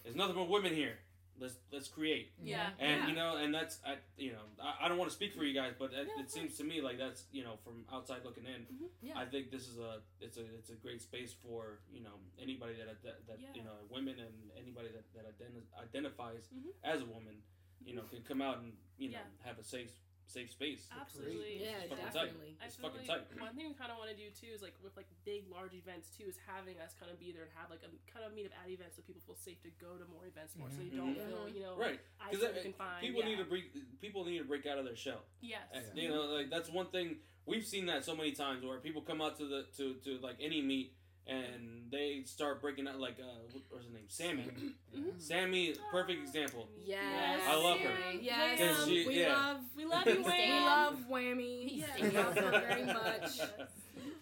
there's 0.04 0.16
nothing 0.16 0.36
but 0.36 0.48
women 0.48 0.74
here. 0.74 0.98
Let's 1.38 1.56
let's 1.72 1.88
create. 1.88 2.32
Yeah. 2.42 2.70
And 2.78 2.90
Yeah. 3.02 3.08
you 3.08 3.14
know, 3.14 3.36
and 3.36 3.54
that's 3.54 3.78
I, 3.86 3.96
you 4.18 4.32
know, 4.32 4.44
I, 4.62 4.84
I 4.84 4.88
don't 4.88 4.98
want 4.98 5.10
to 5.10 5.16
speak 5.16 5.34
for 5.34 5.42
you 5.44 5.54
guys, 5.54 5.72
but 5.78 5.92
it, 5.92 6.08
Yeah, 6.08 6.22
it 6.22 6.30
seems 6.30 6.56
to 6.58 6.64
me 6.64 6.80
like 6.82 6.98
that's 6.98 7.24
you 7.32 7.42
know, 7.44 7.56
from 7.64 7.84
outside 7.92 8.20
looking 8.24 8.44
in, 8.44 8.66
Yeah. 9.00 9.18
I 9.18 9.24
think 9.24 9.50
this 9.50 9.66
is 9.68 9.78
a 9.78 10.00
it's 10.20 10.36
a 10.36 10.44
it's 10.58 10.70
a 10.70 10.74
great 10.74 11.00
space 11.00 11.32
for 11.42 11.78
you 11.90 12.02
know 12.02 12.16
anybody 12.40 12.74
that 12.76 13.02
that, 13.02 13.26
that 13.28 13.38
you 13.54 13.62
know 13.64 13.76
women 13.88 14.16
and 14.18 14.34
anybody 14.58 14.88
that 14.92 15.04
that 15.14 15.24
identi- 15.32 15.82
identifies 15.82 16.48
Mhm. 16.54 16.72
as 16.84 17.00
a 17.00 17.06
woman, 17.06 17.36
you 17.84 17.94
know, 17.94 18.02
can 18.02 18.22
come 18.22 18.42
out 18.42 18.58
and 18.58 18.72
you 18.98 19.08
know 19.10 19.18
Yeah. 19.18 19.46
have 19.48 19.58
a 19.58 19.64
safe 19.64 19.92
safe 20.30 20.50
space. 20.54 20.86
Absolutely. 20.94 21.58
Yeah, 21.60 21.82
It's 21.84 21.90
fucking 21.90 22.04
tight. 22.14 22.30
definitely. 22.30 22.54
I 22.62 22.66
It's 22.66 22.76
feel 22.76 22.86
fucking 22.90 23.06
like 23.08 23.28
tight. 23.28 23.40
one 23.42 23.54
thing 23.58 23.66
we 23.68 23.74
kind 23.74 23.90
of 23.90 23.98
want 23.98 24.10
to 24.10 24.16
do 24.16 24.30
too 24.30 24.48
is 24.54 24.62
like 24.62 24.74
with 24.82 24.94
like 24.96 25.10
big 25.26 25.50
large 25.50 25.74
events 25.74 26.08
too 26.16 26.24
is 26.30 26.38
having 26.46 26.78
us 26.78 26.94
kind 26.98 27.10
of 27.10 27.18
be 27.18 27.32
there 27.34 27.42
and 27.42 27.52
have 27.58 27.68
like 27.70 27.82
a 27.82 27.90
kind 28.06 28.22
of 28.24 28.30
meet 28.32 28.46
up 28.46 28.54
at 28.62 28.70
events 28.70 28.96
so 28.96 29.02
people 29.02 29.20
feel 29.26 29.34
safe 29.36 29.58
to 29.66 29.70
go 29.82 29.98
to 29.98 30.06
more 30.14 30.24
events 30.30 30.54
more 30.54 30.70
so 30.70 30.78
they 30.78 30.88
Mhm. 30.88 30.96
don't 30.96 31.16
Mhm. 31.18 31.26
feel 31.28 31.48
you 31.50 31.60
know 31.66 31.74
Right, 31.76 31.98
because 32.30 32.54
people 33.02 33.20
yeah. 33.20 33.28
need 33.28 33.38
to 33.42 33.44
break. 33.50 33.66
People 34.00 34.24
need 34.24 34.38
to 34.38 34.44
break 34.46 34.64
out 34.66 34.78
of 34.78 34.84
their 34.86 34.96
shell. 34.96 35.26
yes 35.42 35.66
And, 35.74 35.98
You 35.98 36.08
know, 36.08 36.22
like 36.30 36.48
that's 36.50 36.70
one 36.70 36.86
thing 36.94 37.20
we've 37.46 37.66
seen 37.66 37.86
that 37.86 38.04
so 38.04 38.14
many 38.14 38.32
times 38.32 38.64
where 38.64 38.78
people 38.78 39.02
come 39.02 39.20
out 39.20 39.36
to 39.38 39.46
the 39.46 39.66
to, 39.76 39.94
to 40.06 40.18
like 40.22 40.36
any 40.40 40.62
meet 40.62 40.94
and 41.30 41.90
they 41.90 42.22
start 42.24 42.60
breaking 42.60 42.86
out 42.88 42.98
like 43.00 43.18
uh, 43.20 43.24
what 43.52 43.62
was 43.72 43.84
her 43.86 43.92
name, 43.92 44.04
Sammy. 44.08 44.46
Yeah. 44.92 45.02
Sammy, 45.18 45.74
perfect 45.90 46.22
example. 46.22 46.68
Yes. 46.84 47.40
I 47.46 47.54
love 47.56 47.78
her. 47.78 47.90
Yes. 48.20 48.58
Because 48.58 48.84
she- 48.86 49.06
we 49.06 49.20
yeah. 49.20 49.32
love 49.36 49.56
We 49.76 49.84
love 49.84 50.06
you, 50.06 50.22
we 50.24 50.50
love 50.60 50.96
Whammy. 51.10 51.78
Yes. 51.78 52.00
We 52.00 52.10
love 52.10 52.36
her 52.36 52.50
very 52.50 52.84
much. 52.84 53.40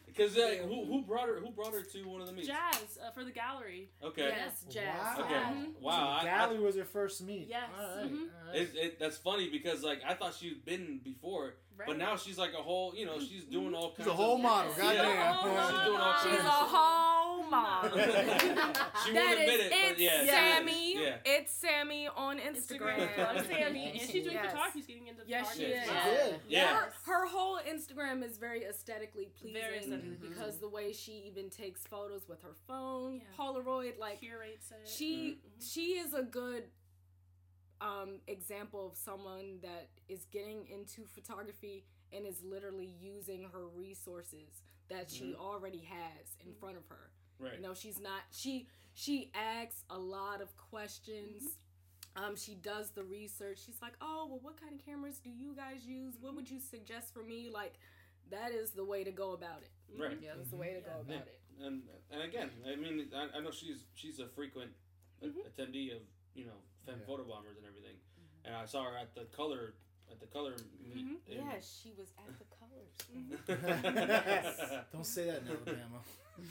Because 0.06 0.36
uh, 0.36 0.56
who 0.66 0.84
who 0.84 1.02
brought 1.02 1.28
her 1.28 1.38
who 1.38 1.50
brought 1.52 1.72
her 1.72 1.82
to 1.82 2.02
one 2.08 2.20
of 2.20 2.26
the 2.26 2.32
meets? 2.32 2.48
Jazz 2.48 2.98
uh, 3.06 3.12
for 3.12 3.22
the 3.22 3.30
gallery. 3.30 3.88
Okay. 4.02 4.34
Yes, 4.36 4.64
Jazz. 4.68 4.84
Wow. 5.16 5.16
Okay. 5.24 5.34
Mhm. 5.34 5.80
Wow. 5.80 6.18
So 6.22 6.26
I- 6.28 6.44
I- 6.56 6.58
was 6.58 6.74
her 6.74 6.84
first 6.84 7.22
meet. 7.22 7.46
Yes. 7.48 7.70
All 7.78 7.96
right. 7.96 8.12
Mhm. 8.12 8.18
all 8.22 8.48
right. 8.52 8.56
It, 8.60 8.70
it, 8.74 8.98
that's 8.98 9.16
funny 9.16 9.48
because 9.48 9.84
like 9.84 10.00
I 10.04 10.14
thought 10.14 10.34
she'd 10.34 10.64
been 10.64 10.98
before, 11.04 11.54
Right. 11.78 11.86
but 11.86 11.98
now 11.98 12.16
she's 12.16 12.36
like 12.38 12.52
a 12.54 12.62
whole. 12.62 12.92
You 12.96 13.06
know, 13.06 13.18
she's 13.20 13.44
doing 13.44 13.72
all 13.74 13.92
kinds. 13.92 13.96
She's 13.98 14.06
kinds. 14.06 14.18
a 14.18 14.22
whole 14.22 14.34
of, 14.36 14.42
model. 14.42 14.72
Yeah. 14.78 14.82
Goddamn. 14.94 15.70
She's 15.70 15.84
doing 15.86 16.00
all 16.00 16.14
She's 16.24 16.40
a 16.40 16.50
whole 16.50 17.42
model. 17.50 17.98
she 17.98 18.02
won't 18.04 19.14
That 19.14 19.32
admit 19.38 19.60
is, 19.60 19.66
it, 19.66 19.70
but 19.70 19.90
it's 19.92 20.00
yeah, 20.00 20.10
she 20.18 20.24
is. 20.24 20.30
Sammy. 20.30 20.94
Yeah. 21.04 21.16
It's 21.24 21.52
Sammy 21.54 22.08
on 22.16 22.38
Instagram. 22.38 23.08
Instagram. 23.16 23.46
Sammy, 23.46 23.90
and 23.92 24.00
she's 24.00 24.24
doing 24.24 24.34
Yes. 24.34 24.50
photography. 24.50 24.78
She's 24.80 24.86
getting 24.86 25.06
into 25.06 25.22
Yes, 25.26 25.56
she 25.56 25.64
photography. 25.64 25.82
is. 25.82 25.88
as 25.88 25.94
Yeah. 25.94 26.06
well. 26.30 26.40
Yeah. 26.48 26.76
Her, 26.76 26.92
her 27.12 27.26
whole 27.26 27.58
Instagram 27.58 28.24
is 28.24 28.38
very 28.38 28.64
aesthetically 28.64 29.28
pleasing 29.40 29.60
Very 29.62 29.78
aesthetically 29.78 30.16
Mhm. 30.16 30.28
because 30.28 30.58
the 30.58 30.68
way 30.68 30.92
she 30.92 31.12
even 31.28 31.48
takes 31.48 31.86
photos 31.86 32.28
with 32.28 32.42
her 32.42 32.54
phone, 32.66 33.16
Yeah. 33.16 33.22
Polaroid, 33.38 33.98
like 33.98 34.18
Curates 34.20 34.70
it. 34.72 34.88
she 34.88 35.38
Mhm. 35.60 35.72
she 35.72 35.92
is 35.98 36.12
a 36.14 36.22
good 36.22 36.64
um 37.80 38.20
example 38.26 38.86
of 38.86 38.96
someone 38.96 39.58
that 39.62 39.88
is 40.08 40.26
getting 40.32 40.66
into 40.68 41.04
photography 41.06 41.84
and 42.12 42.26
is 42.26 42.42
literally 42.42 42.92
using 43.00 43.44
her 43.52 43.66
resources 43.68 44.62
that 44.88 45.10
she 45.10 45.34
already 45.38 45.84
has 45.88 46.26
in 46.46 46.52
front 46.54 46.76
of 46.76 46.86
her. 46.88 47.10
Right. 47.38 47.54
You 47.56 47.62
know, 47.62 47.74
she's 47.74 48.00
not 48.00 48.22
she 48.30 48.66
she 48.94 49.30
asks 49.34 49.84
a 49.90 49.98
lot 49.98 50.40
of 50.40 50.56
questions. 50.56 51.42
Um, 52.16 52.34
she 52.36 52.54
does 52.54 52.90
the 52.90 53.04
research. 53.04 53.58
She's 53.64 53.80
like, 53.80 53.92
"Oh, 54.00 54.26
well, 54.28 54.40
what 54.42 54.60
kind 54.60 54.74
of 54.78 54.84
cameras 54.84 55.20
do 55.20 55.30
you 55.30 55.54
guys 55.54 55.86
use? 55.86 56.14
What 56.20 56.34
would 56.34 56.50
you 56.50 56.58
suggest 56.58 57.14
for 57.14 57.22
me?" 57.22 57.48
Like, 57.52 57.74
that 58.30 58.50
is 58.52 58.70
the 58.72 58.84
way 58.84 59.04
to 59.04 59.12
go 59.12 59.32
about 59.32 59.62
it. 59.62 59.70
Right. 59.96 60.18
Yeah, 60.20 60.30
That's 60.36 60.50
the 60.50 60.56
way 60.56 60.74
to 60.74 60.80
go 60.80 60.90
Yeah. 61.08 61.14
about 61.16 61.26
it. 61.28 61.40
And 61.64 61.82
and 62.10 62.22
again, 62.22 62.50
I 62.66 62.74
mean, 62.76 63.12
I, 63.14 63.38
I 63.38 63.40
know 63.40 63.50
she's 63.52 63.84
she's 63.94 64.18
a 64.18 64.26
frequent 64.28 64.72
Mm-hmm. 65.22 65.40
attendee 65.48 65.94
of 65.94 66.02
you 66.34 66.46
know 66.46 66.58
femme 66.88 67.00
Yeah. 67.00 67.06
photo 67.06 67.24
bombers 67.24 67.56
and 67.58 67.66
everything, 67.66 67.96
mm-hmm. 67.96 68.46
and 68.46 68.56
I 68.56 68.64
saw 68.64 68.84
her 68.84 68.96
at 68.96 69.14
the 69.14 69.24
color 69.36 69.74
at 70.10 70.20
the 70.20 70.26
color 70.26 70.56
meet. 70.82 70.96
Mhm. 70.96 71.18
in- 71.26 71.38
Yeah, 71.44 71.60
she 71.60 71.92
was 71.98 72.08
at 72.16 72.38
the 72.38 72.46
colors. 72.56 72.94
Mm-hmm. 73.12 73.34
Mm-hmm. 73.52 74.76
Don't 74.92 75.04
say 75.04 75.26
that 75.30 75.42
in 75.42 75.48
Alabama. 75.48 76.00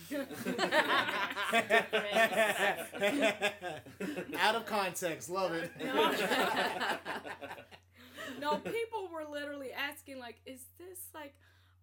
Out 4.39 4.55
of 4.55 4.65
context, 4.65 5.29
love 5.29 5.53
it. 5.53 5.71
No. 5.79 6.11
no, 8.39 8.57
people 8.57 9.09
were 9.11 9.25
literally 9.29 9.71
asking, 9.71 10.19
like, 10.19 10.35
is 10.45 10.61
this 10.77 10.99
like? 11.13 11.33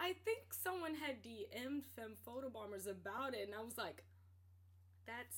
I 0.01 0.15
think 0.25 0.39
someone 0.63 0.95
had 0.95 1.23
DM'd 1.23 1.85
Femme 1.97 2.17
Foto 2.27 2.53
Bombers 2.53 2.87
about 2.87 3.35
it, 3.35 3.47
and 3.47 3.55
I 3.55 3.63
was 3.63 3.79
like, 3.79 4.03
that's 5.07 5.37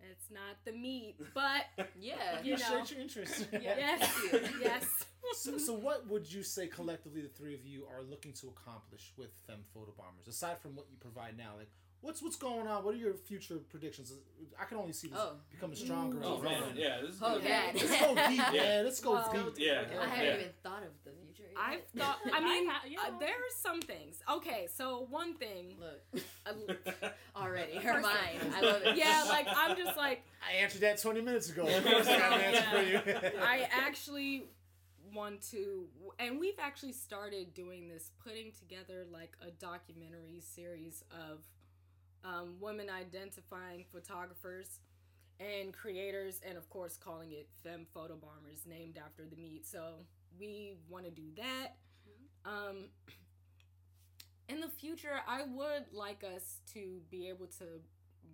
that's 0.00 0.30
not 0.30 0.56
the 0.64 0.72
meat, 0.72 1.16
but 1.34 1.64
Yeah. 2.00 2.14
You 2.42 2.56
know. 2.56 2.64
Appreciate 2.64 2.90
your 2.92 3.00
interest. 3.00 3.46
yes, 3.52 4.24
yes. 4.62 4.86
So, 5.34 5.58
so 5.58 5.74
what 5.74 6.08
would 6.08 6.30
you 6.32 6.42
say 6.42 6.66
collectively 6.68 7.20
the 7.20 7.28
three 7.28 7.54
of 7.54 7.64
you 7.66 7.84
are 7.94 8.02
looking 8.02 8.32
to 8.34 8.48
accomplish 8.48 9.12
with 9.16 9.28
Femme 9.46 9.64
Foto 9.76 9.94
Bombers? 9.96 10.26
Aside 10.28 10.58
from 10.58 10.74
what 10.76 10.86
you 10.90 10.96
provide 10.98 11.36
now, 11.36 11.52
like 11.58 11.68
what's 12.00 12.22
what's 12.22 12.36
going 12.36 12.66
on? 12.66 12.84
What 12.84 12.94
are 12.94 12.98
your 12.98 13.14
future 13.14 13.56
predictions? 13.68 14.12
I 14.60 14.64
can 14.64 14.78
only 14.78 14.92
see 14.92 15.08
this 15.08 15.18
Oh. 15.20 15.32
becoming 15.50 15.76
stronger. 15.76 16.18
Oh 16.22 16.36
and 16.36 16.44
man, 16.44 16.62
yeah, 16.76 17.00
this 17.02 17.10
is 17.16 17.20
Oh, 17.22 17.38
gonna 17.38 17.40
be- 17.40 17.46
God. 17.48 17.74
Let's 17.74 17.90
go 18.00 18.14
deep, 18.28 18.38
Yeah. 18.38 18.62
man. 18.62 18.84
Let's 18.84 19.00
go 19.00 19.12
Well, 19.12 19.32
deep. 19.50 19.54
Yeah. 19.66 19.82
I 20.00 20.06
haven't 20.06 20.24
Yeah. 20.24 20.34
even 20.34 20.48
thought 20.62 20.82
of 20.84 20.92
the 21.04 21.10
future. 21.10 21.27
Yet. 21.58 21.84
I've 21.96 22.00
thought. 22.02 22.18
I 22.32 22.40
mean, 22.40 22.68
I 22.68 22.72
ha- 22.72 22.82
yeah. 22.88 22.98
uh, 23.06 23.18
there 23.18 23.30
are 23.30 23.54
some 23.60 23.80
things. 23.80 24.20
Okay, 24.30 24.68
so 24.74 25.06
one 25.10 25.34
thing. 25.34 25.76
Look, 25.80 26.22
uh, 26.46 27.08
already 27.36 27.76
her 27.76 28.00
mind. 28.00 28.40
I 28.54 28.60
love 28.60 28.82
it. 28.84 28.96
yeah, 28.96 29.24
like 29.28 29.46
I'm 29.54 29.76
just 29.76 29.96
like 29.96 30.22
I 30.46 30.62
answered 30.62 30.82
that 30.82 31.00
20 31.00 31.20
minutes 31.20 31.50
ago. 31.50 31.66
Of 31.66 31.84
course 31.84 32.06
I 32.06 32.18
got 32.18 32.32
an 32.32 32.40
answer 32.40 32.64
for 32.70 32.82
you. 32.82 33.40
I 33.42 33.68
actually 33.70 34.44
want 35.14 35.40
to, 35.50 35.86
and 36.18 36.38
we've 36.38 36.58
actually 36.58 36.92
started 36.92 37.54
doing 37.54 37.88
this, 37.88 38.10
putting 38.22 38.52
together 38.52 39.06
like 39.10 39.32
a 39.46 39.50
documentary 39.50 40.40
series 40.40 41.02
of 41.10 41.38
um, 42.24 42.56
women 42.60 42.88
identifying 42.90 43.84
photographers 43.92 44.80
and 45.40 45.72
creators, 45.72 46.40
and 46.46 46.58
of 46.58 46.68
course, 46.68 46.96
calling 46.96 47.32
it 47.32 47.48
Femme 47.62 47.86
Foto 47.94 48.20
Bombers, 48.20 48.66
named 48.66 48.98
after 49.02 49.24
the 49.24 49.36
meet. 49.36 49.66
So 49.66 50.00
we 50.38 50.74
want 50.88 51.04
to 51.04 51.10
do 51.10 51.28
that. 51.36 51.76
Um, 52.44 52.86
in 54.48 54.60
the 54.60 54.68
future, 54.68 55.20
I 55.26 55.42
would 55.42 55.92
like 55.92 56.24
us 56.24 56.60
to 56.74 57.00
be 57.10 57.28
able 57.28 57.46
to 57.58 57.64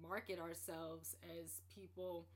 market 0.02 0.38
ourselves 0.38 1.16
as 1.24 1.60
people 1.74 2.26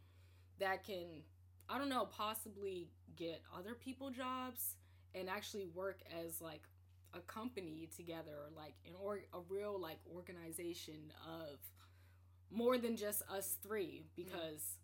that 0.59 0.85
can 0.85 1.23
I 1.69 1.77
don't 1.77 1.91
know, 1.91 2.07
possibly 2.07 2.89
get 3.17 3.43
other 3.57 3.75
people 3.75 4.11
jobs 4.11 4.77
and 5.15 5.29
actually 5.29 5.67
work 5.67 6.01
as 6.25 6.41
like 6.41 6.63
a 7.15 7.21
company 7.21 7.89
together 7.95 8.33
or 8.33 8.51
like 8.57 8.75
an 8.87 8.93
or 9.03 9.21
a 9.35 9.39
real 9.49 9.79
like 9.79 9.99
organization 10.15 11.13
of 11.27 11.59
more 12.51 12.79
than 12.79 12.97
just 12.97 13.23
us 13.31 13.57
three 13.63 14.07
because 14.17 14.79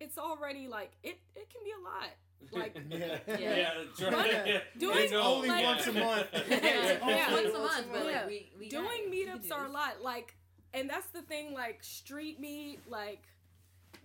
it's 0.00 0.18
already 0.18 0.66
like 0.66 0.92
it 1.02 1.18
it 1.34 1.48
can 1.50 1.62
be 1.64 1.70
a 1.70 1.82
lot. 1.82 2.10
Like 2.52 2.76
yeah. 2.90 3.18
Yeah. 3.26 3.38
yeah, 3.38 3.70
that's 3.98 4.02
right. 4.14 4.46
Yeah. 4.46 4.58
doing 4.78 4.98
It's 4.98 5.12
only 5.12 5.48
like- 5.48 5.64
once 5.64 5.86
a 5.86 5.92
month. 5.92 6.26
Yeah, 6.48 7.08
Yeah. 7.08 7.32
once 7.32 7.54
a 7.54 7.58
month, 7.58 7.86
but 7.92 8.04
Yeah. 8.06 8.10
like 8.20 8.26
we, 8.28 8.52
we 8.58 8.68
doing 8.68 8.86
it. 9.06 9.10
Meetups 9.12 9.48
do 9.48 9.54
are 9.54 9.66
a 9.66 9.70
lot 9.70 10.02
like 10.02 10.34
and 10.74 10.88
that's 10.90 11.08
the 11.08 11.22
thing 11.22 11.54
like 11.54 11.82
street 11.82 12.38
meet 12.40 12.80
like 12.88 13.22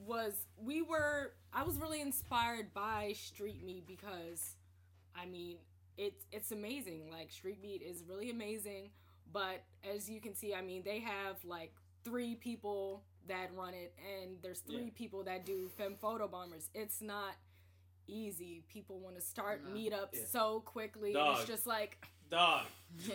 was 0.08 0.34
we 0.64 0.82
were 0.82 1.34
i 1.54 1.64
was 1.64 1.78
really 1.78 2.02
inspired 2.02 2.74
by 2.74 3.14
street 3.16 3.64
meet 3.64 3.86
because 3.86 4.56
i 5.16 5.26
mean 5.26 5.58
it's 5.98 6.26
it's 6.32 6.52
amazing 6.52 7.10
like 7.12 7.32
street 7.32 7.62
meet 7.62 7.82
is 7.82 8.04
really 8.08 8.30
amazing 8.32 8.90
but 9.32 9.62
as 9.94 10.10
you 10.10 10.20
can 10.20 10.34
see 10.36 10.54
i 10.56 10.62
mean 10.62 10.82
they 10.84 11.00
have 11.00 11.36
like 11.46 11.72
three 12.04 12.34
people 12.36 13.04
that 13.28 13.50
run 13.56 13.74
it 13.74 13.94
and 14.20 14.38
there's 14.42 14.60
three 14.62 14.86
Yeah. 14.86 14.90
people 14.96 15.24
that 15.26 15.46
do 15.46 15.70
femme 15.78 15.96
foto 16.02 16.28
bombers 16.30 16.70
it's 16.74 17.02
not 17.02 17.34
easy 18.08 18.64
people 18.68 19.00
want 19.00 19.16
to 19.16 19.22
start 19.22 19.62
No. 19.64 19.72
meetups 19.76 20.14
Yeah. 20.14 20.26
so 20.30 20.60
quickly 20.62 21.14
Dog. 21.14 21.38
it's 21.40 21.48
just 21.48 21.66
like 21.68 22.06
Dog. 22.30 22.66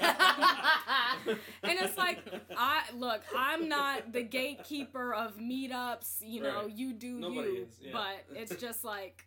and 0.00 1.38
it's 1.62 1.96
like 1.96 2.18
I 2.56 2.82
look, 2.96 3.22
I'm 3.36 3.68
not 3.68 4.12
the 4.12 4.22
gatekeeper 4.22 5.14
of 5.14 5.36
meetups, 5.38 6.16
you 6.20 6.42
know, 6.42 6.62
Right. 6.62 6.70
you 6.72 6.92
do 6.92 7.18
Nobody 7.18 7.48
you. 7.50 7.62
is, 7.62 7.78
yeah. 7.80 7.92
But 7.92 8.24
it's 8.36 8.56
just 8.56 8.84
like 8.84 9.26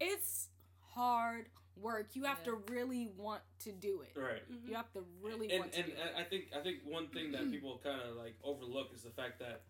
it's 0.00 0.48
hard 0.94 1.46
work. 1.76 2.14
You 2.14 2.24
have 2.24 2.38
Yeah. 2.40 2.52
to 2.52 2.62
really 2.72 3.08
want 3.16 3.42
to 3.60 3.72
do 3.72 4.02
it. 4.02 4.18
Right. 4.18 4.42
Mm-hmm. 4.50 4.68
You 4.68 4.74
have 4.74 4.90
to 4.92 5.04
really 5.22 5.50
and 5.50 5.60
want 5.60 5.72
to 5.72 5.78
and 5.80 5.86
do 5.88 5.92
it. 5.92 5.98
And 6.00 6.16
I 6.16 6.24
think 6.24 6.44
I 6.56 6.60
think 6.60 6.78
one 6.84 7.08
thing 7.08 7.32
that 7.32 7.50
people 7.50 7.78
kind 7.82 8.00
of 8.00 8.16
like 8.16 8.36
overlook 8.42 8.92
is 8.94 9.02
the 9.02 9.10
fact 9.10 9.38
that 9.40 9.62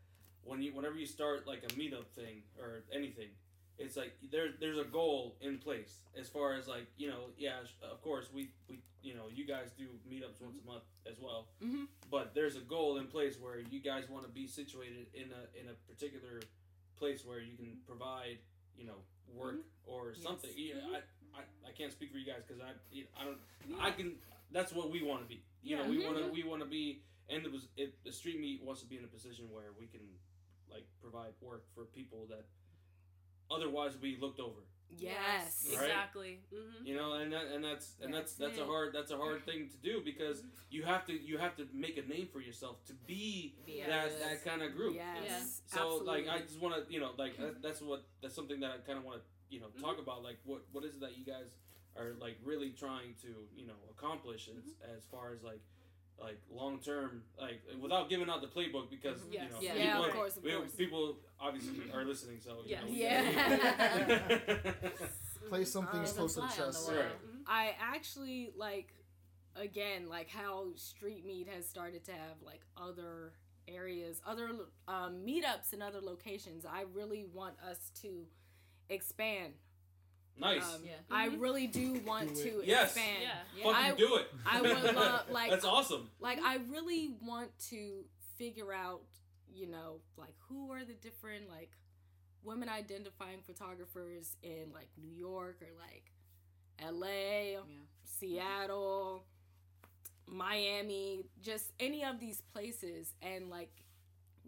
when 0.45 0.62
you 0.62 0.72
whenever 0.74 0.97
you 0.97 1.07
start 1.07 1.47
like 1.47 1.62
a 1.64 1.68
meetup 1.74 2.07
thing 2.14 2.43
or 2.59 2.84
anything, 2.93 3.28
it's 3.81 3.97
like 3.97 4.14
there 4.31 4.49
there's 4.61 4.78
a 4.78 4.85
goal 4.85 5.37
in 5.41 5.59
place 5.59 6.01
as 6.18 6.28
far 6.28 6.55
as 6.55 6.68
like 6.68 6.87
you 6.99 7.09
know 7.09 7.31
yeah 7.39 7.57
of 7.91 8.03
course 8.03 8.26
we 8.33 8.51
we 8.68 8.78
you 9.03 9.14
know 9.14 9.24
you 9.35 9.47
guys 9.47 9.70
do 9.76 9.89
meetups 10.09 10.41
once 10.41 10.57
a 10.57 10.61
mm-hmm. 10.61 10.72
month 10.72 10.83
as 11.11 11.18
well, 11.18 11.49
Mhm. 11.62 11.89
but 12.11 12.35
there's 12.35 12.57
a 12.57 12.61
goal 12.61 12.99
in 12.99 13.07
place 13.07 13.39
where 13.41 13.59
you 13.59 13.81
guys 13.81 14.09
want 14.09 14.26
to 14.26 14.31
be 14.31 14.47
situated 14.47 15.07
in 15.14 15.33
a 15.33 15.59
in 15.59 15.68
a 15.68 15.74
particular 15.91 16.43
place 16.97 17.24
where 17.24 17.41
you 17.41 17.57
can 17.57 17.78
provide 17.87 18.39
you 18.76 18.87
know 18.87 19.03
work 19.35 19.57
mm-hmm. 19.57 19.91
or 19.91 20.14
something. 20.14 20.51
You 20.55 20.74
know, 20.74 20.81
mm-hmm. 20.81 20.95
I, 21.35 21.41
I 21.41 21.70
I 21.70 21.72
can't 21.72 21.93
speak 21.93 22.12
for 22.12 22.18
you 22.18 22.26
guys 22.26 22.43
because 22.47 22.62
I 22.62 22.72
you 22.93 23.05
know, 23.05 23.11
I 23.18 23.24
don't 23.24 23.81
I 23.81 23.91
can. 23.91 24.16
That's 24.53 24.72
what 24.72 24.91
we 24.91 25.03
want 25.03 25.22
to 25.22 25.28
be. 25.28 25.43
You 25.62 25.76
know, 25.76 25.89
we 25.89 26.05
want 26.05 26.18
to 26.18 26.31
we 26.31 26.43
want 26.43 26.61
to 26.61 26.68
be, 26.68 27.03
and 27.28 27.45
it 27.45 27.53
was 27.53 27.68
it. 27.76 27.95
The 28.05 28.12
street 28.12 28.41
meet 28.41 28.62
wants 28.62 28.83
to 28.83 28.87
be 28.87 28.99
in 28.99 29.05
a 29.05 29.09
position 29.09 29.47
where 29.51 29.72
we 29.78 29.87
can 29.87 30.01
like 30.70 30.85
provide 31.01 31.33
work 31.41 31.64
for 31.74 31.85
people 31.85 32.26
that 32.28 32.45
otherwise 33.51 33.93
would 33.93 34.03
be 34.03 34.17
looked 34.21 34.41
over. 34.41 34.61
yes. 34.91 35.67
Right. 35.69 35.85
Exactly. 35.85 36.41
Mm-hmm. 36.55 36.87
You 36.87 36.95
know, 36.97 37.15
and 37.15 37.33
that 37.33 37.47
and 37.55 37.63
that's 37.65 37.95
and 38.03 38.13
that's 38.13 38.33
That's 38.35 38.57
that's 38.57 38.59
a 38.61 38.65
hard 38.67 38.93
that's 38.93 39.11
a 39.13 39.17
hard 39.17 39.45
thing 39.49 39.69
to 39.71 39.77
do 39.79 40.03
because 40.05 40.43
you 40.71 40.83
have 40.83 41.07
to 41.07 41.13
you 41.13 41.39
have 41.39 41.57
to 41.57 41.67
make 41.73 41.97
a 41.97 42.03
name 42.09 42.29
for 42.33 42.41
yourself 42.41 42.85
to 42.87 42.95
be 43.07 43.55
Be 43.67 43.83
that 43.87 44.11
that 44.21 44.45
kind 44.45 44.63
of 44.63 44.75
group. 44.77 44.95
Yes. 44.97 45.63
So 45.67 46.03
like 46.05 46.27
I 46.29 46.41
just 46.41 46.61
want 46.61 46.75
to 46.75 46.93
you 46.93 47.01
know 47.01 47.11
like 47.19 47.37
that, 47.39 47.63
that's 47.63 47.81
what 47.81 48.05
that's 48.23 48.35
something 48.35 48.61
that 48.61 48.71
I 48.71 48.79
kind 48.87 48.99
of 48.99 49.05
want 49.05 49.19
to 49.21 49.25
you 49.55 49.61
know 49.61 49.67
talk 49.81 49.93
Mm-hmm. 49.99 50.03
about 50.03 50.23
like 50.23 50.39
what 50.45 50.63
what 50.73 50.85
is 50.85 50.95
it 50.97 51.01
that 51.01 51.17
you 51.19 51.25
guys 51.25 51.49
are 51.97 52.15
like 52.21 52.37
really 52.45 52.71
trying 52.71 53.15
to 53.23 53.31
you 53.57 53.67
know 53.67 53.79
accomplish 53.91 54.49
Mm-hmm. 54.49 54.95
as 54.97 55.05
far 55.11 55.33
as 55.35 55.43
like 55.43 55.61
like 56.21 56.39
long 56.53 56.79
term, 56.79 57.23
like 57.41 57.61
without 57.81 58.09
giving 58.11 58.29
out 58.29 58.41
the 58.43 58.47
playbook 58.49 58.91
because 58.91 59.18
Yes. 59.31 59.45
you 59.45 59.51
know 59.51 59.61
Yeah. 59.61 59.73
people, 59.73 59.85
Yeah, 59.85 60.07
of 60.07 60.12
course, 60.14 60.37
of 60.37 60.43
we- 60.45 60.53
course. 60.53 60.73
people 60.75 61.16
obviously 61.41 61.91
are 61.93 62.05
listening, 62.05 62.41
so 62.41 62.62
you 62.64 62.77
Yes. 62.77 62.83
know, 62.85 62.91
Yeah. 62.91 64.73
Play 65.49 65.64
some 65.64 65.87
things 65.89 66.11
Um, 66.11 66.16
close 66.16 66.35
to 66.35 66.41
the 66.43 66.47
fly 66.49 66.57
the 66.57 66.73
chest. 66.73 66.89
wall. 66.89 66.97
Right. 67.01 67.12
I 67.47 67.75
actually 67.81 68.53
like 68.57 68.93
again 69.57 70.09
like 70.09 70.29
how 70.29 70.68
street 70.77 71.25
meet 71.25 71.49
has 71.49 71.66
started 71.68 72.05
to 72.05 72.12
have 72.12 72.41
like 72.43 72.61
other 72.77 73.33
areas, 73.66 74.21
other 74.27 74.51
um, 74.89 75.25
meetups 75.27 75.73
and 75.73 75.83
other 75.83 76.01
locations. 76.01 76.64
I 76.66 76.83
really 76.93 77.25
want 77.25 77.55
us 77.61 77.91
to 78.03 78.27
expand. 78.89 79.55
Nice. 80.41 80.74
Um, 80.74 80.84
Yeah. 80.84 80.93
I 81.11 81.28
Mhm. 81.28 81.41
really 81.41 81.66
do 81.66 81.95
want 82.01 82.34
Do 82.34 82.41
it. 82.41 82.45
to 82.62 82.66
Yes. 82.66 82.97
expand. 82.97 83.22
Yeah. 83.22 83.43
Yeah. 83.57 83.62
Fucking 83.64 83.93
I- 83.93 83.95
do 83.97 84.16
it. 84.16 84.34
I 84.47 84.61
would 84.62 84.70
love- 84.97 85.30
like- 85.30 85.51
that's 85.51 85.64
awesome. 85.64 86.11
Like 86.18 86.38
I 86.41 86.57
really 86.57 87.09
want 87.22 87.57
to 87.70 88.05
figure 88.36 88.72
out, 88.72 89.03
you 89.49 89.66
know, 89.66 90.01
like 90.16 90.34
who 90.49 90.72
are 90.72 90.84
the 90.84 90.95
different 90.95 91.49
like 91.49 91.70
women 92.43 92.68
identifying 92.68 93.43
photographers 93.43 94.36
in 94.43 94.72
like 94.72 94.88
New 94.97 95.12
York 95.12 95.61
or 95.62 95.72
like 95.74 96.11
LA, 96.78 97.53
Yeah. 97.53 97.61
Seattle, 98.05 99.26
Miami, 100.26 101.24
just 101.43 101.72
any 101.80 102.05
of 102.05 102.20
these 102.20 102.41
places 102.53 103.14
and 103.20 103.51
like 103.51 103.84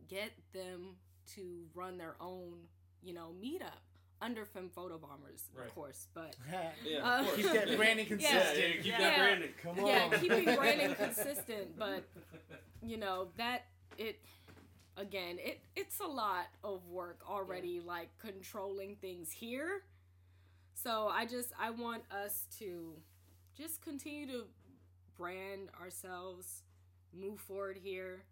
get 0.08 0.32
them 0.52 0.96
to 1.34 1.66
run 1.74 1.98
their 1.98 2.16
own, 2.20 2.68
you 3.02 3.12
know, 3.14 3.34
meetup 3.42 3.80
under 4.22 4.44
Femme 4.44 4.70
Foto 4.74 4.98
Bombers, 5.00 5.44
Right. 5.54 5.66
of 5.66 5.74
course. 5.74 6.06
But 6.14 6.36
Yeah, 6.84 6.98
Uh, 7.02 7.20
of 7.20 7.26
course. 7.26 7.36
Keep 7.36 7.52
that 7.52 7.76
branding 7.76 8.06
consistent. 8.12 8.58
yeah, 8.58 8.72
keep 8.76 8.84
Yeah. 8.86 8.98
that 9.00 9.18
branding. 9.18 9.50
Come 9.62 9.78
on. 9.80 9.86
yeah, 9.86 10.18
keeping 10.18 10.44
branding 10.56 10.94
consistent, 11.04 11.78
but 11.78 12.04
you 12.82 12.96
know 12.96 13.28
that 13.36 13.62
it 13.98 14.18
again 14.96 15.38
it 15.38 15.60
it's 15.76 16.00
a 16.00 16.06
lot 16.06 16.46
of 16.64 16.86
work 16.88 17.20
already 17.28 17.80
like 17.80 18.08
controlling 18.18 18.94
things 18.96 19.30
here 19.30 19.82
so 20.74 21.08
i 21.12 21.24
just 21.24 21.50
i 21.58 21.70
want 21.70 22.02
us 22.10 22.46
to 22.58 22.92
just 23.56 23.80
continue 23.82 24.26
to 24.26 24.44
brand 25.16 25.68
ourselves 25.80 26.62
move 27.18 27.38
forward 27.40 27.78
here 27.82 28.22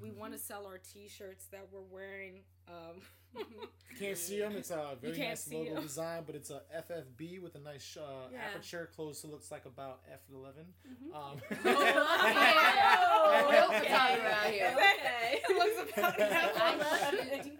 we 0.00 0.10
want 0.10 0.32
to 0.32 0.38
sell 0.38 0.66
our 0.66 0.78
t-shirts 0.78 1.44
that 1.52 1.66
we're 1.72 1.80
wearing 1.92 2.40
um 2.68 3.00
You 3.36 3.44
can't 3.98 4.16
see 4.18 4.38
them. 4.40 4.52
It's 4.56 4.70
a 4.70 4.96
very 5.00 5.16
nice 5.18 5.50
logo 5.52 5.64
logo 5.64 5.76
'em. 5.76 5.82
design, 5.82 6.22
but 6.26 6.34
it's 6.34 6.50
a 6.50 6.62
FFB 6.74 7.40
with 7.42 7.54
a 7.54 7.58
nice 7.60 7.96
uh, 8.00 8.28
Yeah. 8.32 8.38
aperture 8.50 8.88
closed, 8.94 9.20
so 9.20 9.28
it 9.28 9.32
looks 9.32 9.50
like 9.50 9.66
about 9.66 10.00
F11. 10.10 10.64
Mm-hmm. 10.88 11.14
Um, 11.14 11.40
Oh, 11.64 13.48
real 13.50 13.64
okay. 13.76 13.88
photographer 13.88 14.28
out. 14.28 14.46
Okay. 14.46 15.42
it 15.48 15.56
looks 15.56 15.92
about 15.98 16.20
I 16.20 16.76
love 16.76 17.10
shooting. 17.10 17.58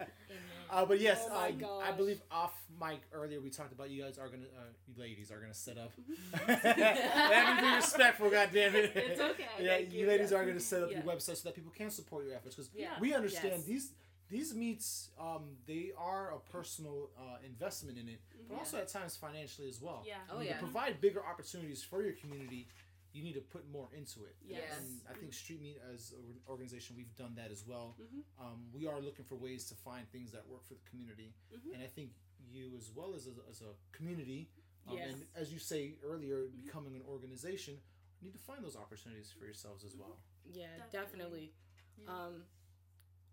Uh, 0.73 0.85
but 0.87 1.01
yes, 1.01 1.27
Oh 1.27 1.35
my 1.35 1.53
I, 1.85 1.89
I 1.89 1.93
believe 1.93 2.23
off 2.31 2.55
mic 2.81 3.01
earlier 3.13 3.41
we 3.41 3.51
talked 3.51 3.73
about 3.73 3.91
you 3.91 4.03
guys 4.05 4.19
are 4.19 4.29
gonna, 4.29 4.45
uh, 4.57 4.63
you 4.87 4.95
ladies 5.03 5.31
are 5.33 5.41
gonna 5.41 5.53
set 5.53 5.77
up. 5.79 5.91
Mm-hmm. 6.01 6.49
Let 6.71 7.57
me 7.63 7.69
be 7.71 7.75
respectful, 7.77 8.31
goddammit. 8.31 8.95
It's 8.95 9.21
okay. 9.21 9.47
Yeah, 9.61 9.79
you 9.79 10.01
you. 10.03 10.07
ladies 10.07 10.31
Yes. 10.31 10.41
are 10.41 10.47
gonna 10.47 10.61
set 10.61 10.83
up 10.85 10.91
your 10.93 11.03
website 11.03 11.37
so 11.37 11.49
that 11.49 11.55
people 11.55 11.73
can 11.77 11.91
support 11.91 12.25
your 12.25 12.35
efforts 12.35 12.55
because 12.55 12.71
Yeah. 12.75 12.91
we 13.01 13.13
understand 13.15 13.55
Yes. 13.59 13.65
these 13.65 13.93
these 14.31 14.55
meets 14.55 15.11
um, 15.21 15.57
they 15.67 15.93
are 15.99 16.33
a 16.33 16.39
personal 16.53 17.11
uh, 17.19 17.37
investment 17.45 17.99
in 17.99 18.09
it, 18.09 18.21
but 18.49 18.59
also 18.59 18.79
at 18.79 18.89
times 18.89 19.17
financially 19.17 19.69
as 19.69 19.81
well. 19.83 20.03
Yeah. 20.07 20.15
Oh, 20.31 20.39
And 20.39 20.47
yeah. 20.47 20.53
To 20.55 20.59
provide 20.61 21.01
bigger 21.01 21.23
opportunities 21.25 21.83
for 21.83 22.03
your 22.03 22.13
community, 22.13 22.69
you 23.13 23.23
need 23.25 23.35
to 23.35 23.41
put 23.41 23.69
more 23.71 23.89
into 23.97 24.21
it. 24.25 24.37
Yes. 24.47 24.61
And 24.79 25.01
I 25.11 25.15
think 25.19 25.33
Street 25.35 25.61
Meet 25.61 25.79
as 25.93 26.13
an 26.13 26.37
organization, 26.49 26.95
we've 26.97 27.15
done 27.17 27.35
that 27.37 27.51
as 27.51 27.67
well. 27.67 27.97
Mhm. 28.01 28.23
Um, 28.45 28.59
we 28.73 28.87
are 28.87 29.01
looking 29.01 29.25
for 29.25 29.35
ways 29.35 29.65
to 29.71 29.75
find 29.75 30.09
things 30.13 30.31
that 30.31 30.47
work 30.49 30.65
for 30.65 30.75
the 30.75 30.89
community, 30.89 31.35
Mhm. 31.53 31.75
and 31.75 31.83
I 31.83 31.89
think 31.89 32.13
you 32.53 32.75
as 32.77 32.91
well 32.95 33.15
as 33.15 33.27
a, 33.27 33.33
as 33.51 33.63
a 33.63 33.75
community, 33.93 34.49
um, 34.87 34.97
Yes. 34.97 35.13
and 35.13 35.27
as 35.35 35.53
you 35.53 35.59
say 35.59 35.97
earlier, 36.05 36.47
becoming 36.65 36.95
an 36.95 37.03
organization, 37.03 37.75
you 38.21 38.27
need 38.29 38.33
to 38.33 38.39
find 38.39 38.65
those 38.65 38.77
opportunities 38.77 39.31
for 39.33 39.45
yourselves 39.45 39.83
as 39.85 39.97
well. 39.97 40.19
yeah 40.53 40.67
Definitely. 40.91 41.53
definitely, 41.99 42.09
um 42.09 42.45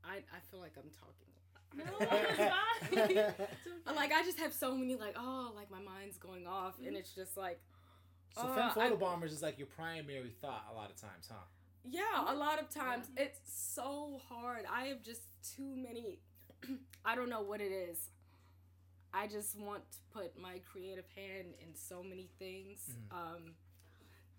i 0.09 0.15
i 0.35 0.39
feel 0.49 0.59
like 0.59 0.73
i'm 0.77 0.89
talking 1.03 1.31
No, 1.75 1.83
it's 1.99 2.37
fine. 2.37 2.53
It's 3.67 3.87
okay. 3.89 3.95
like 3.95 4.11
I 4.13 4.23
just 4.23 4.39
have 4.39 4.53
so 4.53 4.75
many 4.75 4.95
like 4.95 5.15
oh 5.19 5.51
like 5.55 5.69
my 5.69 5.79
mind's 5.81 6.17
going 6.17 6.47
off 6.47 6.75
and 6.85 6.95
it's 6.95 7.11
just 7.13 7.35
like 7.37 7.59
So 8.35 8.41
Uh, 8.47 8.55
Femme 8.55 8.71
Photo 8.73 8.95
I- 8.95 8.99
Bombers 8.99 9.33
is 9.33 9.41
like 9.41 9.57
your 9.57 9.67
primary 9.67 10.33
thought 10.41 10.65
a 10.71 10.73
lot 10.73 10.89
of 10.89 10.95
times, 10.99 11.27
huh? 11.29 11.45
yeah 11.83 12.33
a 12.33 12.35
lot 12.35 12.59
of 12.61 12.69
times. 12.69 13.05
It's 13.17 13.39
so 13.45 14.19
hard. 14.29 14.63
I 14.79 14.85
have 14.91 15.01
just 15.03 15.21
too 15.55 15.75
many 15.75 16.19
I 17.05 17.15
don't 17.15 17.29
know 17.29 17.41
what 17.41 17.59
it 17.61 17.71
is. 17.89 17.97
I 19.13 19.27
just 19.27 19.57
want 19.59 19.83
to 19.91 19.97
put 20.17 20.37
my 20.39 20.59
creative 20.71 21.05
hand 21.15 21.47
in 21.63 21.75
so 21.75 22.01
many 22.03 22.29
things. 22.39 22.79
Um 23.11 23.55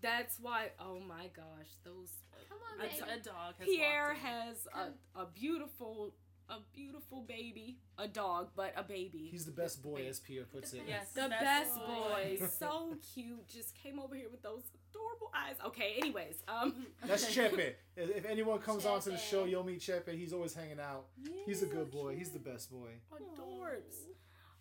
that's 0.01 0.37
why 0.39 0.67
oh 0.79 0.99
my 1.07 1.27
gosh 1.35 1.71
those 1.83 2.09
Come 2.47 2.57
on, 2.73 2.85
a, 2.85 2.89
baby. 2.89 3.19
a 3.19 3.23
dog 3.23 3.53
has 3.59 3.67
Pierre 3.67 4.13
has 4.15 4.67
a, 4.73 5.19
a 5.21 5.25
beautiful 5.27 6.13
a 6.49 6.55
beautiful 6.73 7.21
baby 7.21 7.77
a 7.99 8.07
dog 8.07 8.49
but 8.55 8.73
a 8.75 8.81
baby 8.83 9.27
He's 9.31 9.45
the 9.45 9.51
best 9.51 9.83
boy, 9.83 10.05
as 10.09 10.19
Pierre 10.19 10.45
puts 10.45 10.73
it. 10.73 10.81
Yes. 10.87 11.11
The 11.13 11.29
Best 11.29 11.43
best, 11.43 11.75
boy. 11.75 12.37
boy. 12.39 12.47
so 12.59 12.95
cute. 13.13 13.47
Just 13.47 13.75
came 13.75 13.99
over 13.99 14.15
here 14.15 14.29
with 14.31 14.41
those 14.41 14.63
adorable 14.89 15.31
eyes. 15.35 15.57
Okay, 15.67 15.93
anyways, 15.99 16.41
um 16.47 16.87
That's 17.05 17.25
Chepe. 17.35 17.75
If 17.95 18.09
if 18.17 18.25
anyone 18.25 18.57
comes 18.59 18.85
on 18.87 18.99
to 19.01 19.11
the 19.11 19.17
show, 19.17 19.45
you'll 19.45 19.63
meet 19.63 19.79
Chepe. 19.81 20.09
He's 20.17 20.33
always 20.33 20.55
hanging 20.55 20.79
out. 20.79 21.05
Yeah, 21.21 21.31
He's 21.45 21.61
a 21.61 21.67
good 21.67 21.91
boy. 21.91 22.15
He's 22.15 22.31
the 22.31 22.39
best 22.39 22.71
boy. 22.71 22.93
adorbs. 23.13 24.07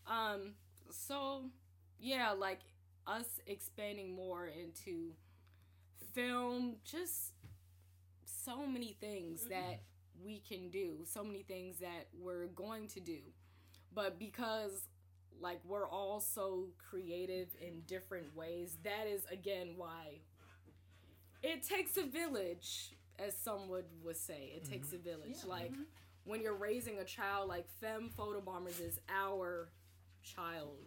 Um 0.07 0.53
so 0.91 1.45
yeah, 1.99 2.33
like 2.33 2.61
us 3.07 3.41
expanding 3.47 4.15
more 4.15 4.47
into 4.47 5.13
film, 6.15 6.77
just 6.85 7.33
so 8.25 8.67
many 8.67 8.97
things 9.01 9.41
mm-hmm. 9.41 9.51
that 9.51 9.83
we 10.25 10.41
can 10.41 10.69
do, 10.71 11.05
so 11.05 11.23
many 11.23 11.43
things 11.43 11.79
that 11.79 12.09
we're 12.19 12.47
going 12.47 12.89
to 12.89 13.01
do. 13.01 13.19
But 13.95 14.19
because 14.19 14.87
like 15.41 15.61
we're 15.65 15.89
all 15.89 16.21
so 16.21 16.69
creative 16.91 17.49
in 17.61 17.83
different 17.87 18.35
ways, 18.37 18.77
that 18.85 19.07
is 19.07 19.23
again 19.31 19.75
why 19.77 20.21
it 21.43 21.63
takes 21.63 21.97
a 21.97 22.03
village, 22.03 22.93
as 23.19 23.37
some 23.37 23.69
would, 23.69 23.85
would 24.03 24.17
say. 24.17 24.53
It 24.55 24.65
mm-hmm. 24.65 24.73
takes 24.73 24.93
a 24.93 24.99
village. 24.99 25.37
Yeah. 25.45 25.51
Like 25.51 25.73
mm-hmm. 25.73 25.83
when 26.25 26.41
you're 26.41 26.57
raising 26.57 26.99
a 26.99 27.05
child, 27.05 27.49
like 27.49 27.67
Femme 27.81 28.11
Foto 28.17 28.45
Bombers 28.45 28.81
is 28.81 28.99
our 29.09 29.69
child, 30.23 30.79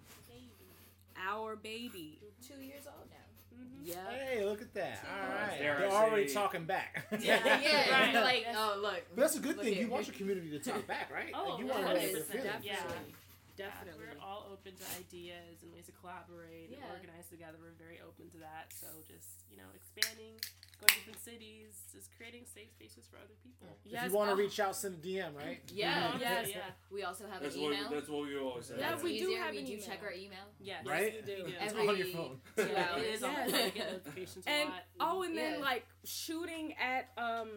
our 1.18 1.56
baby. 1.56 2.20
Two 2.46 2.62
years 2.62 2.86
old 2.88 3.10
now. 3.10 3.21
Mm-hmm. 3.62 3.90
Yeah. 3.90 3.96
Hey, 4.10 4.46
look 4.46 4.62
at 4.62 4.74
that. 4.76 5.00
All 5.06 5.30
right. 5.30 5.58
Dare 5.60 5.76
I 5.76 5.80
They're 5.80 5.92
already 5.92 6.28
say- 6.28 6.34
talking 6.34 6.66
back. 6.66 7.06
Yeah, 7.20 7.40
yeah. 7.46 7.92
Right. 7.92 8.14
Like, 8.14 8.46
oh 8.56 8.80
look. 8.82 9.02
But 9.16 9.22
that's 9.22 9.36
a 9.38 9.40
good 9.40 9.58
Look 9.58 9.66
thing. 9.66 9.74
here. 9.74 9.84
You 9.84 9.90
want 9.90 10.08
your 10.08 10.16
community 10.16 10.50
to 10.52 10.60
talk 10.60 10.86
back, 10.88 11.12
right? 11.12 11.32
Oh, 11.36 11.50
like 11.56 11.60
you 11.60 11.66
yeah, 11.68 11.74
want 11.74 11.86
to 11.88 11.94
know 11.94 12.00
what 12.02 12.14
they're 12.14 12.22
100%, 12.24 12.26
feeling. 12.32 12.62
yeah. 12.64 12.76
Definitely. 12.82 13.14
Yeah, 13.60 13.66
Definitely. 13.70 14.06
we're 14.10 14.22
all 14.26 14.48
open 14.50 14.74
to 14.74 14.86
ideas 14.98 15.62
and 15.62 15.70
ways 15.74 15.86
to 15.86 15.94
collaborate 16.02 16.74
and 16.74 16.82
organize 16.90 17.30
together. 17.30 17.58
We're 17.62 17.78
very 17.78 18.00
open 18.02 18.26
to 18.34 18.40
that. 18.42 18.74
So 18.74 18.88
just 19.06 19.46
you 19.54 19.58
know, 19.62 19.70
expanding, 19.78 20.34
going 20.82 20.90
to 20.90 20.96
different 21.00 21.24
cities, 21.24 21.72
just 21.94 22.10
creating 22.18 22.42
safe 22.46 22.70
spaces 22.72 23.06
for 23.10 23.18
other 23.18 23.38
people. 23.44 23.68
If 23.86 23.92
Yes, 23.94 24.10
you 24.12 24.18
want 24.18 24.30
to 24.30 24.34
oh. 24.34 24.38
reach 24.38 24.60
out, 24.60 24.76
send 24.76 24.96
a 24.96 25.08
DM, 25.08 25.36
right? 25.38 25.62
Yeah. 25.74 26.18
Yes. 26.20 26.50
yeah, 26.50 26.58
We 26.92 27.04
also 27.04 27.26
have 27.32 27.42
That's 27.42 27.56
an 27.56 27.62
what 27.62 27.74
email. 27.74 27.90
that's 27.90 28.10
what 28.10 28.24
we 28.28 28.38
always 28.38 28.66
say. 28.66 28.76
Yeah, 28.80 28.90
That's 28.90 29.04
we 29.04 29.18
do 29.20 29.26
easier. 29.30 29.40
have 29.42 29.52
we 29.52 29.60
an 29.60 29.66
do 29.66 29.74
email. 29.74 29.86
check 29.86 30.00
our 30.04 30.12
email. 30.14 30.46
yes, 30.60 30.86
Right? 30.86 31.14
we 31.16 31.22
do. 31.36 31.44
It's 31.46 31.54
It's 31.64 31.74
Every 31.74 31.88
on 31.88 31.98
your 31.98 32.08
phone. 32.08 32.42
Yeah, 32.58 32.98
it 32.98 33.14
is 33.16 33.24
on 33.24 33.34
get 33.36 33.76
notifications 33.78 34.46
a 34.46 34.50
and 34.50 34.70
lot. 34.70 34.84
oh 35.00 35.22
and 35.24 35.38
then 35.38 35.54
Yeah. 35.60 35.66
like 35.66 35.86
shooting 36.04 36.74
at 36.82 37.10
um 37.18 37.50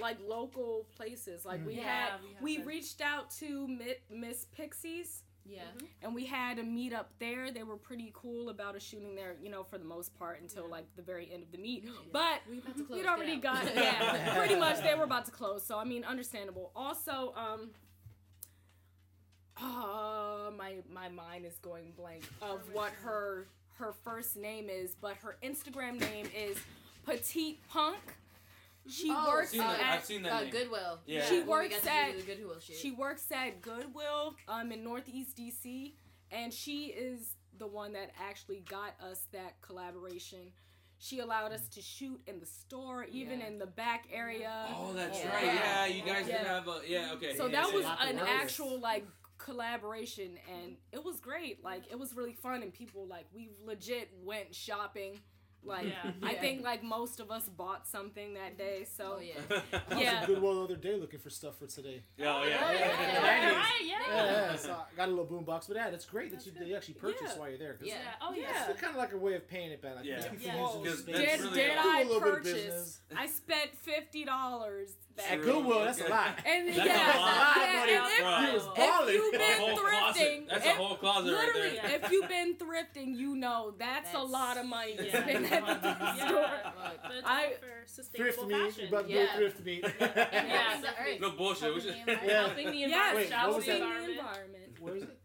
like 0.00 0.18
local 0.28 0.86
places 0.96 1.44
like 1.44 1.64
we 1.66 1.74
Mhm. 1.74 1.82
had 1.82 2.08
Yeah, 2.08 2.38
we 2.40 2.58
we 2.58 2.64
reached 2.64 3.00
out 3.00 3.30
to 3.40 3.66
Miss 4.10 4.46
Pixie's 4.56 5.22
Yeah. 5.50 5.62
and 6.02 6.14
we 6.14 6.26
had 6.26 6.58
a 6.58 6.62
meet 6.62 6.92
up 6.92 7.10
there 7.18 7.50
they 7.50 7.62
were 7.62 7.76
pretty 7.76 8.10
cool 8.14 8.50
about 8.50 8.76
us 8.76 8.82
shooting 8.82 9.14
there 9.14 9.34
you 9.42 9.50
know 9.50 9.64
for 9.64 9.78
the 9.78 9.84
most 9.84 10.14
part 10.18 10.40
until 10.42 10.64
Yeah. 10.64 10.70
like 10.72 10.86
the 10.96 11.02
very 11.02 11.30
end 11.32 11.42
of 11.42 11.50
the 11.52 11.58
meet 11.58 11.84
Yeah. 11.84 11.92
but 12.12 12.40
We 12.50 12.58
about 12.58 12.76
to 12.76 12.84
close 12.84 12.98
we'd 12.98 13.06
already 13.06 13.36
down. 13.38 13.64
got 13.64 13.74
yeah 13.74 14.36
pretty 14.36 14.56
much 14.56 14.82
they 14.82 14.94
were 14.94 15.04
about 15.04 15.24
to 15.26 15.30
close 15.30 15.64
so 15.64 15.78
i 15.78 15.84
mean 15.84 16.04
understandable 16.04 16.70
also 16.76 17.32
um 17.36 17.70
uh, 19.60 20.50
my 20.56 20.76
my 20.92 21.08
mind 21.08 21.44
is 21.44 21.58
going 21.58 21.92
blank 21.96 22.22
of 22.40 22.60
what 22.72 22.92
her 23.02 23.46
her 23.78 23.92
first 24.04 24.36
name 24.36 24.68
is 24.70 24.94
but 25.00 25.16
her 25.16 25.36
instagram 25.42 25.98
name 26.00 26.26
is 26.36 26.56
petite 27.04 27.58
punk 27.68 27.98
she 28.88 29.10
Oh, 29.10 29.28
works 29.28 29.50
Seen 29.50 29.60
that- 29.60 29.80
at 29.80 29.86
I've 29.98 30.04
seen 30.04 30.22
that 30.22 30.32
Uh, 30.32 30.40
name. 30.42 30.50
Goodwill. 30.50 31.00
Yeah. 31.06 31.24
She 31.26 31.40
works 31.42 31.86
at- 31.86 32.16
the 32.16 32.22
Goodwill 32.22 32.58
shit. 32.60 32.76
she 32.76 32.90
works 32.92 33.30
at 33.30 33.60
Goodwill 33.60 34.34
um, 34.48 34.72
in 34.72 34.82
Northeast 34.84 35.36
DC, 35.36 35.94
and 36.30 36.52
she 36.52 36.86
is 36.86 37.34
the 37.58 37.66
one 37.66 37.92
that 37.94 38.10
actually 38.20 38.60
got 38.60 38.94
us 39.00 39.26
that 39.32 39.60
collaboration. 39.62 40.52
she 41.00 41.20
allowed 41.20 41.52
us 41.52 41.68
to 41.68 41.80
shoot 41.80 42.20
in 42.26 42.40
the 42.40 42.46
store, 42.46 43.04
even 43.04 43.38
Yeah. 43.38 43.46
in 43.46 43.58
the 43.60 43.66
back 43.68 44.08
area. 44.10 44.66
Oh, 44.76 44.92
that's 44.92 45.20
Yeah. 45.20 45.32
right. 45.32 45.44
Yeah, 45.44 45.86
you 45.86 46.02
guys 46.02 46.26
Yeah. 46.26 46.38
did 46.38 46.46
have 46.48 46.66
a 46.66 46.80
yeah. 46.88 47.12
Okay. 47.12 47.36
so 47.36 47.46
yeah, 47.46 47.52
that 47.60 47.68
yeah, 47.68 47.74
was 47.74 47.82
yeah. 47.84 47.88
Lot 47.90 48.00
to 48.00 48.08
an 48.08 48.16
work 48.16 48.28
actual 48.28 48.80
like 48.80 49.06
collaboration 49.38 50.38
and 50.52 50.76
it 50.92 51.02
was 51.02 51.20
great 51.20 51.62
like 51.64 51.84
it 51.90 51.98
was 51.98 52.14
really 52.14 52.32
fun 52.32 52.62
and 52.62 52.72
people 52.72 53.06
like 53.06 53.26
we 53.34 53.48
legit 53.64 54.10
went 54.24 54.54
shopping 54.54 55.18
like 55.68 55.86
Yeah. 55.86 56.10
i 56.22 56.32
Yeah. 56.32 56.40
think 56.40 56.62
like 56.64 56.82
most 56.82 57.20
of 57.20 57.30
us 57.30 57.48
bought 57.48 57.86
something 57.86 58.34
that 58.34 58.56
day 58.58 58.84
so 58.96 59.16
Oh 59.18 59.20
yeah. 59.20 59.34
I 59.90 59.94
was 59.94 60.02
Yeah. 60.02 60.20
in 60.20 60.26
Goodwill 60.26 60.54
the 60.56 60.62
other 60.74 60.76
day 60.76 60.94
looking 60.96 61.20
for 61.20 61.30
stuff 61.30 61.58
for 61.58 61.66
today. 61.66 62.02
Oh 62.20 62.22
yeah. 62.22 62.28
Oh, 62.34 62.44
yeah, 62.44 62.60
yeah. 62.72 62.72
yeah, 62.72 63.50
Yeah. 63.50 63.56
Right, 63.56 63.84
yeah. 63.84 63.96
Yeah, 64.08 64.24
yeah, 64.52 64.56
so 64.56 64.72
I 64.72 64.96
got 64.96 65.08
a 65.08 65.10
little 65.10 65.24
boom 65.26 65.44
box, 65.44 65.66
but 65.66 65.76
yeah, 65.76 65.90
that's 65.90 66.04
great 66.06 66.30
that 66.32 66.44
you, 66.46 66.52
good. 66.52 66.66
you 66.68 66.76
actually 66.76 66.94
purchased 66.94 67.34
Yeah. 67.34 67.38
while 67.38 67.48
you're 67.50 67.58
there. 67.58 67.74
'cause 67.74 67.86
Yeah. 67.86 67.94
Yeah. 67.94 68.14
Oh 68.22 68.32
Yeah. 68.34 68.42
yeah. 68.52 68.70
It's 68.70 68.80
kind 68.80 68.92
of 68.92 68.98
like 68.98 69.12
a 69.12 69.18
way 69.18 69.34
of 69.34 69.46
paying 69.48 69.70
it 69.70 69.80
back. 69.82 69.96
Like, 69.96 70.04
Yeah. 70.04 70.22
people 70.28 70.38
Yeah. 70.46 70.90
use 70.90 71.02
Because 71.02 71.16
space. 71.16 71.16
did, 71.16 71.40
really 71.40 71.54
did 71.54 71.70
a- 71.70 71.82
Do 71.82 71.88
a 71.88 71.92
i 71.92 72.02
little 72.04 72.20
bit 72.20 72.28
of 72.28 72.34
purchase 72.44 73.00
i 73.16 73.26
spent 73.26 73.70
$50 73.86 74.94
At 75.28 75.42
Goodwill, 75.42 75.84
that's 75.84 76.00
a 76.00 76.08
lot. 76.08 76.38
and 76.46 76.68
That's 76.68 76.76
yeah, 76.78 77.16
a 77.16 77.18
lot. 77.18 77.56
yeah, 77.56 77.80
buddy. 77.80 77.92
and 77.94 78.06
if- 78.06 78.18
you 78.18 79.08
if 79.08 79.14
you've 79.14 79.32
been 79.32 79.58
whole 79.58 79.76
closet. 79.78 80.22
thrifting, 80.22 80.48
That's 80.48 80.66
if- 80.66 80.72
a 80.72 80.76
whole 80.76 80.96
closet 80.96 81.32
right 81.34 81.46
Literally, 81.46 81.78
there. 81.82 82.00
if 82.02 82.10
you've 82.12 82.28
been 82.28 82.54
thrifting, 82.56 83.16
you 83.16 83.36
know 83.36 83.74
that's, 83.78 84.14
a 84.14 84.18
lot 84.18 84.56
of 84.56 84.66
money 84.66 84.96
to 84.96 85.06
Yeah. 85.06 85.22
spend 85.22 85.46
at 85.46 85.82
the 85.82 85.88
Yeah. 85.88 86.14
store. 86.28 86.50
But 87.02 87.12
I- 87.24 87.44
all 87.44 87.50
for 87.60 87.86
sustainable 87.86 88.32
Thrift 88.32 88.48
meet. 88.48 88.74
fashion. 88.74 88.88
But 88.90 89.10
Yeah. 89.10 89.36
thrift 89.36 89.60
meet. 89.64 89.84
Yeah. 90.00 90.80
the. 90.80 91.18
No 91.20 91.30
bullshit. 91.32 91.62
Helping 91.62 91.82
the 91.84 91.98
environment. 92.00 92.20
Yeah. 92.26 92.46
Helping 92.46 92.70
the 92.70 92.76
Yes, 92.78 92.88
environment. 92.88 93.16
Wait, 93.16 93.28
shout 93.28 93.38
what 93.46 93.48
out 93.50 93.56
was 93.56 93.64
to 93.64 93.70
the 93.72 93.78
that? 93.78 93.84
saving 93.88 94.06
the 94.06 94.10
environment. 94.12 94.64
environment. 94.68 94.80
Where 94.80 94.96
is 94.96 95.02
it? 95.04 95.18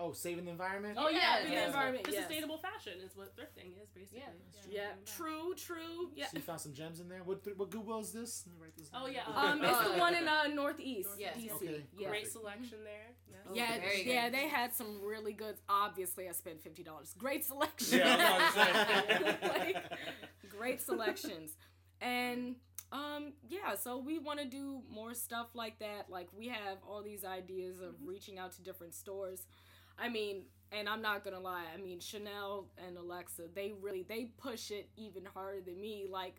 What? 0.00 0.08
Oh, 0.08 0.12
saving 0.12 0.44
the 0.46 0.50
environment. 0.50 0.96
Oh 0.98 1.08
yeah, 1.08 1.18
Yeah, 1.40 1.44
the 1.44 1.52
yeah. 1.52 1.66
environment. 1.66 2.06
For 2.06 2.12
yes. 2.12 2.22
sustainable 2.24 2.58
fashion 2.58 2.94
is 3.04 3.16
what 3.16 3.36
thrifting 3.36 3.72
is 3.82 3.88
basically. 3.94 4.20
Yeah. 4.20 4.32
Yeah, 4.70 4.88
Saving 4.90 5.04
true, 5.06 5.54
true. 5.54 6.10
Yeah. 6.14 6.26
So 6.26 6.36
you 6.36 6.42
found 6.42 6.60
some 6.60 6.72
gems 6.72 7.00
in 7.00 7.08
there. 7.08 7.22
What 7.24 7.40
what 7.56 7.70
Goodwill 7.70 8.00
is 8.00 8.12
this? 8.12 8.44
Write 8.60 8.76
this 8.76 8.88
Oh, 8.94 9.06
yeah, 9.06 9.20
Um, 9.34 9.62
it's 9.62 9.84
the 9.92 9.98
one 9.98 10.14
in 10.14 10.26
uh 10.26 10.46
northeast 10.54 11.10
Yeah. 11.18 11.32
DC. 11.32 11.52
Okay. 11.56 11.84
Yeah. 11.98 12.08
Great 12.08 12.30
selection 12.30 12.78
there. 12.84 13.14
Yes. 13.28 13.40
Oh, 13.48 13.54
Yeah, 13.54 13.78
very 13.80 14.02
yeah, 14.08 14.28
they 14.30 14.48
had 14.48 14.74
some 14.74 15.00
really 15.02 15.32
good. 15.32 15.56
Obviously, 15.68 16.28
I 16.28 16.32
spent 16.32 16.62
fifty 16.62 16.82
dollars. 16.82 17.14
Great 17.18 17.44
selection. 17.44 17.98
Yeah, 17.98 18.16
I 18.18 18.44
was 18.44 18.54
about 18.54 19.08
to 19.08 19.46
say. 19.46 19.50
Like, 19.60 19.76
great 20.48 20.80
selections, 20.80 21.56
and 22.00 22.56
um, 22.92 23.32
yeah. 23.48 23.74
So 23.76 23.98
we 23.98 24.18
want 24.18 24.40
to 24.40 24.46
do 24.46 24.82
more 24.90 25.14
stuff 25.14 25.48
like 25.54 25.78
that. 25.80 26.06
Like 26.10 26.28
we 26.36 26.48
have 26.48 26.78
all 26.88 27.02
these 27.02 27.24
ideas 27.24 27.80
of 27.80 27.94
reaching 28.04 28.38
out 28.38 28.52
to 28.52 28.62
different 28.62 28.94
stores. 28.94 29.46
I 30.00 30.08
mean, 30.08 30.42
and 30.72 30.88
I'm 30.88 31.02
not 31.02 31.24
gonna 31.24 31.40
lie. 31.40 31.64
I 31.72 31.80
mean, 31.80 32.00
Chanel 32.00 32.66
and 32.86 32.96
Alexa, 32.96 33.42
they 33.54 33.72
really 33.80 34.04
they 34.08 34.26
push 34.38 34.70
it 34.70 34.88
even 34.96 35.24
harder 35.34 35.60
than 35.60 35.80
me. 35.80 36.06
Like, 36.10 36.36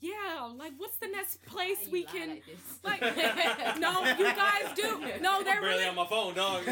yeah, 0.00 0.50
like 0.56 0.72
what's 0.78 0.96
the 0.96 1.08
next 1.08 1.42
place 1.46 1.78
You 1.86 1.92
we 1.92 2.04
can? 2.04 2.40
like. 2.84 3.02
Like, 3.02 3.16
no, 3.80 4.04
you 4.18 4.24
guys 4.24 4.72
do. 4.74 5.00
No, 5.20 5.42
they're 5.42 5.56
I'm 5.56 5.62
barely 5.62 5.68
really 5.68 5.84
on 5.86 5.96
my 5.96 6.06
phone, 6.06 6.34
dog. 6.34 6.62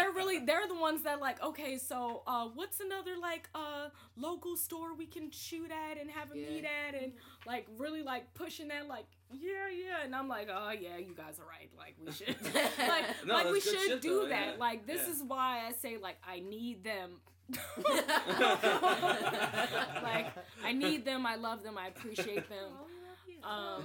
No, 0.00 0.12
they're 0.12 0.12
really 0.12 0.38
they're 0.40 0.66
the 0.68 0.74
ones 0.78 1.02
that 1.04 1.20
like, 1.20 1.42
okay, 1.42 1.78
so 1.78 2.22
uh 2.26 2.46
what's 2.54 2.80
another 2.80 3.12
like 3.20 3.48
uh 3.54 3.88
local 4.16 4.56
store 4.56 4.94
we 4.94 5.06
can 5.06 5.30
shoot 5.30 5.70
at 5.70 5.98
and 6.00 6.10
have 6.10 6.32
a 6.34 6.38
Yeah. 6.38 6.48
meet 6.48 6.64
at 6.64 6.94
and 7.00 7.12
like 7.46 7.66
really 7.78 8.02
like 8.02 8.32
pushing 8.34 8.68
that 8.68 8.86
like 8.88 9.06
yeah, 9.32 9.68
yeah 9.70 10.04
and 10.04 10.14
I'm 10.14 10.28
like, 10.28 10.48
oh 10.52 10.70
yeah, 10.70 10.96
you 10.98 11.14
guys 11.14 11.38
are 11.38 11.46
right. 11.46 11.70
Like 11.78 11.94
we 12.04 12.10
should 12.12 12.36
like 12.88 13.04
No, 13.26 13.34
like 13.34 13.50
we 13.52 13.60
should 13.60 13.78
shit, 13.80 14.00
do 14.02 14.22
though, 14.22 14.28
that. 14.28 14.46
yeah. 14.54 14.58
Like 14.58 14.86
this 14.86 15.02
Yeah. 15.06 15.12
is 15.12 15.22
why 15.22 15.62
I 15.68 15.72
say 15.72 15.96
like 15.98 16.16
I 16.28 16.40
need 16.40 16.82
them. 16.84 17.20
like 20.02 20.26
I 20.64 20.72
need 20.72 21.04
them, 21.04 21.26
I 21.26 21.36
love 21.36 21.62
them, 21.62 21.76
I 21.78 21.88
appreciate 21.88 22.48
them. 22.48 22.68
Um 23.42 23.84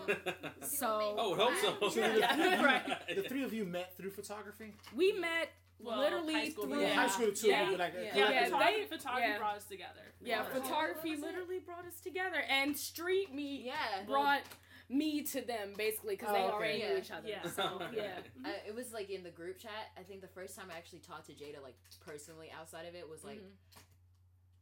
so 0.62 1.16
Oh, 1.18 1.34
I 1.34 1.38
would 1.38 1.40
hope 1.40 1.80
so. 1.80 1.90
So 1.90 2.00
Yeah, 2.18 2.64
right. 2.64 2.84
The 3.16 3.24
three 3.24 3.44
of 3.44 3.54
you 3.54 3.66
met 3.66 3.96
through 3.98 4.12
photography. 4.12 4.74
we 4.96 5.14
met 5.14 5.50
Well, 5.80 6.00
literally 6.00 6.34
high 6.34 6.50
school, 6.50 6.64
through 6.66 6.72
Well, 6.74 6.82
Yeah. 6.82 6.94
high 6.96 7.08
school 7.08 7.32
too, 7.34 7.48
Yeah. 7.48 7.70
like 7.72 7.94
Yeah. 7.94 8.02
Yeah, 8.02 8.30
Yeah, 8.30 8.44
photography, 8.46 8.80
they- 8.80 8.86
photography 8.98 9.28
yeah. 9.30 9.38
brought 9.38 9.56
us 9.58 9.66
together. 9.66 10.14
Yeah, 10.22 10.42
What 10.44 10.54
was 10.54 10.64
photography 10.64 11.10
What 11.10 11.18
was 11.20 11.20
it? 11.20 11.26
literally 11.26 11.60
brought 11.60 11.86
us 11.86 12.00
together, 12.02 12.42
and 12.42 12.78
street 12.78 13.34
meet 13.34 13.62
yeah. 13.66 14.04
brought 14.06 14.42
me 14.88 15.24
to 15.24 15.42
them 15.42 15.74
basically 15.76 16.16
because 16.16 16.30
Oh, 16.30 16.34
they 16.34 16.44
okay. 16.44 16.54
already 16.54 16.78
knew 16.84 16.98
each 16.98 17.12
other. 17.12 17.28
Yeah. 17.28 17.42
So 17.50 17.90
yeah, 17.92 18.22
I, 18.46 18.52
it 18.68 18.76
was 18.76 18.94
like 18.94 19.10
in 19.10 19.24
the 19.24 19.32
group 19.32 19.58
chat. 19.60 19.92
I 19.98 20.04
think 20.04 20.22
the 20.22 20.28
first 20.30 20.56
time 20.56 20.70
I 20.72 20.78
actually 20.78 21.00
talked 21.00 21.26
to 21.28 21.34
Jada, 21.34 21.62
like 21.62 21.76
personally 22.00 22.52
outside 22.52 22.86
of 22.86 22.96
it, 22.96 23.08
was 23.10 23.24
like 23.24 23.40
Mhm. 23.40 23.52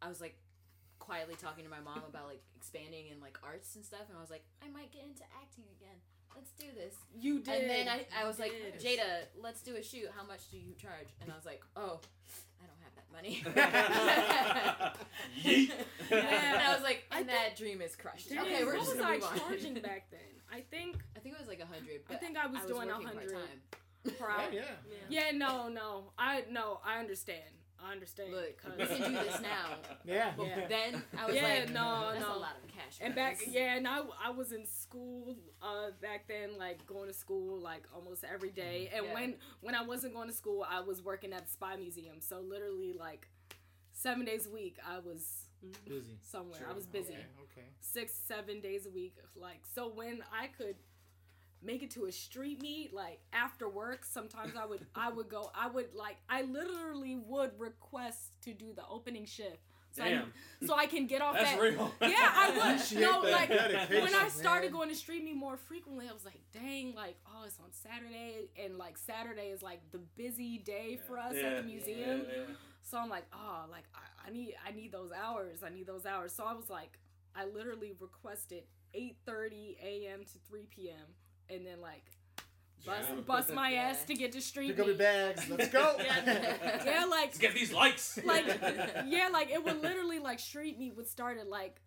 I 0.01 0.09
was 0.09 0.19
like 0.21 0.37
quietly 0.99 1.35
talking 1.35 1.63
to 1.65 1.69
my 1.69 1.81
mom 1.81 2.03
about 2.07 2.27
like 2.27 2.41
expanding 2.55 3.07
in 3.07 3.19
like 3.19 3.37
arts 3.43 3.75
and 3.75 3.85
stuff, 3.85 4.07
and 4.09 4.17
I 4.17 4.21
was 4.21 4.29
like, 4.29 4.45
I 4.61 4.69
might 4.69 4.91
get 4.91 5.03
into 5.03 5.23
acting 5.41 5.65
again. 5.77 6.01
Let's 6.35 6.51
do 6.51 6.65
this. 6.75 6.95
you 7.19 7.39
did. 7.39 7.61
And 7.61 7.69
then 7.69 7.87
I, 7.87 8.05
I 8.23 8.27
was 8.27 8.39
like, 8.39 8.51
did. 8.51 8.79
Jada, 8.99 9.25
let's 9.41 9.61
do 9.61 9.75
a 9.75 9.83
shoot. 9.83 10.09
How 10.15 10.25
much 10.25 10.49
do 10.51 10.57
you 10.57 10.73
charge? 10.81 11.07
And 11.21 11.31
I 11.31 11.35
was 11.35 11.45
like, 11.45 11.61
oh, 11.75 11.99
I 12.61 12.65
don't 12.65 12.81
have 12.83 12.95
that 12.95 13.11
money. 13.11 13.43
Yeet. 15.43 15.71
and 16.11 16.57
I 16.61 16.73
was 16.73 16.83
like, 16.83 17.03
and 17.11 17.27
that 17.29 17.55
dream 17.57 17.81
is 17.81 17.95
crushed. 17.95 18.29
Dang, 18.29 18.39
okay, 18.39 18.63
we're 18.63 18.71
what 18.73 18.79
just 18.85 18.89
was 18.95 18.99
gonna 18.99 19.11
I 19.13 19.15
move 19.19 19.23
on. 19.31 19.39
charging 19.39 19.73
back 19.75 20.09
then? 20.11 20.19
I 20.51 20.61
think 20.61 20.97
I 21.15 21.19
think 21.19 21.35
it 21.35 21.39
was 21.39 21.47
like 21.47 21.61
a 21.61 21.65
hundred. 21.65 22.01
I 22.09 22.15
think 22.15 22.37
I 22.37 22.47
was, 22.47 22.57
I 22.61 22.65
was 22.65 22.71
doing 22.71 22.89
a 22.89 22.93
hundred. 22.93 23.31
part-time. 23.33 24.15
per 24.19 24.25
Oh, 24.29 24.41
hour. 24.41 24.49
yeah. 24.51 24.61
Yeah, 25.09 25.31
no, 25.37 25.67
no, 25.69 26.11
I 26.17 26.43
no, 26.51 26.79
I 26.85 26.99
understand. 26.99 27.41
I 27.85 27.91
understand. 27.91 28.31
Look, 28.31 28.61
we 28.79 28.85
can 28.85 29.11
do 29.13 29.17
this 29.19 29.41
now. 29.41 29.65
Yeah. 30.05 30.33
But 30.37 30.47
Yeah. 30.47 30.67
then 30.67 31.03
I 31.17 31.25
was 31.25 31.35
Yeah, 31.35 31.43
like, 31.43 31.69
no, 31.71 32.09
that's 32.13 32.21
no. 32.25 32.35
a 32.35 32.39
lot 32.39 32.55
of 32.61 32.67
cash. 32.69 32.97
And 33.01 33.13
back, 33.15 33.39
yeah, 33.47 33.75
and 33.75 33.87
I, 33.87 34.01
I 34.23 34.29
was 34.31 34.51
in 34.51 34.65
school 34.65 35.35
uh, 35.61 35.91
back 36.01 36.27
then, 36.27 36.57
like 36.57 36.85
going 36.85 37.07
to 37.07 37.13
school 37.13 37.59
like 37.59 37.83
almost 37.93 38.23
every 38.23 38.51
day. 38.51 38.89
And 38.93 39.05
Yeah. 39.07 39.13
when 39.13 39.35
when 39.61 39.75
I 39.75 39.83
wasn't 39.83 40.13
going 40.13 40.27
to 40.29 40.33
school, 40.35 40.65
I 40.69 40.81
was 40.81 41.01
working 41.01 41.33
at 41.33 41.45
the 41.45 41.51
Spy 41.51 41.75
Museum. 41.77 42.17
So 42.21 42.39
literally, 42.41 42.93
like 42.93 43.27
seven 43.91 44.25
days 44.25 44.47
a 44.47 44.51
week, 44.51 44.77
I 44.85 44.99
was 44.99 45.47
Busy. 45.87 46.17
somewhere. 46.21 46.65
I 46.69 46.73
was 46.73 46.85
busy, 46.85 47.13
Okay. 47.13 47.25
okay. 47.43 47.67
six, 47.79 48.13
seven 48.27 48.59
days 48.59 48.85
a 48.85 48.89
week. 48.91 49.15
Like 49.35 49.61
so, 49.73 49.87
when 49.87 50.21
I 50.31 50.47
could 50.47 50.75
make 51.63 51.83
it 51.83 51.91
to 51.91 52.05
a 52.05 52.11
street 52.11 52.61
meet, 52.61 52.93
like 52.93 53.19
after 53.31 53.67
work, 53.69 54.05
sometimes 54.05 54.53
I 54.59 54.65
would 54.65 54.85
I 54.95 55.09
would 55.11 55.29
go. 55.29 55.51
I 55.55 55.67
would 55.69 55.93
like 55.95 56.17
I 56.29 56.43
literally 56.43 57.15
would 57.15 57.51
request 57.59 58.31
to 58.43 58.53
do 58.53 58.73
the 58.73 58.83
opening 58.89 59.25
shift. 59.25 59.59
So 59.95 60.01
I, 60.03 60.23
so 60.65 60.73
I 60.75 60.87
can 60.87 61.05
get 61.05 61.21
off 61.21 61.35
That's 61.35 61.51
that. 61.51 61.61
real. 61.61 61.93
Yeah, 62.01 62.15
I 62.17 62.49
would. 62.91 62.99
No, 62.99 63.19
like 63.19 63.47
dedication, 63.49 64.01
when 64.03 64.15
I 64.15 64.27
started 64.27 64.71
going 64.71 64.89
to 64.89 64.95
street 64.95 65.23
meet 65.23 65.35
more 65.35 65.55
frequently, 65.55 66.07
I 66.09 66.13
was 66.13 66.25
like, 66.25 66.39
dang, 66.51 66.95
like 66.95 67.15
oh, 67.27 67.43
it's 67.45 67.59
on 67.59 67.71
Saturday, 67.71 68.49
and 68.63 68.79
like 68.79 68.97
Saturday 68.97 69.49
is 69.49 69.61
like 69.61 69.81
the 69.91 69.99
busy 70.17 70.57
day 70.57 70.99
for 71.07 71.19
us 71.19 71.33
Yeah. 71.35 71.43
at 71.49 71.57
the 71.57 71.63
museum. 71.63 72.25
Yeah, 72.27 72.33
yeah. 72.47 72.53
So 72.81 72.97
I'm 72.97 73.07
like, 73.09 73.25
oh, 73.33 73.65
like 73.69 73.83
I, 73.93 74.29
I 74.29 74.31
need 74.31 74.55
I 74.67 74.71
need 74.71 74.91
those 74.91 75.11
hours. 75.11 75.59
I 75.63 75.69
need 75.69 75.85
those 75.85 76.07
hours. 76.07 76.33
So 76.33 76.43
I 76.43 76.53
was 76.53 76.71
like, 76.71 76.97
I 77.35 77.45
literally 77.45 77.93
requested 77.99 78.63
8:30 78.95 79.77
a.m. 79.83 80.21
to 80.23 80.39
3 80.49 80.65
p.m. 80.71 81.05
and 81.53 81.65
then 81.65 81.79
like 81.81 82.03
bust 82.85 83.09
Yeah. 83.09 83.21
bust 83.25 83.53
my 83.53 83.73
ass 83.73 84.03
to 84.05 84.13
get 84.13 84.31
to 84.33 84.41
street 84.41 84.71
Pick 84.71 84.79
up 84.79 84.87
your 84.87 84.95
bags. 84.95 85.47
Let's 85.49 85.69
go. 85.69 85.95
Yeah. 86.03 86.57
Yeah, 86.85 87.05
like 87.05 87.25
Let's 87.27 87.37
get 87.37 87.53
these 87.53 87.71
likes. 87.73 88.19
like 88.25 88.45
yeah, 89.07 89.29
like 89.31 89.49
it 89.51 89.63
would 89.63 89.81
literally 89.81 90.19
like 90.19 90.39
street 90.39 90.77
meet 90.79 90.95
would 90.95 91.07
start 91.07 91.37
at 91.37 91.47
like 91.47 91.79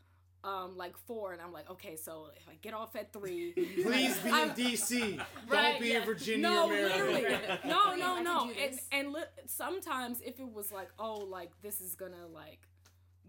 um 0.44 0.76
like 0.76 0.96
four 0.96 1.32
and 1.32 1.42
I'm 1.42 1.52
like, 1.52 1.68
okay, 1.70 1.96
so 1.96 2.28
if 2.36 2.48
I 2.48 2.54
get 2.62 2.72
off 2.72 2.94
at 2.94 3.12
three 3.12 3.52
Please 3.52 4.16
be 4.18 4.28
in 4.28 4.34
I'm- 4.34 4.50
DC. 4.50 5.18
Right, 5.48 5.72
Don't 5.72 5.80
be 5.80 5.88
yeah. 5.88 5.98
in 6.00 6.04
Virginia 6.04 6.48
no, 6.48 6.66
or 6.66 6.68
Maryland. 6.72 7.12
literally. 7.12 7.58
No, 7.66 7.94
no, 7.96 8.22
no. 8.22 8.50
And 8.62 8.78
and 8.92 9.12
li- 9.12 9.32
sometimes 9.46 10.20
if 10.24 10.38
it 10.38 10.50
was 10.52 10.70
like, 10.72 10.88
oh, 10.98 11.16
like 11.18 11.50
this 11.62 11.80
is 11.80 11.94
gonna 11.96 12.26
like 12.32 12.60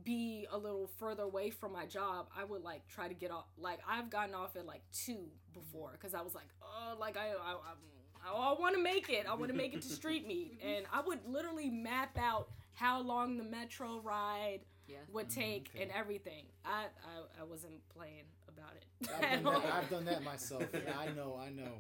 be 0.08 0.48
a 0.54 0.58
little 0.58 0.90
further 1.00 1.24
away 1.24 1.50
from 1.50 1.74
my 1.74 1.86
job, 1.86 2.30
I 2.36 2.46
would 2.46 2.64
like 2.64 2.88
try 2.88 3.10
to 3.10 3.14
get 3.14 3.30
off. 3.30 3.46
Like 3.58 3.80
I've 3.88 4.10
gotten 4.10 4.34
off 4.34 4.56
at 4.56 4.66
like 4.66 4.82
two 4.94 5.28
before 5.54 5.90
mm-hmm. 5.90 5.96
because 6.00 6.14
I 6.14 6.22
was 6.22 6.34
like, 6.34 6.48
oh, 6.64 6.98
like 6.98 7.18
I 7.18 7.28
I. 7.28 7.52
I 7.54 7.74
I 8.30 8.56
want 8.60 8.76
to 8.76 8.82
make 8.82 9.10
it. 9.10 9.26
I 9.30 9.36
want 9.36 9.52
to 9.52 9.56
make 9.56 9.74
it 9.74 9.84
to 9.84 9.88
street 10.02 10.28
meet, 10.28 10.60
mm-hmm. 10.60 10.68
and 10.68 10.86
I 10.92 11.00
would 11.00 11.20
literally 11.26 11.70
map 11.70 12.18
out 12.18 12.50
how 12.74 13.00
long 13.00 13.38
the 13.38 13.44
metro 13.44 14.02
ride 14.04 14.62
Yeah. 14.86 14.98
would 15.14 15.30
mm-hmm. 15.30 15.40
take 15.40 15.70
okay. 15.74 15.84
and 15.84 15.92
everything. 15.92 16.46
I, 16.66 16.88
I 17.06 17.42
I 17.42 17.44
wasn't 17.44 17.88
playing 17.88 18.26
about 18.58 18.74
it. 18.76 18.84
I've 19.22 19.44
done, 19.44 19.54
that. 19.62 19.74
I've 19.74 19.90
done 19.90 20.06
that 20.06 20.24
myself. 20.24 20.64
Yeah, 20.74 20.98
I 20.98 21.10
know, 21.14 21.40
I 21.40 21.50
know. 21.50 21.72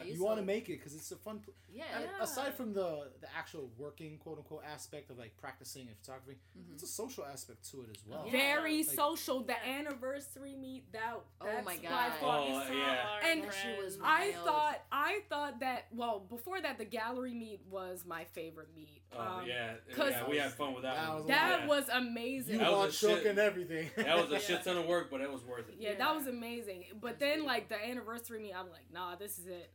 I 0.00 0.02
You 0.04 0.24
want 0.24 0.36
to 0.38 0.42
to 0.42 0.46
make 0.46 0.68
it 0.68 0.78
because 0.78 0.94
it's 0.94 1.10
a 1.12 1.16
fun. 1.16 1.38
Pl- 1.40 1.54
Yeah. 1.72 1.84
and 1.94 2.04
Yeah. 2.04 2.24
Aside 2.24 2.54
from 2.54 2.72
the 2.72 3.10
the 3.20 3.28
actual 3.36 3.70
working 3.78 4.18
quote 4.18 4.38
unquote 4.38 4.62
aspect 4.64 5.10
of 5.10 5.18
like 5.18 5.36
practicing 5.36 5.86
and 5.86 5.96
photography, 5.98 6.38
Mhm. 6.58 6.72
it's 6.74 6.82
a 6.82 6.86
social 6.88 7.24
aspect 7.24 7.68
to 7.70 7.82
it 7.82 7.90
as 7.96 8.04
well. 8.06 8.24
Yeah. 8.26 8.32
Very 8.32 8.78
Like- 8.78 8.96
social. 8.96 9.40
The 9.44 9.58
anniversary 9.66 10.54
meet 10.56 10.90
that. 10.92 11.14
Oh 11.40 11.62
my 11.64 11.76
God. 11.76 12.12
far- 12.20 12.38
Oh, 12.40 12.72
yeah. 12.72 13.20
And 13.30 13.44
That 13.44 13.54
shit 13.54 13.78
was 13.84 13.98
I 14.02 14.32
thought 14.44 14.80
I 14.90 15.20
thought 15.28 15.60
that 15.60 15.86
well 15.92 16.20
before 16.20 16.60
that 16.60 16.78
the 16.78 16.84
gallery 16.84 17.34
meet 17.34 17.60
was 17.70 18.04
my 18.04 18.24
favorite 18.24 18.74
meet. 18.74 19.02
Oh 19.12 19.20
Um, 19.20 19.46
yeah, 19.46 19.74
'cause- 19.94 20.10
yeah, 20.10 20.28
we 20.28 20.36
had 20.38 20.52
fun 20.52 20.74
with 20.74 20.82
that. 20.82 20.96
That 20.96 21.08
one. 21.08 21.18
was 21.20 21.28
That 21.28 21.66
was 21.68 21.88
amazing. 21.88 22.54
You 22.54 22.58
That 22.60 22.70
was 22.72 22.78
bought 22.80 22.88
a 22.88 22.92
shook 22.92 23.18
shit- 23.18 23.26
and 23.26 23.38
everything. 23.38 23.90
that 23.96 24.16
was 24.16 24.26
a 24.30 24.32
Yeah. 24.34 24.38
shit 24.40 24.64
ton 24.64 24.76
of 24.76 24.86
work, 24.86 25.10
but 25.10 25.20
it 25.20 25.30
was 25.32 25.42
worth 25.44 25.68
it. 25.68 25.76
Yeah, 25.78 25.90
Yeah. 25.92 25.98
That 26.08 26.16
was 26.16 26.26
amazing. 26.26 26.84
But 27.00 27.18
That's 27.18 27.20
then 27.20 27.38
good. 27.40 27.46
like 27.46 27.68
the 27.68 27.76
anniversary 27.88 28.40
me, 28.40 28.52
I'm 28.52 28.70
like, 28.70 28.86
nah, 28.92 29.16
this 29.16 29.38
is 29.38 29.46
it. 29.46 29.70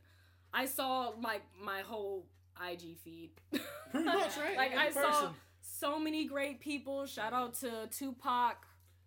I 0.52 0.66
saw 0.66 1.12
like 1.22 1.42
my 1.62 1.80
whole 1.80 2.26
IG 2.70 2.96
feed. 2.98 3.30
Pretty 3.90 4.04
much, 4.06 4.36
right? 4.36 4.56
Like 4.56 4.72
In 4.72 4.78
I 4.78 4.90
saw 4.90 5.30
so 5.60 5.98
many 5.98 6.26
great 6.26 6.60
people. 6.60 7.06
Shout 7.06 7.32
out 7.32 7.54
to 7.60 7.88
Tupac, 7.90 8.56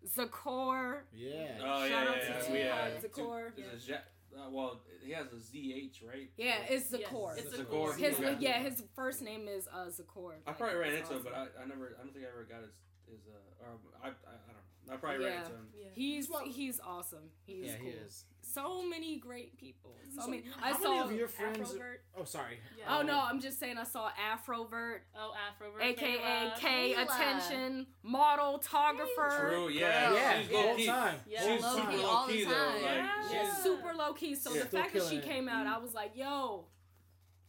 Zakor. 0.06 1.00
Yeah. 1.14 1.58
Oh 1.64 1.84
yeah, 1.84 1.88
Shout 1.88 2.08
out 2.08 2.16
yeah, 2.16 2.22
to 2.22 2.28
yeah. 2.28 2.38
Tupac, 2.40 2.52
We 2.52 2.58
had 2.60 3.02
Zakor. 3.02 3.56
two- 3.56 3.62
is 3.76 3.84
it 3.84 3.90
Ja- 3.90 3.96
uh, 4.38 4.50
well, 4.50 4.80
he 5.02 5.12
has 5.12 5.26
a 5.32 5.36
ZH, 5.36 6.06
right? 6.06 6.30
Yeah, 6.36 6.56
it's 6.68 6.92
Yes, 6.92 7.00
Zakor. 7.10 7.38
it's 7.38 7.56
Zakor. 7.56 7.96
His 7.96 8.14
Okay. 8.20 8.36
yeah, 8.40 8.58
his 8.62 8.82
first 8.94 9.22
name 9.22 9.48
is 9.48 9.66
uh 9.72 9.86
Zakor. 9.86 10.34
I 10.46 10.52
probably 10.52 10.76
ran 10.76 10.92
it's 10.92 11.08
into 11.10 11.14
him, 11.14 11.22
but. 11.24 11.34
I, 11.34 11.62
I 11.62 11.66
never, 11.66 11.96
I 11.98 12.04
don't 12.04 12.12
think 12.12 12.26
I 12.26 12.28
ever 12.28 12.44
got 12.44 12.60
his, 12.60 12.70
his 13.08 13.20
uh, 13.26 13.64
or 13.64 13.78
I, 14.02 14.08
I, 14.08 14.10
I 14.10 14.12
don't 14.12 14.52
know. 14.54 14.67
I 14.90 14.96
probably 14.96 15.24
ran 15.24 15.32
Yeah. 15.32 15.38
into 15.40 15.50
him. 15.52 15.68
Yeah. 15.74 15.86
He's 15.94 16.28
Well- 16.30 16.44
he's 16.44 16.80
awesome. 16.80 17.30
He's 17.46 17.66
yeah, 17.66 17.76
cool. 17.76 17.86
he 17.86 17.92
is. 17.92 18.24
So 18.40 18.82
many 18.82 19.18
great 19.18 19.58
people. 19.58 19.94
So, 20.14 20.22
So 20.22 20.28
many. 20.28 20.44
how 20.44 20.66
I 20.68 20.72
many 20.72 20.84
saw 20.84 21.04
of 21.04 21.12
your 21.12 21.28
friends- 21.28 21.72
Afrovert. 21.74 21.98
Oh, 22.16 22.24
sorry. 22.24 22.58
Yeah. 22.78 22.96
Oh 22.98 23.02
no, 23.02 23.20
I'm 23.20 23.40
just 23.40 23.58
saying 23.58 23.76
I 23.76 23.84
saw 23.84 24.10
Afrovert, 24.12 25.00
Oh, 25.14 25.34
Afrovert. 25.36 25.82
aka 25.82 26.52
K 26.56 26.94
Kayla. 26.96 27.02
Attention, 27.02 27.86
model, 28.02 28.58
photographer. 28.58 29.48
True, 29.50 29.68
yeah, 29.68 30.12
Yeah, 30.14 30.38
she's 30.40 30.48
the 30.48 30.54
low 30.54 30.76
key. 30.76 30.86
time. 30.86 31.20
Yeah. 31.26 31.42
She's 31.56 31.64
super 31.66 31.96
low 31.96 32.26
key 32.26 32.44
though. 32.44 32.50
Like, 32.50 32.82
Yeah. 32.84 33.28
she's 33.54 33.62
Super 33.62 33.92
low 33.94 34.14
key. 34.14 34.34
So 34.34 34.54
Yeah. 34.54 34.62
the 34.62 34.68
fact 34.68 34.94
that 34.94 35.02
she 35.04 35.20
came 35.20 35.48
out, 35.48 35.66
I 35.66 35.76
was 35.78 35.92
like, 35.94 36.16
yo. 36.16 36.68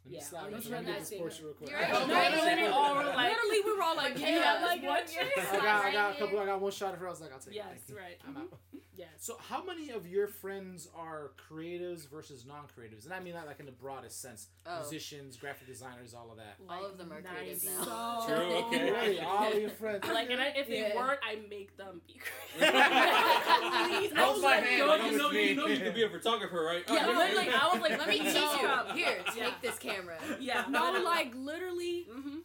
Let 0.10 0.14
me 0.14 0.18
Yeah, 0.18 0.26
slap 0.26 0.44
I'm 0.46 0.50
you. 0.50 0.58
just 0.58 0.70
Let 0.72 0.80
me 0.80 0.86
get 0.86 0.90
running 0.90 1.00
this 1.02 1.10
that 1.10 1.20
portion 1.20 1.46
real 1.46 1.54
quick. 1.54 1.70
You're 1.70 1.80
right. 1.86 2.08
No, 2.08 2.42
literally 2.42 2.68
all 2.68 2.96
were 2.96 3.04
like- 3.06 3.30
Literally, 3.30 3.62
we 3.64 3.74
were 3.78 3.84
all 3.84 3.96
like, 3.96 4.20
yeah, 4.20 4.60
like 4.64 4.82
what? 4.82 5.06
what? 5.06 5.54
I 5.54 5.58
got, 5.58 5.86
I 5.86 5.92
got 5.94 6.16
a 6.16 6.18
couple. 6.18 6.40
I 6.40 6.46
got 6.46 6.62
one 6.62 6.72
shot 6.72 6.94
of 6.94 7.00
her. 7.00 7.08
I 7.08 7.10
was 7.12 7.22
like, 7.22 7.32
I'll 7.32 7.40
take 7.40 7.54
it. 7.54 7.58
Yes, 7.58 7.92
right. 7.96 8.18
I'm 8.26 8.34
mm-hmm. 8.34 8.42
out. 8.42 8.60
Yes. 9.00 9.08
So, 9.20 9.38
how 9.50 9.64
many 9.64 9.92
of 9.92 10.06
your 10.06 10.28
friends 10.28 10.90
are 10.94 11.32
creatives 11.50 12.06
versus 12.10 12.46
non-creatives? 12.46 13.06
And 13.06 13.14
I 13.14 13.22
mean 13.22 13.34
that 13.34 13.48
like 13.48 13.62
in 13.62 13.66
the 13.66 13.72
broadest 13.72 14.22
sense: 14.22 14.48
Oh. 14.66 14.82
musicians, 14.82 15.38
graphic 15.38 15.68
designers, 15.68 16.14
all 16.14 16.30
of 16.32 16.38
that. 16.38 16.58
All 16.70 16.86
of 16.86 16.98
them 16.98 17.14
are 17.14 17.22
creatives 17.22 17.64
now. 17.66 18.20
So 18.20 18.28
True, 18.36 18.56
okay. 18.68 18.92
Really, 18.92 19.20
all 19.22 19.48
of 19.54 19.58
your 19.58 19.70
friends. 19.70 20.06
Like, 20.06 20.30
and 20.30 20.42
I, 20.42 20.48
if 20.48 20.68
they 20.68 20.92
weren't, 20.94 21.20
I 21.26 21.38
make 21.50 21.78
them 21.78 22.02
be 22.06 22.20
Hold 22.60 22.74
creative. 22.74 24.18
I 24.18 24.30
was 24.34 24.44
like, 24.44 24.64
hand, 24.66 24.78
You 24.80 24.86
know, 24.86 24.96
you 25.06 25.18
know, 25.18 25.32
you 25.32 25.48
me. 25.50 25.56
know 25.56 25.68
you 25.68 25.80
could 25.80 25.94
be 25.96 26.04
a 26.04 26.10
photographer, 26.10 26.62
right? 26.62 26.84
Yeah, 26.90 27.06
Oh, 27.08 27.14
literally, 27.18 27.50
I 27.50 27.70
was 27.72 27.82
like, 27.82 27.98
Let 28.00 28.10
me 28.10 28.20
teach 28.20 28.34
No. 28.34 28.84
you. 28.90 28.94
Here, 28.96 29.18
take 29.28 29.38
Yeah. 29.38 29.50
this 29.62 29.78
camera. 29.80 30.18
Yeah. 30.42 30.66
no, 30.70 31.02
like 31.06 31.34
literally 31.36 32.06
Mm-hmm. 32.12 32.40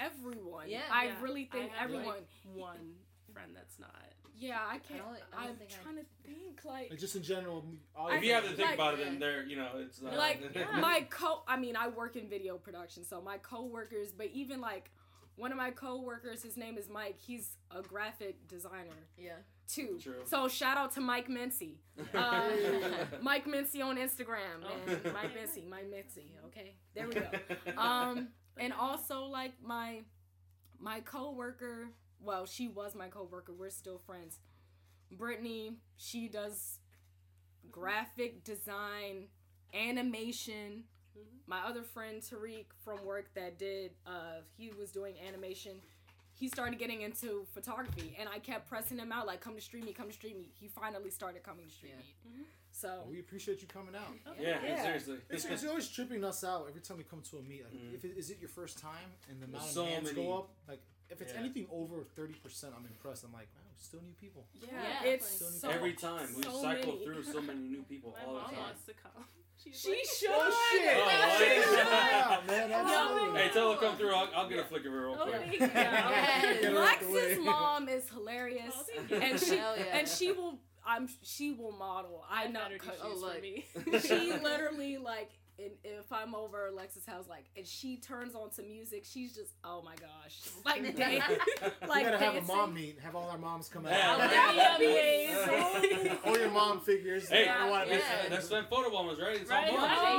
everyone. 0.00 0.68
Yeah. 0.68 0.82
I 0.92 1.06
Yeah. 1.06 1.14
really 1.20 1.46
think 1.52 1.72
I 1.78 1.82
everyone. 1.84 2.06
like, 2.06 2.28
one 2.54 2.94
friend 3.32 3.50
that's 3.56 3.80
not. 3.80 3.90
Yeah, 4.42 4.58
I 4.68 4.78
can't. 4.78 5.00
I 5.00 5.04
don't- 5.04 5.22
I 5.32 5.36
I 5.36 5.40
don't 5.42 5.50
am 5.50 5.56
think 5.56 5.70
I- 5.78 5.82
trying 5.82 5.96
to 5.96 6.04
think 6.24 6.64
like. 6.64 6.90
Like 6.90 6.98
just 7.00 7.16
in 7.16 7.22
general, 7.22 7.64
all 7.96 8.08
If 8.08 8.22
you 8.24 8.32
have 8.34 8.44
to 8.44 8.50
think 8.50 8.68
like- 8.68 8.74
about 8.74 8.94
it, 8.94 9.04
then 9.04 9.18
they're, 9.18 9.44
you 9.44 9.56
know, 9.56 9.70
it's 9.76 10.00
not. 10.02 10.14
like 10.16 10.40
Yeah. 10.54 10.80
my 10.80 11.06
co 11.10 11.42
I 11.46 11.56
mean 11.56 11.76
I 11.76 11.88
work 11.88 12.16
in 12.16 12.28
video 12.28 12.56
production 12.58 13.04
so 13.04 13.20
my 13.20 13.38
co-workers 13.38 14.12
but 14.12 14.26
even 14.32 14.60
like 14.60 14.90
one 15.36 15.50
of 15.50 15.56
my 15.58 15.70
co-workers 15.70 16.42
his 16.42 16.56
name 16.56 16.76
is 16.76 16.88
Mike 16.90 17.16
he's 17.18 17.56
a 17.70 17.80
graphic 17.82 18.46
designer 18.48 19.00
Yeah. 19.16 19.36
too 19.66 19.98
True. 20.00 20.22
so 20.24 20.46
shout 20.48 20.76
out 20.76 20.92
to 20.92 21.00
Mike 21.00 21.28
Mincy 21.28 21.76
uh, 22.14 22.50
Mike 23.22 23.46
Mincy 23.46 23.82
on 23.82 23.96
Instagram 23.96 24.56
and 24.88 25.00
Oh. 25.06 25.12
Mike 25.12 25.32
Mincy 25.36 25.66
Mike 25.68 25.90
Mincy 25.90 26.26
okay 26.46 26.74
there 26.94 27.08
we 27.08 27.14
go 27.14 27.28
um 27.80 28.28
and 28.58 28.72
also 28.74 29.24
like 29.24 29.52
my 29.62 30.02
my 30.78 31.00
co-worker 31.00 31.88
well 32.22 32.46
she 32.46 32.68
was 32.68 32.94
my 32.94 33.08
co-worker 33.08 33.52
we're 33.52 33.70
still 33.70 33.98
friends 33.98 34.38
Brittany 35.10 35.76
she 35.96 36.28
does 36.28 36.78
graphic 37.70 38.44
design 38.44 39.28
animation 39.74 40.84
Mhm. 41.16 41.22
my 41.46 41.60
other 41.60 41.82
friend 41.82 42.22
Tariq 42.22 42.66
from 42.84 43.04
work 43.04 43.32
that 43.34 43.58
did 43.58 43.92
uh 44.06 44.40
he 44.56 44.70
was 44.70 44.90
doing 44.92 45.14
animation 45.26 45.80
he 46.34 46.48
started 46.48 46.78
getting 46.78 47.02
into 47.02 47.46
photography 47.52 48.16
and 48.18 48.28
I 48.28 48.38
kept 48.38 48.68
pressing 48.68 48.98
him 48.98 49.12
out 49.12 49.26
like 49.26 49.40
come 49.40 49.54
to 49.54 49.60
street 49.60 49.84
meet 49.84 49.94
come 49.96 50.08
to 50.08 50.12
street 50.14 50.36
meet 50.38 50.52
he 50.58 50.68
finally 50.68 51.10
started 51.10 51.42
coming 51.42 51.66
to 51.66 51.70
stream 51.70 51.92
Yeah. 52.24 52.30
me 52.30 52.40
Mhm. 52.40 52.44
so 52.70 53.06
we 53.08 53.20
appreciate 53.20 53.60
you 53.60 53.68
coming 53.68 53.94
out. 53.94 54.14
yeah, 54.40 54.62
Yeah. 54.64 54.82
seriously. 54.82 55.18
It's, 55.28 55.44
it's 55.44 55.64
always 55.64 55.88
tripping 55.88 56.24
us 56.24 56.42
out 56.44 56.66
every 56.68 56.80
time 56.80 56.96
we 56.96 57.04
come 57.04 57.20
to 57.22 57.36
a 57.38 57.42
meet. 57.42 57.64
Like, 57.64 57.74
Mhm. 57.74 57.94
if 57.94 58.04
it, 58.06 58.16
is 58.16 58.30
it 58.30 58.38
your 58.40 58.48
first 58.48 58.78
time 58.78 59.12
and 59.28 59.40
the 59.40 59.44
amount 59.44 59.64
There's 59.64 59.76
of 59.76 59.84
so 59.84 59.84
hands 59.84 60.04
many- 60.06 60.24
go 60.26 60.38
up, 60.38 60.50
like 60.66 60.80
if 61.12 61.20
it's 61.20 61.32
Yeah. 61.34 61.40
anything 61.40 61.66
over 61.70 62.04
thirty 62.16 62.34
percent, 62.34 62.72
I'm 62.76 62.86
impressed. 62.86 63.24
I'm 63.24 63.32
like, 63.32 63.48
wow, 63.54 63.60
still 63.78 64.00
new 64.02 64.14
people. 64.20 64.46
yeah, 64.54 64.68
Yeah, 65.04 65.10
it's 65.12 65.30
definitely. 65.38 65.58
so, 65.60 65.68
Every 65.70 65.92
time 65.94 66.28
we 66.36 66.42
so 66.42 66.62
cycle 66.62 66.92
many. 66.94 67.04
through 67.04 67.22
so 67.24 67.40
many 67.40 67.60
new 67.68 67.82
people 67.82 68.14
My 68.18 68.24
all 68.26 68.34
the 68.34 68.40
mom 68.40 68.50
time. 68.50 68.58
wants 68.60 68.84
to 68.86 68.92
come. 68.94 69.24
She's 69.62 69.80
she 69.80 69.90
like, 69.90 69.98
should 70.18 70.30
Oh 70.32 70.68
shit! 70.72 70.96
Oh, 70.98 71.36
She 71.38 71.62
should. 71.62 71.86
Yeah, 71.86 72.40
man, 72.48 72.70
No. 72.70 72.76
absolutely. 72.78 73.40
Hey, 73.40 73.48
tell 73.52 73.72
her 73.72 73.78
come 73.78 73.96
through. 73.96 74.12
I'll, 74.14 74.28
I'll 74.34 74.48
get 74.48 74.58
a 74.58 74.64
flick 74.64 74.84
of 74.84 74.92
her 74.92 75.00
real 75.06 75.16
Oh, 75.20 75.22
quick. 75.24 75.34
thank 75.40 75.52
you. 75.52 75.58
Yes. 75.60 75.72
Get 76.62 76.72
her 76.72 76.78
out 76.82 77.00
the 77.00 77.06
way. 77.06 77.12
Lex's 77.22 77.38
mom 77.44 77.88
is 77.88 78.08
hilarious 78.10 78.74
Oh, 78.76 78.84
thank 78.92 79.10
you. 79.10 79.16
and 79.18 79.38
she 79.40 79.56
Hell 79.56 79.76
yeah. 79.78 79.84
and 79.98 80.08
she 80.08 80.32
will 80.32 80.58
I'm 80.84 81.08
she 81.22 81.52
will 81.52 81.70
model 81.70 82.24
I 82.28 82.48
know 82.48 82.58
Better 82.64 82.78
do 82.78 82.84
'cause- 82.88 82.98
Oh, 83.04 83.14
look. 83.16 83.36
for 83.36 83.40
me. 83.40 83.64
she 84.00 84.32
literally 84.32 84.96
like 84.98 85.30
in, 85.58 85.70
if 85.84 86.10
I'm 86.12 86.34
over 86.34 86.66
Alexa's 86.68 87.04
house 87.06 87.26
like 87.28 87.44
and 87.56 87.66
she 87.66 87.96
turns 87.98 88.34
on 88.34 88.50
some 88.52 88.66
music 88.68 89.04
she's 89.04 89.34
just 89.34 89.52
oh 89.64 89.82
my 89.84 89.94
gosh 89.96 90.40
like 90.64 90.82
dan- 90.96 91.20
we 91.20 91.86
like 91.88 92.04
gotta 92.04 92.18
have 92.18 92.36
a 92.36 92.40
mom 92.42 92.72
meet. 92.74 92.98
Have 93.00 93.14
all 93.14 93.28
our 93.30 93.38
moms 93.38 93.68
come 93.68 93.84
out. 93.86 93.92
Yeah. 93.92 94.16
That 94.28 94.76
would 94.78 94.86
be 94.86 94.92
Yeah. 94.92 95.78
amazing. 95.78 96.18
all 96.24 96.38
your 96.38 96.50
mom 96.50 96.80
figures. 96.80 97.28
Hey, 97.28 97.48
I 97.48 97.68
wanna 97.68 97.84
be- 97.86 97.92
yeah. 97.92 98.28
that's 98.30 98.48
them 98.48 98.64
photo 98.70 98.90
bombers, 98.90 99.20
right? 99.20 99.36
It's 99.40 99.50
Right? 99.50 99.68
all 99.70 99.76
moms. 99.76 99.98
Right. 99.98 100.18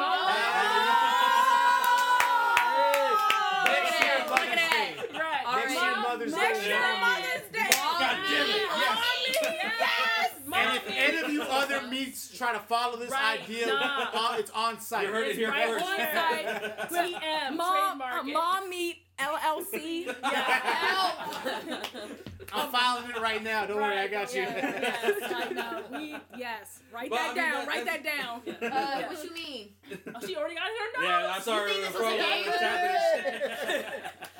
Next 3.65 4.03
year, 4.03 4.25
Mother's. 4.29 4.55
Day. 4.55 4.95
Right. 5.19 5.43
Next 5.55 5.73
year, 5.73 5.95
Mother's 5.97 6.31
Next 6.31 6.65
year. 6.67 6.79
Mother's 6.99 7.47
Day. 7.51 7.69
God 7.71 8.17
damn 8.29 8.49
it, 8.49 8.55
yes. 8.55 8.97
Yes. 9.43 10.29
And 10.55 10.77
if 10.77 10.83
any 10.95 11.17
of 11.17 11.29
you 11.31 11.41
other 11.43 11.81
meets 11.87 12.35
try 12.37 12.53
to 12.53 12.59
follow 12.59 12.97
this 12.97 13.09
Right, 13.11 13.41
idea, 13.43 13.67
nah. 13.67 14.09
uh, 14.13 14.35
it's 14.37 14.51
on 14.51 14.79
site. 14.79 15.07
You 15.07 15.13
heard 15.13 15.27
it 15.27 15.35
here 15.35 15.49
right 15.49 15.67
first. 15.69 15.85
on 15.85 15.97
site. 15.97 16.89
TM. 16.89 17.55
Mom, 17.55 18.01
uh, 18.01 18.21
it. 18.25 18.33
mom 18.33 18.69
meet 18.69 18.97
LLC. 19.19 20.05
Yeah. 20.05 21.81
I'm 22.51 22.71
filing 22.71 23.09
it 23.09 23.19
right 23.21 23.43
now. 23.43 23.65
Don't 23.65 23.77
worry, 23.77 23.95
I 23.97 24.01
Right, 24.01 24.11
got 24.11 24.33
you. 24.33 24.41
yeah. 24.41 24.79
yes, 25.03 25.31
I 25.33 25.49
know. 25.53 25.83
We 25.99 26.15
yes. 26.37 26.79
Write 26.91 27.09
Well, 27.11 27.19
that 27.19 27.31
I 27.31 27.33
mean, 27.33 27.51
down. 27.51 27.65
that- 27.65 27.67
Write 27.67 27.85
that 27.85 28.03
down. 28.03 28.71
Uh, 28.71 29.03
what 29.07 29.23
you 29.23 29.33
mean? 29.33 29.75
Oh, 30.15 30.25
she 30.25 30.35
already 30.35 30.55
got 30.55 30.63
her 30.63 31.01
notes. 31.01 31.03
Yeah, 31.03 31.33
I 31.35 31.39
saw 31.39 31.57
her 31.59 31.67
You 31.69 31.75
in 31.75 31.81
think 31.81 31.93
the 31.93 31.99
this 31.99 32.01
was 32.01 32.13
a 32.13 33.73
game? 33.77 33.83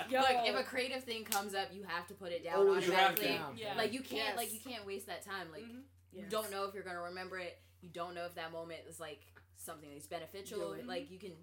Yo, 0.10 0.20
Look, 0.20 0.30
if 0.46 0.56
a 0.60 0.64
creative 0.64 1.04
thing 1.04 1.24
comes 1.24 1.56
up, 1.56 1.70
you 1.74 1.84
have 1.88 2.08
to 2.08 2.14
put 2.14 2.32
it 2.32 2.44
down 2.44 2.56
Always 2.58 2.86
you 2.86 2.92
have 2.94 3.12
automatically. 3.14 3.56
to. 3.58 3.62
Yeah. 3.64 3.76
Like 3.78 3.94
you 3.94 4.02
can't, 4.02 4.36
Yes. 4.36 4.38
like 4.38 4.54
you 4.54 4.60
can't 4.60 4.86
waste 4.86 5.08
that 5.08 5.24
time. 5.26 5.52
Like 5.52 5.64
Mhm. 5.64 5.84
you 6.12 6.22
Yes. 6.22 6.30
don't 6.32 6.52
know 6.52 6.66
if 6.66 6.74
you're 6.74 6.84
gonna 6.84 7.02
remember 7.02 7.40
it. 7.40 7.60
You 7.82 7.90
don't 7.90 8.14
know 8.14 8.26
if 8.26 8.36
that 8.36 8.52
moment 8.52 8.82
is 8.88 9.00
like 9.00 9.22
something 9.58 9.90
that's 9.92 10.08
beneficial. 10.08 10.76
Yeah. 10.78 10.84
Like 10.86 11.10
you 11.10 11.18
can. 11.20 11.34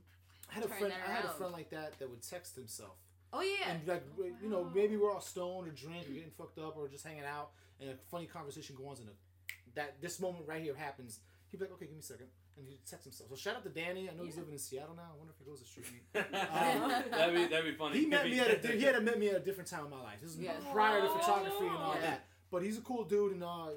I 0.51 0.55
had 0.55 0.65
a 0.65 0.69
Turn 0.69 0.79
friend. 0.79 0.93
that 0.93 1.01
I 1.09 1.13
had 1.13 1.25
a 1.25 1.29
around. 1.29 1.37
friend 1.39 1.53
like 1.53 1.71
that 1.71 1.99
that 1.99 2.09
would 2.11 2.23
text 2.23 2.55
himself, 2.57 2.97
Oh 3.33 3.43
yeah. 3.43 3.71
and 3.73 3.87
like 3.87 4.05
you 4.43 4.49
know 4.49 4.69
maybe 4.75 4.97
we're 4.97 5.13
all 5.13 5.21
stoned 5.21 5.69
or 5.69 5.73
drink 5.73 6.09
or 6.09 6.13
getting 6.13 6.31
fucked 6.37 6.59
up 6.59 6.77
or 6.77 6.89
just 6.89 7.05
hanging 7.07 7.25
out, 7.25 7.51
and 7.81 7.91
a 7.91 7.95
funny 8.11 8.27
conversation 8.27 8.75
goes 8.77 8.99
on, 9.01 9.07
and 9.07 9.09
a, 9.11 9.75
that 9.77 10.01
this 10.01 10.19
moment 10.21 10.45
right 10.49 10.63
here 10.63 10.75
happens. 10.75 11.21
He'd 11.51 11.59
be 11.59 11.65
like, 11.65 11.73
"Okay, 11.75 11.87
give 11.87 11.95
me 11.95 12.01
a 12.01 12.03
second. 12.03 12.27
and 12.59 12.67
he'd 12.69 12.85
text 12.87 13.05
himself. 13.05 13.31
So 13.31 13.37
shout 13.37 13.57
out 13.57 13.63
to 13.65 13.71
Danny. 13.71 14.09
I 14.11 14.15
know 14.17 14.25
he's 14.25 14.37
living 14.37 14.53
in 14.53 14.59
Seattle 14.59 14.95
now. 14.95 15.11
I 15.15 15.17
wonder 15.19 15.33
if 15.33 15.39
he 15.39 15.45
goes 15.51 15.61
to 15.61 15.67
street 15.67 15.87
meet. 15.93 16.03
that'd 17.13 17.35
be 17.35 17.47
that'd 17.47 17.65
be 17.65 17.77
funny. 17.77 18.01
He 18.01 18.07
met 18.07 18.25
me 18.25 18.39
at 18.41 18.51
a 18.51 18.57
di- 18.69 18.79
he 18.79 18.85
had 18.85 18.95
to 18.97 19.01
met 19.01 19.19
me 19.19 19.29
at 19.29 19.37
a 19.37 19.41
different 19.41 19.69
time 19.71 19.85
in 19.85 19.91
my 19.91 20.01
life. 20.03 20.21
This 20.21 20.31
is 20.33 20.39
Yeah. 20.41 20.53
prior 20.73 21.01
to 21.01 21.09
photography 21.09 21.67
and 21.67 21.77
all 21.77 21.95
Yeah. 21.95 22.01
that. 22.03 22.27
But 22.51 22.63
he's 22.63 22.79
a 22.79 22.83
cool 22.83 23.05
dude, 23.05 23.33
and 23.33 23.45
uh, 23.45 23.69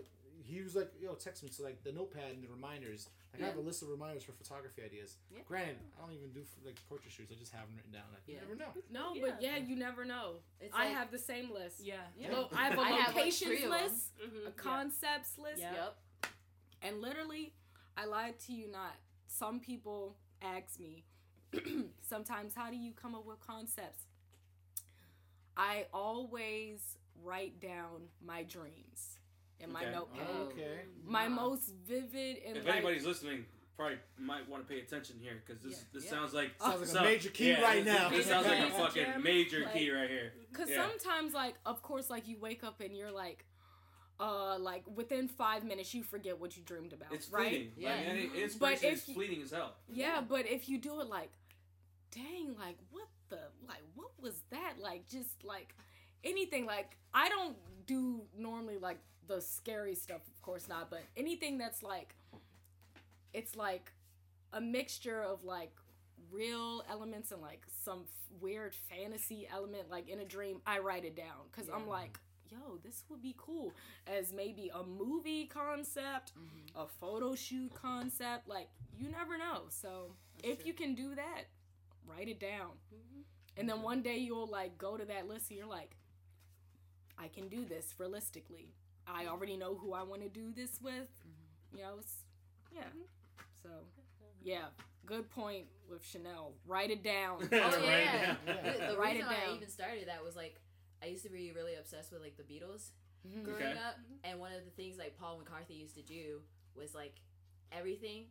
he 0.42 0.62
was 0.62 0.76
like, 0.76 0.92
"Yo, 1.02 1.14
text 1.14 1.44
me." 1.44 1.50
So 1.52 1.64
like 1.64 1.84
the 1.84 1.92
notepad 1.92 2.32
and 2.34 2.44
the 2.44 2.48
reminders. 2.50 3.10
Like 3.34 3.42
I 3.42 3.46
have 3.48 3.58
a 3.58 3.62
list 3.62 3.82
of 3.82 3.90
reminders 3.90 4.24
for 4.24 4.32
photography 4.34 4.84
ideas. 4.84 5.16
Yeah. 5.34 5.42
Granted, 5.48 5.78
I 5.98 6.06
don't 6.06 6.14
even 6.16 6.30
do 6.32 6.42
like 6.64 6.76
portrait 6.88 7.12
shoots. 7.12 7.32
I 7.36 7.40
just 7.40 7.52
have 7.52 7.66
them 7.66 7.76
written 7.76 7.92
down. 7.92 8.04
Like, 8.14 8.22
you 8.28 8.36
never 8.40 8.56
know. 8.56 8.72
No, 8.92 9.14
Yeah. 9.16 9.22
but 9.34 9.42
yeah, 9.42 9.58
you 9.58 9.76
never 9.76 10.06
know. 10.06 10.36
It's 10.62 10.74
I 10.74 10.86
like- 10.86 10.94
have 10.96 11.10
the 11.12 11.18
same 11.18 11.52
list. 11.52 11.80
Yeah. 11.80 11.96
Yeah. 12.16 12.32
Lo- 12.32 12.50
I 12.54 12.66
have 12.70 12.78
a 12.78 12.82
I 12.82 12.90
have, 12.92 13.08
like, 13.08 13.16
locations 13.26 13.50
three 13.50 13.58
of 13.64 13.72
'em. 13.74 13.82
list, 13.92 14.18
Mhm. 14.20 14.48
a 14.48 14.52
concepts 14.52 15.38
list, 15.40 15.60
Yeah. 15.62 15.74
Yep. 15.74 15.98
And 16.84 17.02
literally, 17.02 17.54
I 17.98 18.06
lied 18.06 18.40
to 18.42 18.54
you 18.54 18.68
not. 18.68 18.96
Some 19.28 19.60
people 19.60 20.16
ask 20.42 20.80
me 20.80 21.04
sometimes, 22.02 22.54
how 22.54 22.70
do 22.70 22.76
you 22.78 22.94
come 22.94 23.16
up 23.16 23.26
with 23.26 23.40
concepts? 23.40 24.06
I 25.58 25.88
always 25.94 26.98
write 27.22 27.60
down 27.60 28.10
my 28.22 28.44
dreams 28.44 29.13
in 29.64 29.72
my 29.72 29.84
Okay. 29.84 29.92
notepad. 29.94 30.30
Okay. 30.30 30.80
My 31.06 31.28
Wow. 31.28 31.36
most 31.36 31.70
vivid 31.88 32.38
and 32.46 32.58
If 32.58 32.66
like, 32.66 32.74
anybody's 32.76 33.06
listening, 33.06 33.46
probably 33.76 33.98
might 34.18 34.48
want 34.48 34.68
to 34.68 34.72
pay 34.72 34.80
attention 34.82 35.18
here 35.20 35.42
because 35.46 35.62
this 35.64 35.80
Yeah. 35.80 35.86
this 35.94 36.04
Yeah. 36.06 36.10
sounds 36.12 36.34
like 36.34 36.52
Sounds 36.62 36.74
like 36.76 36.84
a 36.84 36.86
some- 36.88 37.04
major 37.06 37.30
key 37.30 37.50
yeah, 37.50 37.62
right 37.62 37.84
this- 37.84 37.94
now. 37.94 38.10
This 38.10 38.26
sounds 38.28 38.46
like 38.48 38.60
a 38.60 38.62
Major 38.70 38.76
fucking 38.78 39.24
major 39.24 39.60
Like- 39.64 39.74
key 39.74 39.90
right 39.90 40.10
here. 40.10 40.34
Cause 40.54 40.70
Yeah. 40.70 40.88
sometimes, 40.88 41.34
like, 41.34 41.56
of 41.66 41.82
course, 41.82 42.10
like 42.10 42.28
you 42.28 42.38
wake 42.38 42.64
up 42.64 42.80
and 42.82 42.96
you're 42.96 43.12
like, 43.12 43.46
uh, 44.20 44.58
like 44.60 44.86
within 44.88 45.28
five 45.28 45.64
minutes 45.64 45.94
you 45.94 46.04
forget 46.04 46.38
what 46.40 46.56
you 46.56 46.62
dreamed 46.64 46.94
about, 46.94 47.12
It's 47.12 47.30
right? 47.30 47.48
fleeting. 47.50 47.74
Yeah. 47.76 47.96
Like, 47.96 48.06
any 48.08 48.28
But 48.60 48.84
if 48.84 49.08
you- 49.08 49.16
fleeting 49.16 49.42
as 49.42 49.52
hell. 49.52 49.76
Yeah, 49.90 50.22
but 50.22 50.46
if 50.46 50.70
you 50.70 50.78
do 50.78 51.02
it 51.02 51.08
like, 51.08 51.32
dang, 52.12 52.56
like 52.58 52.78
what 52.92 53.08
the, 53.30 53.40
like 53.68 53.82
what 53.96 54.12
was 54.22 54.40
that? 54.52 54.78
Like 54.78 55.08
just 55.10 55.44
like 55.44 55.74
anything. 56.24 56.68
Like 56.68 56.96
I 57.14 57.28
don't 57.28 57.58
do 57.88 58.28
normally 58.36 58.78
like 58.78 59.00
the 59.28 59.40
scary 59.42 59.96
stuff, 59.96 60.22
of 60.28 60.42
course 60.42 60.68
not, 60.68 60.90
but 60.90 61.04
anything 61.18 61.58
that's 61.58 61.82
like, 61.84 62.16
it's 63.34 63.56
like 63.56 63.92
a 64.52 64.62
mixture 64.62 65.22
of 65.24 65.44
like 65.44 65.72
real 66.32 66.84
elements 66.90 67.32
and 67.32 67.42
like 67.42 67.62
some 67.84 68.00
f- 68.04 68.42
weird 68.42 68.74
fantasy 68.90 69.48
element 69.54 69.90
like 69.92 70.08
in 70.10 70.20
a 70.20 70.26
dream 70.26 70.62
i 70.66 70.80
write 70.80 71.06
it 71.06 71.16
down 71.16 71.46
because 71.52 71.70
i'm 71.70 71.88
like 71.88 72.18
yo 72.52 72.58
this 72.84 73.04
would 73.10 73.22
be 73.22 73.36
cool 73.38 73.72
as 74.08 74.32
maybe 74.34 74.72
a 74.74 74.84
movie 74.84 75.46
concept 75.46 76.32
Mm-hmm. 76.38 76.80
a 76.82 76.88
photo 76.88 77.36
shoot 77.36 77.72
concept 77.76 78.48
like 78.48 78.68
you 78.98 79.10
never 79.10 79.38
know 79.38 79.64
so 79.70 80.16
That's 80.38 80.54
if 80.54 80.58
true. 80.60 80.68
you 80.68 80.74
can 80.74 80.96
do 80.96 81.14
that 81.16 81.44
write 82.08 82.28
it 82.30 82.40
down 82.40 82.72
Mm-hmm. 82.94 83.22
and 83.58 83.70
then 83.70 83.82
one 83.84 84.02
day 84.02 84.18
you'll 84.18 84.48
like 84.48 84.78
go 84.78 84.98
to 84.98 85.06
that 85.06 85.28
list 85.28 85.50
and 85.52 85.58
you're 85.60 85.68
like 85.68 85.96
i 87.18 87.28
can 87.28 87.48
do 87.48 87.64
this 87.66 87.94
realistically 88.00 88.74
i 89.08 89.28
already 89.28 89.58
know 89.58 89.76
who 89.76 89.94
i 89.94 90.02
want 90.04 90.22
to 90.22 90.30
do 90.30 90.52
this 90.56 90.80
with 90.82 91.10
you 91.76 91.82
know 91.82 91.96
it's, 92.00 92.16
yeah 92.76 92.84
so 93.62 93.70
yeah 94.44 94.66
good 95.06 95.30
point 95.30 95.66
with 95.90 96.04
chanel 96.06 96.54
write 96.66 96.90
it 96.92 97.04
down 97.04 97.38
Oh 97.42 97.48
Write 97.52 97.74
it 97.74 97.84
yeah. 98.06 98.26
down. 98.26 98.38
The, 98.46 98.94
the 98.94 98.98
Write 98.98 99.16
it 99.18 99.20
reason 99.20 99.28
why 99.28 99.38
I 99.52 99.56
even 99.56 99.70
started 99.70 100.08
that 100.08 100.24
was 100.24 100.36
like 100.36 100.60
I 101.02 101.08
used 101.08 101.24
to 101.24 101.30
be 101.30 101.52
really 101.52 101.76
obsessed 101.76 102.12
with 102.12 102.22
like 102.22 102.38
the 102.38 102.44
Beatles 102.44 102.90
Mhm. 103.28 103.44
growing 103.46 103.64
Okay. 103.64 103.72
up, 103.88 103.96
and 104.26 104.38
one 104.40 104.52
of 104.52 104.66
the 104.66 104.72
things 104.72 104.98
like 104.98 105.18
Paul 105.18 105.40
McCartney 105.40 105.80
used 105.80 105.96
to 105.96 106.02
do 106.02 106.42
was 106.76 106.94
like 106.94 107.16
everything 107.72 108.26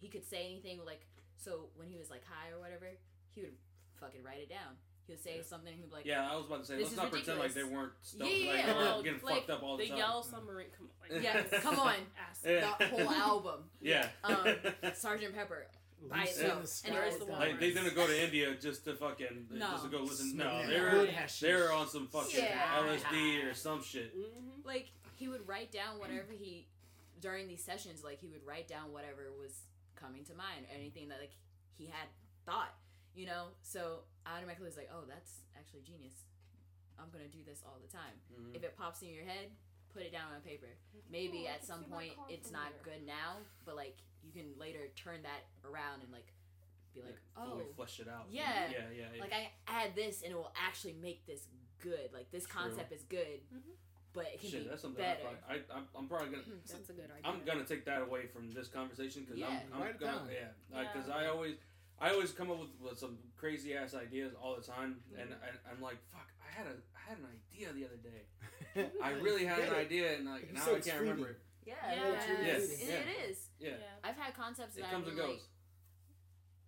he 0.00 0.08
could 0.08 0.24
say 0.24 0.46
anything 0.46 0.80
like 0.86 1.06
so 1.36 1.68
when 1.76 1.86
he 1.88 1.96
was 1.98 2.08
like 2.10 2.22
high 2.24 2.48
or 2.54 2.58
whatever 2.60 2.86
he 3.34 3.42
would 3.42 3.56
fucking 4.00 4.22
write 4.22 4.40
it 4.40 4.48
down. 4.48 4.76
He 5.08 5.14
would 5.14 5.22
say 5.24 5.36
Yeah. 5.38 5.42
something 5.42 5.72
he'd 5.74 5.88
be 5.88 5.94
like, 5.96 6.04
Yeah, 6.04 6.30
I 6.30 6.36
was 6.36 6.44
about 6.46 6.60
to 6.60 6.66
say, 6.66 6.74
This 6.76 6.82
let's 6.84 6.92
is 6.92 6.98
not 6.98 7.10
pretend 7.10 7.38
like 7.38 7.54
they 7.54 7.64
weren't 7.64 7.92
stoned, 8.02 8.30
Yeah, 8.30 8.52
like 8.52 8.58
yeah, 8.60 8.66
they 8.66 8.72
were 8.74 8.78
well, 8.78 9.02
getting 9.02 9.20
like, 9.22 9.34
fucked 9.36 9.50
up 9.50 9.62
all 9.62 9.76
the 9.78 9.84
the 9.84 9.88
time. 9.88 9.98
Yellow 9.98 10.22
Submarine. 10.22 10.66
Come 10.76 10.88
on. 11.02 11.14
Like, 11.16 11.22
Yeah, 11.24 11.42
come 11.60 11.78
on. 11.80 11.94
Ass. 12.28 12.42
Yeah. 12.46 12.74
the 12.78 12.86
whole 12.88 13.10
album, 13.10 13.60
yeah. 13.80 14.08
um, 14.22 14.46
Sergeant 14.94 15.34
Pepper. 15.34 15.66
By 16.08 16.24
itself. 16.24 16.58
in 16.84 16.92
the 16.92 16.96
And 16.98 17.04
here's 17.04 17.16
the 17.16 17.24
one. 17.24 17.40
Like, 17.40 17.58
they 17.58 17.72
didn't 17.72 17.94
go 17.96 18.06
to 18.06 18.22
India 18.24 18.54
just 18.60 18.84
to 18.84 18.94
fucking 18.94 19.46
No. 19.50 19.70
just 19.70 19.84
to 19.84 19.88
go 19.90 20.02
listen. 20.02 20.36
No, 20.36 20.64
they 20.66 20.78
were 20.78 21.08
they 21.40 21.54
were 21.54 21.72
on 21.72 21.88
some 21.88 22.06
fucking 22.06 22.38
Yeah. 22.38 22.78
LSD 22.82 23.50
or 23.50 23.54
some 23.54 23.82
shit. 23.82 24.14
Mm-hmm. 24.16 24.66
Like 24.66 24.90
he 25.16 25.26
would 25.26 25.48
write 25.48 25.72
down 25.72 25.98
whatever 25.98 26.28
he 26.38 26.66
during 27.20 27.48
these 27.48 27.64
sessions. 27.64 28.04
Like 28.04 28.20
he 28.20 28.28
would 28.28 28.46
write 28.46 28.68
down 28.68 28.92
whatever 28.92 29.22
was 29.40 29.54
coming 29.96 30.22
to 30.26 30.34
mind, 30.34 30.66
anything 30.72 31.08
that 31.08 31.18
like 31.18 31.32
he 31.76 31.86
had 31.86 32.08
thought. 32.46 32.74
You 33.16 33.26
know, 33.26 33.46
so 33.62 34.02
I 34.17 34.17
automatically 34.28 34.66
was 34.66 34.76
like, 34.76 34.90
oh, 34.92 35.04
that's 35.08 35.40
actually 35.56 35.80
genius. 35.82 36.14
I'm 36.98 37.10
gonna 37.10 37.28
do 37.30 37.38
this 37.46 37.62
all 37.64 37.78
the 37.80 37.88
time. 37.90 38.18
Mhm. 38.34 38.54
If 38.56 38.62
it 38.64 38.76
pops 38.76 39.02
in 39.02 39.10
your 39.10 39.24
head, 39.24 39.50
put 39.92 40.02
it 40.02 40.12
down 40.12 40.32
on 40.34 40.40
paper. 40.42 40.68
Maybe 41.10 41.46
at 41.46 41.64
some 41.64 41.84
point 41.84 42.12
it's 42.28 42.50
not 42.50 42.68
here. 42.84 42.94
good 42.98 43.06
now, 43.06 43.38
but 43.64 43.76
like 43.76 43.96
you 44.22 44.32
can 44.32 44.58
later 44.58 44.88
turn 44.96 45.22
that 45.22 45.46
around 45.64 46.02
and 46.02 46.10
like 46.12 46.26
be 46.94 47.00
like, 47.02 47.14
Yeah, 47.36 47.42
oh, 47.44 47.50
fully 47.50 47.64
flesh 47.76 48.00
it 48.00 48.08
out. 48.08 48.26
Yeah. 48.30 48.68
yeah, 48.70 48.90
yeah. 48.92 49.04
yeah. 49.14 49.20
like 49.20 49.32
I 49.32 49.52
add 49.68 49.94
this 49.94 50.22
and 50.22 50.32
it 50.32 50.36
will 50.36 50.52
actually 50.56 50.94
make 50.94 51.24
this 51.26 51.46
good. 51.80 52.10
Like 52.12 52.30
this 52.32 52.44
True. 52.46 52.62
concept 52.62 52.90
is 52.92 53.04
good, 53.04 53.40
Mhm. 53.54 53.62
but 54.12 54.26
it 54.26 54.40
can 54.40 54.50
Shit, 54.50 54.62
be 54.64 54.68
that's 54.70 54.82
something 54.82 55.00
better. 55.02 55.22
I, 55.48 55.54
I, 55.54 55.56
I'm, 55.72 55.86
I'm 55.96 56.08
probably 56.08 56.30
gonna. 56.30 56.42
that's 56.66 56.90
a 56.90 56.92
good 56.92 57.10
idea 57.10 57.22
I'm 57.30 57.44
gonna 57.44 57.64
take 57.64 57.84
that 57.84 58.02
away 58.02 58.26
from 58.26 58.52
this 58.52 58.66
conversation 58.66 59.22
because 59.22 59.38
Yeah. 59.38 59.60
I'm, 59.72 59.82
I'm 59.82 59.96
gonna, 59.96 60.18
down. 60.18 60.28
yeah, 60.32 60.82
because 60.92 61.06
Yeah. 61.08 61.14
I 61.14 61.26
always, 61.28 61.56
I 62.00 62.10
always 62.10 62.30
come 62.32 62.50
up 62.50 62.58
with, 62.60 62.68
with 62.80 62.98
some 62.98 63.18
crazy 63.36 63.74
ass 63.74 63.94
ideas 63.94 64.32
all 64.40 64.54
the 64.56 64.62
time, 64.62 64.96
and, 65.18 65.30
Mm-hmm. 65.30 65.42
and 65.48 65.58
I'm 65.70 65.82
like, 65.82 65.98
fuck, 66.12 66.28
I 66.38 66.56
had 66.56 66.66
a, 66.66 66.76
I 66.94 67.00
had 67.08 67.18
an 67.18 67.26
idea 67.26 67.72
the 67.72 67.84
other 67.86 67.98
day. 68.02 68.90
I 69.02 69.10
really 69.12 69.44
had 69.44 69.58
an 69.60 69.74
idea, 69.74 70.16
and 70.16 70.26
like 70.26 70.52
now 70.52 70.60
said 70.60 70.74
I 70.76 70.80
can't 70.80 70.96
freebie. 70.98 71.00
remember 71.00 71.28
it. 71.30 71.40
Yeah, 71.66 71.74
Yeah. 71.90 71.96
yeah, 71.96 72.46
Yes, 72.46 72.62
it's- 72.64 72.82
yeah. 72.88 72.94
it 72.94 73.30
is. 73.30 73.38
Yeah, 73.60 73.70
I've 74.04 74.16
had 74.16 74.34
concepts 74.34 74.76
it 74.76 74.82
that 74.82 74.90
comes 74.92 75.06
I'm 75.06 75.10
and 75.12 75.18
like, 75.18 75.28
goes. 75.28 75.46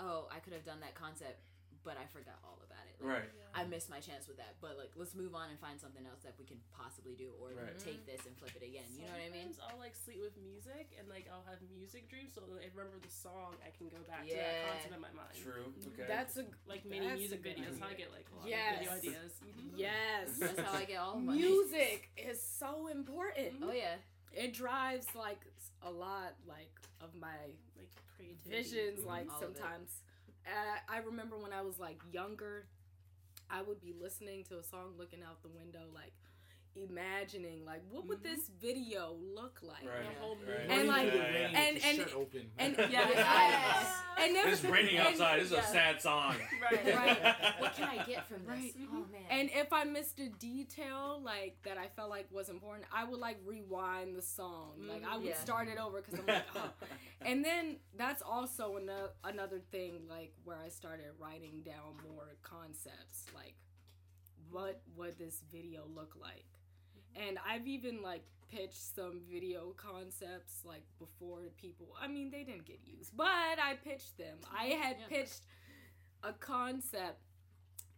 oh, 0.01 0.29
I 0.35 0.39
could 0.41 0.53
have 0.53 0.65
done 0.65 0.81
that 0.81 0.95
concept, 0.95 1.41
but 1.85 1.97
I 1.97 2.07
forgot 2.13 2.35
all 2.45 2.59
about 2.67 2.70
it. 2.70 2.70
Like, 3.01 3.11
Right. 3.11 3.31
I 3.53 3.65
missed 3.67 3.91
my 3.91 3.99
chance 3.99 4.29
with 4.29 4.37
that, 4.39 4.55
but 4.63 4.79
like, 4.79 4.93
let's 4.95 5.15
move 5.19 5.35
on 5.35 5.51
and 5.51 5.59
find 5.59 5.75
something 5.81 6.07
else 6.07 6.23
that 6.23 6.39
we 6.39 6.45
can 6.47 6.61
possibly 6.71 7.17
do, 7.19 7.35
or 7.43 7.51
Right. 7.51 7.75
take 7.83 8.07
this 8.07 8.23
and 8.27 8.37
flip 8.39 8.55
it 8.55 8.63
again. 8.63 8.87
You 8.95 9.07
know 9.11 9.13
what 9.17 9.27
I 9.27 9.31
mean? 9.35 9.51
I'll 9.59 9.79
like 9.79 9.97
sleep 9.97 10.21
with 10.23 10.37
music 10.39 10.95
and 10.99 11.09
like 11.09 11.27
I'll 11.33 11.43
have 11.51 11.59
music 11.75 12.07
dreams, 12.09 12.35
so 12.35 12.43
that 12.47 12.63
if 12.63 12.77
I 12.77 12.79
remember 12.79 13.03
the 13.03 13.11
song, 13.11 13.59
I 13.67 13.75
can 13.75 13.89
go 13.91 13.99
back 14.07 14.29
to 14.31 14.37
that 14.39 14.63
concept 14.63 14.95
in 14.95 15.01
my 15.03 15.11
mind. 15.17 15.35
True. 15.43 15.75
Okay. 15.91 16.07
that's 16.07 16.37
a 16.39 16.47
Like 16.69 16.85
mini 16.87 17.11
music 17.11 17.43
good 17.43 17.57
videos. 17.59 17.81
How 17.81 17.89
I 17.91 17.95
get 17.99 18.13
like 18.15 18.29
a 18.31 18.37
lot 18.39 18.47
Yes. 18.47 18.71
of 18.71 18.79
video 18.79 18.93
ideas. 18.95 19.33
Mhm. 19.43 19.75
yes 19.75 20.29
That's 20.39 20.61
how 20.61 20.73
I 20.79 20.85
get 20.85 20.99
all 21.03 21.17
of 21.19 21.25
my 21.25 21.35
music 21.35 22.11
is 22.17 22.39
so 22.43 22.87
important 22.87 23.59
Oh 23.67 23.73
yeah, 23.73 23.97
it 24.33 24.55
drives 24.55 25.07
like 25.17 25.43
a 25.83 25.91
lot 25.91 26.39
like 26.47 26.71
of 27.01 27.15
my 27.19 27.35
Like 27.77 27.91
creativity. 28.15 28.63
visions 28.63 29.05
like 29.05 29.27
All 29.31 29.41
sometimes 29.41 29.91
uh, 30.47 30.79
i 30.89 30.99
remember 30.99 31.37
when 31.39 31.53
i 31.53 31.61
was 31.63 31.79
like 31.79 32.01
younger 32.13 32.67
i 33.51 33.63
would 33.63 33.81
be 33.81 33.95
listening 34.01 34.45
to 34.45 34.59
a 34.59 34.63
song 34.63 34.95
looking 34.99 35.23
out 35.23 35.43
the 35.43 35.49
window 35.49 35.87
like 35.95 36.13
imagining 36.77 37.65
like 37.65 37.83
what 37.91 38.07
would 38.07 38.19
Mhm. 38.21 38.23
this 38.23 38.49
video 38.61 39.15
look 39.35 39.61
like 39.63 39.85
Right. 39.85 40.05
The 40.15 40.21
whole 40.21 40.37
Right. 40.37 40.71
And, 40.71 40.89
like- 40.89 41.09
Running 41.09 41.13
in 41.15 41.53
the 41.53 41.59
and- 41.59 41.85
and- 41.85 41.97
shirt 41.99 42.15
open. 42.15 42.51
and 42.59 42.77
Yeah. 42.79 43.09
Yes. 43.11 44.03
and 44.19 44.37
then 44.37 44.49
It's 44.49 44.65
raining 44.65 44.97
and- 44.99 45.09
outside. 45.09 45.41
This 45.41 45.47
is 45.47 45.53
yeah. 45.53 45.59
a 45.69 45.73
sad 45.73 46.01
song. 46.03 46.37
Right. 46.63 46.85
Right. 46.95 47.21
what 47.61 47.75
can 47.75 47.89
I 47.89 48.05
get 48.05 48.27
from 48.27 48.39
this? 48.47 48.49
Right. 48.49 48.75
Oh 48.93 49.07
man. 49.11 49.23
And 49.31 49.51
if 49.53 49.73
I 49.73 49.85
missed 49.85 50.21
a 50.21 50.29
detail 50.29 51.21
like 51.23 51.61
that 51.65 51.77
I 51.79 51.89
felt 51.89 52.11
like 52.11 52.31
was 52.31 52.49
important, 52.49 52.87
I 52.93 53.05
would 53.05 53.19
like 53.21 53.39
rewind 53.45 54.15
the 54.17 54.23
song. 54.23 54.75
Like 54.89 55.05
I 55.05 55.17
would 55.17 55.27
Yeah. 55.27 55.41
start 55.41 55.69
it 55.69 55.79
over 55.79 56.01
because 56.03 56.21
I'm 56.21 56.27
like, 56.27 56.45
oh. 56.55 56.71
And 57.23 57.45
then 57.45 57.81
that's 57.97 58.23
also 58.23 58.77
another 58.77 59.11
another 59.25 59.59
thing 59.71 60.07
like 60.09 60.33
where 60.45 60.57
I 60.57 60.69
started 60.69 61.07
writing 61.19 61.63
down 61.63 61.97
more 62.09 62.37
concepts 62.43 63.27
like 63.35 63.55
what 64.51 64.81
would 64.97 65.17
this 65.19 65.43
video 65.53 65.87
look 65.87 66.17
like? 66.21 66.45
And 67.17 67.39
I've 67.47 67.67
even 67.67 68.03
like 68.03 68.23
pitched 68.51 68.95
some 68.95 69.21
video 69.31 69.75
concepts 69.77 70.63
like 70.65 70.83
before 70.99 71.43
to 71.43 71.51
people. 71.51 71.89
I 72.01 72.09
mean, 72.09 72.31
they 72.31 72.43
didn't 72.45 72.65
get 72.65 72.81
used, 72.85 73.17
but 73.17 73.27
I 73.27 73.75
pitched 73.85 74.17
them. 74.19 74.39
I 74.57 74.65
had 74.67 74.97
Yeah. 75.01 75.07
pitched 75.09 75.43
a 76.23 76.33
concept 76.33 77.21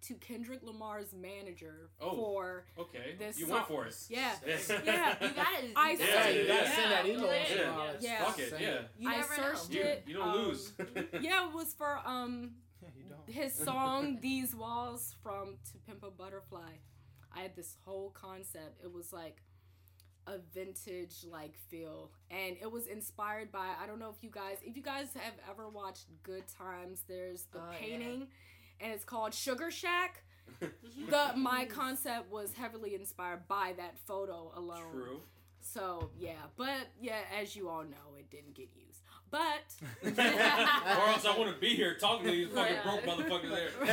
to 0.03 0.15
Kendrick 0.17 0.63
Lamar's 0.65 1.13
manager 1.13 1.89
Oh. 2.01 2.17
for 2.17 2.65
Okay. 2.77 3.15
This 3.19 3.39
you 3.39 3.47
song- 3.47 3.55
went 3.55 3.69
for 3.69 3.87
it. 3.87 3.97
yeah. 4.09 4.37
Yes. 4.45 4.69
Yeah. 4.69 4.79
you 5.25 5.31
gotta. 5.31 5.67
You 5.69 5.73
I 5.77 5.95
gotta 5.95 6.05
Yeah, 6.05 6.33
do 6.33 6.39
you 6.41 6.47
gotta 6.49 6.69
send 6.71 6.91
that 6.93 7.07
email. 7.07 7.27
Yeah. 7.33 7.45
tomorrow. 7.65 7.97
Yeah. 8.01 8.25
Fuck 8.25 8.39
it. 8.41 8.61
Yeah. 8.61 8.81
You 8.99 9.09
I 9.09 9.23
searched 9.23 9.71
know. 9.71 9.77
You, 9.77 9.83
it. 9.85 10.05
you 10.09 10.15
don't 10.15 10.29
um, 10.29 10.35
lose. 10.37 10.73
Yeah, 11.21 11.47
it 11.49 11.55
was 11.55 11.73
for 11.75 12.01
um 12.05 12.57
Yeah, 12.83 12.89
you 12.97 13.05
don't. 13.09 13.31
his 13.31 13.55
song 13.65 14.19
"These 14.21 14.57
Walls" 14.57 15.15
from 15.23 15.57
"To 15.71 15.79
Pimp 15.87 16.03
a 16.03 16.11
Butterfly." 16.11 16.73
I 17.37 17.41
had 17.41 17.57
this 17.57 17.77
whole 17.85 18.11
concept. 18.11 18.81
It 18.83 18.93
was 18.93 19.13
like 19.13 19.43
a 20.27 20.39
vintage 20.55 21.25
like 21.31 21.57
feel, 21.69 22.11
and 22.31 22.57
it 22.61 22.71
was 22.71 22.87
inspired 22.87 23.51
by 23.51 23.71
I 23.83 23.87
don't 23.87 23.99
know 23.99 24.11
if 24.17 24.23
you 24.23 24.31
guys 24.31 24.59
if 24.63 24.77
you 24.77 24.83
guys 24.83 25.09
have 25.15 25.35
ever 25.51 25.69
watched 25.69 26.07
Good 26.23 26.45
Times. 26.49 27.03
There's 27.09 27.45
the 27.53 27.59
Oh, 27.59 27.63
yeah. 27.73 27.79
painting, 27.79 28.27
and 28.81 28.93
it's 28.93 29.05
called 29.05 29.35
Sugar 29.35 29.71
Shack. 29.71 30.23
The 31.09 31.33
my 31.37 31.65
concept 31.65 32.31
was 32.31 32.53
heavily 32.55 32.95
inspired 32.95 33.49
by 33.49 33.75
that 33.79 33.97
photo 34.07 34.53
alone. 34.57 34.93
True. 34.93 35.21
So 35.61 36.11
yeah, 36.19 36.35
but 36.57 36.89
yeah, 37.01 37.21
as 37.41 37.55
you 37.57 37.69
all 37.69 37.83
know, 37.85 38.17
it 38.19 38.31
didn't 38.31 38.55
get 38.55 38.69
used. 38.77 38.92
But 39.33 39.65
or 40.05 41.09
else 41.09 41.25
I 41.25 41.35
wouldn't 41.37 41.59
be 41.61 41.75
here 41.75 41.95
talking 41.99 42.27
to 42.27 42.31
these 42.31 42.49
fucking 42.49 42.77
Right. 42.77 42.85
broke 42.85 43.03
motherfuckers 43.03 43.49
there. 43.51 43.71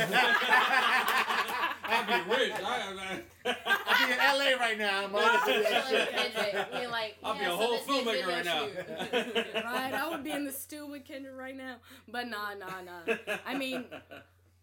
I'd 1.82 2.06
be 2.06 2.30
rich. 2.36 2.52
I, 2.62 3.22
I'll 3.66 4.06
be 4.06 4.12
in 4.12 4.18
LA 4.18 4.64
right 4.64 4.78
now. 4.78 5.04
I'm 5.04 5.14
all 5.14 5.20
We're 5.22 5.62
like, 5.62 5.84
shit. 5.88 6.10
Kendrick, 6.10 6.66
we're 6.72 6.88
like, 6.90 7.16
I'll 7.24 7.38
be 7.38 7.44
a 7.44 7.50
whole 7.50 7.78
this 7.78 7.86
next 7.88 8.06
filmmaker 8.06 8.26
right 8.28 8.44
now. 8.44 8.66
right, 9.64 9.94
I 9.94 10.08
would 10.10 10.22
be 10.22 10.30
in 10.30 10.44
the 10.44 10.52
stew 10.52 10.86
with 10.86 11.04
Kendra 11.04 11.34
right 11.36 11.56
now. 11.56 11.76
But 12.06 12.28
nah, 12.28 12.54
nah, 12.54 12.82
nah. 12.84 13.14
I 13.46 13.56
mean, 13.56 13.86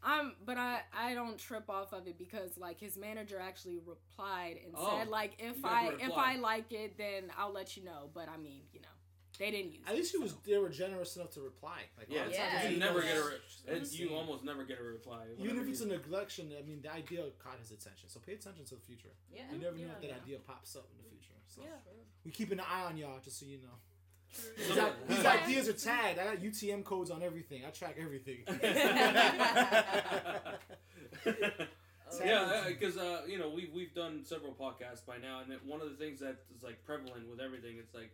I'm, 0.03 0.33
but 0.45 0.57
I, 0.57 0.81
I 0.95 1.15
don't 1.15 1.37
trip 1.39 1.69
off 1.69 1.91
of 1.91 2.07
it 2.07 2.17
because 2.19 2.57
like 2.57 2.79
his 2.79 2.97
manager 2.97 3.39
actually 3.41 3.79
replied 3.85 4.59
and 4.63 4.73
Oh, 4.77 4.99
said 4.99 5.09
like 5.09 5.33
if 5.39 5.65
I 5.65 5.89
the 5.89 6.05
if. 6.05 6.11
I 6.15 6.35
like 6.37 6.71
it 6.71 6.97
then 6.97 7.23
I'll 7.37 7.51
let 7.51 7.75
you 7.75 7.83
know. 7.83 8.09
But 8.13 8.29
I 8.29 8.37
mean, 8.37 8.61
you 8.73 8.79
know, 8.81 8.87
they 9.39 9.51
didn't 9.51 9.73
use. 9.73 9.81
At 9.87 9.93
it, 9.93 9.97
least 9.97 10.11
he 10.11 10.17
was. 10.17 10.31
so. 10.31 10.37
They 10.45 10.57
were 10.57 10.69
generous 10.69 11.15
enough 11.15 11.31
to 11.31 11.41
reply. 11.41 11.79
Like, 11.97 12.07
yeah, 12.09 12.25
a 12.27 12.31
Yeah. 12.31 12.69
you 12.69 12.77
never 12.77 13.01
get 13.01 13.17
a. 13.17 13.21
Re- 13.21 13.37
I'm 13.69 13.77
you 13.79 13.85
saying. 13.85 14.13
almost 14.13 14.43
never 14.43 14.63
get 14.63 14.79
a 14.79 14.83
reply. 14.83 15.25
Even 15.39 15.57
if 15.59 15.67
it's 15.67 15.81
a 15.81 15.85
neglection, 15.85 16.51
I 16.57 16.61
mean, 16.67 16.81
the 16.81 16.91
idea 16.93 17.23
caught 17.39 17.59
his 17.59 17.71
attention. 17.71 18.09
So 18.09 18.19
pay 18.19 18.33
attention 18.33 18.65
to 18.65 18.75
the 18.75 18.81
future. 18.81 19.09
Yeah. 19.33 19.43
You 19.51 19.59
never 19.59 19.77
know 19.77 19.85
if 19.95 20.01
that 20.01 20.07
yeah. 20.09 20.15
idea 20.23 20.37
pops 20.39 20.75
up 20.75 20.87
in 20.91 20.97
the 21.03 21.09
future. 21.09 21.33
So 21.47 21.61
Yeah. 21.63 21.69
we 22.25 22.31
keeping 22.31 22.59
an 22.59 22.65
eye 22.69 22.83
on 22.85 22.97
y'all, 22.97 23.19
just 23.23 23.39
so 23.39 23.45
you 23.45 23.57
know. 23.59 23.77
These, 24.57 24.75
Some- 24.75 24.91
these 25.07 25.25
ideas 25.25 25.69
are 25.69 25.73
tagged. 25.73 26.19
I 26.19 26.25
got 26.25 26.41
UTM 26.43 26.83
codes 26.83 27.11
on 27.11 27.23
everything. 27.23 27.63
I 27.65 27.69
track 27.69 27.95
everything. 27.99 28.43
yeah, 32.25 32.63
because 32.67 32.97
uh, 32.97 33.21
you 33.27 33.37
know 33.37 33.49
we've 33.49 33.71
we've 33.73 33.93
done 33.93 34.23
several 34.25 34.53
podcasts 34.53 35.05
by 35.05 35.17
now, 35.17 35.41
and 35.41 35.53
one 35.65 35.81
of 35.81 35.89
the 35.89 35.95
things 35.95 36.19
that 36.19 36.37
is 36.55 36.63
like 36.63 36.83
prevalent 36.85 37.29
with 37.29 37.39
everything, 37.39 37.77
it's 37.79 37.93
like 37.93 38.11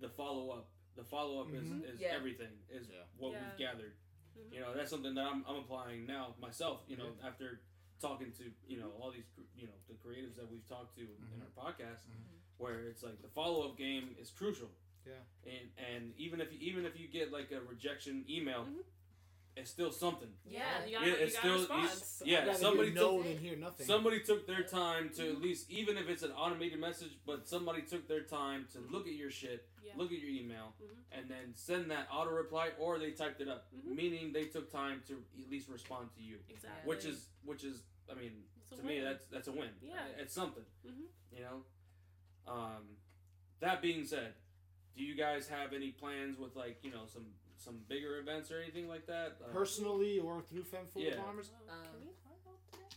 the 0.00 0.08
follow 0.08 0.50
up. 0.50 0.68
The 0.96 1.04
follow 1.04 1.40
up 1.42 1.48
Mhm. 1.48 1.82
is, 1.84 1.94
is 1.94 2.00
Yeah. 2.00 2.14
everything. 2.14 2.52
Is 2.70 2.88
Yeah. 2.88 3.02
what 3.16 3.32
Yeah. 3.32 3.48
we've 3.48 3.58
gathered. 3.58 3.94
Mhm. 4.38 4.52
You 4.52 4.60
know, 4.60 4.74
that's 4.74 4.90
something 4.90 5.14
that 5.14 5.24
I'm, 5.26 5.44
I'm 5.46 5.56
applying 5.56 6.06
now 6.06 6.34
myself. 6.40 6.82
You 6.88 6.96
know, 6.96 7.16
after 7.22 7.60
talking 8.00 8.32
to 8.32 8.52
you 8.66 8.78
know 8.78 8.90
all 9.00 9.10
these 9.10 9.24
you 9.56 9.66
know 9.66 9.72
the 9.88 9.94
creatives 9.94 10.34
that 10.36 10.48
we've 10.50 10.66
talked 10.68 10.94
to 10.96 11.02
in 11.02 11.40
our 11.42 11.64
podcast, 11.64 12.06
Mhm. 12.06 12.38
where 12.58 12.88
it's 12.88 13.02
like 13.02 13.20
the 13.22 13.28
follow 13.28 13.68
up 13.68 13.76
game 13.76 14.14
is 14.18 14.30
crucial. 14.30 14.70
Yeah. 15.06 15.22
And 15.46 15.70
and 15.78 16.14
even 16.18 16.40
if 16.40 16.52
you, 16.52 16.58
even 16.60 16.84
if 16.86 16.98
you 16.98 17.08
get 17.08 17.30
like 17.32 17.50
a 17.52 17.60
rejection 17.60 18.24
email. 18.28 18.66
It's 19.56 19.70
still 19.70 19.92
something. 19.92 20.28
Yeah, 20.44 20.84
you 20.84 20.92
got, 20.92 21.02
Yeah, 21.06 21.06
you 21.08 21.14
it's 21.14 21.34
got 21.34 21.40
still- 21.40 21.52
a 21.54 21.62
it's- 21.62 21.82
response. 22.00 22.22
yeah, 22.26 22.52
somebody 22.54 22.90
hear 22.90 22.94
no 23.00 23.16
took- 23.18 23.26
than 23.26 23.38
hear 23.38 23.56
nothing. 23.56 23.86
Somebody 23.86 24.20
took 24.20 24.46
their 24.46 24.64
time 24.64 25.10
to 25.14 25.28
at 25.30 25.40
least, 25.40 25.70
even 25.70 25.96
if 25.96 26.08
it's 26.08 26.22
an 26.22 26.32
automated 26.32 26.78
message, 26.80 27.12
but 27.24 27.46
somebody 27.46 27.82
took 27.82 28.08
their 28.08 28.22
time 28.24 28.66
to 28.72 28.80
look 28.80 29.06
at 29.06 29.14
your 29.14 29.30
shit, 29.30 29.68
Yeah. 29.82 29.92
look 29.96 30.10
at 30.12 30.18
your 30.18 30.30
email, 30.30 30.74
Mhm. 30.82 30.88
and 31.12 31.28
then 31.30 31.54
send 31.54 31.90
that 31.92 32.08
auto 32.10 32.30
reply, 32.30 32.70
or 32.78 32.98
they 32.98 33.12
typed 33.12 33.40
it 33.40 33.48
up, 33.48 33.72
Mhm. 33.72 33.84
meaning 33.94 34.32
they 34.32 34.46
took 34.48 34.70
time 34.70 35.02
to 35.08 35.24
at 35.40 35.48
least 35.48 35.68
respond 35.68 36.10
to 36.16 36.22
you, 36.22 36.40
Exactly. 36.48 36.88
which 36.88 37.04
is 37.04 37.28
which 37.44 37.62
is, 37.64 37.82
I 38.10 38.14
mean, 38.14 38.48
It's 38.62 38.72
a 38.72 38.76
to 38.78 38.82
me 38.82 39.00
that's 39.00 39.26
that's 39.28 39.48
a 39.48 39.52
win. 39.52 39.70
Yeah. 39.82 40.06
it's 40.18 40.32
something. 40.34 40.64
Mhm. 40.84 41.06
You 41.32 41.40
know. 41.40 41.64
Um, 42.46 42.96
that 43.60 43.80
being 43.80 44.04
said, 44.04 44.34
do 44.96 45.02
you 45.04 45.14
guys 45.14 45.48
have 45.48 45.72
any 45.72 45.92
plans 45.92 46.38
with 46.38 46.56
like 46.56 46.82
you 46.82 46.90
know 46.90 47.06
some 47.06 47.34
some 47.64 47.80
bigger 47.88 48.18
events 48.18 48.50
or 48.50 48.60
anything 48.60 48.88
like 48.88 49.06
that? 49.06 49.36
Uh, 49.42 49.52
Personally 49.52 50.18
or 50.18 50.42
through 50.42 50.64
Femme 50.64 50.84
Foto 50.94 51.04
Yeah. 51.10 51.16
Bombers. 51.16 51.50
Oh, 51.68 51.72
Um, 51.72 51.80
can 51.82 52.00
we 52.06 52.12
talk 52.22 52.36
about 52.44 52.60
today? 52.70 52.96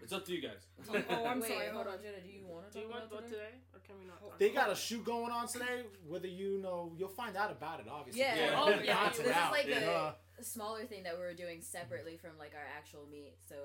it's 0.00 0.12
up 0.12 0.24
to 0.26 0.32
you 0.32 0.40
guys. 0.40 0.62
Oh, 1.10 1.26
I'm 1.26 1.40
Wait, 1.40 1.50
sorry. 1.50 1.68
Hold 1.68 1.86
on, 1.88 1.98
Jenna. 2.00 2.20
Do 2.22 2.28
you 2.30 2.46
want 2.46 2.70
to 2.70 2.72
Do 2.72 2.78
you 2.78 2.84
talk 2.86 2.94
want 2.94 3.04
about 3.10 3.18
to 3.18 3.24
go 3.24 3.28
today? 3.28 3.50
today, 3.50 3.74
or 3.74 3.80
can 3.80 3.98
we 3.98 4.04
not? 4.06 4.20
Talk 4.20 4.38
They 4.38 4.50
about 4.50 4.66
got 4.68 4.72
a 4.72 4.78
shoot 4.78 5.04
going 5.04 5.32
on 5.32 5.48
today. 5.48 5.82
Whether 6.06 6.28
you 6.28 6.58
know, 6.62 6.92
you'll 6.96 7.08
find 7.08 7.36
out 7.36 7.50
about 7.50 7.80
it. 7.80 7.86
Obviously. 7.90 8.20
Yeah. 8.22 8.36
Yeah. 8.36 8.54
Oh, 8.62 8.70
yeah, 8.70 9.08
this 9.10 9.18
is 9.18 9.32
out, 9.32 9.50
like 9.52 9.66
you 9.66 9.74
the- 9.74 10.14
A 10.38 10.44
smaller 10.44 10.84
thing 10.84 11.02
that 11.04 11.14
we 11.18 11.24
were 11.24 11.34
doing 11.34 11.60
separately 11.62 12.16
from 12.16 12.38
like 12.38 12.52
our 12.54 12.66
actual 12.78 13.06
meet. 13.10 13.34
So 13.48 13.56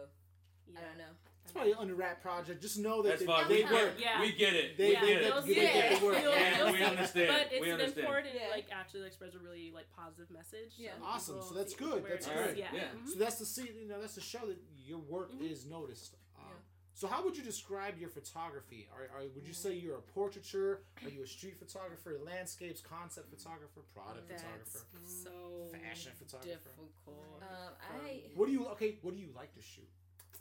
Yeah. 0.67 0.79
I 0.79 0.81
don't 0.87 0.97
know. 0.97 1.13
It's 1.43 1.51
probably 1.53 1.71
an 1.73 1.77
under 1.79 1.95
wrap 1.95 2.21
project. 2.21 2.61
Just 2.61 2.77
know 2.79 3.01
that 3.01 3.09
That's 3.09 3.21
they, 3.21 3.25
fine. 3.25 3.47
they 3.49 3.55
We, 3.55 3.61
Yeah. 3.61 3.71
work. 3.73 3.93
Yeah. 3.97 4.21
we 4.21 4.31
get 4.31 4.53
it. 4.53 4.77
They, 4.77 4.87
we 4.87 4.93
Yeah, 4.93 5.01
they, 5.01 5.07
get 5.07 5.19
they, 5.21 5.25
it. 5.25 5.33
you'll 5.33 5.41
they 5.41 5.53
get 5.55 5.91
it. 5.91 5.99
the 5.99 6.05
work. 6.05 6.21
You'll- 6.21 6.31
Yeah, 6.33 6.71
we 6.71 6.83
understand. 6.83 7.27
But 7.27 7.51
it's 7.51 7.61
we 7.61 7.67
an 7.69 7.73
understand. 7.73 7.99
important, 7.99 8.35
Yeah. 8.35 8.47
like, 8.51 8.65
actually 8.71 9.01
like 9.01 9.13
spreads 9.13 9.35
a 9.35 9.39
really 9.39 9.71
like 9.73 9.85
positive 9.95 10.29
message. 10.31 10.73
Yeah. 10.77 10.91
so 10.99 11.03
Awesome. 11.05 11.41
So 11.41 11.53
that's 11.55 11.73
good. 11.75 12.05
That's 12.07 12.27
good. 12.27 12.51
is. 12.51 12.57
Yeah. 12.57 12.67
Yeah. 12.73 12.83
Mhm. 12.95 13.07
So 13.09 13.19
that's 13.19 13.35
the 13.39 13.45
see, 13.45 13.69
you 13.81 13.87
know, 13.87 13.99
that's 13.99 14.15
to 14.15 14.21
show 14.21 14.45
that 14.47 14.57
your 14.85 14.99
work 14.99 15.31
Mhm. 15.33 15.51
is 15.51 15.65
noticed. 15.65 16.15
Um, 16.37 16.45
Yeah. 16.47 16.53
So 16.93 17.07
how 17.07 17.23
would 17.23 17.35
you 17.35 17.43
describe 17.43 17.97
your 17.97 18.09
photography? 18.09 18.87
Are, 18.93 19.09
are 19.17 19.27
would 19.35 19.45
you 19.47 19.53
say 19.53 19.73
you're 19.73 19.97
a 19.97 20.01
portraiture? 20.01 20.83
Are 21.03 21.09
you 21.09 21.23
a 21.23 21.27
street 21.27 21.57
photographer? 21.57 22.17
Landscapes, 22.23 22.81
concept 22.81 23.29
photographer, 23.29 23.81
product 23.93 24.29
That's 24.29 24.43
photographer? 24.43 24.85
so 25.05 25.67
Fashion 25.71 26.11
photographer. 26.17 26.49
difficult. 26.49 26.91
Um, 27.41 27.73
I 27.81 28.21
What 28.35 28.45
do 28.45 28.51
you 28.53 28.67
okay? 28.67 28.99
What 29.01 29.15
do 29.15 29.19
you 29.19 29.31
like 29.35 29.53
to 29.55 29.61
shoot? 29.61 29.89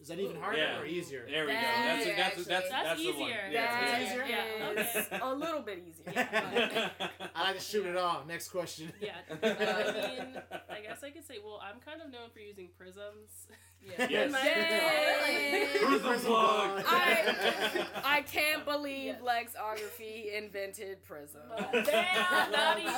Is 0.01 0.09
that 0.09 0.19
even 0.19 0.37
harder 0.41 0.57
Yeah. 0.59 0.81
or 0.81 0.87
easier? 0.87 1.27
There 1.31 1.45
we 1.45 1.53
go. 1.53 1.59
That's 1.61 1.77
That's 1.77 2.01
easier, 2.01 2.15
that's 2.17 2.45
that's 2.47 2.71
actually. 2.71 2.71
that's, 2.71 2.71
That's 2.71 3.01
the 3.03 3.13
one. 3.13 3.29
easier. 3.31 3.49
Yeah, 3.51 3.81
That's 3.81 3.91
that's 3.91 4.81
easier? 4.81 5.11
Yeah, 5.21 5.29
a 5.31 5.35
little 5.35 5.61
bit 5.61 5.85
easier. 5.87 6.05
but- 6.15 7.11
I 7.37 7.43
like 7.43 7.59
to 7.59 7.63
shoot 7.65 7.85
it 7.87 7.97
all. 7.97 8.25
Next 8.27 8.49
question. 8.49 8.93
Yeah. 9.01 9.11
Uh, 9.43 9.47
I 9.47 10.09
mean, 10.09 10.43
I 10.71 10.81
guess 10.81 11.03
I 11.05 11.11
could 11.11 11.27
say, 11.27 11.35
well, 11.45 11.61
I'm 11.63 11.81
kind 11.81 12.01
of 12.03 12.11
known 12.11 12.31
for 12.33 12.41
using 12.41 12.69
prisms. 12.79 13.49
yeah. 13.83 14.07
Yes. 14.09 14.29
In 14.29 14.35
Yay! 14.35 15.69
Prism 16.03 16.27
plug. 16.33 16.85
I 16.87 17.87
I 18.05 18.23
can't 18.23 18.65
believe 18.65 19.17
Yes. 19.23 19.23
Lexography 19.23 20.33
invented 20.37 21.03
Prism. 21.05 21.41
Damn, 21.73 22.53
not 22.53 22.79
even. 22.79 22.93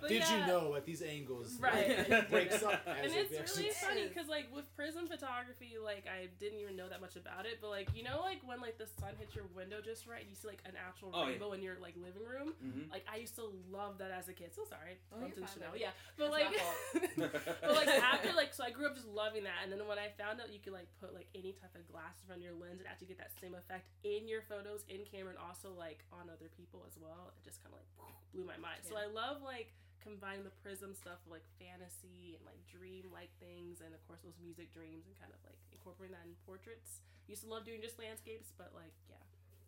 But 0.00 0.08
Did 0.08 0.28
you 0.28 0.38
know 0.46 0.74
at 0.74 0.84
these 0.84 1.02
angles 1.02 1.56
Right. 1.60 1.88
it 1.88 2.30
breaks 2.30 2.62
up 2.62 2.80
as 2.86 3.12
and 3.12 3.14
it's 3.14 3.34
actually- 3.38 3.62
really 3.64 3.74
funny 3.74 4.08
because 4.08 4.28
like 4.28 4.46
with 4.54 4.74
prism 4.76 5.06
photography 5.08 5.74
like 5.86 6.04
i 6.10 6.26
didn't 6.42 6.58
even 6.58 6.74
know 6.76 6.88
that 6.90 7.00
much 7.00 7.14
about 7.14 7.46
it 7.46 7.62
but 7.62 7.70
like 7.70 7.86
you 7.94 8.02
know 8.02 8.18
like 8.20 8.42
when 8.44 8.58
like 8.60 8.76
the 8.76 8.86
sun 8.98 9.14
hits 9.22 9.32
your 9.38 9.46
window 9.54 9.78
just 9.80 10.04
right 10.10 10.20
and 10.20 10.28
you 10.28 10.34
see 10.34 10.48
like 10.50 10.60
an 10.66 10.74
actual 10.76 11.14
Oh, 11.14 11.22
yeah. 11.22 11.38
rainbow 11.38 11.52
in 11.54 11.62
your 11.62 11.78
like 11.80 11.94
living 11.96 12.26
room? 12.26 12.52
Mhm. 12.60 12.90
like 12.90 13.06
i 13.06 13.16
used 13.16 13.38
to 13.38 13.46
love 13.70 13.96
that 14.02 14.10
as 14.10 14.26
a 14.28 14.34
kid. 14.34 14.50
So 14.52 14.66
sorry. 14.66 14.98
Oh, 15.14 15.22
bumped 15.22 15.38
you're 15.38 15.46
into 15.46 15.54
fine, 15.54 15.70
Chanel. 15.70 15.78
yeah. 15.78 15.94
But 16.18 16.34
That's 16.34 16.50
like 16.50 17.32
but 17.62 17.74
like 17.78 17.88
after 18.02 18.34
like 18.34 18.50
so 18.52 18.64
i 18.66 18.70
grew 18.74 18.86
up 18.90 18.94
just 18.98 19.06
loving 19.08 19.44
that. 19.46 19.62
And 19.62 19.70
then 19.70 19.78
when 19.86 19.96
i 20.02 20.10
found 20.18 20.42
out 20.42 20.50
you 20.50 20.58
could 20.58 20.74
like 20.74 20.90
put 20.98 21.14
like 21.14 21.30
any 21.38 21.54
type 21.54 21.72
of 21.78 21.86
glass 21.86 22.18
in 22.20 22.26
front 22.26 22.42
of 22.42 22.44
your 22.44 22.58
lens 22.58 22.82
and 22.82 22.88
actually 22.90 23.08
get 23.14 23.22
that 23.22 23.30
same 23.40 23.54
effect 23.54 23.86
in 24.02 24.26
your 24.26 24.42
photos 24.42 24.82
in 24.90 25.06
camera 25.06 25.30
and 25.32 25.40
also 25.40 25.70
like 25.78 26.02
on 26.10 26.26
other 26.26 26.50
people 26.58 26.82
as 26.88 26.98
well. 26.98 27.30
It 27.38 27.46
just 27.46 27.62
kind 27.62 27.70
of 27.72 27.78
like 27.78 27.88
blew 28.34 28.44
my 28.44 28.58
mind. 28.58 28.82
So 28.84 28.98
i 28.98 29.06
love 29.06 29.40
like 29.46 29.70
combining 30.06 30.46
the 30.46 30.54
prism 30.62 30.94
stuff 30.94 31.18
like 31.26 31.42
fantasy 31.58 32.38
and 32.38 32.42
like 32.46 32.62
dream 32.70 33.10
like 33.10 33.30
things 33.42 33.82
and 33.82 33.90
of 33.90 33.98
course 34.06 34.22
those 34.22 34.38
music 34.38 34.70
dreams 34.70 35.02
and 35.10 35.18
kind 35.18 35.34
of 35.34 35.40
like 35.42 35.58
incorporating 35.74 36.14
that 36.14 36.22
in 36.22 36.38
portraits 36.46 37.02
used 37.26 37.42
to 37.42 37.50
love 37.50 37.66
doing 37.66 37.82
just 37.82 37.98
landscapes 37.98 38.54
but 38.54 38.70
like 38.70 38.94
yeah 39.10 39.18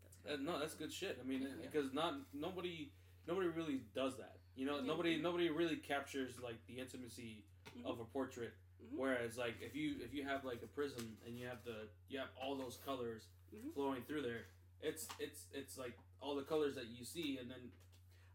that's 0.06 0.14
Uh, 0.22 0.38
no, 0.38 0.58
that's 0.62 0.74
good 0.78 0.92
shit. 0.92 1.18
I 1.20 1.24
mean, 1.26 1.42
Yeah. 1.42 1.66
because 1.66 1.90
not 1.92 2.14
nobody 2.32 2.90
nobody 3.26 3.48
really 3.48 3.82
does 3.94 4.16
that. 4.18 4.38
You 4.54 4.66
know, 4.66 4.78
Yeah. 4.78 4.86
nobody 4.86 5.12
nobody 5.20 5.50
really 5.50 5.76
captures 5.78 6.38
like 6.38 6.58
the 6.66 6.78
intimacy 6.78 7.44
Mhm. 7.76 7.84
of 7.84 7.98
a 8.00 8.04
portrait. 8.04 8.54
Mhm. 8.82 8.96
Whereas, 8.98 9.36
like, 9.38 9.60
if 9.60 9.74
you 9.74 10.00
if 10.02 10.12
you 10.14 10.22
have 10.24 10.44
like 10.44 10.62
a 10.62 10.66
prism 10.66 11.16
and 11.26 11.38
you 11.38 11.46
have 11.46 11.64
the 11.64 11.88
you 12.08 12.18
have 12.18 12.30
all 12.40 12.56
those 12.56 12.76
colors 12.78 13.26
Mhm. 13.54 13.72
flowing 13.74 14.02
through 14.04 14.22
there, 14.22 14.46
it's 14.82 15.08
it's 15.18 15.46
it's 15.52 15.78
like 15.78 15.96
all 16.20 16.34
the 16.34 16.44
colors 16.44 16.74
that 16.74 16.86
you 16.88 17.04
see, 17.04 17.38
and 17.38 17.50
then 17.50 17.70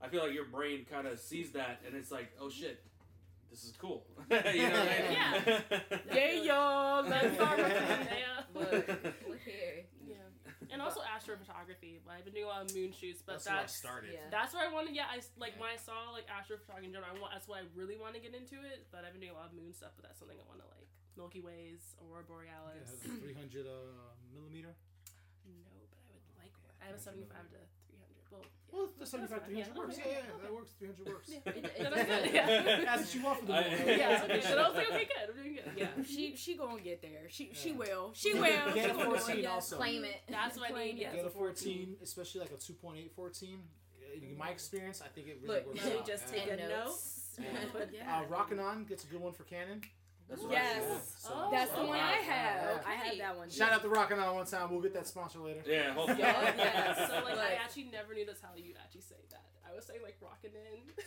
I 0.01 0.07
feel 0.09 0.23
like 0.23 0.33
your 0.33 0.45
brain 0.45 0.85
kind 0.89 1.07
of 1.07 1.19
sees 1.19 1.51
that, 1.51 1.81
and 1.85 1.95
it's 1.95 2.11
like, 2.11 2.31
oh 2.39 2.49
shit, 2.49 2.83
this 3.49 3.63
is 3.63 3.73
cool. 3.77 4.05
you 4.29 4.35
know 4.35 4.43
what 4.43 4.53
I 4.53 4.53
mean? 4.59 5.11
Yeah. 5.11 5.59
Yeah, 6.13 6.31
yo, 6.49 7.05
That's 7.09 7.39
our 7.39 7.57
let's 7.57 8.09
yeah. 8.11 8.43
Look, 8.53 8.87
look 9.29 9.41
here. 9.45 9.85
yeah 10.05 10.15
and 10.71 10.81
also 10.81 11.01
astrophotography 11.05 11.97
i've 12.09 12.25
been 12.25 12.33
doing 12.33 12.45
a 12.45 12.53
lot 12.53 12.61
of 12.65 12.69
moon 12.73 12.89
shoots 12.93 13.21
but 13.21 13.37
That's, 13.41 13.45
that's 13.45 13.53
where 13.53 13.63
I 13.63 13.67
started. 13.69 14.09
Yeah. 14.13 14.29
That's 14.31 14.53
where 14.53 14.61
I 14.65 14.69
wanted. 14.73 14.93
Yeah, 14.97 15.05
I 15.11 15.17
s- 15.21 15.29
like 15.37 15.53
Yeah. 15.57 15.61
when 15.65 15.69
I 15.73 15.77
saw 15.77 16.09
like 16.13 16.25
astrophotography 16.29 16.89
in 16.89 16.93
general. 16.93 17.13
I 17.13 17.17
want. 17.21 17.33
That's 17.33 17.45
why 17.49 17.61
I 17.61 17.65
really 17.77 17.97
want 17.97 18.13
to 18.17 18.21
get 18.21 18.33
into 18.33 18.57
it. 18.65 18.85
But 18.93 19.05
I've 19.05 19.13
been 19.13 19.21
doing 19.21 19.33
a 19.33 19.37
lot 19.37 19.49
of 19.49 19.57
moon 19.57 19.73
stuff. 19.73 19.93
But 19.97 20.05
that's 20.09 20.17
something 20.21 20.37
I 20.37 20.45
want 20.49 20.61
to 20.65 20.69
like. 20.73 20.89
Milky 21.17 21.41
Ways, 21.45 21.93
Aurora 22.01 22.25
Yeah, 22.25 22.57
Borealis. 22.65 22.89
it 22.89 23.05
has 23.05 23.21
a 23.21 23.21
300 23.21 23.69
uh, 23.69 24.17
millimeter. 24.33 24.73
no, 25.45 25.69
but 25.93 26.01
I 26.09 26.13
would 26.17 26.25
like 26.41 26.53
one. 26.65 26.73
I 26.81 26.89
have 26.89 26.97
a 26.97 27.01
seventy-five 27.01 27.37
to 27.37 27.53
three 27.53 27.61
hundred. 27.61 27.82
Well, 28.33 28.41
yeah. 28.41 28.49
Well, 28.79 28.89
the 28.99 29.05
seventy 29.05 29.27
five 29.31 29.45
three 29.45 29.61
hundred 29.61 29.77
works. 29.77 29.99
okay, 29.99 30.09
Yeah, 30.09 30.17
yeah, 30.17 30.33
okay. 30.33 30.43
that 30.43 30.53
works. 30.53 30.71
300 30.79 31.07
works. 31.13 31.29
Yeah. 31.29 31.37
It- 31.45 31.57
it- 31.65 31.77
Then 31.77 31.93
I'm 31.93 32.05
good. 32.05 32.33
Yeah. 32.33 32.81
That's 32.85 33.01
what 33.03 33.13
you 33.15 33.23
want 33.23 33.39
for 33.39 33.45
the 33.45 33.53
I- 33.53 33.61
moment. 33.69 33.87
yeah. 33.87 34.21
Okay. 34.23 34.39
Then 34.41 34.57
I 34.57 34.67
was 34.67 34.75
like, 34.75 34.89
okay, 34.91 35.05
good. 35.13 35.29
I'm 35.29 35.43
doing 35.43 35.53
good. 35.55 35.71
Yeah. 35.77 36.03
she 36.03 36.35
she 36.35 36.57
gonna 36.57 36.81
get 36.81 37.01
there. 37.03 37.29
She 37.29 37.51
she 37.53 37.71
will. 37.73 38.11
She 38.15 38.33
will. 38.33 38.41
get 38.41 38.73
she 38.73 38.79
a 38.79 38.87
gonna 38.93 39.03
do 39.03 39.17
14 39.17 39.37
it. 39.39 39.45
also. 39.45 39.77
Claim 39.77 40.03
it. 40.05 40.21
That's 40.27 40.57
what 40.57 40.71
I 40.71 40.83
need. 40.85 40.97
Yeah. 40.97 41.13
Get 41.15 41.25
a 41.25 41.29
14, 41.29 41.97
especially 42.01 42.41
like 42.41 42.51
a 42.51 42.55
2.8 42.55 43.11
14. 43.11 43.59
In 44.21 44.37
my 44.37 44.49
experience, 44.49 45.01
I 45.05 45.07
think 45.09 45.27
it 45.27 45.37
really 45.41 45.55
Look, 45.55 45.67
works 45.67 45.85
let 45.85 45.93
me 45.95 46.01
just 46.05 46.27
take 46.27 46.47
a 46.51 46.57
note. 46.57 46.91
Yeah. 47.39 47.45
But 47.73 47.89
yeah. 47.93 48.19
Uh, 48.21 48.25
Rockin' 48.25 48.59
On 48.59 48.83
gets 48.85 49.03
a 49.03 49.07
good 49.07 49.21
one 49.21 49.33
for 49.33 49.43
Canon. 49.43 49.81
That's 50.33 50.43
what 50.43 50.51
Yes. 50.51 50.83
I 50.83 50.89
Yeah, 50.89 50.97
so- 51.17 51.29
Oh, 51.35 51.51
That's 51.51 51.71
the 51.71 51.77
one 51.77 51.87
wow. 51.89 51.95
I 51.95 52.11
have. 52.25 52.63
Yeah. 52.81 52.81
I 52.89 52.93
had 52.95 53.19
that 53.19 53.37
one. 53.37 53.49
Shout 53.49 53.71
out 53.71 53.81
to 53.83 53.89
Rockin' 53.89 54.19
On 54.19 54.35
one 54.35 54.45
time. 54.45 54.71
We'll 54.71 54.81
get 54.81 54.93
that 54.95 55.07
sponsor 55.07 55.39
later. 55.39 55.61
Yeah, 55.65 55.93
hopefully. 55.93 56.19
Yeah, 56.19 56.53
yeah. 56.57 57.07
So 57.07 57.23
like, 57.23 57.37
I 57.37 57.53
actually 57.63 57.89
never 57.91 58.13
knew 58.15 58.25
that's 58.25 58.41
how 58.41 58.49
you 58.57 58.73
actually 58.81 59.01
say 59.01 59.15
that. 59.29 59.41
I 59.69 59.75
was 59.75 59.85
saying 59.85 60.01
like 60.03 60.17
rockin' 60.21 60.51
in. 60.51 61.03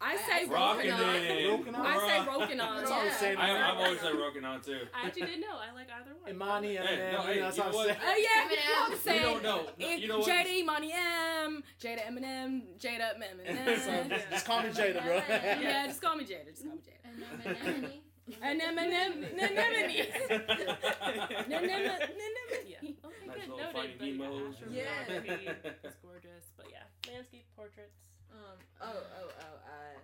I 0.00 0.12
I- 0.14 0.16
say 0.16 0.48
Rockin' 0.48 0.90
Rockin' 0.90 0.92
On. 0.92 1.58
Rockin' 1.60 1.74
On? 1.74 1.86
I 1.86 1.98
say 1.98 2.18
Rokinon. 2.30 2.82
It's 2.82 2.90
all 2.96 3.00
the 3.00 3.06
Yeah. 3.06 3.16
same. 3.16 3.38
I, 3.38 3.70
I've 3.70 3.76
always 3.76 4.00
said 4.00 4.12
Rokinon 4.14 4.64
too. 4.64 4.80
I 4.94 5.06
actually 5.06 5.22
didn't 5.26 5.40
know. 5.42 5.56
I 5.60 5.74
like 5.74 5.88
either 5.90 6.14
one. 6.20 6.30
Imani, 6.30 6.76
Hey, 6.76 6.82
Eminem, 6.82 7.12
no, 7.12 7.20
hey, 7.22 7.40
that's 7.40 7.56
you 7.58 7.62
all 7.62 7.70
know 7.72 7.78
I'm 7.80 7.84
saying. 7.86 7.96
Oh 8.02 8.16
yeah, 8.16 8.50
you 8.50 8.56
know 8.56 8.84
I'm 8.86 8.98
saying? 8.98 9.20
You 9.20 9.26
don't 9.26 9.42
know. 9.42 9.66
No, 9.78 9.88
you 9.88 10.08
know 10.08 10.18
what? 10.18 10.28
Jada 10.28 10.64
Money 10.66 10.92
M, 10.94 11.62
Jada 11.80 12.06
Eminem, 12.10 12.62
Jada 12.80 13.14
Eminem. 13.14 14.30
just 14.30 14.46
call 14.46 14.62
me 14.62 14.68
Jada, 14.70 15.04
bro. 15.04 15.14
yeah, 15.28 15.86
just 15.86 16.00
call 16.02 16.16
me 16.16 16.24
Jada. 16.24 16.48
Just 16.50 16.64
call 16.64 16.74
me 16.74 16.80
Jada. 16.82 17.90
Anemone. 18.38 18.42
And 18.42 18.60
Eminem, 18.60 19.12
Anemone. 19.34 19.98
Anemone. 21.50 22.64
Yeah. 22.66 22.78
Okay, 22.80 23.26
Nice 23.26 23.36
good. 23.36 23.48
little 23.50 23.58
Noted. 23.58 23.98
But 23.98 24.06
yeah, 24.06 24.06
Nemos. 24.06 24.54
astrophotography 24.54 25.42
Yeah. 25.44 25.82
is 25.90 25.96
gorgeous. 26.02 26.44
But 26.56 26.66
yeah, 26.70 26.86
landscape 27.10 27.46
portraits. 27.56 27.98
Um. 28.30 28.58
Oh. 28.80 29.02
Oh. 29.18 29.28
Oh. 29.30 29.56
Uh. 29.66 29.98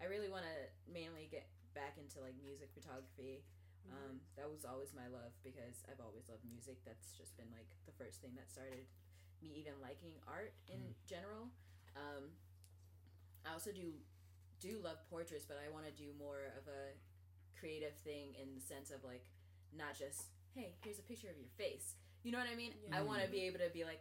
I 0.00 0.04
really 0.08 0.28
want 0.32 0.44
to 0.48 0.56
mainly 0.88 1.28
get 1.30 1.48
back 1.74 1.96
into 2.00 2.20
like 2.20 2.36
music 2.42 2.68
photography. 2.76 3.42
Um. 3.88 4.20
That 4.36 4.48
was 4.50 4.64
always 4.68 4.92
my 4.92 5.08
love 5.08 5.32
because 5.42 5.82
I've 5.88 6.00
always 6.04 6.28
loved 6.28 6.44
music. 6.44 6.78
That's 6.84 7.16
just 7.16 7.36
been 7.36 7.48
like 7.52 7.68
the 7.88 7.94
first 7.96 8.20
thing 8.20 8.36
that 8.36 8.50
started 8.52 8.84
me 9.40 9.56
even 9.56 9.72
liking 9.80 10.12
art 10.28 10.52
in 10.68 10.94
general. 11.08 11.48
Um. 11.96 12.36
I 13.48 13.56
also 13.56 13.72
do 13.72 13.96
do 14.60 14.76
love 14.84 15.00
portraits, 15.08 15.48
but 15.48 15.56
I 15.56 15.72
want 15.72 15.88
to 15.88 15.94
do 15.96 16.12
more 16.20 16.52
of 16.60 16.68
a 16.68 16.92
creative 17.60 17.92
thing 18.02 18.32
in 18.40 18.56
the 18.56 18.60
sense 18.64 18.90
of 18.90 19.04
like 19.04 19.28
not 19.76 19.92
just 19.98 20.32
hey 20.56 20.72
here's 20.82 20.98
a 20.98 21.06
picture 21.06 21.28
of 21.28 21.36
your 21.36 21.52
face. 21.60 21.94
You 22.24 22.32
know 22.32 22.38
what 22.40 22.48
I 22.52 22.56
mean? 22.56 22.72
I 22.92 23.00
want 23.04 23.20
to 23.22 23.28
be 23.28 23.44
able 23.44 23.60
to 23.60 23.68
be 23.72 23.84
like 23.84 24.00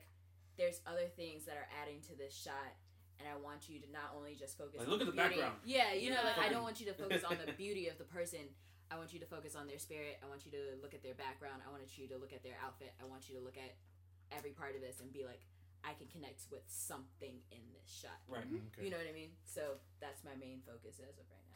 there's 0.58 0.80
other 0.88 1.08
things 1.16 1.46
that 1.46 1.56
are 1.56 1.68
adding 1.84 2.00
to 2.12 2.14
this 2.16 2.32
shot 2.36 2.72
and 3.20 3.28
I 3.28 3.36
want 3.36 3.68
you 3.68 3.80
to 3.84 3.88
not 3.92 4.16
only 4.16 4.32
just 4.36 4.56
focus 4.56 4.80
Like, 4.80 4.88
on 4.88 4.96
look 4.96 5.04
the 5.04 5.12
at 5.12 5.16
the 5.16 5.20
beauty. 5.20 5.36
background. 5.44 5.60
Yeah, 5.68 5.92
you 5.92 6.10
know, 6.12 6.24
like 6.24 6.40
I 6.40 6.48
don't 6.48 6.64
want 6.64 6.80
you 6.80 6.88
to 6.88 6.96
focus 6.96 7.24
on 7.28 7.36
the 7.36 7.52
beauty 7.60 7.92
of 7.92 8.00
the 8.00 8.08
person. 8.08 8.40
I 8.90 8.96
want 8.96 9.12
you 9.14 9.20
to 9.20 9.28
focus 9.30 9.54
on 9.60 9.68
their 9.68 9.78
spirit. 9.78 10.18
I 10.24 10.28
want 10.32 10.48
you 10.48 10.52
to 10.56 10.80
look 10.82 10.96
at 10.96 11.04
their 11.04 11.14
background. 11.20 11.62
I 11.62 11.70
want 11.70 11.84
you 12.00 12.08
to 12.10 12.18
look 12.18 12.32
at 12.32 12.42
their 12.48 12.56
outfit. 12.64 12.96
I 13.00 13.06
want 13.06 13.28
you 13.30 13.36
to 13.38 13.44
look 13.44 13.60
at 13.60 13.76
every 14.32 14.52
part 14.52 14.74
of 14.76 14.82
this 14.82 15.00
and 15.04 15.12
be 15.12 15.24
like, 15.28 15.44
I 15.84 15.96
can 15.96 16.08
connect 16.12 16.48
with 16.52 16.64
something 16.68 17.40
in 17.52 17.64
this 17.72 17.88
shot. 17.88 18.20
Right. 18.28 18.44
Mm-hmm. 18.44 18.56
Mm-hmm. 18.68 18.72
Okay. 18.76 18.84
You 18.88 18.92
know 18.92 19.00
what 19.00 19.08
I 19.08 19.16
mean? 19.16 19.32
So 19.48 19.80
that's 20.04 20.24
my 20.28 20.36
main 20.36 20.60
focus 20.68 21.00
as 21.00 21.16
of 21.20 21.28
right 21.32 21.48
now. 21.48 21.49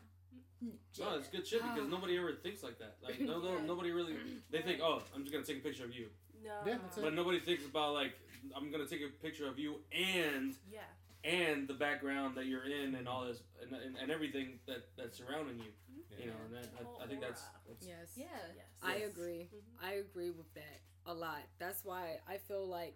No, 0.99 1.15
it's 1.17 1.27
good 1.27 1.45
shit 1.45 1.61
because 1.61 1.89
nobody 1.89 2.17
ever 2.17 2.31
thinks 2.33 2.63
like 2.63 2.79
that. 2.79 2.95
Like 3.03 3.19
no, 3.19 3.39
no, 3.41 3.59
nobody 3.59 3.91
really. 3.91 4.15
They 4.49 4.61
think, 4.61 4.79
oh, 4.81 5.01
I'm 5.13 5.21
just 5.23 5.33
gonna 5.33 5.43
take 5.45 5.57
a 5.57 5.61
picture 5.67 5.83
of 5.83 5.93
you, 5.93 6.07
No. 6.43 6.51
Yeah, 6.65 6.77
that's 6.81 6.97
it. 6.97 7.01
but 7.03 7.13
nobody 7.13 7.39
thinks 7.39 7.65
about 7.65 7.93
like 7.93 8.13
I'm 8.55 8.71
gonna 8.71 8.85
take 8.85 9.01
a 9.01 9.09
picture 9.21 9.47
of 9.47 9.59
you 9.59 9.81
and 9.91 10.55
Yeah. 10.71 10.79
and 11.23 11.67
the 11.67 11.73
background 11.73 12.35
that 12.37 12.45
you're 12.45 12.63
in 12.65 12.95
and 12.95 13.07
all 13.09 13.25
this 13.25 13.41
and, 13.61 13.73
and, 13.73 13.97
and 13.97 14.11
everything 14.11 14.59
that 14.67 14.87
that's 14.97 15.17
surrounding 15.17 15.57
you. 15.57 15.71
You 16.19 16.27
know, 16.27 16.33
and 16.45 16.53
that, 16.55 16.69
I, 16.79 17.03
I 17.03 17.07
think 17.07 17.21
that's, 17.21 17.41
that's 17.67 17.85
Yes. 17.87 18.13
Yeah. 18.15 18.25
Yes. 18.55 18.65
I 18.83 18.97
Yes. 18.97 19.11
agree. 19.11 19.49
Mhm. 19.51 19.83
I 19.83 19.93
agree 19.93 20.29
with 20.29 20.53
that 20.53 20.79
a 21.07 21.13
lot. 21.13 21.41
That's 21.57 21.83
why 21.83 22.19
I 22.29 22.37
feel 22.37 22.67
like, 22.67 22.95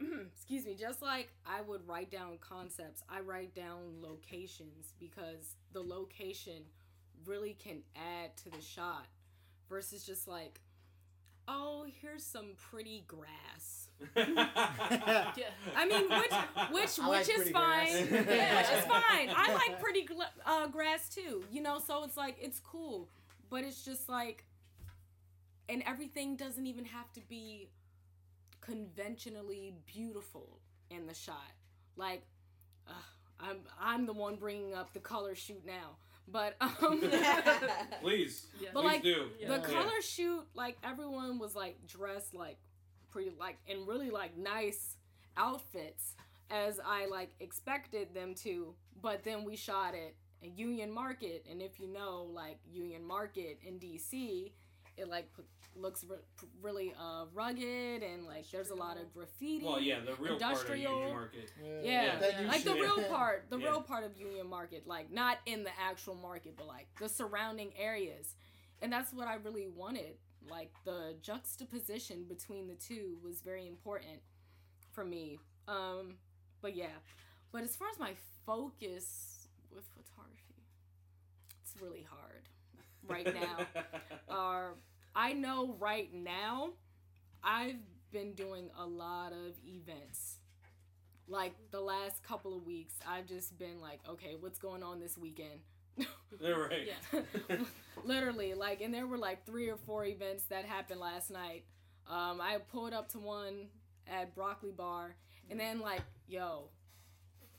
excuse 0.34 0.64
me, 0.64 0.74
just 0.74 1.02
like 1.02 1.30
I 1.46 1.60
would 1.60 1.86
write 1.86 2.10
down 2.10 2.38
concepts, 2.40 3.02
I 3.08 3.20
write 3.20 3.54
down 3.54 4.00
locations 4.00 4.94
because 4.98 5.56
the 5.72 5.80
location 5.82 6.62
really 7.26 7.56
can 7.62 7.82
add 7.96 8.36
to 8.38 8.50
the 8.50 8.60
shot 8.62 9.06
versus 9.68 10.04
just 10.04 10.26
like, 10.26 10.60
oh, 11.48 11.84
here's 12.00 12.24
some 12.24 12.52
pretty 12.56 13.04
grass. 13.06 13.88
Yeah. 14.16 14.46
I 15.76 15.86
mean, 15.86 16.08
which 16.08 16.32
which 16.72 16.98
I 17.00 17.06
like 17.08 17.26
which 17.26 17.38
is 17.38 17.50
fine. 17.50 18.08
yeah, 18.10 18.56
which 18.56 18.78
is 18.78 18.84
fine. 18.86 19.30
I 19.36 19.52
like 19.54 19.80
pretty 19.80 20.04
gla- 20.04 20.32
uh, 20.46 20.66
grass 20.68 21.08
too. 21.08 21.44
You 21.50 21.62
know, 21.62 21.78
so 21.78 22.04
it's 22.04 22.16
like 22.16 22.36
it's 22.40 22.60
cool, 22.60 23.08
but 23.50 23.64
it's 23.64 23.84
just 23.84 24.08
like, 24.08 24.44
and 25.68 25.82
everything 25.86 26.36
doesn't 26.36 26.66
even 26.66 26.86
have 26.86 27.12
to 27.12 27.20
be 27.28 27.68
conventionally 28.70 29.74
beautiful 29.86 30.60
in 30.90 31.06
the 31.06 31.14
shot. 31.14 31.52
Like, 31.96 32.22
uh, 32.88 32.92
I'm 33.40 33.58
I'm 33.80 34.06
the 34.06 34.12
one 34.12 34.36
bringing 34.36 34.74
up 34.74 34.92
the 34.92 35.00
color 35.00 35.34
shoot 35.34 35.64
now, 35.66 35.96
but 36.28 36.56
um. 36.60 37.00
Please, 38.02 38.46
Yeah. 38.60 38.70
But 38.72 38.82
please 38.82 38.86
like, 38.88 39.02
do. 39.02 39.28
the 39.46 39.54
Yeah. 39.56 39.60
color 39.60 40.00
shoot 40.02 40.46
like 40.54 40.76
everyone 40.84 41.38
was 41.38 41.54
like 41.54 41.76
dressed 41.86 42.34
like 42.34 42.58
pretty 43.10 43.32
like 43.38 43.58
in 43.66 43.86
really 43.86 44.10
like 44.10 44.36
nice 44.36 44.96
outfits 45.36 46.14
as 46.50 46.80
i 46.84 47.06
like 47.06 47.30
expected 47.40 48.12
them 48.14 48.34
to 48.34 48.74
but 49.00 49.22
then 49.24 49.44
we 49.44 49.56
shot 49.56 49.94
it 49.94 50.14
at 50.42 50.56
union 50.58 50.90
market 50.92 51.44
and 51.50 51.60
if 51.62 51.78
you 51.80 51.86
know 51.92 52.28
like 52.32 52.58
union 52.70 53.04
market 53.04 53.58
in 53.66 53.78
dc 53.78 54.52
it 55.00 55.08
like 55.08 55.26
p- 55.36 55.42
looks 55.76 56.04
re- 56.08 56.16
really 56.62 56.92
uh 57.00 57.24
rugged 57.32 58.02
and 58.02 58.26
like 58.26 58.48
there's 58.50 58.70
a 58.70 58.74
lot 58.74 58.96
of 58.98 59.12
graffiti 59.14 59.64
Well, 59.64 59.80
yeah, 59.80 60.00
the 60.00 60.14
real 60.16 60.38
part 60.38 60.42
of 60.42 60.50
Industrial- 60.50 60.92
Union 60.92 61.10
Market. 61.14 61.52
yeah, 61.82 62.18
that 62.18 62.40
new 62.42 62.46
like 62.48 62.64
the 62.64 62.74
real 62.74 63.02
part, 63.08 63.46
the 63.50 63.58
Yeah. 63.58 63.68
real 63.70 63.80
part 63.82 64.04
of 64.04 64.16
Union 64.16 64.48
Market, 64.48 64.86
like 64.86 65.10
not 65.10 65.38
in 65.46 65.62
the 65.64 65.70
actual 65.80 66.14
market, 66.14 66.54
but 66.56 66.66
like 66.66 66.88
the 67.00 67.08
surrounding 67.08 67.72
areas, 67.78 68.34
and 68.82 68.92
that's 68.92 69.12
what 69.12 69.26
I 69.28 69.34
really 69.36 69.68
wanted. 69.68 70.16
Like 70.50 70.72
the 70.84 71.14
juxtaposition 71.22 72.24
between 72.28 72.66
the 72.68 72.74
two 72.74 73.16
was 73.22 73.40
very 73.42 73.66
important 73.68 74.20
for 74.92 75.04
me. 75.04 75.38
Um, 75.68 76.16
but 76.62 76.74
yeah, 76.74 76.96
but 77.52 77.62
as 77.62 77.76
far 77.76 77.88
as 77.88 77.98
my 77.98 78.12
focus 78.46 79.46
with 79.74 79.84
photography, 79.94 80.64
it's 81.62 81.74
really 81.80 82.02
hard 82.10 82.48
right 83.06 83.32
now. 83.34 83.66
uh, 84.28 84.68
I 85.14 85.32
know 85.32 85.76
right 85.78 86.12
now, 86.12 86.70
I've 87.42 87.76
been 88.12 88.34
doing 88.34 88.70
a 88.78 88.86
lot 88.86 89.32
of 89.32 89.54
events. 89.66 90.36
Like 91.28 91.52
the 91.70 91.80
last 91.80 92.22
couple 92.24 92.56
of 92.56 92.64
weeks, 92.66 92.94
I've 93.06 93.26
just 93.26 93.56
been 93.58 93.80
like, 93.80 94.00
okay, 94.08 94.36
what's 94.38 94.58
going 94.58 94.82
on 94.82 94.98
this 95.00 95.16
weekend? 95.16 95.60
They're 96.40 96.58
right. 96.58 96.88
Yeah. 97.12 97.56
Literally, 98.04 98.54
like, 98.54 98.80
and 98.80 98.92
there 98.92 99.06
were 99.06 99.18
like 99.18 99.44
three 99.46 99.68
or 99.68 99.76
four 99.76 100.04
events 100.04 100.44
that 100.44 100.64
happened 100.64 101.00
last 101.00 101.30
night. 101.30 101.64
Um, 102.08 102.40
I 102.40 102.58
pulled 102.72 102.92
up 102.92 103.08
to 103.10 103.18
one 103.18 103.68
at 104.08 104.34
Broccoli 104.34 104.72
Bar, 104.72 105.14
and 105.50 105.60
then 105.60 105.80
like, 105.80 106.02
yo, 106.26 106.70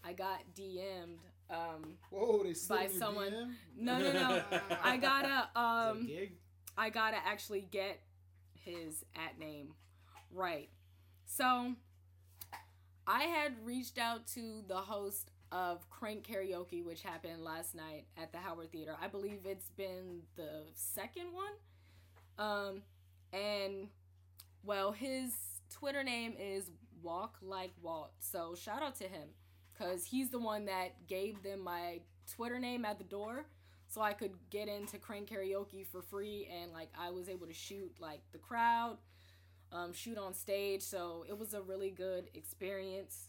I 0.04 0.14
got 0.14 0.40
DM'd. 0.58 1.20
Um, 1.50 1.98
Whoa, 2.10 2.44
they 2.44 2.54
slid 2.54 2.80
By 2.80 2.86
in 2.86 2.92
someone- 2.92 3.32
DM? 3.32 3.54
no, 3.78 4.00
no, 4.00 4.12
no. 4.14 4.44
I 4.84 4.98
gotta 4.98 5.28
Is 5.28 5.34
that 5.34 5.50
a 5.56 5.60
um. 5.60 6.06
gig? 6.08 6.32
I 6.82 6.90
gotta 6.90 7.18
actually 7.24 7.62
get 7.70 8.00
his 8.56 9.06
at 9.16 9.38
name 9.38 9.76
right. 10.34 10.68
So 11.28 11.76
I 13.06 13.24
had 13.26 13.54
reached 13.64 14.00
out 14.00 14.26
to 14.30 14.64
the 14.68 14.78
host 14.78 15.30
of 15.52 15.88
Crank 15.92 16.26
Karaoke, 16.26 16.84
which 16.84 17.04
happened 17.04 17.44
last 17.44 17.76
night 17.76 18.06
at 18.20 18.32
the 18.32 18.40
Howard 18.40 18.72
Theater. 18.72 18.96
I 19.00 19.10
believe 19.10 19.42
it's 19.46 19.70
been 19.78 20.24
the 20.36 20.64
second 20.74 21.28
one. 21.32 21.52
Um, 22.40 22.82
and 23.32 23.90
well, 24.64 24.92
his 24.92 25.36
Twitter 25.72 26.04
name 26.04 26.34
is 26.40 26.72
Walk 27.04 27.38
Like 27.44 27.74
Walt. 27.84 28.14
So 28.22 28.56
shout 28.56 28.82
out 28.82 28.96
to 28.96 29.04
him 29.04 29.30
because 29.72 30.04
he's 30.04 30.32
the 30.32 30.40
one 30.40 30.66
that 30.66 31.06
gave 31.06 31.44
them 31.44 31.64
my 31.64 32.00
Twitter 32.36 32.58
name 32.58 32.86
at 32.86 32.98
the 32.98 33.04
door 33.04 33.46
so 33.92 34.02
I 34.02 34.14
could 34.14 34.32
get 34.50 34.70
into 34.70 34.98
Crank 34.98 35.30
Karaoke 35.30 35.86
for 35.86 36.02
free 36.02 36.48
and 36.50 36.72
like 36.72 36.90
I 36.98 37.10
was 37.10 37.28
able 37.28 37.46
to 37.46 37.54
shoot 37.54 37.92
like 38.00 38.22
the 38.32 38.38
crowd, 38.38 38.98
um, 39.74 39.92
shoot 39.92 40.18
on 40.18 40.34
stage. 40.34 40.82
So 40.82 41.26
it 41.28 41.38
was 41.38 41.54
a 41.54 41.62
really 41.62 41.90
good 41.90 42.30
experience. 42.34 43.28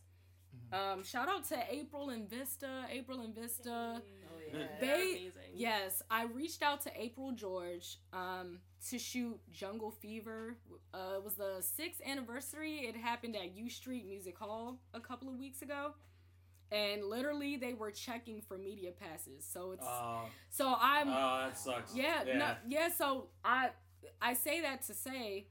Um, 0.72 1.02
shout 1.02 1.28
out 1.28 1.48
to 1.48 1.58
April 1.68 2.10
and 2.10 2.28
Vista. 2.30 2.84
April 2.90 3.20
and 3.22 3.34
Vista. 3.34 4.00
Oh 4.00 4.56
yeah. 4.56 4.66
They- 4.80 5.10
amazing. 5.10 5.32
Yes, 5.54 6.00
I 6.10 6.24
reached 6.24 6.62
out 6.62 6.80
to 6.82 6.92
April 6.96 7.32
George 7.32 7.98
um, 8.12 8.58
to 8.88 8.98
shoot 8.98 9.40
Jungle 9.50 9.90
Fever. 9.90 10.54
Uh, 10.94 11.14
it 11.16 11.24
was 11.24 11.34
the 11.34 11.56
sixth 11.60 12.00
anniversary. 12.06 12.86
It 12.86 12.96
happened 12.96 13.34
at 13.34 13.54
U 13.56 13.68
Street 13.68 14.06
Music 14.06 14.38
Hall 14.38 14.78
a 14.94 15.00
couple 15.00 15.28
of 15.28 15.36
weeks 15.38 15.60
ago. 15.62 15.94
And 16.72 17.04
literally, 17.04 17.56
they 17.56 17.74
were 17.74 17.90
checking 17.90 18.40
for 18.40 18.56
media 18.56 18.92
passes. 18.92 19.44
So 19.44 19.72
it's 19.72 19.86
Oh, 19.86 20.22
so 20.48 20.74
I'm 20.80 21.08
oh, 21.08 21.12
that 21.48 21.58
sucks. 21.58 21.94
yeah, 21.94 22.24
yeah. 22.26 22.38
no, 22.38 22.54
yeah. 22.66 22.88
So 22.88 23.28
I 23.44 23.70
I 24.22 24.32
say 24.34 24.62
that 24.62 24.82
to 24.86 24.94
say 24.94 25.48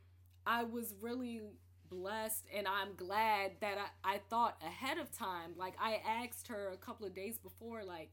I 0.47 0.63
was 0.63 0.95
really 0.99 1.41
blessed 1.89 2.45
and 2.55 2.67
I'm 2.67 2.95
glad 2.95 3.51
that 3.61 3.77
I, 4.03 4.15
I 4.15 4.17
thought 4.29 4.59
ahead 4.65 4.97
of 4.97 5.11
time. 5.11 5.51
Like 5.55 5.75
I 5.79 6.01
asked 6.23 6.47
her 6.47 6.71
a 6.73 6.77
couple 6.77 7.05
of 7.05 7.13
days 7.13 7.37
before, 7.37 7.83
like, 7.83 8.11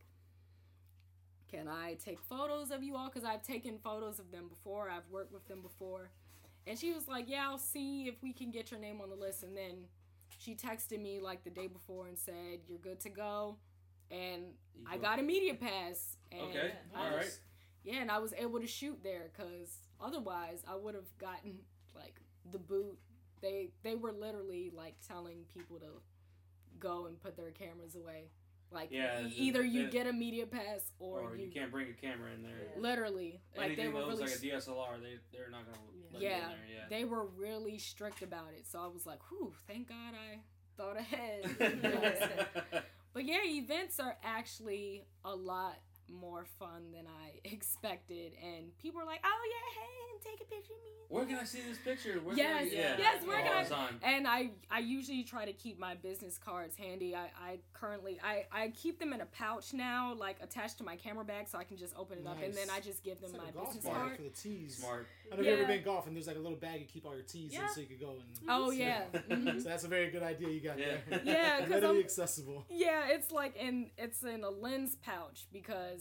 can 1.51 1.66
I 1.66 1.94
take 1.94 2.20
photos 2.20 2.70
of 2.70 2.82
you 2.82 2.94
all? 2.97 3.09
Because 3.09 3.24
I've 3.24 3.43
taken 3.43 3.78
photos 3.78 4.18
of 4.18 4.30
them 4.30 4.48
before. 4.48 4.90
I've 4.90 5.09
worked 5.10 5.32
with 5.32 5.48
them 5.48 5.62
before. 5.62 6.10
And 6.66 6.78
she 6.78 6.93
was 6.93 7.09
like, 7.09 7.28
Yeah, 7.30 7.47
I'll 7.48 7.56
see 7.59 8.06
if 8.06 8.22
we 8.22 8.35
can 8.35 8.51
get 8.51 8.70
your 8.70 8.80
name 8.80 9.01
on 9.01 9.09
the 9.09 9.16
list. 9.16 9.43
And 9.44 9.56
then 9.56 9.86
she 10.39 10.55
texted 10.55 11.01
me 11.01 11.21
like 11.21 11.45
the 11.45 11.51
day 11.51 11.67
before 11.67 12.07
and 12.09 12.19
said, 12.19 12.61
You're 12.69 12.79
good 12.79 13.01
to 13.01 13.09
go. 13.09 13.57
And 14.11 14.43
You 14.75 14.87
I 14.89 14.97
go- 14.97 15.03
got 15.03 15.19
a 15.19 15.23
media 15.23 15.55
pass. 15.55 16.17
And 16.33 16.43
Okay, 16.43 16.73
I 16.95 16.99
all 17.11 17.17
right. 17.17 17.25
just- 17.25 17.41
and 17.91 18.11
I 18.11 18.19
was 18.19 18.33
able 18.37 18.61
to 18.61 18.67
shoot 18.67 18.99
there 19.03 19.31
because 19.33 19.79
otherwise 20.01 20.63
I 20.69 20.75
would 20.77 20.95
have 20.95 21.17
gotten 21.19 21.59
like 21.95 22.21
the 22.51 22.59
boot. 22.59 22.99
They 23.41 23.71
they 23.83 23.95
were 23.95 24.13
literally 24.13 24.71
like 24.75 24.97
telling 25.07 25.45
people 25.55 25.79
to 25.79 26.03
go 26.79 27.07
and 27.07 27.19
put 27.21 27.37
their 27.37 27.51
cameras 27.51 27.95
away. 27.97 28.31
Like 28.70 28.89
Yeah, 28.90 29.27
either 29.35 29.65
you 29.65 29.85
the- 29.86 29.90
get 29.90 30.07
a 30.07 30.12
media 30.12 30.47
pass 30.47 30.93
or, 30.99 31.20
or 31.20 31.36
you, 31.36 31.47
you 31.47 31.51
can't 31.51 31.70
bring 31.70 31.89
a 31.89 31.93
camera 31.95 32.31
in 32.35 32.43
there. 32.43 32.53
Yeah. 32.74 32.81
literally 32.82 33.40
like 33.57 33.69
they 33.77 33.82
Anything 33.82 33.93
were 33.95 34.01
that 34.01 34.09
looks 34.09 34.20
really 34.20 34.51
like 34.51 34.61
a 34.61 34.70
DSLR, 34.70 35.03
they 35.03 35.19
they're 35.32 35.51
not 35.51 35.65
gonna 35.65 35.78
let 36.12 36.23
Yeah. 36.23 36.36
in 36.36 36.49
there. 36.49 36.59
Yeah. 36.74 36.85
they 36.90 37.05
were 37.05 37.27
really 37.27 37.78
strict 37.78 38.23
about 38.23 38.53
it. 38.57 38.66
So 38.66 38.78
I 38.81 38.86
was 38.89 39.07
like, 39.07 39.20
whew, 39.31 39.53
thank 39.66 39.89
God 39.89 40.15
I 40.15 40.40
thought 40.77 40.99
ahead. 40.99 41.57
but 43.15 43.24
yeah, 43.24 43.43
events 43.45 43.99
are 44.01 44.16
actually 44.23 45.05
a 45.24 45.35
lot 45.35 45.77
more 46.10 46.44
fun 46.59 46.93
than 46.93 47.06
I 47.06 47.39
expected. 47.44 48.32
And 48.43 48.76
people 48.78 49.01
were 49.01 49.06
like, 49.06 49.20
oh 49.24 49.43
yeah, 49.51 49.80
hey, 49.82 50.14
and 50.14 50.22
take 50.22 50.47
a 50.47 50.51
picture 50.51 50.72
of 50.74 50.80
me. 50.82 50.89
Where 51.09 51.24
can 51.24 51.36
I 51.36 51.44
see 51.44 51.60
this 51.66 51.78
picture? 51.78 52.20
Where 52.22 52.36
Yes, 52.36 52.68
can 52.70 52.78
I, 52.78 52.82
yeah. 52.82 52.94
yes, 52.98 53.26
where 53.26 53.40
can 53.43 53.52
I- 53.56 53.64
the. 53.64 54.06
And 54.06 54.26
I, 54.28 54.51
I 54.70 54.80
usually 54.80 55.22
try 55.22 55.47
to 55.47 55.55
keep 55.55 55.78
my 55.78 55.94
business 55.94 56.36
cards 56.39 56.76
handy. 56.76 57.16
I, 57.16 57.30
I 57.40 57.59
currently, 57.72 58.18
I, 58.22 58.44
I 58.52 58.68
keep 58.76 58.98
them 58.98 59.14
in 59.14 59.22
a 59.22 59.26
pouch 59.26 59.72
now, 59.72 60.12
like 60.14 60.36
attached 60.43 60.76
to 60.78 60.85
my 60.85 60.97
camera 60.97 61.24
bag, 61.24 61.48
so 61.48 61.56
I 61.56 61.64
can 61.64 61.78
just 61.78 61.94
open 61.97 62.18
it 62.18 62.26
up, 62.26 62.36
and 62.43 62.52
then 62.52 62.68
I 62.70 62.80
just 62.80 63.02
give 63.02 63.20
them 63.22 63.30
It's 63.30 63.39
like 63.39 63.43
my 63.44 63.48
a 63.48 63.52
golf 63.52 63.68
business 63.74 63.85
bag 63.85 63.94
card. 63.94 64.16
for 64.16 64.22
the 64.22 64.28
tees. 64.28 64.76
Smart. 64.76 65.06
I 65.32 65.36
don't 65.36 65.44
know 65.44 65.51
if 65.51 65.59
you've 65.59 65.68
ever 65.68 65.72
been 65.78 65.85
golfing. 65.85 66.12
There's 66.14 66.26
like 66.26 66.36
a 66.36 66.40
little 66.40 66.59
bag 66.59 66.80
you 66.80 66.86
keep 66.86 67.06
all 67.06 67.14
your 67.14 67.22
tees 67.22 67.52
Yeah. 67.55 67.62
in, 67.62 67.68
so 67.70 67.80
you 67.80 67.86
could 67.86 68.01
go 68.01 68.10
and. 68.10 68.22
Oh 68.48 68.66
So- 68.66 68.72
yeah, 68.76 69.02
mhm. 69.30 69.62
So 69.62 69.68
that's 69.70 69.85
a 69.85 69.89
very 69.89 70.10
good 70.10 70.22
idea 70.22 70.48
you 70.51 70.60
got 70.60 70.78
Yeah. 70.78 70.97
there. 71.09 71.20
Yeah, 71.24 71.60
'cause 71.60 71.68
readily 71.70 71.97
I'm- 71.97 72.05
accessible. 72.05 72.66
yeah. 72.68 73.09
It's 73.09 73.30
like 73.32 73.56
in, 73.56 73.90
it's 73.97 74.22
in 74.24 74.44
a 74.44 74.51
lens 74.51 74.97
pouch 75.02 75.47
because. 75.52 75.98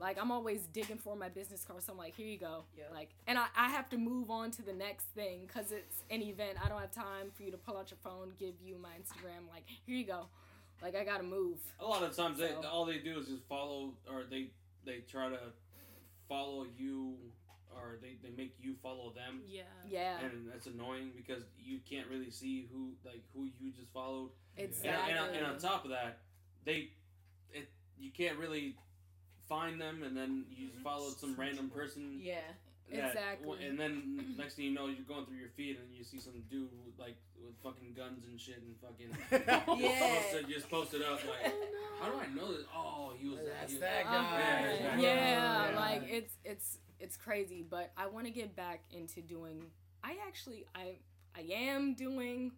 Like 0.00 0.18
I'm 0.20 0.30
always 0.32 0.62
digging 0.72 0.98
for 0.98 1.14
my 1.16 1.28
business 1.28 1.64
card, 1.64 1.82
so 1.82 1.92
I'm 1.92 1.98
like, 1.98 2.16
here 2.16 2.26
you 2.26 2.38
go. 2.38 2.64
Yeah. 2.76 2.84
Like, 2.92 3.10
and 3.26 3.38
I, 3.38 3.46
I 3.56 3.68
have 3.70 3.88
to 3.90 3.96
move 3.98 4.30
on 4.30 4.50
to 4.52 4.62
the 4.62 4.72
next 4.72 5.04
thing 5.14 5.42
because 5.46 5.70
it's 5.72 6.02
an 6.10 6.20
event. 6.22 6.58
I 6.64 6.68
don't 6.68 6.80
have 6.80 6.90
time 6.90 7.30
for 7.34 7.42
you 7.44 7.50
to 7.52 7.56
pull 7.56 7.76
out 7.76 7.90
your 7.90 7.98
phone, 8.02 8.32
give 8.38 8.54
you 8.64 8.76
my 8.82 8.88
Instagram. 8.90 9.48
Like, 9.52 9.62
here 9.86 9.96
you 9.96 10.04
go. 10.04 10.26
Like, 10.82 10.96
I 10.96 11.04
gotta 11.04 11.22
move. 11.22 11.58
A 11.80 11.84
lot 11.86 12.02
of 12.02 12.14
times, 12.16 12.38
they 12.38 12.52
all 12.52 12.84
they 12.84 12.98
do 12.98 13.18
is 13.18 13.28
just 13.28 13.44
follow, 13.48 13.92
or 14.10 14.24
they 14.28 14.48
they 14.84 14.98
try 15.10 15.28
to 15.30 15.38
follow 16.28 16.66
you, 16.76 17.14
or 17.74 17.98
they, 18.02 18.16
they 18.22 18.34
make 18.36 18.54
you 18.60 18.74
follow 18.82 19.12
them, 19.14 19.42
Yeah. 19.48 19.62
Yeah, 19.88 20.18
and 20.20 20.48
that's 20.52 20.66
annoying 20.66 21.12
because 21.16 21.42
you 21.58 21.78
can't 21.88 22.08
really 22.08 22.30
see 22.30 22.66
who 22.72 22.90
like 23.04 23.22
who 23.34 23.48
you 23.60 23.70
just 23.72 23.92
followed. 23.92 24.30
Exactly. 24.56 25.10
and, 25.12 25.18
on- 25.20 25.30
and 25.34 25.46
on 25.46 25.58
top 25.58 25.84
of 25.84 25.90
that, 25.90 26.18
they 26.64 26.90
it 27.52 27.68
you 27.98 28.10
can't 28.10 28.38
really 28.38 28.76
find 29.54 29.80
them, 29.80 30.02
and 30.02 30.16
then 30.16 30.44
you 30.50 30.68
Mm-hmm. 30.68 30.82
followed 30.82 31.16
some 31.18 31.34
random 31.38 31.70
person. 31.70 32.18
Yeah. 32.20 32.40
that- 32.90 33.08
Exactly. 33.10 33.64
And 33.66 33.78
then 33.78 34.34
next 34.38 34.54
thing 34.56 34.66
you 34.66 34.74
know, 34.74 34.86
you're 34.86 35.08
going 35.08 35.24
through 35.26 35.36
your 35.38 35.48
feed 35.56 35.78
and 35.78 35.88
you 35.96 36.04
see 36.04 36.20
some 36.20 36.34
dude 36.50 36.68
with, 36.84 36.98
like 36.98 37.16
with 37.42 37.54
fucking 37.62 37.94
guns 37.96 38.24
and 38.28 38.38
shit 38.40 38.60
and 38.62 38.74
fucking 38.84 39.10
Yeah. 39.82 39.98
posted, 40.22 40.48
just 40.48 40.68
posted 40.70 41.02
up 41.02 41.20
like, 41.32 41.52
how 42.00 42.10
do 42.10 42.18
I 42.18 42.26
know 42.34 42.52
this? 42.52 42.66
Oh, 42.76 43.12
he 43.18 43.28
was 43.28 43.38
That's 43.46 43.72
he 43.72 43.78
was- 43.78 43.80
that 43.80 44.06
Uh, 44.06 44.12
guy. 44.12 44.76
Yeah, 44.80 44.96
yeah, 45.00 45.70
Yeah. 45.70 45.76
like 45.80 46.02
it's 46.08 46.34
it's 46.44 46.78
it's 47.00 47.16
crazy, 47.16 47.62
but 47.68 47.90
I 47.96 48.06
want 48.06 48.26
to 48.26 48.32
get 48.32 48.54
back 48.54 48.82
into 48.90 49.20
doing. 49.22 49.64
I 50.02 50.16
actually 50.28 50.66
I 50.74 50.98
I 51.34 51.40
am 51.52 51.94
doing 51.94 52.52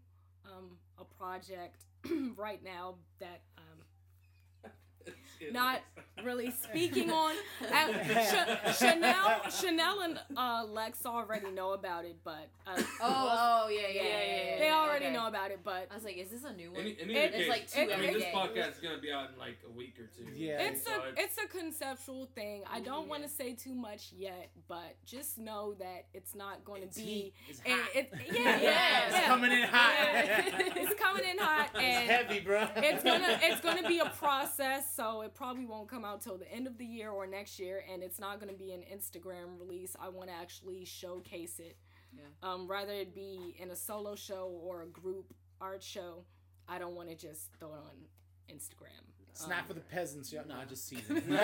um 0.44 0.76
a 0.98 1.04
project 1.04 1.84
right 2.36 2.62
now 2.64 2.96
that 3.20 3.42
um 3.58 4.72
not 5.52 5.80
really 6.24 6.50
speaking 6.50 7.10
on. 7.10 7.34
Ch- 7.62 8.78
Chanel 8.78 9.40
Chanel 9.50 10.00
and 10.00 10.20
uh, 10.36 10.64
Lex 10.68 11.04
already 11.06 11.50
know 11.50 11.72
about 11.72 12.04
it, 12.04 12.16
but 12.24 12.48
uh, 12.66 12.80
Oh, 13.00 13.64
oh 13.64 13.68
yeah, 13.68 13.80
yeah, 13.80 13.86
yeah. 13.88 14.02
Yeah, 14.02 14.02
yeah, 14.02 14.18
yeah, 14.26 14.50
yeah, 14.52 14.58
they 14.58 14.70
already 14.70 15.06
okay. 15.06 15.14
know 15.14 15.26
about 15.26 15.50
it. 15.50 15.60
But 15.62 15.88
I 15.90 15.94
was 15.94 16.04
like, 16.04 16.16
is 16.16 16.30
this 16.30 16.44
a 16.44 16.52
new 16.52 16.72
one? 16.72 16.80
In, 16.80 16.86
in 16.96 17.10
It- 17.10 17.16
either 17.16 17.36
it's 17.36 17.48
like 17.48 17.70
two 17.70 17.80
I 17.92 17.96
mean, 18.00 18.12
this 18.14 18.22
day. 18.24 18.32
podcast 18.34 18.72
is 18.74 18.78
gonna 18.82 18.98
be 18.98 19.12
out 19.12 19.30
in 19.32 19.38
like 19.38 19.58
a 19.66 19.70
week 19.72 19.98
or 19.98 20.06
two. 20.16 20.30
Yeah. 20.34 20.60
it's 20.62 20.84
So 20.84 20.90
a 20.92 21.12
it's 21.22 21.36
a 21.38 21.46
conceptual 21.46 22.26
thing. 22.34 22.62
I 22.70 22.80
don't 22.80 23.04
Yeah. 23.04 23.10
want 23.10 23.22
to 23.22 23.28
say 23.28 23.54
too 23.54 23.74
much 23.74 24.12
yet, 24.16 24.50
but 24.68 24.96
just 25.04 25.38
know 25.38 25.74
that 25.78 26.06
it's 26.14 26.34
not 26.34 26.64
going 26.64 26.88
to 26.88 26.94
be. 26.98 27.02
heat. 27.02 27.32
It's 27.48 27.60
hot. 27.60 27.88
it, 27.94 28.10
yeah, 28.32 28.32
yeah, 28.42 28.60
Yeah, 28.60 29.06
It's 29.06 29.14
yeah. 29.16 29.26
coming 29.26 29.52
in 29.52 29.62
hot. 29.68 29.94
Yeah. 29.98 30.60
it's 30.76 31.00
coming 31.00 31.24
in 31.30 31.38
hot, 31.38 31.70
It's 31.74 31.82
and 31.82 32.10
heavy, 32.10 32.40
bro. 32.40 32.66
it's 32.76 33.02
gonna 33.02 33.38
it's 33.42 33.60
gonna 33.60 33.86
be 33.88 33.98
a 33.98 34.06
process. 34.10 34.94
So 34.94 35.22
it 35.22 35.34
probably 35.34 35.66
won't 35.66 35.88
come 35.88 36.04
out 36.06 36.22
till 36.22 36.38
the 36.38 36.50
end 36.50 36.66
of 36.66 36.78
the 36.78 36.84
year 36.86 37.10
or 37.10 37.26
next 37.26 37.58
year, 37.58 37.84
and 37.92 38.02
it's 38.02 38.18
not 38.18 38.40
gonna 38.40 38.52
be 38.54 38.72
an 38.72 38.82
Instagram 38.92 39.58
release. 39.58 39.96
I 40.00 40.08
want 40.08 40.28
to 40.30 40.34
actually 40.34 40.84
showcase 40.84 41.58
it. 41.58 41.76
Yeah. 42.16 42.22
Um, 42.42 42.66
rather 42.68 42.92
it 42.92 43.14
be 43.14 43.56
in 43.58 43.70
a 43.70 43.76
solo 43.76 44.14
show 44.14 44.48
or 44.62 44.82
a 44.82 44.86
group 44.86 45.34
art 45.60 45.82
show. 45.82 46.24
I 46.68 46.78
don't 46.78 46.94
want 46.94 47.08
to 47.10 47.14
just 47.14 47.50
throw 47.58 47.74
it 47.74 47.78
on 47.78 48.54
Instagram. 48.56 49.02
It's 49.30 49.44
Um, 49.44 49.50
not 49.50 49.66
for 49.66 49.74
the 49.74 49.80
peasants, 49.80 50.32
yo. 50.32 50.42
No, 50.48 50.56
I 50.56 50.64
just 50.64 50.86
see 50.88 50.98
And- 51.08 51.22
but 51.28 51.36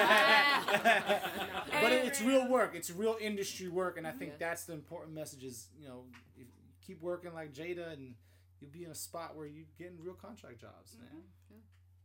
it, 1.93 2.05
it's 2.07 2.23
real 2.23 2.49
work. 2.49 2.75
It's 2.75 2.91
real 2.91 3.17
industry 3.21 3.69
work, 3.69 3.99
and 3.99 4.07
I 4.07 4.13
think 4.13 4.33
Yeah. 4.33 4.37
that's 4.49 4.65
the 4.65 4.73
important 4.73 5.15
message. 5.15 5.45
Is 5.45 5.69
you 5.79 5.89
know, 5.89 6.05
if 6.35 6.39
you 6.39 6.47
keep 6.81 7.03
working 7.03 7.35
like 7.35 7.53
Jada, 7.53 7.93
and 7.93 8.15
you'll 8.61 8.71
be 8.71 8.85
in 8.85 8.91
a 8.91 8.95
spot 8.95 9.37
where 9.37 9.47
you're 9.47 9.67
getting 9.79 10.01
real 10.01 10.15
contract 10.15 10.61
jobs, 10.61 10.97
man. 10.99 11.23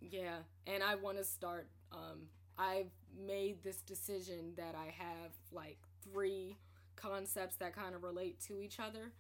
Yeah, 0.01 0.37
and 0.67 0.83
I 0.83 0.95
want 0.95 1.17
to 1.17 1.23
start. 1.23 1.69
Um, 1.91 2.27
I've 2.57 2.91
made 3.17 3.63
this 3.63 3.77
decision 3.77 4.53
that 4.57 4.75
I 4.75 4.93
have 4.97 5.31
like 5.51 5.77
three 6.03 6.57
concepts 6.95 7.55
that 7.57 7.75
kind 7.75 7.95
of 7.95 8.03
relate 8.03 8.39
to 8.47 8.61
each 8.61 8.79
other, 8.79 9.11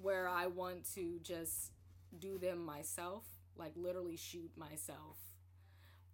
where 0.00 0.28
I 0.28 0.46
want 0.46 0.92
to 0.94 1.18
just 1.22 1.72
do 2.18 2.38
them 2.38 2.64
myself, 2.64 3.24
like 3.56 3.72
literally 3.76 4.16
shoot 4.16 4.50
myself 4.56 5.16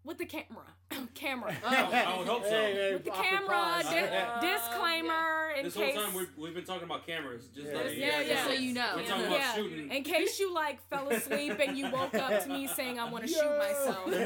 with 0.04 0.18
the 0.18 0.26
camera. 0.26 0.64
camera. 1.14 1.54
Oh, 1.64 1.68
I 1.68 2.16
would 2.18 2.26
hope 2.28 2.44
so. 2.44 2.50
Hey, 2.50 2.74
hey, 2.74 2.92
With 2.94 3.04
the 3.04 3.10
camera, 3.10 3.80
di- 3.82 4.08
Uh, 4.08 4.40
disclaimer 4.40 5.50
in 5.58 5.64
This 5.64 5.74
case. 5.74 5.94
whole 5.94 6.04
time 6.04 6.14
we've, 6.14 6.30
we've 6.36 6.54
been 6.54 6.64
talking 6.64 6.84
about 6.84 7.06
cameras. 7.06 7.48
Just 7.54 7.68
Yeah. 7.68 7.74
like, 7.76 7.96
Yeah, 7.96 8.10
guys 8.22 8.28
yeah. 8.28 8.34
know. 8.34 8.44
So 8.48 8.52
you 8.52 8.72
know. 8.74 8.92
We're 8.96 9.04
talking 9.06 9.20
Yeah. 9.22 9.26
about 9.28 9.38
Yeah. 9.40 9.54
shooting. 9.54 9.90
in 9.92 10.02
case 10.04 10.38
you 10.40 10.52
like 10.54 10.80
fell 10.90 11.08
asleep 11.08 11.58
and 11.60 11.76
you 11.78 11.90
woke 11.90 12.14
up 12.14 12.42
to 12.44 12.48
me 12.48 12.66
saying 12.68 12.98
I 12.98 13.08
want 13.10 13.26
to 13.26 13.32
shoot 13.32 13.58
myself. 13.58 14.06
Like, 14.06 14.16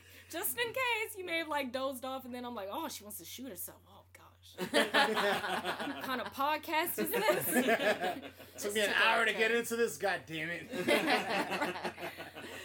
just 0.30 0.56
in 0.58 0.66
case 0.68 1.16
you 1.16 1.24
may 1.24 1.38
have 1.38 1.48
like 1.48 1.72
dozed 1.72 2.04
off 2.04 2.24
and 2.24 2.34
then 2.34 2.44
I'm 2.44 2.54
like, 2.54 2.68
oh, 2.70 2.88
she 2.88 3.02
wants 3.04 3.18
to 3.18 3.24
shoot 3.24 3.48
herself. 3.48 3.78
Oh 3.88 4.02
gosh. 4.12 4.20
what 4.70 4.92
kind 6.04 6.20
of 6.20 6.32
podcast 6.34 6.98
is 6.98 7.08
this? 7.10 7.44
Took 8.62 8.74
me 8.74 8.80
an 8.82 8.90
hour 9.04 9.24
to 9.24 9.32
get 9.32 9.50
into 9.52 9.76
this. 9.76 9.96
God 9.96 10.20
damn 10.26 10.50
it. 10.50 10.68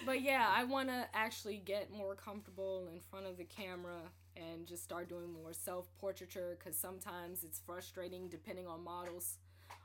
But 0.05 0.21
yeah, 0.21 0.45
I 0.49 0.63
want 0.63 0.89
to 0.89 1.07
actually 1.13 1.57
get 1.57 1.91
more 1.91 2.15
comfortable 2.15 2.87
in 2.93 2.99
front 2.99 3.25
of 3.25 3.37
the 3.37 3.43
camera 3.45 4.01
and 4.37 4.65
just 4.65 4.83
start 4.83 5.09
doing 5.09 5.31
more 5.31 5.53
self 5.53 5.87
portraiture 5.99 6.57
because 6.59 6.77
sometimes 6.77 7.43
it's 7.43 7.59
frustrating 7.65 8.27
depending 8.29 8.67
on 8.67 8.83
models. 8.83 9.37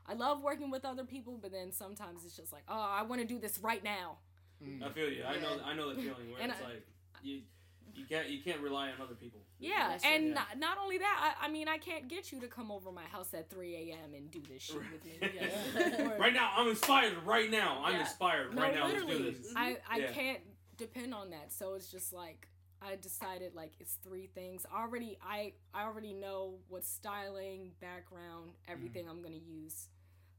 I 0.07 0.13
love 0.13 0.41
working 0.43 0.71
with 0.71 0.83
other 0.85 1.03
people, 1.03 1.37
but 1.41 1.51
then 1.51 1.71
sometimes 1.71 2.25
it's 2.25 2.35
just 2.35 2.51
like, 2.51 2.63
oh, 2.67 2.89
I 2.91 3.03
want 3.03 3.21
to 3.21 3.27
do 3.27 3.39
this 3.39 3.59
right 3.59 3.83
now. 3.83 4.17
Mm. 4.63 4.83
I 4.83 4.89
feel 4.91 5.09
you. 5.09 5.23
I 5.23 5.37
know. 5.39 5.55
Yeah. 5.57 5.63
I 5.65 5.73
know 5.73 5.89
the 5.89 5.95
feeling 6.01 6.31
where 6.31 6.41
And 6.41 6.51
it's 6.51 6.61
I- 6.61 6.65
like 6.65 6.85
you 7.23 7.41
you 7.95 8.05
can't 8.05 8.29
you 8.29 8.41
can't 8.41 8.59
rely 8.61 8.87
on 8.89 9.01
other 9.01 9.15
people. 9.15 9.41
Yeah, 9.59 9.89
That's 9.89 10.03
true, 10.03 10.11
and 10.13 10.27
yeah. 10.29 10.33
Not, 10.33 10.57
not 10.57 10.77
only 10.81 10.97
that, 10.97 11.35
I, 11.41 11.45
I 11.45 11.49
mean, 11.51 11.67
I 11.67 11.77
can't 11.77 12.07
get 12.07 12.31
you 12.31 12.39
to 12.41 12.47
come 12.47 12.71
over 12.71 12.91
my 12.91 13.03
house 13.03 13.33
at 13.33 13.49
3 13.49 13.75
a.m. 13.75 14.13
and 14.15 14.31
do 14.31 14.41
this 14.49 14.61
shit 14.63 14.77
with 14.91 15.05
me. 15.05 15.19
Yeah. 15.21 16.17
Right 16.19 16.33
now, 16.33 16.51
I'm 16.57 16.67
inspired. 16.69 17.17
Right 17.25 17.49
now, 17.51 17.81
I'm 17.83 17.93
Yeah. 17.93 17.99
inspired. 18.01 18.55
no, 18.55 18.61
Right 18.61 18.73
now, 18.73 18.87
let's 18.87 19.05
do 19.05 19.23
this. 19.31 19.53
I, 19.55 19.77
I 19.89 19.97
Yeah. 19.99 20.11
can't 20.11 20.39
depend 20.77 21.13
on 21.13 21.29
that. 21.29 21.51
So 21.53 21.75
it's 21.75 21.91
just 21.91 22.11
like 22.11 22.47
I 22.81 22.95
decided 22.95 23.53
like 23.53 23.73
it's 23.79 23.93
three 24.03 24.27
things. 24.33 24.65
I 24.73 24.81
already 24.81 25.17
I 25.23 25.53
I 25.73 25.83
already 25.83 26.13
know 26.13 26.55
what 26.67 26.83
styling, 26.83 27.71
background, 27.79 28.53
everything 28.67 29.07
I'm 29.07 29.21
gonna 29.21 29.35
use. 29.35 29.89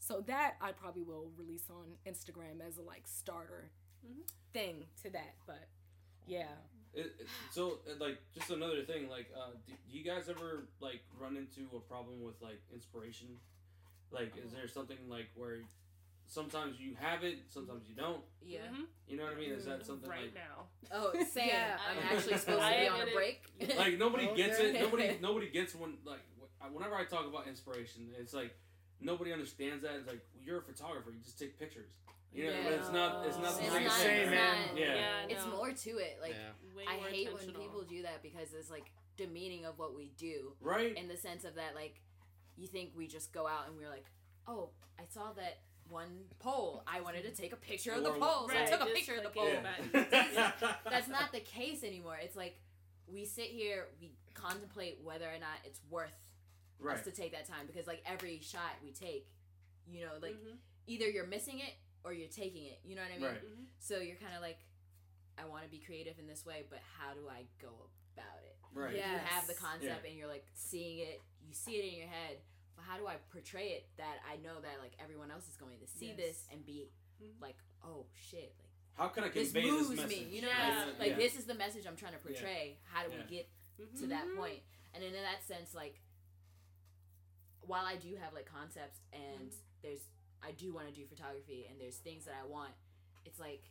So 0.00 0.20
that 0.26 0.56
I 0.60 0.72
probably 0.72 1.04
will 1.04 1.30
release 1.36 1.70
on 1.70 1.94
Instagram 2.12 2.60
as 2.66 2.78
a 2.78 2.82
like 2.82 3.06
starter 3.06 3.70
Mhm. 4.04 4.28
thing 4.52 4.86
to 5.04 5.10
that. 5.10 5.36
But 5.46 5.68
yeah. 6.26 6.48
It, 6.94 7.06
it- 7.20 7.26
so, 7.50 7.78
like, 7.98 8.18
just 8.34 8.50
another 8.50 8.82
thing. 8.82 9.08
Like, 9.08 9.30
uh, 9.36 9.50
do, 9.66 9.72
do 9.90 9.98
you 9.98 10.04
guys 10.04 10.28
ever 10.28 10.64
like 10.80 11.00
run 11.20 11.36
into 11.36 11.68
a 11.76 11.80
problem 11.80 12.22
with 12.22 12.34
like 12.42 12.60
inspiration? 12.72 13.28
Like, 14.10 14.32
is 14.44 14.52
there 14.52 14.68
something 14.68 14.98
like 15.08 15.28
where 15.36 15.58
sometimes 16.26 16.78
you 16.80 16.94
have 17.00 17.24
it, 17.24 17.38
sometimes 17.48 17.82
you 17.88 17.94
don't? 17.94 18.22
yeah. 18.44 18.60
Mhm. 18.72 18.84
You 19.08 19.16
know 19.18 19.24
what 19.24 19.34
I 19.34 19.36
mean? 19.36 19.52
Is 19.52 19.64
that 19.66 19.84
something 19.86 20.08
right 20.08 20.32
like 20.32 20.34
now. 20.34 20.64
Oh, 20.90 21.12
Sam, 21.24 21.46
Yeah. 21.48 21.76
I'm 21.88 22.16
actually 22.16 22.36
supposed 22.38 22.62
to 22.72 22.78
be 22.78 22.88
on 22.88 23.08
a 23.08 23.12
break. 23.14 23.42
like 23.78 23.98
nobody 23.98 24.28
gets 24.34 24.58
it. 24.58 24.74
Nobody 24.80 25.18
nobody 25.20 25.48
gets 25.50 25.74
one. 25.74 25.94
Like 26.04 26.20
whenever 26.72 26.94
I 26.94 27.04
talk 27.04 27.26
about 27.26 27.46
inspiration, 27.48 28.08
it's 28.18 28.32
like 28.34 28.54
nobody 29.00 29.32
understands 29.32 29.82
that. 29.82 29.92
It's 29.96 30.06
like 30.06 30.20
well, 30.34 30.42
you're 30.44 30.58
a 30.58 30.62
photographer. 30.62 31.10
You 31.10 31.20
just 31.24 31.38
take 31.38 31.58
pictures. 31.58 31.90
You 32.34 32.46
know, 32.46 32.52
but 32.64 32.72
it's 32.72 32.90
not. 32.92 33.26
It's 33.26 33.36
not 33.36 33.46
It's 33.48 33.56
the 33.58 33.64
It's 33.64 33.72
same 33.72 33.84
not- 33.84 33.92
thing. 33.98 34.16
it's 34.16 34.24
not- 34.26 34.30
man. 34.32 34.76
Yeah. 34.76 34.94
Yeah, 34.94 35.26
It's 35.28 35.46
more 35.46 35.70
to 35.72 35.90
it. 35.98 36.18
Like 36.22 36.34
yeah. 36.34 36.84
I 36.88 36.94
hate 37.10 37.32
when 37.32 37.52
people 37.52 37.82
do 37.82 38.02
that 38.02 38.22
because 38.22 38.52
it's 38.58 38.70
like 38.70 38.90
demeaning 39.16 39.66
of 39.66 39.78
what 39.78 39.94
we 39.94 40.10
do 40.16 40.54
right? 40.60 40.96
in 40.96 41.06
the 41.06 41.16
sense 41.18 41.44
of 41.44 41.56
that 41.56 41.74
like 41.74 42.00
you 42.56 42.66
think 42.66 42.92
we 42.96 43.06
just 43.06 43.30
go 43.30 43.46
out 43.46 43.68
and 43.68 43.76
we're 43.76 43.90
like 43.90 44.06
oh 44.48 44.70
i 44.98 45.02
saw 45.10 45.32
that 45.34 45.58
one 45.90 46.24
pole 46.38 46.82
i 46.86 47.02
wanted 47.02 47.22
to 47.22 47.30
take 47.30 47.52
a 47.52 47.56
picture 47.56 47.92
of 47.92 48.02
the 48.02 48.08
Or- 48.10 48.18
pole 48.18 48.48
so 48.48 48.56
i 48.58 48.64
took 48.64 48.80
a 48.80 48.84
just 48.84 48.94
picture 48.94 49.14
of 49.16 49.22
the 49.24 49.28
click 49.28 49.62
pole 49.62 50.02
yeah. 50.32 50.52
that's 50.90 51.08
not 51.08 51.30
the 51.30 51.40
case 51.40 51.84
anymore 51.84 52.16
it's 52.22 52.34
like 52.34 52.58
we 53.06 53.26
sit 53.26 53.44
here 53.48 53.88
we 54.00 54.12
contemplate 54.32 54.98
whether 55.04 55.26
or 55.26 55.38
not 55.38 55.58
it's 55.66 55.80
worth 55.90 56.16
right. 56.80 56.96
us 56.96 57.04
to 57.04 57.10
take 57.10 57.32
that 57.32 57.46
time 57.46 57.66
because 57.66 57.86
like 57.86 58.02
every 58.06 58.40
shot 58.40 58.72
we 58.82 58.92
take 58.92 59.26
you 59.86 60.00
know 60.00 60.12
like 60.22 60.32
Mhm. 60.36 60.56
either 60.86 61.06
you're 61.08 61.26
missing 61.26 61.58
it 61.58 61.74
or 62.04 62.12
you're 62.12 62.28
taking 62.28 62.64
it 62.66 62.80
you 62.84 62.94
know 62.96 63.02
what 63.02 63.10
i 63.12 63.18
mean 63.18 63.26
Right. 63.28 63.44
Mhm. 63.44 63.64
so 63.78 63.98
you're 63.98 64.16
kind 64.16 64.34
of 64.34 64.42
like 64.42 64.58
i 65.38 65.44
want 65.44 65.64
to 65.64 65.70
be 65.70 65.78
creative 65.78 66.18
in 66.18 66.26
this 66.26 66.44
way 66.44 66.64
but 66.68 66.80
how 66.98 67.14
do 67.14 67.28
i 67.28 67.44
go 67.60 67.88
about 68.14 68.42
it 68.44 68.56
Right. 68.74 68.96
you 68.96 69.02
have 69.02 69.46
the 69.46 69.52
Yes. 69.52 69.60
concept 69.62 70.06
and 70.06 70.16
you're 70.16 70.28
like 70.28 70.46
seeing 70.54 70.98
it 71.00 71.20
you 71.46 71.54
see 71.54 71.76
it 71.76 71.84
in 71.92 71.98
your 71.98 72.08
head 72.08 72.38
but 72.76 72.84
how 72.84 72.96
do 72.98 73.06
i 73.06 73.16
portray 73.30 73.68
it 73.78 73.88
that 73.98 74.18
i 74.28 74.36
know 74.36 74.60
that 74.60 74.80
like 74.80 74.92
everyone 74.98 75.30
else 75.30 75.48
is 75.48 75.56
going 75.56 75.78
to 75.80 75.86
see 75.86 76.08
Yes. 76.08 76.16
this 76.16 76.46
and 76.50 76.64
be 76.64 76.90
Mhm. 77.22 77.40
like 77.40 77.56
oh 77.84 78.06
shit 78.14 78.54
like 78.58 78.68
How 78.94 79.08
can 79.08 79.24
I 79.24 79.28
convey 79.28 79.44
this 79.44 79.52
convey 79.52 79.70
moves 79.70 79.88
this 79.90 80.00
message? 80.00 80.18
me 80.28 80.36
you 80.36 80.42
know 80.42 80.48
Yeah. 80.48 80.84
like, 80.86 80.98
like 80.98 81.10
yeah. 81.10 81.16
this 81.16 81.36
is 81.36 81.44
the 81.46 81.54
message 81.54 81.86
i'm 81.86 81.96
trying 81.96 82.12
to 82.14 82.18
portray 82.18 82.78
how 82.84 83.04
do 83.04 83.10
Yeah. 83.12 83.22
we 83.22 83.30
get 83.30 83.48
Mhm. 83.80 83.98
to 84.00 84.06
that 84.08 84.24
point? 84.26 84.36
point 84.36 84.62
and 84.94 85.02
then 85.02 85.14
in 85.14 85.22
that 85.22 85.42
sense 85.44 85.74
like 85.74 86.00
while 87.60 87.84
i 87.86 87.96
do 87.96 88.14
have 88.16 88.32
like 88.34 88.46
concepts 88.46 89.00
and 89.12 89.52
there's 89.82 90.08
i 90.46 90.50
do 90.52 90.72
want 90.72 90.86
to 90.86 90.92
do 90.92 91.06
photography 91.06 91.66
and 91.70 91.80
there's 91.80 91.96
things 91.96 92.24
that 92.24 92.34
i 92.42 92.46
want 92.46 92.72
it's 93.24 93.38
like 93.40 93.70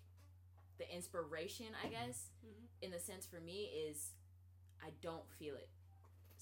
the 0.78 0.96
inspiration 0.96 1.68
i 1.84 1.88
guess 1.88 2.30
Mhm. 2.46 2.68
in 2.82 2.92
the 2.92 3.00
sense 3.00 3.26
for 3.26 3.40
me 3.40 3.66
is 3.66 4.12
i 4.84 4.90
don't 5.02 5.30
feel 5.40 5.56
it 5.56 5.70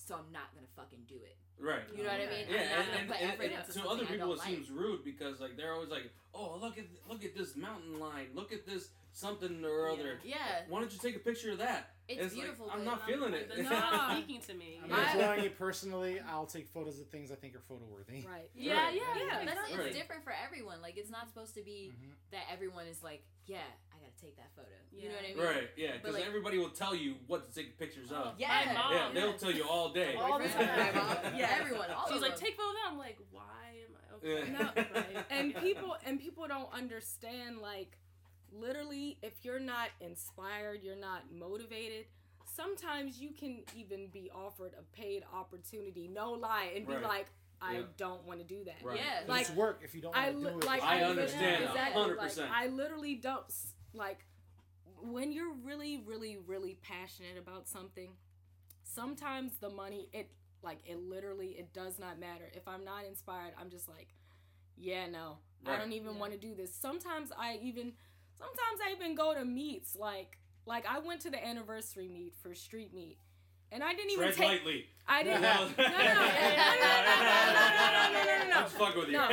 so 0.09 0.15
i'm 0.15 0.31
not 0.33 0.49
gonna 0.55 0.65
fucking 0.75 1.05
do 1.07 1.15
it 1.23 1.37
Right. 1.61 1.81
you 1.95 2.03
know 2.03 2.09
what 2.09 2.21
i 2.21 2.25
mean 2.25 2.45
Yeah, 2.49 2.55
i'm 2.57 2.79
and, 2.79 2.87
gonna 2.87 2.97
and, 2.99 3.07
put 3.09 3.17
and, 3.21 3.31
effort 3.31 3.43
and 3.43 3.53
into 3.67 3.71
to 3.79 3.87
other 3.89 4.05
people 4.05 4.33
it 4.33 4.37
like. 4.39 4.47
seems 4.47 4.71
rude 4.71 5.03
because 5.05 5.39
like 5.39 5.55
they're 5.57 5.73
always 5.73 5.89
like, 5.89 6.09
oh 6.33 6.57
look 6.59 6.77
at 6.79 6.85
look 7.07 7.23
at 7.25 7.35
this 7.35 7.55
mountain 7.55 7.99
line, 7.99 8.27
look 8.33 8.51
at 8.53 8.65
this 8.65 8.89
something 9.11 9.63
or 9.65 9.89
other. 9.89 10.19
yeah 10.23 10.37
Why 10.69 10.79
don't 10.79 10.91
you 10.91 10.99
take 10.99 11.15
a 11.15 11.19
picture 11.19 11.51
of 11.51 11.57
that? 11.59 11.91
it's, 12.07 12.21
It's 12.25 12.33
like, 12.33 12.43
beautiful 12.43 12.69
I'm 12.71 12.79
but 12.79 12.85
not 12.85 13.05
feeling 13.05 13.33
it. 13.33 13.49
That's 13.49 13.61
No. 13.69 13.69
not 13.71 14.11
speaking 14.17 14.39
to 14.47 14.53
me. 14.53 14.79
I'm 14.83 14.89
Yeah. 14.89 14.95
not 14.95 15.07
I- 15.07 15.17
drawing 15.17 15.43
it 15.43 15.57
personally. 15.59 16.21
I'll 16.29 16.45
take 16.45 16.67
photos 16.69 16.99
of 16.99 17.07
things 17.07 17.29
I 17.31 17.35
think 17.35 17.55
are 17.55 17.59
photo 17.67 17.85
worthy. 17.91 18.25
Right. 18.25 18.49
Yeah, 18.55 18.85
Right. 18.85 18.95
yeah, 18.95 19.01
yeah, 19.01 19.19
yeah. 19.19 19.29
that's, 19.45 19.51
exactly. 19.51 19.73
it's 19.73 19.83
Right. 19.83 19.93
different 19.93 20.23
for 20.23 20.33
everyone. 20.45 20.81
Like 20.81 20.95
it's 20.97 21.09
not 21.11 21.27
supposed 21.27 21.53
to 21.55 21.61
be 21.61 21.91
Mhm. 21.93 22.13
that 22.31 22.43
everyone 22.53 22.85
is 22.87 23.03
like, 23.03 23.21
yeah, 23.47 23.57
I 23.99 24.05
gotta 24.07 24.21
take 24.21 24.37
that 24.37 24.49
photo. 24.55 24.67
You 24.91 25.09
know 25.09 25.15
what 25.15 25.23
I 25.25 25.27
mean? 25.53 25.55
Right. 25.61 25.69
Yeah. 25.77 25.91
Because 25.97 26.15
like- 26.15 26.25
everybody 26.27 26.57
will 26.57 26.69
tell 26.69 26.95
you 26.95 27.15
what 27.27 27.47
to 27.47 27.53
take 27.53 27.77
pictures 27.77 28.11
of. 28.11 28.33
Yeah. 28.37 28.63
My 28.67 28.73
mom. 28.73 28.93
Yeah, 28.93 29.09
they'll 29.13 29.33
tell 29.33 29.51
you 29.51 29.63
all 29.63 29.89
day. 29.89 30.15
All 30.15 30.39
the 30.39 30.47
time. 30.47 30.67
my 30.67 30.91
mom, 30.99 31.17
Yeah. 31.37 31.57
everyone. 31.59 31.89
All 31.91 32.07
She's 32.11 32.21
like, 32.21 32.35
them. 32.35 32.39
take 32.45 32.55
photo. 32.57 32.77
I'm 32.87 32.97
like, 32.97 33.17
why 33.31 33.41
am 33.85 33.95
I 33.95 34.15
okay? 34.15 34.51
Yeah. 34.51 34.57
No, 34.57 34.83
right. 35.01 35.25
and 35.29 35.55
people 35.55 35.95
and 36.05 36.19
people 36.19 36.47
don't 36.47 36.71
understand 36.73 37.59
like 37.59 37.97
literally 38.51 39.17
if 39.21 39.33
you're 39.43 39.59
not 39.59 39.89
inspired 40.01 40.79
you're 40.83 40.95
not 40.95 41.21
motivated 41.31 42.05
sometimes 42.55 43.19
you 43.21 43.29
can 43.29 43.61
even 43.75 44.07
be 44.07 44.31
offered 44.33 44.73
a 44.79 44.83
paid 44.99 45.23
opportunity 45.33 46.07
no 46.11 46.31
lie 46.31 46.71
and 46.75 46.87
be 46.87 46.93
Right. 46.93 47.03
like 47.03 47.27
i 47.61 47.73
Yeah. 47.75 47.81
don't 47.97 48.25
want 48.25 48.39
to 48.39 48.45
do 48.45 48.63
that 48.63 48.77
Right. 48.83 48.97
Yeah. 48.97 49.19
But 49.27 49.29
Like, 49.33 49.41
it's 49.41 49.51
work 49.51 49.81
if 49.83 49.93
you 49.93 50.01
don't 50.01 50.15
I 50.17 50.31
li- 50.31 50.49
do 50.49 50.57
it. 50.57 50.65
like 50.65 50.81
I 50.81 50.97
li- 51.03 51.09
understand, 51.11 51.63
exactly, 51.65 52.01
100%. 52.01 52.17
Like, 52.17 52.51
I 52.51 52.67
literally 52.67 53.15
don't 53.15 53.45
s- 53.45 53.73
like 53.93 54.25
when 55.01 55.31
you're 55.31 55.53
really, 55.63 55.97
really, 56.05 56.37
really 56.45 56.77
passionate 56.81 57.37
about 57.37 57.67
something. 57.67 58.11
Sometimes 58.83 59.53
the 59.61 59.69
money, 59.69 60.09
it 60.13 60.29
like 60.61 60.79
it 60.85 60.97
literally, 60.99 61.49
it 61.57 61.73
does 61.73 61.99
not 61.99 62.19
matter. 62.19 62.49
If 62.53 62.67
I'm 62.67 62.83
not 62.83 63.05
inspired, 63.05 63.53
I'm 63.59 63.69
just 63.69 63.87
like, 63.87 64.07
yeah, 64.75 65.05
no, 65.07 65.37
I 65.65 65.77
don't 65.77 65.93
even 65.93 66.13
Yeah. 66.13 66.19
want 66.19 66.31
to 66.33 66.37
do 66.39 66.53
this. 66.55 66.73
Sometimes 66.73 67.31
I 67.37 67.59
even, 67.61 67.93
sometimes 68.37 68.79
I 68.85 68.91
even 68.93 69.15
go 69.15 69.33
to 69.33 69.45
meets 69.45 69.95
like, 69.95 70.37
like 70.65 70.85
I 70.85 70.99
went 70.99 71.21
to 71.21 71.29
the 71.29 71.45
anniversary 71.45 72.07
meet 72.09 72.33
for 72.41 72.53
street 72.55 72.93
meet, 72.93 73.19
and 73.71 73.83
I 73.83 73.93
didn't 73.93 74.11
even 74.11 74.23
Tread 74.25 74.35
take. 74.35 74.47
lightly. 74.47 74.85
I 75.07 75.23
didn't. 75.23 75.41
No. 75.43 75.49
no, 75.49 75.55
no, 75.55 75.67
no, 75.67 75.77
no, 75.77 75.87
no, 75.87 75.95
no, 75.95 76.15
no, 76.17 76.19
no, 76.19 77.53
no, 77.53 78.13
no, 78.13 78.23
no, 78.23 78.49
no. 78.49 78.55
I'm 78.55 78.63
just 78.63 78.75
fucking 78.77 78.99
with 78.99 79.07
you. 79.07 79.13
No. 79.13 79.29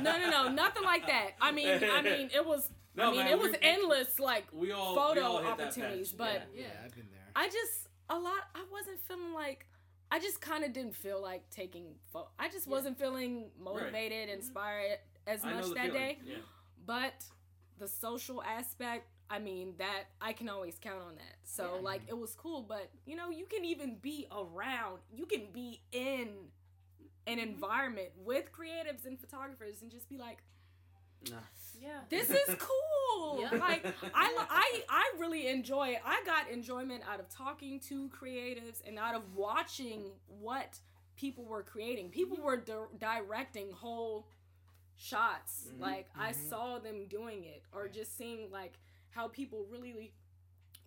no, 0.00 0.18
no, 0.18 0.30
no, 0.30 0.48
nothing 0.48 0.82
like 0.84 1.06
that. 1.06 1.30
I 1.40 1.52
mean, 1.52 1.68
I 1.90 2.02
mean, 2.02 2.30
it 2.34 2.44
was. 2.44 2.70
No, 3.00 3.08
I 3.08 3.10
mean, 3.12 3.20
man, 3.24 3.32
it 3.32 3.38
was 3.38 3.54
endless, 3.62 4.18
like 4.18 4.46
We 4.52 4.72
all 4.72 4.94
photo 4.94 5.20
we 5.20 5.26
all 5.26 5.46
opportunities, 5.46 6.10
patch. 6.12 6.18
but- 6.18 6.48
yeah, 6.54 6.62
Yeah. 6.62 6.68
I've 6.84 6.94
been 6.94 7.08
there. 7.10 7.28
I 7.34 7.48
just 7.48 7.88
a 8.08 8.18
lot. 8.18 8.42
I 8.54 8.64
wasn't 8.70 9.00
feeling 9.00 9.32
like. 9.32 9.66
I 10.12 10.18
just 10.18 10.40
kind 10.40 10.64
of 10.64 10.72
didn't 10.72 10.96
feel 10.96 11.22
like 11.22 11.48
taking. 11.50 11.94
Pho- 12.12 12.30
I 12.38 12.48
just 12.48 12.66
Yeah. 12.66 12.72
wasn't 12.72 12.98
feeling 12.98 13.50
motivated, 13.58 14.28
mm-hmm. 14.28 14.40
inspired 14.40 14.98
as 15.26 15.44
I 15.44 15.54
much 15.54 15.66
that 15.66 15.74
feeling. 15.76 15.92
day. 15.92 16.18
Yeah. 16.24 16.36
But 16.84 17.24
the 17.78 17.86
social 17.86 18.42
aspect, 18.42 19.06
I 19.30 19.38
mean, 19.38 19.74
that 19.78 20.06
I 20.20 20.32
can 20.32 20.48
always 20.48 20.76
count 20.80 21.00
on 21.02 21.14
that. 21.14 21.36
So 21.44 21.76
Yeah. 21.76 21.80
like, 21.82 22.02
it 22.08 22.18
was 22.18 22.34
cool. 22.34 22.62
But 22.62 22.90
you 23.06 23.14
know, 23.14 23.30
you 23.30 23.46
can 23.46 23.64
even 23.64 23.96
be 23.98 24.26
around. 24.32 24.98
You 25.12 25.26
can 25.26 25.52
be 25.52 25.80
in 25.92 26.50
an 27.28 27.38
environment 27.38 28.10
with 28.16 28.50
creatives 28.50 29.06
and 29.06 29.20
photographers 29.20 29.82
and 29.82 29.90
just 29.92 30.08
be 30.08 30.16
like 30.18 30.42
Nah. 31.28 31.36
Yeah. 31.80 32.00
this 32.08 32.30
is 32.30 32.56
cool. 32.58 32.76
Yeah. 33.40 33.58
Like 33.58 33.86
I, 34.14 34.34
I, 34.50 34.82
I 34.88 35.12
really 35.18 35.46
enjoy 35.46 35.88
it. 35.90 35.98
I 36.04 36.22
got 36.26 36.50
enjoyment 36.50 37.02
out 37.10 37.20
of 37.20 37.28
talking 37.28 37.78
to 37.88 38.08
creatives 38.10 38.80
and 38.86 38.98
out 38.98 39.14
of 39.14 39.22
watching 39.36 40.10
what 40.40 40.78
people 41.16 41.44
were 41.44 41.62
creating. 41.62 42.08
People 42.10 42.38
were 42.42 42.56
di- 42.56 42.74
directing 42.98 43.70
whole 43.72 44.26
shots. 44.96 45.68
Mhm. 45.72 45.80
Like 45.80 46.08
I 46.18 46.32
Mhm. 46.32 46.48
saw 46.48 46.78
them 46.78 47.06
doing 47.06 47.44
it, 47.44 47.62
or 47.72 47.88
just 47.88 48.16
seeing 48.16 48.50
like 48.50 48.78
how 49.10 49.28
people 49.28 49.64
really 49.70 50.12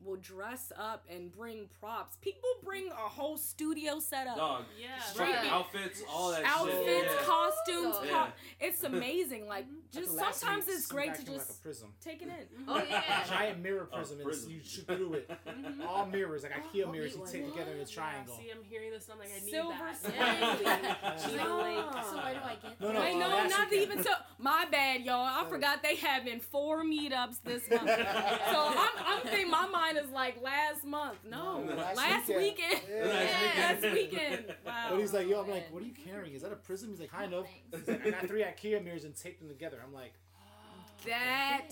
will 0.05 0.17
dress 0.17 0.71
up 0.77 1.03
and 1.09 1.31
bring 1.31 1.67
props. 1.79 2.17
People 2.21 2.49
bring 2.63 2.89
a 2.89 2.93
whole 2.95 3.37
studio 3.37 3.99
setup. 3.99 4.37
Dog. 4.37 4.63
Yeah. 4.79 4.99
Fucking 5.13 5.33
Right. 5.33 5.51
outfits, 5.51 6.03
all 6.09 6.31
that 6.31 6.43
Outfits, 6.45 6.85
shit. 6.85 7.05
Yeah. 7.05 7.23
costumes, 7.25 7.95
Yeah. 8.05 8.25
co- 8.27 8.31
it's 8.59 8.83
amazing. 8.83 9.47
Like 9.47 9.65
just 9.91 10.09
the 10.11 10.13
last 10.17 10.39
sometimes 10.41 10.67
meet, 10.67 10.73
it's 10.73 10.87
great 10.87 11.13
to 11.15 11.23
just 11.25 11.49
like 11.49 11.57
a 11.57 11.61
prism. 11.61 11.93
take 12.01 12.21
it 12.21 12.27
in. 12.29 12.65
Oh 12.67 12.83
yeah. 12.89 13.23
Giant 13.27 13.61
mirror 13.61 13.87
Oh, 13.91 13.97
prism, 13.97 14.19
and 14.21 14.51
you 14.51 14.59
shoot 14.63 14.85
through 14.87 15.13
it. 15.13 15.29
Mhm. 15.47 15.85
All 15.87 16.05
mirrors, 16.05 16.43
like 16.43 16.51
IKEA 16.53 16.85
Oh, 16.87 16.91
mirrors, 16.91 17.15
you 17.15 17.23
take 17.29 17.43
what? 17.43 17.53
together 17.53 17.71
in 17.71 17.77
a 17.77 17.79
Yeah, 17.81 17.85
triangle. 17.85 18.35
see, 18.37 18.49
I'm 18.51 18.63
hearing 18.63 18.91
this. 18.91 19.07
I'm 19.11 19.19
like, 19.19 19.29
I 19.35 19.39
need 19.43 19.51
Silver 19.51 19.73
that. 19.79 19.97
Spring. 19.97 20.15
Yeah. 20.17 21.17
She's 21.17 21.33
like, 21.35 21.47
Ah. 21.47 22.07
so 22.09 22.15
where 22.17 22.33
do 22.33 22.39
I 22.43 22.55
get 22.61 22.81
No, 22.81 22.91
no, 22.91 22.99
Wait, 22.99 23.15
uh, 23.15 23.19
no, 23.19 23.47
not 23.47 23.73
even 23.73 24.03
so. 24.03 24.11
My 24.39 24.65
bad, 24.69 25.01
y'all. 25.01 25.25
I 25.25 25.45
forgot 25.49 25.81
they 25.83 25.95
having 25.95 26.39
four 26.39 26.83
meetups 26.83 27.37
this 27.43 27.69
month. 27.69 27.87
so 27.87 27.95
I'm, 27.95 28.89
I'm 29.05 29.21
thinking 29.23 29.49
my 29.49 29.67
mind 29.67 29.92
is 29.97 30.09
like 30.11 30.41
last 30.41 30.83
month. 30.85 31.17
No, 31.29 31.63
No, 31.63 31.75
last, 31.75 31.97
last 31.97 32.27
weekend. 32.27 32.41
weekend. 32.41 32.81
Yeah. 32.89 33.51
Last 33.71 33.93
weekend. 33.93 34.55
Wow. 34.65 34.85
But 34.91 34.99
he's 34.99 35.13
like, 35.13 35.27
yo, 35.27 35.41
I'm 35.41 35.49
like, 35.49 35.71
what 35.73 35.81
are 35.83 35.85
you 35.85 35.93
carrying? 35.93 36.33
Is 36.35 36.41
that 36.41 36.51
a 36.51 36.55
prism? 36.55 36.89
He's 36.89 36.99
like, 36.99 37.11
kind 37.11 37.33
of. 37.33 37.45
Like, 37.71 38.05
I 38.05 38.09
got 38.11 38.27
three 38.27 38.43
IKEA 38.43 38.83
mirrors 38.83 39.03
and 39.05 39.15
taped 39.15 39.39
them 39.39 39.49
together. 39.49 39.77
I'm 39.85 39.93
like, 39.93 40.13
that. 41.05 41.69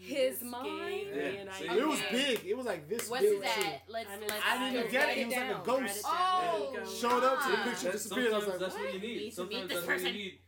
You 0.00 0.14
His 0.14 0.42
mind? 0.42 1.08
Yeah, 1.12 1.52
see? 1.58 1.64
it 1.66 1.88
was 1.88 2.00
big. 2.12 2.40
It 2.46 2.56
was 2.56 2.66
like 2.66 2.88
this 2.88 3.10
What's 3.10 3.22
big. 3.24 3.42
that? 3.42 3.80
Let's 3.88 4.08
I'm 4.12 4.20
let's. 4.20 4.32
I 4.48 4.58
didn't 4.58 4.78
even 4.78 4.92
get 4.92 5.08
it. 5.08 5.10
it 5.10 5.18
He 5.18 5.24
was 5.26 5.34
like 5.34 5.50
a 5.50 5.62
ghost. 5.64 5.80
Write 5.82 5.96
it 5.96 6.02
down. 6.02 6.12
Oh, 6.14 6.70
There. 6.72 6.86
Showed 6.86 7.24
up 7.24 7.42
to 7.42 7.50
the 7.50 7.56
picture, 7.56 7.92
disappeared. 7.92 8.32
I 8.32 8.36
was 8.36 8.44
sometimes 8.44 8.46
like, 8.46 8.60
that's 8.60 8.74
what 8.76 8.94
you 8.94 9.00
Need 9.00 9.08
need. 9.08 9.16
meet 9.22 9.34
Sometimes 9.34 9.62
this 9.68 9.74
that's 9.74 9.86
what 9.88 9.96
person. 9.96 10.06
you 10.06 10.12
need. 10.14 10.38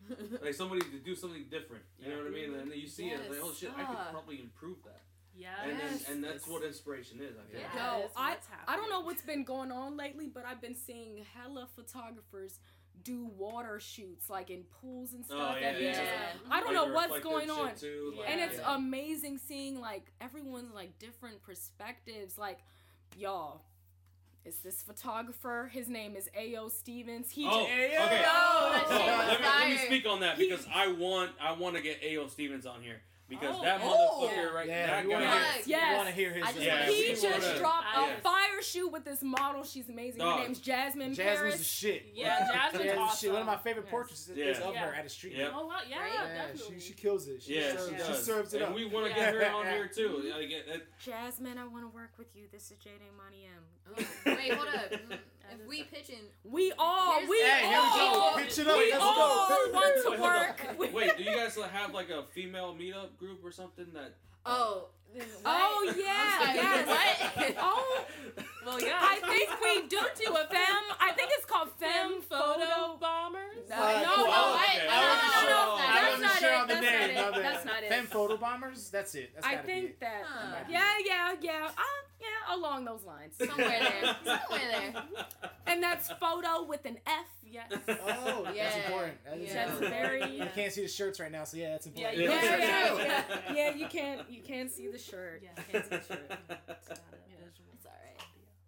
Like 0.41 0.55
somebody 0.55 0.81
to 0.83 0.99
do 1.05 1.15
something 1.17 1.45
different. 1.51 1.83
You 1.99 2.11
know 2.11 2.19
what 2.19 2.27
I 2.27 2.31
mean? 2.31 2.55
And 2.55 2.71
then 2.71 2.79
you 2.79 2.87
see 2.87 3.09
it, 3.09 3.29
like, 3.29 3.41
oh 3.43 3.53
shit, 3.53 3.71
I 3.77 3.83
could 3.85 3.99
probably 4.13 4.39
improve 4.41 4.77
that. 4.85 5.01
Yes. 5.41 5.59
And 5.65 5.81
then, 5.81 6.01
and 6.11 6.25
that's 6.25 6.47
what 6.47 6.63
inspiration 6.63 7.19
is. 7.21 7.35
I 7.37 7.51
feel. 7.51 7.61
Yeah. 7.61 7.99
Yo, 7.99 8.11
I, 8.17 8.31
what's 8.31 8.47
I 8.69 8.77
don't 8.77 8.91
know 8.91 9.01
what's 9.01 9.23
been 9.23 9.45
going 9.45 9.73
on 9.73 9.97
lately, 9.97 10.27
but 10.27 10.45
I've 10.47 10.61
been 10.61 10.75
seeing 10.77 11.25
hella 11.35 11.67
photographers 11.75 12.59
do 13.03 13.31
water 13.39 13.81
shoots 13.81 14.29
like 14.29 14.51
in 14.51 14.65
pools 14.65 15.15
and 15.15 15.25
oh, 15.31 15.35
stuff. 15.35 15.55
Oh 15.57 15.61
yeah, 15.61 15.67
at 15.69 15.81
yeah. 15.81 15.89
beaches. 15.93 16.03
Yeah. 16.05 16.55
I 16.55 16.61
don't 16.61 16.75
Like 16.75 16.89
know 16.89 16.95
what's 16.95 17.21
going 17.21 17.51
on. 17.51 17.75
Too, 17.75 18.15
like, 18.19 18.31
and 18.31 18.41
it's 18.41 18.59
yeah. 18.59 18.75
amazing 18.77 19.39
seeing 19.39 19.81
like 19.81 20.13
everyone's 20.21 20.75
like 20.75 20.99
different 20.99 21.43
perspectives 21.43 22.37
like 22.37 22.59
y'all 23.17 23.63
is 24.45 24.59
this 24.61 24.83
photographer 24.83 25.69
his 25.73 25.89
name 25.89 26.17
is 26.17 26.29
ao 26.35 26.69
stevens 26.69 27.31
he 27.31 27.47
Oh, 27.47 27.67
j- 27.67 27.87
okay. 27.89 27.97
that 27.99 28.25
Oh, 28.27 28.73
shit 28.79 28.89
was 28.89 28.99
let, 29.29 29.41
me, 29.41 29.47
let 29.47 29.69
me 29.69 29.77
speak 29.87 30.07
on 30.07 30.21
that 30.21 30.37
He- 30.39 30.49
because 30.49 30.67
I 30.73 30.93
want 30.93 31.33
I 31.41 31.53
want 31.53 31.77
to 31.77 31.83
get 31.83 31.99
A.O. 32.03 32.29
Stevens 32.29 32.65
on 32.67 32.81
here. 32.83 33.03
Because 33.31 33.57
Oh, 33.59 33.63
that 33.63 33.81
oh. 33.83 34.29
motherfucker 34.29 34.53
right 34.53 34.69
Yeah, 34.69 34.87
that 34.89 35.05
you 35.05 35.11
wanna 35.11 35.25
guy. 35.25 35.31
hear, 35.33 35.41
Yes. 35.57 35.67
Yes. 35.67 35.91
you 35.91 35.97
want 35.97 36.09
to 36.09 36.15
hear 36.15 36.33
his. 36.35 36.43
I 36.45 36.47
just 36.53 36.61
Yeah, 36.67 36.87
he 36.87 37.09
just 37.15 37.25
wanna- 37.25 37.59
dropped 37.59 37.87
I- 37.97 38.11
a 38.11 38.21
fire 38.21 38.63
shoot 38.63 38.89
with 38.89 39.05
this 39.05 39.23
model. 39.23 39.65
She's 39.65 39.89
amazing. 39.89 40.19
Dog. 40.19 40.39
Her 40.41 40.45
name's 40.45 40.59
Jasmine 40.59 41.15
Jasmine's 41.15 41.39
Paris. 41.41 41.59
the 41.59 41.65
shit. 41.65 42.07
Yeah, 42.13 42.39
Jasmine's 42.53 42.73
Jasmine's 42.85 42.99
awesome. 42.99 43.19
shit. 43.27 43.33
One 43.33 43.41
of 43.41 43.47
my 43.47 43.57
favorite 43.57 43.85
Yes. 43.85 43.91
portraits 43.91 44.29
is, 44.29 44.37
Yeah. 44.37 44.45
is 44.47 44.59
of 44.61 44.75
Yeah. 44.75 44.81
her 44.87 44.95
at 44.95 45.07
a 45.07 45.09
street. 45.09 45.33
Yep. 45.37 45.53
Oh 45.55 45.67
wow, 45.67 45.79
yeah, 45.89 45.99
Right? 46.01 46.13
Yeah, 46.13 46.35
definitely. 46.47 46.81
she, 46.81 46.87
she 46.89 46.93
kills 46.93 47.29
it. 47.29 47.43
She, 47.43 47.55
Yeah, 47.57 47.77
serves, 47.77 47.89
she 48.07 48.13
she 48.13 48.19
serves 48.19 48.55
it 48.55 48.63
and 48.63 48.71
up. 48.71 48.75
we 48.77 48.85
want 48.87 49.07
to 49.07 49.11
Yeah. 49.11 49.33
get 49.33 49.35
her 49.43 49.51
on 49.51 49.67
here 49.67 49.87
too. 49.89 50.09
Like, 50.37 50.51
it- 50.51 50.67
it- 50.69 50.87
Jasmine, 51.03 51.57
I 51.57 51.67
want 51.67 51.85
to 51.85 51.89
work 51.95 52.11
with 52.19 52.35
you. 52.35 52.49
This 52.53 52.71
is 52.71 52.77
Jade 52.79 53.01
and 53.07 53.17
Money 53.17 53.47
M. 53.47 53.65
Oh, 53.89 54.35
wait, 54.35 54.53
hold 54.53 54.69
up. 54.69 54.93
If 55.53 55.67
we 55.67 55.83
pitching, 55.85 56.17
We 56.45 56.73
all, 56.79 57.21
we 57.29 57.39
Hey, 57.43 57.61
here 57.63 57.71
we 57.71 57.75
all, 57.77 58.33
go. 58.33 58.37
Pitch 58.43 58.59
it 58.59 58.67
up. 58.69 58.79
we 58.79 58.91
Let's 58.93 59.03
all 59.03 59.49
go. 59.49 59.73
want 59.73 60.17
to 60.17 60.23
work. 60.23 60.93
Wait, 60.95 61.17
do 61.17 61.23
you 61.25 61.35
guys 61.35 61.57
have 61.57 61.93
like 61.93 62.11
a 62.11 62.25
female 62.33 62.75
meetup 62.75 63.17
group 63.19 63.45
or 63.45 63.51
something 63.53 63.87
that? 63.95 64.15
oh, 64.47 64.89
Oh 65.45 65.93
yeah, 65.97 66.39
I'm 66.41 66.47
sorry, 66.47 66.57
yes. 66.57 66.87
What? 66.89 67.57
Oh, 67.61 68.05
Well, 68.65 68.81
yeah. 68.81 68.99
I 69.01 69.17
think 69.27 69.51
we 69.61 69.89
do 69.89 69.99
do 70.23 70.33
a 70.35 70.45
fem. 70.47 70.85
I 71.01 71.13
think 71.13 71.31
it's 71.33 71.47
called 71.47 71.71
Femme 71.79 72.21
fem 72.21 72.23
photo 72.23 72.61
photo. 72.61 72.97
bombers. 73.01 73.69
No, 73.69 73.77
Uh, 73.77 74.03
no, 74.03 74.15
cool. 74.15 74.25
no, 74.27 74.31
I- 74.33 74.67
okay. 74.77 74.87
no, 74.87 74.93
I 74.93 75.01
no, 75.01 75.09
wasn't 75.09 75.33
no, 75.33 75.41
sure. 75.41 75.51
no, 75.51 75.75
I 75.75 76.01
that's 76.01 76.13
wasn't 76.21 76.41
sure 76.41 76.51
it. 76.53 76.61
on 76.61 76.69
That's 76.69 76.83
name. 76.83 77.01
not 77.01 77.11
it. 77.11 77.15
Not 77.15 77.35
the- 77.35 77.41
That's 77.43 77.65
not 77.65 77.83
it. 77.83 77.89
Femme 77.89 78.07
foto 78.07 78.37
bombers. 78.39 78.91
That's 78.91 79.15
it. 79.15 79.33
That's 79.35 79.47
I 79.47 79.55
gotta 79.55 79.67
be 79.67 79.73
think 79.73 79.85
it. 79.91 80.01
that. 80.01 80.23
Huh. 80.27 80.57
Yeah, 80.69 80.93
yeah, 81.05 81.35
yeah. 81.41 81.69
Uh, 81.77 81.83
yeah, 82.21 82.55
along 82.55 82.85
those 82.85 83.03
lines. 83.05 83.35
Somewhere 83.39 83.69
there. 83.81 84.17
Somewhere 84.25 84.69
there. 84.93 85.03
And 85.67 85.83
that's 85.83 86.11
photo 86.21 86.65
with 86.65 86.85
an 86.85 86.99
F. 87.07 87.27
Yes. 87.51 87.73
Oh, 87.89 88.47
Yeah. 88.55 88.63
that's 88.65 88.77
important. 88.87 89.25
That 89.25 89.39
is 89.39 89.49
Yeah. 89.49 89.55
That's 89.55 89.71
important. 89.81 90.01
very. 90.03 90.37
You 90.37 90.47
can't 90.55 90.73
see 90.73 90.83
the 90.83 90.89
shirts 90.89 91.19
right 91.19 91.33
now, 91.33 91.43
so 91.43 91.57
yeah, 91.57 91.71
that's 91.71 91.87
important. 91.87 92.17
Yeah, 92.19 92.25
Yeah, 92.31 92.43
Yeah. 92.45 92.57
yeah, 92.59 92.97
Yeah. 92.97 93.25
yeah. 93.49 93.55
Yeah, 93.55 93.75
you 93.75 93.87
can't. 93.89 94.31
You 94.31 94.41
can't 94.43 94.71
see 94.71 94.87
the 94.87 94.99
shirt. 95.03 95.43
Yeah. 95.43 95.51
You 95.57 95.65
can't 95.73 95.85
see 95.85 95.91
the 95.91 96.03
shirt. 96.03 96.31
It's 96.31 96.89
not 96.89 96.99
a 97.13 97.19
Yeah. 97.29 97.37
visual. 97.47 97.70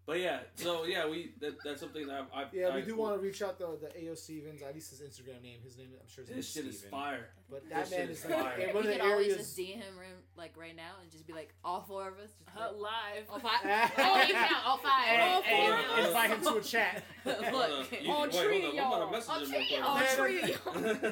It's 0.05 0.09
alright. 0.09 0.09
But 0.13 0.21
yeah, 0.21 0.41
so 0.57 0.85
yeah, 0.85 1.09
we 1.09 1.33
that, 1.41 1.55
that's 1.65 1.81
something 1.81 2.07
that 2.09 2.27
I, 2.35 2.43
I 2.43 2.47
Yeah, 2.53 2.75
we 2.75 2.83
I- 2.83 2.85
do 2.85 2.97
want 2.97 3.15
to 3.15 3.21
reach 3.21 3.41
out 3.43 3.57
to 3.59 3.79
the 3.81 4.11
AO 4.11 4.15
Stevens. 4.15 4.61
At 4.63 4.75
least 4.75 4.91
his 4.91 5.01
Instagram 5.01 5.43
name. 5.43 5.59
His 5.63 5.79
name, 5.79 5.89
I'm 5.93 6.09
sure 6.09 6.25
his 6.25 6.35
This 6.37 6.47
is 6.47 6.53
shit 6.53 6.67
is 6.67 6.83
fire. 6.91 7.29
But 7.51 7.65
This 7.69 7.71
that 7.71 7.91
man 7.91 8.01
shit 8.01 8.11
is 8.11 8.19
is 8.25 8.31
like 8.31 8.41
fire. 8.41 8.59
in 8.59 8.67
We 8.69 8.73
one 8.75 8.77
of 8.87 8.91
could 8.93 9.01
the 9.01 9.05
always 9.05 9.27
areas. 9.29 9.37
just 9.47 9.59
DM 9.59 9.75
him 9.77 9.95
like 10.37 10.57
right 10.57 10.75
now 10.75 10.95
and 11.03 11.11
just 11.11 11.27
be 11.27 11.33
like 11.35 11.55
all 11.65 11.83
four 11.83 12.09
of 12.09 12.15
us. 12.19 12.31
Just 12.31 12.47
be 12.47 12.53
Uh, 12.61 12.73
like, 12.73 12.81
live. 12.81 13.25
all 13.31 13.39
five. 13.39 13.61
Oh, 13.99 14.23
you 14.27 14.35
count 14.35 14.67
all 14.67 14.77
five. 14.79 15.05
Hey, 15.07 15.21
All 15.21 15.43
hey, 15.43 15.67
four 15.67 15.97
and 15.99 16.07
invite 16.07 16.31
him 16.31 16.41
to 16.43 16.57
a 16.57 16.61
chat. 16.63 17.05
Hold 17.25 17.37
on. 17.45 17.53
Look. 17.53 18.03
You- 18.03 18.11
All 18.13 18.23
wait, 18.23 18.33
three 18.35 18.63
hold 18.63 18.75
of 18.75 18.81
on. 18.81 18.85
I'm 18.85 18.91
y'all. 18.91 18.99
gonna 19.01 19.13
message 19.13 19.81
All 19.83 19.97
him 19.97 20.07
three 20.17 20.43
real 20.43 20.53
All 20.67 20.73
three 20.81 21.03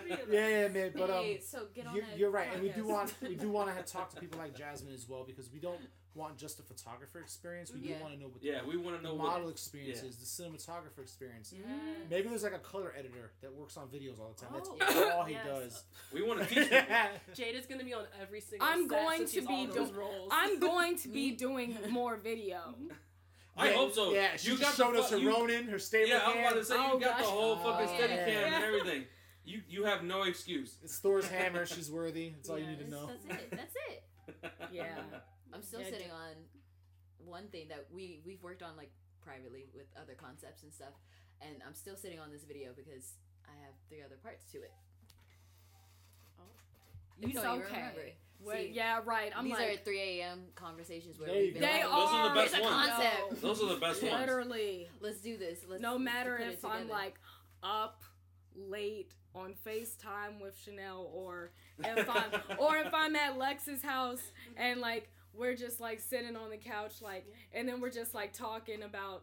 quick. 0.00 0.26
yeah, 0.30 0.48
yeah, 0.48 0.68
man. 0.68 0.92
But 0.96 1.10
um, 1.10 1.24
hey, 1.24 1.40
so 1.40 1.66
get 1.74 1.86
on 1.86 1.94
you, 1.96 2.02
that 2.02 2.18
you're 2.18 2.30
right, 2.30 2.48
and 2.54 2.62
we 2.62 2.68
do 2.70 2.84
podcast. 2.84 2.86
want 2.86 3.14
we 3.22 3.34
do 3.34 3.50
want 3.50 3.76
to 3.76 3.92
talk 3.92 4.10
to 4.14 4.20
people 4.20 4.38
like 4.38 4.54
Jasmine 4.56 4.94
as 4.94 5.08
well 5.08 5.24
because 5.24 5.50
we 5.52 5.58
don't 5.58 5.80
want 6.14 6.36
just 6.36 6.58
a 6.58 6.62
photographer 6.62 7.20
experience. 7.20 7.72
We 7.72 7.80
do 7.80 7.88
mm-hmm. 7.88 7.92
Yeah. 7.94 8.02
want 8.02 8.14
to 8.14 8.20
know 8.20 8.26
what 8.28 8.42
yeah, 8.42 8.60
we 8.66 8.76
want 8.76 8.96
to 8.96 9.02
the 9.02 9.08
know 9.08 9.16
model 9.16 9.44
what. 9.44 9.52
experience 9.52 10.00
yeah. 10.02 10.08
is, 10.08 10.16
the 10.16 10.42
cinematographer 10.42 11.00
experience. 11.02 11.52
Yeah. 11.56 11.62
Maybe 12.10 12.28
there's 12.28 12.42
like 12.42 12.54
a 12.54 12.58
color 12.58 12.92
editor 12.98 13.32
that 13.42 13.54
works 13.54 13.76
on 13.76 13.86
videos 13.88 14.18
all 14.18 14.34
the 14.36 14.44
time. 14.44 14.54
Oh, 14.54 14.76
That's 14.78 14.96
all 15.14 15.24
he 15.24 15.34
yes. 15.34 15.46
does. 15.46 15.84
We 16.12 16.22
want 16.22 16.40
to 16.40 16.46
teach 16.54 16.68
people. 16.70 16.86
Jade 17.34 17.54
is 17.54 17.66
gonna 17.66 17.84
be 17.84 17.94
on 17.94 18.04
every 18.20 18.40
single. 18.40 18.66
I'm 18.66 18.82
set 18.82 18.90
going 18.90 19.18
since 19.18 19.32
to 19.34 19.40
be 19.42 19.54
all 19.54 19.66
those 19.66 19.90
do- 19.90 19.98
roles. 19.98 20.28
I'm 20.32 20.58
going 20.58 20.96
to 20.98 21.08
be 21.08 21.30
doing 21.46 21.76
more 21.90 22.16
video. 22.16 22.74
I 23.56 23.70
Yeah, 23.70 23.74
hope 23.76 23.94
so. 23.94 24.12
Yeah, 24.12 24.36
she 24.36 24.50
you 24.52 24.58
just 24.58 24.78
got 24.78 24.86
showed 24.86 24.96
the 24.96 25.00
us 25.02 25.10
her 25.10 25.18
you- 25.18 25.30
Ronin, 25.30 25.66
her 25.68 25.78
stable 25.78 26.08
Yeah, 26.10 26.20
I'm 26.24 26.38
about 26.38 26.54
to 26.54 26.64
say 26.64 26.74
Oh, 26.78 26.94
you 26.94 27.00
got 27.00 27.18
the 27.18 27.22
gosh. 27.24 27.32
whole 27.32 27.56
fucking 27.56 27.88
Oh, 27.90 27.96
steady 27.96 28.14
yeah. 28.14 28.24
cam 28.24 28.54
and 28.54 28.64
everything. 28.64 29.04
You 29.44 29.60
you 29.68 29.84
have 29.84 30.02
no 30.04 30.22
excuse. 30.24 30.76
It's 30.82 30.98
Thor's 30.98 31.28
hammer. 31.28 31.66
She's 31.66 31.90
worthy. 31.90 32.30
That's 32.30 32.48
all 32.50 32.58
you 32.58 32.66
need 32.66 32.80
to 32.80 32.90
know. 32.90 33.06
That's 33.26 33.40
it. 33.42 33.50
That's 33.50 33.74
it. 33.88 34.52
Yeah. 34.72 34.84
I'm 35.60 35.66
still 35.66 35.80
Yeah, 35.80 35.90
sitting 35.90 36.10
on 36.10 36.32
one 37.18 37.48
thing 37.52 37.68
that 37.68 37.84
we 37.92 38.20
we've 38.24 38.42
worked 38.42 38.62
on 38.62 38.76
like 38.76 38.90
privately 39.20 39.66
with 39.74 39.86
other 40.00 40.14
concepts 40.14 40.62
and 40.62 40.72
stuff, 40.72 40.96
and 41.42 41.56
I'm 41.66 41.74
still 41.74 41.96
sitting 41.96 42.18
on 42.18 42.30
this 42.32 42.44
video 42.44 42.70
because 42.74 43.12
I 43.44 43.52
have 43.64 43.74
three 43.90 44.00
other 44.02 44.16
parts 44.22 44.44
to 44.52 44.58
it. 44.58 44.72
Oh. 46.38 46.44
You 47.20 47.28
It's 47.28 47.34
don't 47.42 47.56
even 47.56 47.66
okay. 47.66 47.76
remember. 47.76 48.00
Wait, 48.42 48.68
See, 48.68 48.72
yeah, 48.72 49.00
right. 49.04 49.30
I'm 49.36 49.44
These 49.44 49.52
like, 49.52 49.80
are 49.80 49.84
3 49.84 50.00
a.m. 50.00 50.44
conversations 50.54 51.18
where 51.18 51.28
There 51.28 51.36
we've 51.42 51.52
been 51.52 51.60
go. 51.60 51.68
they 51.68 51.72
like, 51.74 51.82
Those 51.82 51.92
are 51.92 52.14
are. 52.22 52.28
the 52.30 52.34
best 52.40 52.54
It's 52.54 52.58
a 52.58 52.62
ones. 52.62 52.88
concept. 52.88 53.42
Those 53.42 53.62
are 53.62 53.68
the 53.74 53.80
best 53.80 54.02
ones. 54.02 54.14
Literally. 54.18 54.88
let's 55.02 55.20
do 55.20 55.36
this. 55.36 55.58
Let's 55.68 55.82
no 55.82 55.92
let's 55.92 56.04
matter 56.04 56.38
if 56.38 56.64
I'm 56.64 56.88
like 56.88 57.20
up 57.62 58.02
late 58.56 59.12
on 59.34 59.52
FaceTime 59.66 60.40
with 60.40 60.56
Chanel 60.64 61.10
or 61.12 61.52
if 61.84 62.08
I'm 62.08 62.40
or 62.58 62.78
if 62.78 62.94
I'm 62.94 63.14
at 63.14 63.36
Lex's 63.36 63.82
house 63.82 64.22
and 64.56 64.80
like 64.80 65.10
we're 65.34 65.54
just 65.56 65.80
like 65.80 66.00
sitting 66.00 66.36
on 66.36 66.50
the 66.50 66.56
couch 66.56 66.94
like 67.02 67.26
and 67.52 67.68
then 67.68 67.80
we're 67.80 67.90
just 67.90 68.14
like 68.14 68.32
talking 68.32 68.82
about 68.82 69.22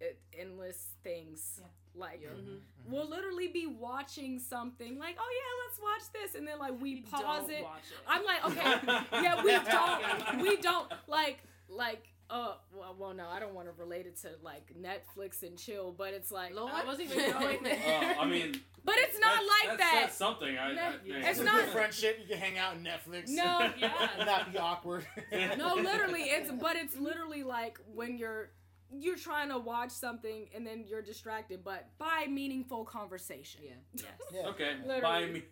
it, 0.00 0.18
endless 0.38 0.88
things. 1.02 1.58
Yeah. 1.60 1.66
Like 1.98 2.20
Yeah. 2.22 2.28
Mhm. 2.28 2.58
we'll 2.90 3.08
literally 3.08 3.48
be 3.48 3.66
watching 3.66 4.38
something 4.38 4.98
like, 4.98 5.16
oh 5.18 5.30
yeah, 5.32 5.64
let's 5.66 5.80
watch 5.80 6.12
this, 6.12 6.34
and 6.34 6.46
then 6.46 6.58
like 6.58 6.78
we 6.80 6.90
You 6.90 7.02
pause 7.04 7.22
don't 7.46 7.50
it. 7.50 7.62
Watch 7.64 7.80
it. 7.90 7.98
I'm 8.06 8.24
like, 8.24 8.44
okay, 8.44 9.22
yeah, 9.22 9.42
we 9.42 9.52
don't, 9.70 10.42
we 10.42 10.56
don't 10.58 10.92
like, 11.08 11.38
like, 11.70 12.06
uh, 12.30 12.54
well, 12.74 12.94
well, 12.98 13.14
no, 13.14 13.28
I 13.28 13.38
don't 13.40 13.54
want 13.54 13.68
to 13.68 13.74
relate 13.80 14.06
it 14.06 14.16
to 14.22 14.30
like 14.42 14.72
Netflix 14.80 15.42
and 15.42 15.56
chill, 15.58 15.94
but 15.96 16.12
it's 16.14 16.30
like, 16.32 16.54
Lord. 16.54 16.72
I 16.74 16.84
wasn't 16.84 17.10
even 17.12 17.30
going 17.40 17.62
there. 17.62 17.78
Uh, 18.18 18.22
I 18.22 18.26
mean, 18.26 18.60
but 18.84 18.94
it's 18.98 19.18
not 19.20 19.34
that's- 19.34 19.48
like 19.68 19.78
that's, 19.78 19.92
that. 19.92 20.00
That's 20.02 20.16
something. 20.16 20.58
I, 20.58 20.70
I, 20.70 20.74
No, 20.74 20.82
I- 20.82 20.94
it's 21.06 21.28
It's 21.28 21.40
not- 21.40 21.54
not 21.64 21.68
friendship. 21.68 22.18
You 22.20 22.26
can 22.28 22.38
hang 22.38 22.58
out 22.58 22.74
on 22.74 22.84
Netflix. 22.84 23.28
No, 23.28 23.70
Yeah. 23.78 23.92
not 24.24 24.52
be 24.52 24.58
awkward. 24.58 25.06
no, 25.58 25.74
literally, 25.74 26.22
it's 26.22 26.50
but 26.50 26.76
it's 26.76 26.96
literally 26.96 27.42
like 27.44 27.78
when 27.94 28.18
you're 28.18 28.50
you're 28.92 29.16
trying 29.16 29.48
to 29.48 29.58
watch 29.58 29.90
something 29.90 30.46
and 30.54 30.64
then 30.66 30.84
you're 30.88 31.02
distracted, 31.02 31.64
but 31.64 31.88
by 31.98 32.26
meaningful 32.30 32.84
conversation. 32.84 33.60
yeah. 33.64 33.72
Yes. 33.94 34.04
Yeah. 34.32 34.48
Okay, 34.50 34.70
Literally. 34.86 35.00
buy 35.02 35.26
me. 35.26 35.42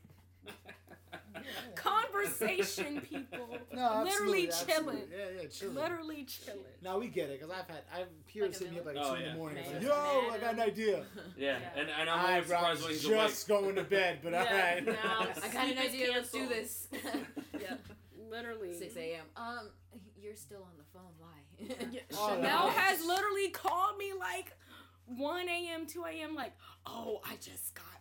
Conversation, 1.75 3.01
people. 3.01 3.49
No, 3.75 4.03
literally 4.05 4.49
chilling. 4.67 4.99
Yeah, 5.11 5.43
yeah, 5.43 5.49
chilling. 5.49 5.75
Literally 5.75 6.25
chilling. 6.25 6.61
No, 6.83 6.99
we 6.99 7.09
get 7.09 7.29
it 7.31 7.41
because 7.41 7.53
I've 7.53 7.67
had 7.67 7.83
I've 7.93 8.27
peers 8.29 8.61
Like 8.61 8.61
a 8.61 8.65
hit 8.65 8.73
me 8.73 8.79
up 8.81 8.87
like 8.87 8.95
village? 8.95 9.09
two 9.09 9.15
Oh, 9.15 9.27
in 9.27 9.33
the 9.33 9.39
morning. 9.39 9.65
Like, 9.73 9.83
Yo, 9.83 9.91
I 10.33 10.39
got 10.41 10.55
an 10.55 10.61
idea. 10.61 11.05
Yeah, 11.37 11.59
Yeah. 11.59 11.81
and, 11.81 11.89
and 12.01 12.11
I'm 12.11 12.27
I 12.27 12.41
surprised 12.43 12.81
when 12.83 12.91
was 12.93 13.03
he's 13.03 13.11
awake. 13.11 13.21
just 13.29 13.49
going 13.49 13.75
to 13.75 13.83
bed, 13.85 14.19
but 14.23 14.33
Yeah, 14.33 14.43
alright. 14.45 14.87
now 14.87 14.93
I 15.21 15.27
got 15.27 15.67
an 15.67 15.75
Sleep 15.75 15.79
is 15.79 15.79
idea. 15.95 16.13
Let's 16.13 16.31
do 16.31 16.49
this. 16.49 16.89
Yeah. 17.61 17.75
Literally. 18.31 18.79
6 18.79 18.97
a.m. 18.97 19.25
Um, 19.37 19.71
you're 20.21 20.37
still 20.37 20.63
on 20.63 20.77
the 20.79 20.85
phone. 20.93 21.13
Why? 21.19 21.87
Yeah, 21.91 22.01
Oh, 22.15 22.35
Chanel 22.37 22.69
has 22.71 23.05
literally 23.05 23.49
called 23.51 23.97
me 23.99 24.13
like 24.19 24.53
1 25.07 25.49
a.m., 25.49 25.87
2 25.87 26.05
a.m. 26.05 26.35
Like, 26.35 26.53
oh, 26.87 27.21
I 27.25 27.35
just 27.37 27.75
got 27.75 27.85
this 27.93 27.94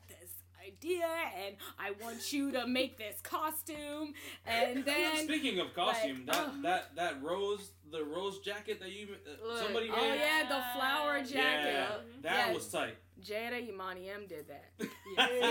idea 0.67 1.05
and 1.45 1.55
I 1.79 1.91
want 2.03 2.31
you 2.33 2.51
to 2.51 2.67
make 2.67 2.97
this 2.97 3.19
costume. 3.21 4.13
And 4.45 4.85
then, 4.85 5.25
Speaking 5.25 5.59
of 5.59 5.73
costume, 5.73 6.25
like, 6.25 6.35
that, 6.35 6.47
oh. 6.49 6.61
that 6.63 6.95
that 6.95 7.23
rose 7.23 7.71
the 7.91 8.03
rose 8.03 8.39
jacket 8.39 8.79
that 8.79 8.91
you 8.91 9.07
uh, 9.25 9.47
Look. 9.47 9.57
somebody 9.63 9.89
oh 9.95 10.13
yeah, 10.13 10.43
the 10.47 10.79
flower 10.79 11.19
jacket. 11.19 11.73
Yeah, 11.73 11.87
that 12.21 12.47
Yeah. 12.47 12.53
was 12.53 12.67
tight. 12.67 12.95
Jada 13.21 13.61
Imani 13.69 14.09
M 14.09 14.25
did 14.27 14.47
that. 14.47 14.71
Hey. 15.17 15.41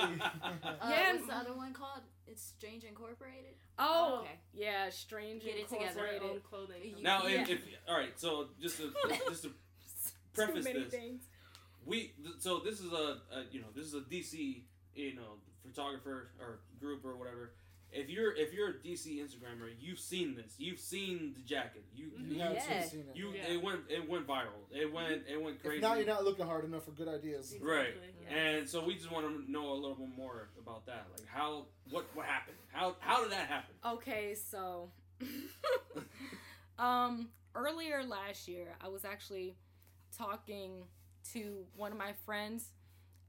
Uh, 0.00 0.08
Yeah. 0.88 1.12
What's 1.12 1.26
the 1.26 1.34
other 1.36 1.52
one 1.54 1.72
called? 1.74 2.00
It's 2.26 2.42
Strange 2.42 2.84
Incorporated. 2.84 3.54
Oh, 3.78 4.20
okay. 4.22 4.38
yeah, 4.54 4.88
Strange 4.88 5.44
Get 5.44 5.56
it 5.56 5.68
together. 5.68 5.86
Incorporated. 6.06 6.22
own 6.22 6.40
clothing. 6.40 6.94
Now, 7.02 7.26
Yeah. 7.26 7.42
if, 7.42 7.50
if 7.50 7.60
all 7.88 7.96
right, 7.96 8.18
so 8.18 8.48
just 8.60 8.76
to 8.78 8.92
just 9.28 9.42
to 9.42 9.48
Too 9.50 9.54
preface 10.34 10.64
many 10.64 10.84
this, 10.84 10.92
things. 10.92 11.22
We 11.86 12.12
th- 12.22 12.36
so 12.38 12.58
this 12.60 12.80
is 12.80 12.92
a, 12.92 13.18
a 13.32 13.44
you 13.50 13.60
know 13.60 13.68
this 13.74 13.86
is 13.86 13.94
a 13.94 14.00
DC 14.00 14.62
you 14.94 15.14
know 15.14 15.38
photographer 15.66 16.30
or 16.40 16.60
group 16.80 17.04
or 17.04 17.16
whatever. 17.16 17.52
If 17.92 18.08
you're 18.08 18.32
if 18.36 18.52
you're 18.52 18.68
a 18.70 18.74
DC 18.74 19.18
Instagrammer, 19.18 19.68
you've 19.80 19.98
seen 19.98 20.36
this. 20.36 20.54
You've 20.58 20.78
seen 20.78 21.32
the 21.34 21.40
jacket. 21.42 21.84
You 21.92 22.12
You 22.18 22.34
you, 22.34 22.36
Yeah. 22.36 22.84
seen 22.84 23.00
it. 23.00 23.16
you 23.16 23.32
Yeah. 23.32 23.52
it 23.54 23.62
went 23.62 23.80
it 23.88 24.08
went 24.08 24.28
viral. 24.28 24.62
It 24.70 24.92
went 24.92 25.22
it 25.28 25.42
went 25.42 25.60
crazy. 25.60 25.76
If 25.78 25.82
not, 25.82 25.96
you're 25.98 26.06
not 26.06 26.22
looking 26.24 26.46
hard 26.46 26.64
enough 26.64 26.84
for 26.84 26.92
good 26.92 27.08
ideas. 27.08 27.52
Right. 27.60 27.94
Yeah. 28.30 28.36
And 28.36 28.68
so 28.68 28.84
we 28.84 28.94
just 28.94 29.10
want 29.10 29.26
to 29.26 29.50
know 29.50 29.72
a 29.72 29.74
little 29.74 29.96
bit 29.96 30.08
more 30.16 30.50
about 30.62 30.86
that. 30.86 31.06
Like 31.18 31.26
how 31.26 31.66
what 31.90 32.04
what 32.14 32.26
happened? 32.26 32.56
How 32.68 32.94
how 33.00 33.22
did 33.24 33.32
that 33.32 33.48
happen? 33.48 33.74
Okay, 33.84 34.36
so 34.36 34.92
um 36.78 37.28
earlier 37.54 38.02
last 38.04 38.48
year 38.48 38.68
I 38.80 38.88
was 38.88 39.04
actually 39.04 39.56
talking 40.16 40.84
to 41.32 41.64
one 41.76 41.92
of 41.92 41.98
my 41.98 42.12
friends 42.24 42.70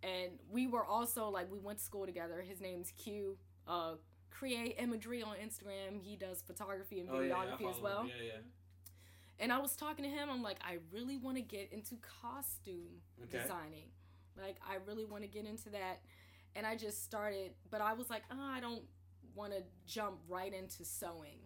and 0.04 0.32
we 0.50 0.68
were 0.68 0.84
also 0.86 1.30
like 1.30 1.52
we 1.52 1.60
went 1.60 1.78
to 1.80 1.84
school 1.84 2.06
together. 2.06 2.44
His 2.48 2.60
name's 2.62 2.92
Q. 2.92 3.38
Uh 3.68 3.94
create 4.32 4.76
imagery 4.80 5.22
on 5.22 5.36
Instagram. 5.36 6.00
He 6.02 6.16
does 6.16 6.42
photography 6.42 7.00
and 7.00 7.10
Oh 7.12 7.20
yeah, 7.20 7.34
videography 7.34 7.70
as 7.70 7.80
well. 7.82 8.02
him. 8.04 8.12
Yeah, 8.18 8.26
yeah. 8.28 8.40
And 9.40 9.52
I 9.52 9.60
was 9.60 9.76
talking 9.76 10.04
to 10.06 10.10
him. 10.10 10.30
I'm 10.32 10.44
like, 10.44 10.58
I 10.64 10.78
really 10.92 11.18
want 11.18 11.38
to 11.38 11.42
get 11.44 11.72
into 11.72 11.96
costume 12.22 13.02
Okay. 13.24 13.40
designing. 13.40 13.90
Like, 14.40 14.58
I 14.68 14.78
really 14.86 15.06
want 15.06 15.24
to 15.24 15.28
get 15.30 15.46
into 15.46 15.70
that. 15.72 16.00
And 16.56 16.66
I 16.66 16.76
just 16.76 17.04
started, 17.04 17.52
but 17.70 17.82
I 17.82 17.94
was 17.94 18.10
like, 18.10 18.24
oh, 18.32 18.38
I 18.40 18.60
don't 18.60 18.84
want 19.36 19.54
to 19.54 19.64
jump 19.86 20.20
right 20.28 20.54
into 20.54 20.84
sewing. 20.86 21.40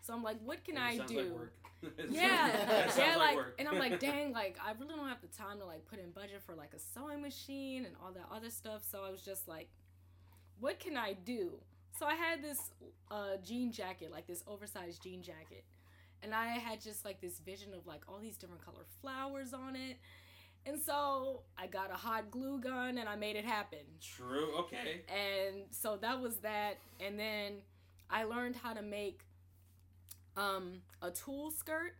So 0.00 0.14
I'm 0.14 0.22
like, 0.22 0.38
what 0.44 0.64
can 0.64 0.76
I 0.78 0.98
do? 0.98 1.18
like 1.18 1.50
yeah, 2.10 2.52
sounds- 2.52 2.70
it 2.70 2.90
sounds 2.92 2.96
yeah, 2.98 3.16
like, 3.16 3.36
work. 3.36 3.54
and 3.58 3.68
I'm 3.68 3.78
like, 3.78 4.00
dang, 4.08 4.32
like 4.32 4.56
I 4.64 4.72
really 4.72 4.94
don't 4.96 5.08
have 5.08 5.20
the 5.20 5.28
time 5.28 5.58
to 5.58 5.64
like 5.64 5.84
put 5.86 5.98
in 5.98 6.10
budget 6.10 6.42
for 6.44 6.54
like 6.54 6.72
a 6.74 6.78
sewing 6.78 7.22
machine 7.22 7.84
and 7.84 7.94
all 8.02 8.12
that 8.12 8.26
other 8.34 8.50
stuff. 8.50 8.82
So 8.90 9.02
I 9.06 9.10
was 9.10 9.22
just 9.22 9.48
like, 9.48 9.68
what 10.60 10.78
can 10.80 10.96
I 10.96 11.14
do? 11.24 11.52
So 11.98 12.06
I 12.06 12.14
had 12.14 12.42
this 12.42 12.60
uh, 13.10 13.36
jean 13.44 13.72
jacket, 13.72 14.10
like 14.12 14.26
this 14.26 14.42
oversized 14.46 15.02
jean 15.02 15.22
jacket, 15.22 15.64
and 16.22 16.34
I 16.34 16.46
had 16.46 16.80
just 16.80 17.04
like 17.04 17.20
this 17.20 17.38
vision 17.40 17.74
of 17.74 17.86
like 17.86 18.02
all 18.08 18.18
these 18.20 18.36
different 18.36 18.64
color 18.64 18.84
flowers 19.00 19.52
on 19.52 19.76
it. 19.76 19.96
And 20.66 20.80
so 20.80 21.42
I 21.56 21.66
got 21.66 21.90
a 21.90 21.94
hot 21.94 22.30
glue 22.30 22.60
gun 22.60 22.98
and 22.98 23.08
I 23.08 23.16
made 23.16 23.36
it 23.36 23.44
happen. 23.44 23.78
True. 24.02 24.54
Okay. 24.58 25.00
And 25.08 25.62
so 25.70 25.96
that 26.02 26.20
was 26.20 26.36
that. 26.38 26.74
And 27.00 27.18
then 27.18 27.54
I 28.10 28.24
learned 28.24 28.56
how 28.56 28.74
to 28.74 28.82
make 28.82 29.20
um, 30.38 30.82
a 31.02 31.10
tulle 31.10 31.50
skirt, 31.50 31.94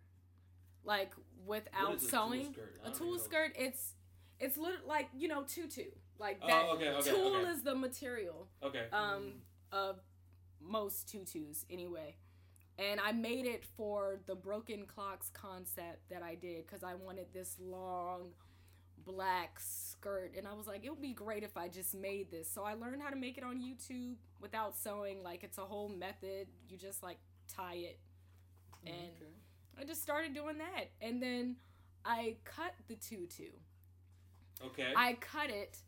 like 0.84 1.12
without 1.46 2.00
sewing. 2.00 2.06
a 2.06 2.10
tulle 2.10 2.30
sewing. 2.30 2.52
skirt? 2.52 2.80
A 2.84 2.90
tulle 2.90 3.18
skirt, 3.18 3.52
it's 3.58 3.94
it's 4.40 4.56
lit- 4.56 4.86
like 4.86 5.08
you 5.16 5.28
know 5.28 5.42
tutu, 5.42 5.84
like 6.18 6.38
Oh, 6.42 6.46
that. 6.46 6.64
okay, 6.76 6.88
okay, 6.90 7.10
tulle 7.10 7.36
okay. 7.36 7.50
is 7.50 7.62
the 7.62 7.74
material 7.74 8.48
Okay. 8.62 8.86
um, 8.92 9.32
of 9.72 9.96
most 10.60 11.08
tutus 11.08 11.64
anyway. 11.70 12.16
And 12.78 13.00
I 13.00 13.10
made 13.10 13.44
it 13.44 13.64
for 13.76 14.20
the 14.26 14.36
broken 14.36 14.86
clocks 14.86 15.30
concept 15.30 16.08
that 16.10 16.22
I 16.22 16.36
did 16.36 16.64
because 16.64 16.84
I 16.84 16.94
wanted 16.94 17.26
this 17.32 17.56
long 17.60 18.30
black 19.04 19.58
skirt. 19.58 20.34
And 20.36 20.46
I 20.46 20.52
was 20.54 20.68
like, 20.68 20.84
it 20.84 20.90
would 20.90 21.02
be 21.02 21.12
great 21.12 21.42
if 21.42 21.56
I 21.56 21.66
just 21.68 21.92
made 21.94 22.30
this. 22.30 22.48
So 22.48 22.62
I 22.62 22.74
learned 22.74 23.02
how 23.02 23.10
to 23.10 23.16
make 23.16 23.36
it 23.36 23.42
on 23.42 23.58
YouTube 23.60 24.14
without 24.40 24.76
sewing. 24.76 25.24
Like, 25.24 25.42
it's 25.42 25.58
a 25.58 25.62
whole 25.62 25.88
method. 25.88 26.46
You 26.68 26.76
just 26.76 27.02
like 27.02 27.18
tie 27.52 27.74
it. 27.76 27.98
And 28.86 28.94
I 29.78 29.84
just 29.84 30.02
started 30.02 30.34
doing 30.34 30.58
that. 30.58 30.90
And 31.00 31.22
then 31.22 31.56
I 32.04 32.36
cut 32.44 32.74
the 32.88 32.94
tutu. 32.96 33.50
Okay. 34.64 34.92
I 34.96 35.14
cut 35.20 35.50
it 35.50 35.78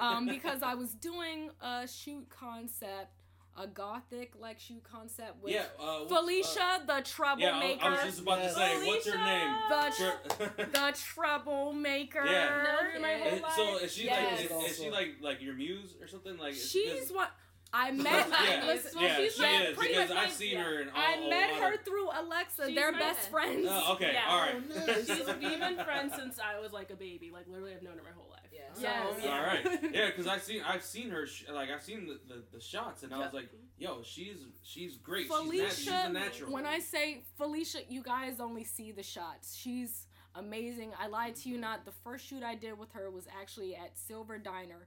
um, 0.00 0.26
because 0.28 0.62
I 0.62 0.74
was 0.74 0.92
doing 0.94 1.50
a 1.60 1.86
shoot 1.86 2.26
concept, 2.30 3.12
a 3.58 3.66
gothic 3.66 4.32
like 4.40 4.58
shoot 4.58 4.82
concept 4.84 5.42
with 5.42 5.52
yeah. 5.52 5.64
Uh, 5.78 6.06
Felicia 6.06 6.60
uh, 6.60 6.78
the 6.86 6.92
yeah, 6.92 6.98
I, 6.98 7.00
troublemaker. 7.02 7.84
I 7.84 7.90
was 7.90 8.00
just 8.04 8.20
about 8.22 8.42
to 8.42 8.50
say, 8.54 8.86
what's 8.86 9.06
her 9.06 9.18
name? 9.18 9.54
the 9.68 9.94
tr- 9.96 10.62
the 10.72 10.96
troublemaker. 10.96 12.24
Yeah. 12.24 12.62
Known 12.94 13.02
my 13.02 13.14
whole 13.18 13.32
Is- 13.32 13.56
so 13.56 13.84
is 13.84 13.92
she 13.92 14.04
Yes. 14.06 14.50
like 14.50 14.64
is, 14.64 14.70
is 14.70 14.82
she 14.82 14.90
like 14.90 15.16
like 15.20 15.42
your 15.42 15.54
muse 15.54 15.94
or 16.00 16.06
something 16.06 16.38
like? 16.38 16.54
is- 16.54 16.70
She's 16.70 17.10
what 17.10 17.30
I 17.72 17.90
met. 17.92 18.28
yeah, 18.30 18.62
listen, 18.66 18.92
Well, 18.94 19.04
yeah, 19.04 19.16
she's 19.16 19.34
she 19.34 19.42
like 19.42 19.62
is 19.70 19.76
because 19.78 20.10
I've 20.10 20.30
seen 20.32 20.52
yeah. 20.52 20.62
her 20.62 20.80
in 20.80 20.88
all. 20.88 20.94
I 20.96 21.12
a 21.26 21.28
met 21.30 21.50
her 21.56 21.74
of- 21.74 21.80
through 21.84 22.08
Alexa. 22.14 22.66
She's 22.66 22.74
They're 22.74 22.92
my- 22.92 22.98
best 22.98 23.28
friends. 23.30 23.66
Oh, 23.68 23.94
okay, 23.94 24.12
Yeah. 24.14 24.22
all 24.30 24.40
right. 24.40 24.54
Oh, 24.56 24.78
nice. 24.86 25.06
She's 25.06 25.26
we've 25.26 25.40
been 25.60 25.76
friends 25.84 26.14
since 26.16 26.38
I 26.38 26.58
was 26.60 26.72
like 26.72 26.90
a 26.90 26.94
baby. 26.96 27.30
Like 27.32 27.46
literally, 27.48 27.74
I've 27.74 27.82
known 27.82 27.96
her 27.98 28.02
my 28.04 28.10
whole 28.16 28.30
life. 28.30 28.40
Yeah. 28.52 28.60
So, 28.74 28.80
Yes. 28.82 29.20
yeah. 29.24 29.30
All 29.30 29.42
right, 29.42 29.82
yeah, 29.92 30.06
because 30.06 30.26
I've 30.26 30.42
seen 30.42 30.62
I've 30.66 30.82
seen 30.84 31.10
her 31.10 31.26
sh- 31.26 31.44
like 31.52 31.70
I've 31.70 31.82
seen 31.82 32.06
the, 32.06 32.18
the, 32.34 32.42
the 32.52 32.60
shots 32.60 33.02
and 33.02 33.12
I 33.12 33.18
was 33.18 33.32
like, 33.34 33.50
yo, 33.78 34.02
she's 34.02 34.36
she's 34.62 34.96
great. 34.96 35.26
Felicia, 35.28 35.74
she's, 35.74 35.86
nat- 35.86 35.98
she's 36.02 36.08
a 36.10 36.12
natural. 36.12 36.52
when 36.52 36.64
I 36.66 36.78
say 36.78 37.24
Felicia, 37.36 37.80
you 37.88 38.02
guys 38.02 38.40
only 38.40 38.64
see 38.64 38.92
the 38.92 39.02
shots. 39.02 39.54
She's 39.56 40.06
amazing. 40.34 40.92
I 40.98 41.08
lied 41.08 41.36
to 41.36 41.48
you 41.50 41.58
not. 41.58 41.84
The 41.84 41.92
first 42.04 42.26
shoot 42.26 42.42
I 42.42 42.54
did 42.54 42.78
with 42.78 42.92
her 42.92 43.10
was 43.10 43.26
actually 43.40 43.74
at 43.76 43.98
Silver 43.98 44.38
Diner, 44.38 44.86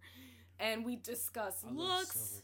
and 0.60 0.84
we 0.86 0.96
discussed 0.96 1.66
I 1.66 1.72
love 1.72 1.78
looks. 2.00 2.42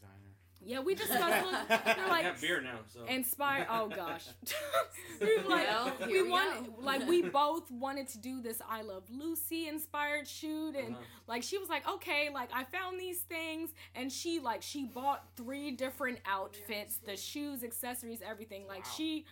Silver 0.66 0.80
Diner. 0.80 0.80
Yeah, 0.80 0.80
we 0.80 0.94
discussed 0.94 1.46
looks. 1.46 1.84
They're 1.96 2.04
I 2.06 2.08
like 2.08 2.24
have 2.24 2.40
beer 2.40 2.60
now, 2.60 2.78
so 2.92 3.04
inspired. 3.06 3.66
Oh 3.70 3.88
gosh, 3.88 4.26
we 5.20 5.36
like 5.38 5.66
Well, 5.68 5.92
we 6.00 6.06
here 6.12 6.24
we 6.24 6.30
want 6.30 6.82
like 6.82 7.06
we 7.08 7.22
both 7.22 7.70
wanted 7.70 8.08
to 8.08 8.18
do 8.18 8.40
this 8.40 8.60
I 8.68 8.82
Love 8.82 9.04
Lucy 9.10 9.68
inspired 9.68 10.26
shoot, 10.28 10.74
and 10.76 10.94
Uh-huh. 10.94 11.04
like 11.26 11.42
she 11.42 11.58
was 11.58 11.68
like, 11.68 11.88
okay, 11.88 12.30
like 12.32 12.50
I 12.54 12.64
found 12.64 12.98
these 13.00 13.20
things, 13.20 13.70
and 13.94 14.10
she 14.12 14.40
like 14.40 14.62
she 14.62 14.84
bought 14.84 15.24
three 15.36 15.70
different 15.70 16.18
outfits, 16.26 16.98
the 17.04 17.16
shoes, 17.16 17.62
accessories, 17.64 18.20
everything. 18.26 18.66
Like 18.66 18.84
Wow. 18.84 18.92
she, 18.96 19.24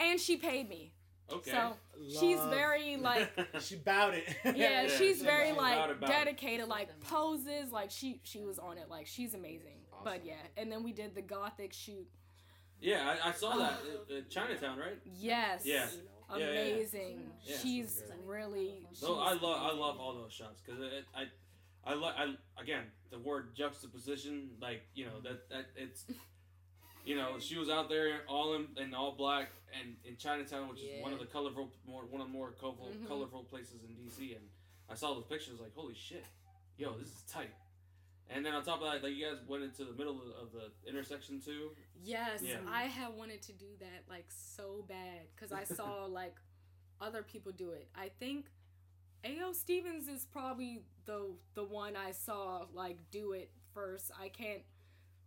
and 0.00 0.20
she 0.20 0.36
paid 0.36 0.68
me. 0.68 0.92
okay. 1.32 1.50
So 1.50 1.72
she's 2.20 2.40
very 2.46 2.96
like. 2.96 3.30
She 3.60 3.76
bowed 3.76 4.14
it. 4.14 4.24
Yeah, 4.44 4.52
Yeah, 4.54 4.88
she's 4.88 5.18
she- 5.18 5.24
very 5.24 5.52
like 5.52 5.74
about 5.76 5.90
it, 5.90 5.96
about 5.98 6.10
it. 6.10 6.12
dedicated, 6.12 6.68
like 6.68 6.88
poses, 7.00 7.70
like 7.72 7.90
she 7.90 8.20
she 8.24 8.44
was 8.44 8.58
on 8.58 8.78
it, 8.78 8.88
like 8.88 9.06
she's 9.06 9.34
amazing. 9.34 9.74
But 10.04 10.24
yeah, 10.24 10.34
and 10.56 10.70
then 10.70 10.82
we 10.82 10.92
did 10.92 11.14
the 11.14 11.22
gothic 11.22 11.72
shoot. 11.72 12.08
yeah, 12.80 13.14
I, 13.24 13.30
I 13.30 13.32
saw 13.32 13.56
that 13.56 13.80
uh, 14.10 14.20
Chinatown, 14.30 14.78
right? 14.78 14.98
Yes. 15.18 15.62
Yeah. 15.64 15.86
Know. 16.30 16.36
Yeah, 16.36 16.44
yeah, 16.46 16.52
yeah. 16.52 16.60
Amazing. 16.74 17.20
Yeah. 17.44 17.56
She's 17.62 18.02
So 18.06 18.14
really. 18.26 18.86
She's 18.90 18.98
So 19.00 19.18
I 19.18 19.32
love 19.32 19.42
I 19.62 19.72
love 19.72 19.98
all 19.98 20.14
those 20.14 20.32
shots 20.32 20.60
because 20.64 20.80
I 21.14 21.24
I 21.90 21.94
like 21.94 22.14
I 22.18 22.34
again 22.60 22.84
the 23.10 23.18
word 23.18 23.54
juxtaposition 23.56 24.50
like 24.60 24.82
you 24.94 25.06
know 25.06 25.20
that 25.24 25.48
that 25.48 25.66
it's 25.74 26.04
you 27.06 27.16
know 27.16 27.38
she 27.38 27.56
was 27.56 27.70
out 27.70 27.88
there 27.88 28.20
all 28.28 28.54
in, 28.56 28.66
in 28.76 28.92
all 28.92 29.12
black 29.16 29.48
and 29.80 29.96
in 30.04 30.16
Chinatown 30.18 30.68
which 30.68 30.80
is 30.80 31.02
one 31.02 31.14
of 31.14 31.18
the 31.18 31.24
colorful 31.24 31.72
more 31.86 32.02
one 32.04 32.20
of 32.20 32.26
the 32.26 32.32
more 32.32 32.50
colorful 32.60 32.88
Mhm. 32.88 33.08
colorful 33.08 33.44
places 33.44 33.80
in 33.88 33.94
DC 33.96 34.36
and 34.36 34.44
I 34.90 34.94
saw 34.94 35.14
those 35.14 35.24
pictures 35.24 35.58
like 35.60 35.74
holy 35.74 35.94
shit 35.94 36.26
yo 36.76 36.92
this 36.98 37.08
is 37.08 37.22
tight 37.32 37.50
and 38.30 38.44
then 38.44 38.54
on 38.54 38.62
top 38.64 38.80
of 38.82 38.90
that 38.92 39.02
like 39.02 39.14
you 39.16 39.24
guys 39.26 39.38
went 39.46 39.62
into 39.62 39.84
the 39.84 39.92
middle 39.92 40.14
of, 40.16 40.46
of 40.46 40.52
the 40.52 40.88
intersection 40.88 41.40
too 41.40 41.70
Yes, 42.02 42.40
Yeah. 42.42 42.56
I 42.68 42.82
had 42.84 43.14
wanted 43.16 43.42
to 43.42 43.52
do 43.52 43.66
that 43.80 44.04
like 44.08 44.26
so 44.28 44.84
bad 44.88 45.22
because 45.34 45.52
I 45.52 45.64
saw 45.64 46.06
like 46.08 46.36
other 47.00 47.22
people 47.22 47.52
do 47.52 47.70
it. 47.70 47.88
I 47.96 48.10
think 48.20 48.46
A.O. 49.24 49.52
Stevens 49.52 50.06
is 50.08 50.24
probably 50.24 50.82
the 51.06 51.32
the 51.54 51.64
one 51.64 51.94
I 51.96 52.12
saw 52.12 52.66
like 52.72 52.98
do 53.10 53.32
it 53.32 53.50
first. 53.74 54.10
I 54.20 54.28
can't, 54.28 54.62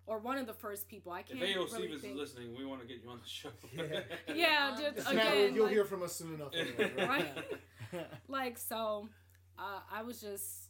or 0.06 0.20
one 0.20 0.38
of 0.38 0.48
the 0.48 0.54
first 0.54 0.88
people. 0.88 1.12
I 1.12 1.24
can't 1.24 1.42
If 1.42 1.50
A.O. 1.56 1.64
really 1.66 1.70
Stevens 1.70 2.02
think. 2.02 2.14
is 2.14 2.20
listening 2.20 2.56
we 2.58 2.66
want 2.66 2.82
to 2.82 2.88
get 2.88 3.04
you 3.04 3.10
on 3.10 3.20
the 3.22 3.28
show 3.28 3.50
Yeah. 3.76 4.02
Yeah, 4.34 4.70
Um, 4.74 4.82
just 4.82 4.98
It's 4.98 5.06
not- 5.06 5.14
again, 5.16 5.54
you'll 5.56 5.66
like, 5.66 5.74
hear 5.74 5.86
from 5.86 6.04
us 6.04 6.16
soon 6.16 6.36
enough. 6.36 6.54
Anyway, 6.54 6.94
Right. 6.98 7.28
Yeah. 7.94 8.04
like 8.30 8.58
so. 8.58 9.10
Uh, 9.60 9.80
I 9.92 10.02
was 10.04 10.22
just, 10.22 10.70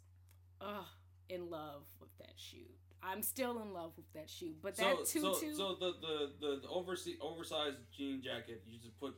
uh, 0.59 0.83
in 1.31 1.49
love 1.49 1.83
with 1.99 2.09
that 2.19 2.33
shoe. 2.35 2.57
I'm 3.03 3.23
still 3.23 3.61
in 3.61 3.73
love 3.73 3.93
with 3.97 4.11
that 4.13 4.29
shoe, 4.29 4.53
but 4.61 4.77
So, 4.77 4.83
that 4.83 5.07
so, 5.07 5.33
tutu. 5.33 5.53
so 5.55 5.75
the 5.79 5.93
the 5.99 6.31
the, 6.39 6.59
the 6.61 6.67
overse- 6.67 7.19
oversized 7.19 7.77
jean 7.91 8.21
jacket, 8.21 8.61
you 8.67 8.77
just 8.79 8.99
put 8.99 9.15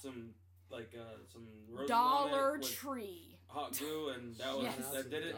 some 0.00 0.30
like 0.70 0.94
uh 0.98 1.18
some 1.30 1.46
roses 1.68 1.90
on 1.90 1.98
Dollar 2.30 2.54
it 2.54 2.60
with 2.60 2.70
Tree. 2.74 3.36
hot 3.46 3.76
glue, 3.76 4.08
and 4.10 4.34
that 4.36 4.54
was 4.56 4.64
Yes. 4.64 4.90
that 4.92 5.10
did 5.10 5.24
it. 5.26 5.36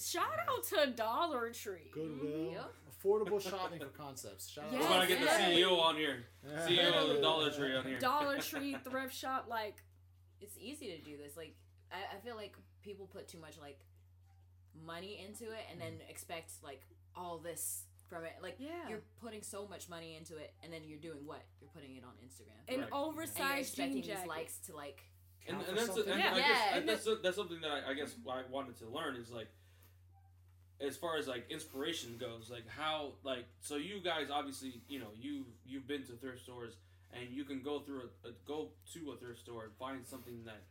Shout 0.00 0.28
out 0.48 0.62
to 0.64 0.92
Dollar 0.92 1.50
Tree. 1.52 1.90
Goodwill. 1.92 2.52
Yep. 2.52 2.74
Affordable 3.04 3.40
shopping 3.40 3.80
for 3.80 3.86
concepts. 3.86 4.48
Shout 4.48 4.66
Yes. 4.72 4.82
We're 4.82 4.88
gonna 4.88 5.06
get 5.08 5.20
the 5.20 5.26
CEO 5.26 5.78
on 5.80 5.96
here, 5.96 6.24
CEO 6.66 6.92
of 7.02 7.16
the 7.16 7.20
Dollar 7.20 7.50
Tree 7.50 7.74
on 7.74 7.84
here. 7.84 7.98
Dollar 7.98 8.38
Tree 8.40 8.76
thrift 8.88 9.14
shop, 9.14 9.46
like 9.48 9.82
It's 10.40 10.56
easy 10.58 10.86
to 10.96 10.98
do 10.98 11.16
this. 11.16 11.36
Like 11.36 11.56
I, 11.90 12.16
I 12.16 12.20
feel 12.20 12.36
like 12.36 12.54
people 12.82 13.06
put 13.06 13.26
too 13.28 13.38
much 13.40 13.58
like 13.58 13.80
money 14.86 15.24
into 15.26 15.44
it 15.52 15.64
and 15.70 15.80
then 15.80 15.92
mm. 15.94 16.10
expect 16.10 16.52
like 16.62 16.82
all 17.16 17.38
this 17.38 17.84
from 18.08 18.24
it. 18.24 18.34
Like 18.42 18.56
Yeah. 18.58 18.88
you're 18.88 19.02
putting 19.22 19.42
so 19.42 19.66
much 19.68 19.88
money 19.88 20.16
into 20.16 20.36
it 20.36 20.54
and 20.62 20.72
then 20.72 20.82
you're 20.84 20.98
doing 20.98 21.24
what? 21.26 21.42
You're 21.60 21.70
putting 21.70 21.96
it 21.96 22.04
on 22.04 22.12
Instagram. 22.24 22.52
an 22.52 22.66
Right. 22.66 22.68
and 22.68 22.78
you're 22.88 22.94
oversized 22.94 23.38
jean 23.38 23.58
expecting 23.58 23.94
these 23.96 24.06
jacket. 24.06 24.28
likes 24.28 24.58
to 24.66 24.76
like 24.76 25.02
And, 25.46 25.56
and 25.68 25.76
that's 25.76 25.86
something. 25.86 26.08
and 26.12 26.20
Yeah. 26.20 26.34
Guess 26.34 26.48
Yeah, 26.48 26.76
and 26.78 26.88
that's 26.88 27.08
that's 27.22 27.36
something 27.36 27.60
that 27.60 27.70
I, 27.70 27.90
I 27.90 27.94
guess 27.94 28.14
I 28.28 28.42
wanted 28.50 28.76
to 28.78 28.88
learn 28.88 29.16
is 29.16 29.30
like 29.30 29.48
as 30.80 30.96
far 30.96 31.16
as 31.16 31.28
like 31.28 31.46
inspiration 31.50 32.16
goes, 32.18 32.50
like 32.50 32.68
how 32.68 33.12
like 33.22 33.46
so 33.60 33.76
you 33.76 34.00
guys 34.00 34.28
obviously 34.30 34.80
you 34.88 34.98
know 34.98 35.10
you 35.18 35.46
you've 35.64 35.86
been 35.86 36.02
to 36.04 36.12
thrift 36.16 36.42
stores 36.42 36.76
and 37.12 37.30
you 37.30 37.44
can 37.44 37.62
go 37.62 37.80
through 37.80 38.02
a, 38.24 38.28
a 38.28 38.32
go 38.46 38.70
to 38.92 39.12
a 39.12 39.16
thrift 39.16 39.40
store 39.40 39.64
and 39.64 39.72
find 39.78 40.04
something 40.06 40.42
that 40.44 40.62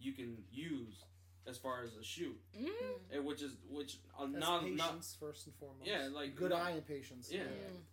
you 0.00 0.12
can 0.12 0.36
use 0.50 1.04
as 1.46 1.58
far 1.58 1.82
as 1.84 1.96
a 1.96 2.04
shoe, 2.04 2.34
Mm, 2.58 2.68
and 3.12 3.24
which 3.24 3.42
is 3.42 3.52
which 3.68 3.98
uh, 4.18 4.26
That's 4.26 4.38
not 4.38 4.62
patience 4.62 4.78
not 4.78 5.28
first 5.28 5.46
and 5.46 5.54
foremost. 5.56 5.86
Yeah, 5.86 6.08
like, 6.12 6.36
good 6.36 6.50
not- 6.50 6.62
eye 6.62 6.70
and 6.70 6.86
patience. 6.86 7.30
Yeah. 7.32 7.42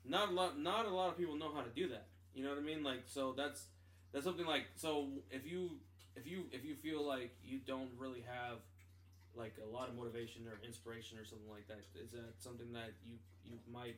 not 0.05 0.29
a 0.29 0.31
lot 0.31 0.59
not 0.59 0.85
a 0.85 0.89
lot 0.89 1.09
of 1.09 1.17
people 1.17 1.35
know 1.35 1.51
how 1.53 1.61
to 1.61 1.69
do 1.69 1.87
that. 1.89 2.07
You 2.33 2.43
know 2.43 2.49
what 2.51 2.59
I 2.59 2.61
mean? 2.61 2.83
Like 2.83 3.03
so 3.07 3.33
that's 3.35 3.65
that's 4.11 4.23
something 4.25 4.45
like 4.45 4.65
so 4.75 5.07
if 5.31 5.45
you 5.45 5.79
if 6.15 6.27
you 6.27 6.43
if 6.51 6.63
you 6.63 6.75
feel 6.75 7.05
like 7.05 7.31
you 7.43 7.59
don't 7.65 7.89
really 7.97 8.21
have 8.21 8.59
like 9.35 9.55
a 9.63 9.67
lot 9.67 9.89
of 9.89 9.95
motivation 9.95 10.47
or 10.47 10.59
inspiration 10.65 11.17
or 11.17 11.25
something 11.25 11.49
like 11.49 11.67
that, 11.67 11.79
is 12.01 12.11
that 12.11 12.33
something 12.39 12.71
that 12.73 12.91
you 13.03 13.15
you 13.43 13.57
might 13.71 13.95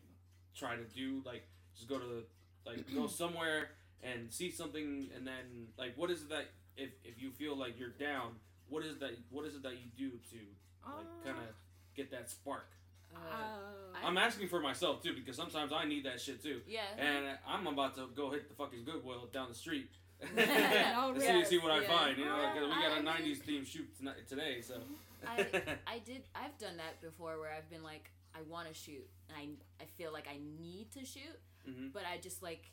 try 0.55 0.75
to 0.75 0.83
do? 0.95 1.21
Like 1.25 1.43
just 1.75 1.89
go 1.89 1.99
to 1.99 2.23
like 2.65 2.85
go 2.93 3.07
somewhere 3.21 3.71
and 4.03 4.31
see 4.31 4.49
something 4.49 5.09
and 5.15 5.27
then 5.27 5.67
like 5.77 5.97
what 5.97 6.09
is 6.09 6.21
it 6.23 6.29
that 6.29 6.45
if 6.77 6.89
if 7.03 7.21
you 7.21 7.31
feel 7.31 7.55
like 7.57 7.77
you're 7.79 7.89
down, 7.89 8.35
what 8.71 8.83
is 8.85 8.97
that 8.99 9.11
what 9.29 9.45
is 9.45 9.53
it 9.55 9.63
that 9.63 9.73
you 9.73 9.89
do 9.97 10.09
to 10.31 10.39
like 10.87 11.05
Uh, 11.05 11.25
kind 11.25 11.37
of 11.37 11.53
get 11.95 12.09
that 12.11 12.29
spark? 12.29 12.69
Uh, 13.13 13.17
I'm 14.05 14.17
asking 14.17 14.47
for 14.47 14.61
myself 14.61 15.03
too 15.03 15.13
because 15.13 15.35
sometimes 15.35 15.71
I 15.73 15.83
need 15.85 16.05
that 16.05 16.19
shit 16.21 16.41
too. 16.41 16.61
Yeah. 16.67 16.81
And 16.97 17.37
I'm 17.47 17.67
about 17.67 17.93
to 17.95 18.07
go 18.15 18.31
hit 18.31 18.47
the 18.47 18.55
fucking 18.55 18.83
Goodwill 18.85 19.27
down 19.31 19.49
the 19.49 19.55
street. 19.55 19.89
Oh, 20.33 21.13
see, 21.17 21.25
yes, 21.25 21.49
see 21.49 21.57
what 21.57 21.71
I 21.71 21.81
yeah. 21.81 21.87
find, 21.97 22.17
you 22.17 22.25
know, 22.25 22.37
because 22.53 22.69
we 22.69 22.81
got 22.81 22.97
a 22.97 23.01
I- 23.09 23.21
'90s 23.21 23.39
theme 23.39 23.65
shoot 23.65 23.89
tonight, 23.97 24.27
today, 24.27 24.61
so. 24.61 24.75
I 25.27 25.35
I 25.95 25.99
did 25.99 26.23
I've 26.33 26.57
done 26.57 26.77
that 26.77 27.01
before 27.01 27.39
where 27.39 27.51
I've 27.57 27.69
been 27.69 27.83
like 27.83 28.09
I 28.33 28.41
want 28.53 28.67
to 28.69 28.73
shoot 28.73 29.05
and 29.29 29.37
I 29.37 29.83
I 29.83 29.85
feel 29.97 30.11
like 30.13 30.27
I 30.27 30.37
need 30.61 30.87
to 30.93 31.05
shoot, 31.05 31.37
hmm 31.65 31.89
but 31.93 32.03
I 32.11 32.17
just 32.17 32.41
like 32.41 32.71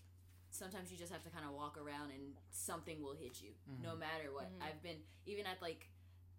sometimes 0.51 0.91
you 0.91 0.97
just 0.99 1.13
have 1.13 1.23
to 1.25 1.31
kind 1.31 1.45
of 1.45 1.53
walk 1.53 1.77
around 1.79 2.11
and 2.11 2.35
something 2.51 3.03
will 3.03 3.15
hit 3.15 3.41
you 3.43 3.51
no 3.83 3.95
matter 3.97 4.33
what. 4.33 4.51
Mhm. 4.51 4.63
I've 4.63 4.83
been 4.83 5.03
even 5.27 5.47
at 5.47 5.61
like 5.61 5.89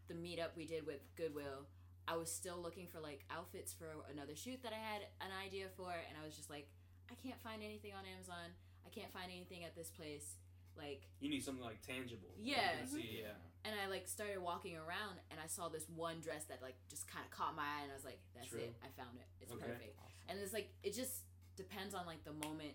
the 0.08 0.14
meetup 0.16 0.56
we 0.56 0.66
did 0.66 0.86
with 0.86 1.02
Goodwill. 1.16 1.68
I 2.08 2.16
was 2.18 2.32
still 2.32 2.58
looking 2.60 2.88
for 2.88 3.00
like 3.00 3.24
outfits 3.30 3.72
for 3.74 3.86
another 4.10 4.36
shoot 4.36 4.64
that 4.64 4.74
I 4.74 4.78
had 4.80 5.02
an 5.22 5.32
idea 5.32 5.70
for, 5.78 5.92
and 5.92 6.18
I 6.18 6.26
was 6.26 6.36
just 6.36 6.50
like, 6.50 6.68
I 7.12 7.16
can't 7.16 7.40
find 7.42 7.62
anything 7.64 7.94
on 7.94 8.06
Amazon. 8.06 8.50
I 8.86 8.90
can't 8.90 9.12
find 9.14 9.32
anything 9.32 9.64
at 9.64 9.76
this 9.76 9.90
place. 9.92 10.38
Like, 10.76 11.04
You 11.20 11.30
need 11.30 11.44
something 11.44 11.64
like 11.64 11.82
tangible. 11.82 12.30
that 12.38 12.42
you 12.44 12.56
Yeah. 12.56 12.78
can 12.78 12.88
See, 12.88 13.20
yeah. 13.22 13.34
and 13.66 13.80
I 13.80 13.88
like 13.88 14.08
started 14.08 14.40
walking 14.40 14.76
around, 14.78 15.20
and 15.30 15.40
I 15.40 15.46
saw 15.48 15.70
this 15.70 15.88
one 15.90 16.20
dress 16.22 16.46
that 16.46 16.62
like 16.64 16.76
just 16.88 17.08
kind 17.08 17.24
of 17.26 17.32
caught 17.32 17.54
my 17.56 17.64
eye, 17.64 17.82
and 17.84 17.92
I 17.92 17.96
was 17.96 18.06
like, 18.06 18.20
"That's 18.34 18.48
True. 18.48 18.62
it. 18.62 18.76
I 18.82 18.90
found 18.90 19.18
it. 19.20 19.28
It's 19.42 19.52
Okay. 19.52 19.66
perfect." 19.66 20.00
And 20.30 20.40
it's 20.40 20.54
like 20.54 20.74
it 20.82 20.94
just 20.94 21.26
depends 21.58 21.94
on 21.94 22.06
like 22.08 22.24
the 22.24 22.32
moment 22.34 22.74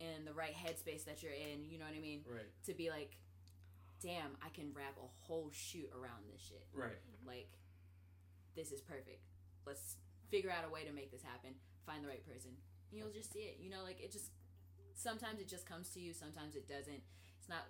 and 0.00 0.26
the 0.26 0.32
right 0.32 0.54
headspace 0.54 1.04
that 1.04 1.22
you're 1.22 1.32
in. 1.32 1.64
You 1.68 1.78
know 1.78 1.84
what 1.84 1.94
I 1.96 2.00
mean? 2.00 2.22
Right. 2.26 2.46
To 2.66 2.74
be 2.74 2.90
like, 2.90 3.16
"Damn, 4.00 4.36
I 4.44 4.48
can 4.50 4.72
wrap 4.74 4.96
a 4.96 5.08
whole 5.26 5.50
shoot 5.52 5.90
around 5.92 6.28
this 6.32 6.40
shit." 6.40 6.66
Right. 6.72 6.98
Like, 7.26 7.50
this 8.54 8.72
is 8.72 8.80
perfect. 8.80 9.22
Let's 9.66 9.96
figure 10.30 10.50
out 10.50 10.64
a 10.64 10.72
way 10.72 10.84
to 10.84 10.92
make 10.92 11.10
this 11.10 11.22
happen. 11.22 11.54
Find 11.86 12.04
the 12.04 12.08
right 12.08 12.24
person. 12.26 12.56
You'll 12.90 13.10
just 13.10 13.32
see 13.32 13.40
it. 13.40 13.58
You 13.60 13.70
know, 13.70 13.82
like 13.82 14.00
it 14.00 14.12
just 14.12 14.30
sometimes 14.94 15.40
it 15.40 15.48
just 15.48 15.66
comes 15.66 15.90
to 15.90 16.00
you. 16.00 16.12
Sometimes 16.12 16.56
it 16.56 16.68
doesn't. 16.68 17.02
It's 17.38 17.48
not 17.48 17.66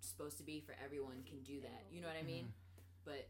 supposed 0.00 0.38
to 0.38 0.44
be 0.44 0.60
for 0.60 0.74
everyone 0.82 1.22
can 1.28 1.42
do 1.42 1.60
that. 1.60 1.86
You 1.90 2.00
know 2.00 2.08
what 2.08 2.16
I 2.18 2.22
mean? 2.22 2.44
Mm-hmm. 2.44 3.04
But 3.04 3.28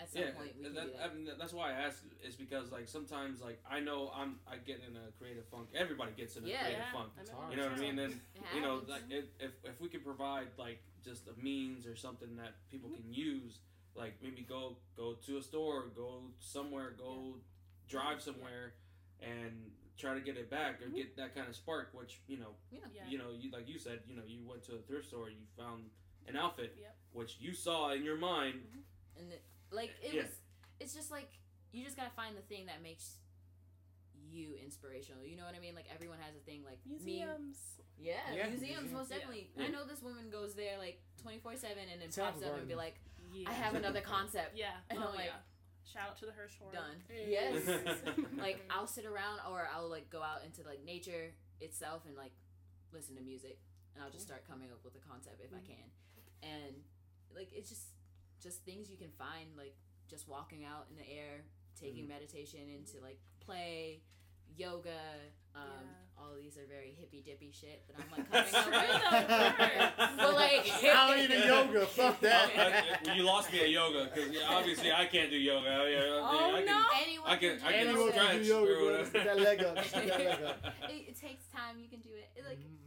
at 0.00 0.10
some 0.10 0.22
Yeah, 0.22 0.30
point 0.32 0.56
we 0.56 0.64
can 0.64 0.74
do 0.74 0.80
that. 0.80 0.88
I 1.02 1.14
mean, 1.14 1.28
that's 1.38 1.52
why 1.52 1.70
I 1.70 1.86
asked. 1.86 2.04
Is 2.24 2.36
because 2.36 2.72
like 2.72 2.88
sometimes 2.88 3.40
like 3.40 3.60
I 3.68 3.80
know 3.80 4.12
I'm 4.14 4.38
I 4.46 4.56
get 4.56 4.80
in 4.86 4.96
a 4.96 5.10
creative 5.18 5.46
funk. 5.46 5.68
Everybody 5.74 6.12
gets 6.16 6.36
in 6.36 6.44
a 6.44 6.48
Yeah. 6.48 6.60
creative 6.60 6.80
Yeah, 6.80 6.92
funk. 6.92 7.12
It's 7.20 7.30
hard. 7.30 7.50
You 7.50 7.56
know 7.56 7.64
what 7.68 7.78
I 7.78 7.80
mean? 7.80 7.98
And 7.98 8.20
you 8.54 8.60
know, 8.60 8.82
like 8.88 9.02
if, 9.10 9.24
if 9.40 9.52
if 9.64 9.80
we 9.80 9.88
could 9.88 10.04
provide 10.04 10.48
like 10.58 10.82
just 11.04 11.28
a 11.28 11.42
means 11.42 11.86
or 11.86 11.96
something 11.96 12.36
that 12.36 12.54
people 12.70 12.90
mm-hmm. 12.90 13.02
can 13.02 13.12
use, 13.14 13.60
like 13.94 14.14
maybe 14.22 14.42
go 14.42 14.76
go 14.96 15.14
to 15.26 15.38
a 15.38 15.42
store, 15.42 15.86
go 15.96 16.22
somewhere, 16.40 16.94
go 16.98 17.36
drive 17.88 18.20
somewhere, 18.20 18.74
and 19.20 19.70
try 19.96 20.12
to 20.12 20.20
get 20.20 20.36
it 20.36 20.50
back 20.50 20.82
or 20.82 20.86
mm-hmm. 20.86 20.96
get 20.96 21.16
that 21.16 21.34
kind 21.34 21.48
of 21.48 21.56
spark. 21.56 21.90
Which 21.92 22.20
you 22.26 22.38
know, 22.38 22.54
yeah. 22.70 22.80
Yeah. 22.92 23.02
you 23.08 23.18
know, 23.18 23.30
you 23.38 23.50
like 23.50 23.68
you 23.68 23.78
said, 23.78 24.00
you 24.06 24.16
know, 24.16 24.24
you 24.26 24.40
went 24.46 24.64
to 24.64 24.74
a 24.74 24.78
thrift 24.78 25.08
store, 25.08 25.30
you 25.30 25.46
found 25.56 25.84
an 26.28 26.36
outfit, 26.36 26.76
Yep. 26.78 26.94
which 27.12 27.36
you 27.40 27.54
saw 27.54 27.92
in 27.92 28.04
your 28.04 28.16
mind. 28.16 28.56
Mm-hmm. 28.56 29.20
And 29.22 29.32
it, 29.32 29.42
like 29.70 29.90
it 30.02 30.14
Yeah. 30.14 30.22
was 30.22 30.30
it's 30.80 30.94
just 30.94 31.10
like 31.10 31.30
you 31.72 31.84
just 31.84 31.96
gotta 31.96 32.10
find 32.14 32.36
the 32.36 32.42
thing 32.42 32.66
that 32.66 32.82
makes 32.82 33.18
you 34.28 34.54
inspirational. 34.62 35.24
You 35.24 35.36
know 35.36 35.44
what 35.44 35.54
I 35.54 35.60
mean? 35.60 35.74
Like 35.74 35.86
everyone 35.92 36.18
has 36.20 36.34
a 36.34 36.40
thing 36.44 36.64
like 36.64 36.78
me 36.86 36.96
Museums. 36.98 37.58
Yeah, 37.98 38.14
Yeah, 38.34 38.48
museums, 38.48 38.60
museums. 38.82 38.92
most 38.92 39.08
definitely. 39.10 39.50
Yeah. 39.56 39.64
I 39.64 39.68
know 39.68 39.86
this 39.86 40.02
woman 40.02 40.28
goes 40.30 40.54
there 40.54 40.76
like 40.78 41.00
twenty 41.22 41.38
four 41.38 41.56
seven 41.56 41.88
and 41.92 42.00
then 42.02 42.10
Temple 42.10 42.42
pops 42.42 42.44
up 42.44 42.58
and 42.58 42.68
be 42.68 42.74
like, 42.74 42.96
Yeah. 43.32 43.48
I 43.48 43.52
have 43.52 43.74
another 43.74 44.00
concept. 44.00 44.56
Yeah. 44.56 44.76
And 44.90 44.98
oh, 44.98 45.08
I'm 45.08 45.14
like, 45.14 45.26
yeah. 45.32 45.44
Shout 45.86 46.10
out 46.10 46.18
to 46.18 46.26
the 46.26 46.32
Hirshhorn. 46.34 46.72
Done. 46.74 46.98
Hey. 47.08 47.30
Yes. 47.30 47.62
like 48.36 48.60
I'll 48.68 48.88
sit 48.90 49.06
around 49.06 49.40
or 49.48 49.68
I'll 49.72 49.88
like 49.88 50.10
go 50.10 50.20
out 50.22 50.44
into 50.44 50.62
like 50.66 50.84
nature 50.84 51.32
itself 51.60 52.02
and 52.06 52.16
like 52.16 52.32
listen 52.92 53.14
to 53.16 53.22
music 53.22 53.58
and 53.94 54.02
I'll 54.04 54.10
just 54.10 54.26
start 54.26 54.42
coming 54.46 54.68
up 54.72 54.82
with 54.84 54.94
a 54.96 55.02
concept 55.08 55.40
if 55.40 55.52
I 55.54 55.62
Mhm. 55.62 55.66
can. 55.72 55.86
And 56.42 56.74
like 57.34 57.48
it's 57.54 57.70
just 57.70 57.86
just 58.46 58.64
things 58.64 58.88
you 58.88 58.96
can 58.96 59.10
find 59.18 59.50
like 59.56 59.74
just 60.08 60.28
walking 60.28 60.64
out 60.64 60.86
in 60.90 60.96
the 60.96 61.08
air, 61.10 61.42
taking 61.80 62.06
meditation 62.06 62.60
into 62.70 63.02
like 63.02 63.18
play, 63.44 64.00
yoga, 64.56 65.02
um 65.54 65.62
Yeah. 65.82 66.22
all 66.22 66.30
of 66.32 66.38
these 66.38 66.56
are 66.56 66.64
very 66.68 66.94
hippy 66.98 67.20
dippy 67.26 67.50
shit 67.52 67.82
that 67.88 67.96
I'm 67.98 68.08
like 68.14 68.30
coming 68.30 68.46
That's 68.52 68.54
up 68.54 68.64
true, 68.64 68.72
with. 70.06 70.16
but 70.16 70.34
like 70.34 70.64
I 70.84 71.08
don't 71.08 71.24
even 71.24 71.48
yoga. 71.52 71.86
Fuck 71.86 72.20
that. 72.20 72.50
I- 72.56 73.10
I- 73.10 73.14
you 73.16 73.22
lost 73.24 73.52
me 73.52 73.60
at 73.62 73.70
yoga 73.70 74.10
because 74.14 74.30
obviously 74.48 74.92
I 74.92 75.06
can't 75.06 75.30
do 75.30 75.36
yoga. 75.38 75.68
I, 75.68 75.72
I, 75.74 75.78
Oh, 76.22 76.54
I 76.54 76.58
can, 76.58 76.66
no. 76.66 76.82
anyone 77.02 77.30
I 77.30 77.36
can, 77.36 77.58
can 77.58 77.66
I 77.66 77.72
do 77.72 77.78
can 77.78 77.88
Anyone 77.88 78.12
can 78.12 78.36
do 78.42 78.44
yoga, 78.44 78.72
or 78.72 78.76
bro. 78.76 78.84
whatever. 78.86 79.02
Just 79.02 79.12
get 79.12 79.24
that 79.24 79.40
leg 79.40 79.58
up. 79.64 79.74
That 79.76 80.06
leg 80.18 80.42
up. 80.44 80.64
It, 80.90 80.92
it 81.10 81.20
takes 81.20 81.44
time. 81.54 81.78
You 81.82 81.88
can 81.88 82.00
do 82.00 82.10
it. 82.14 82.30
it 82.38 82.44
like 82.48 82.58
Mm. 82.58 82.85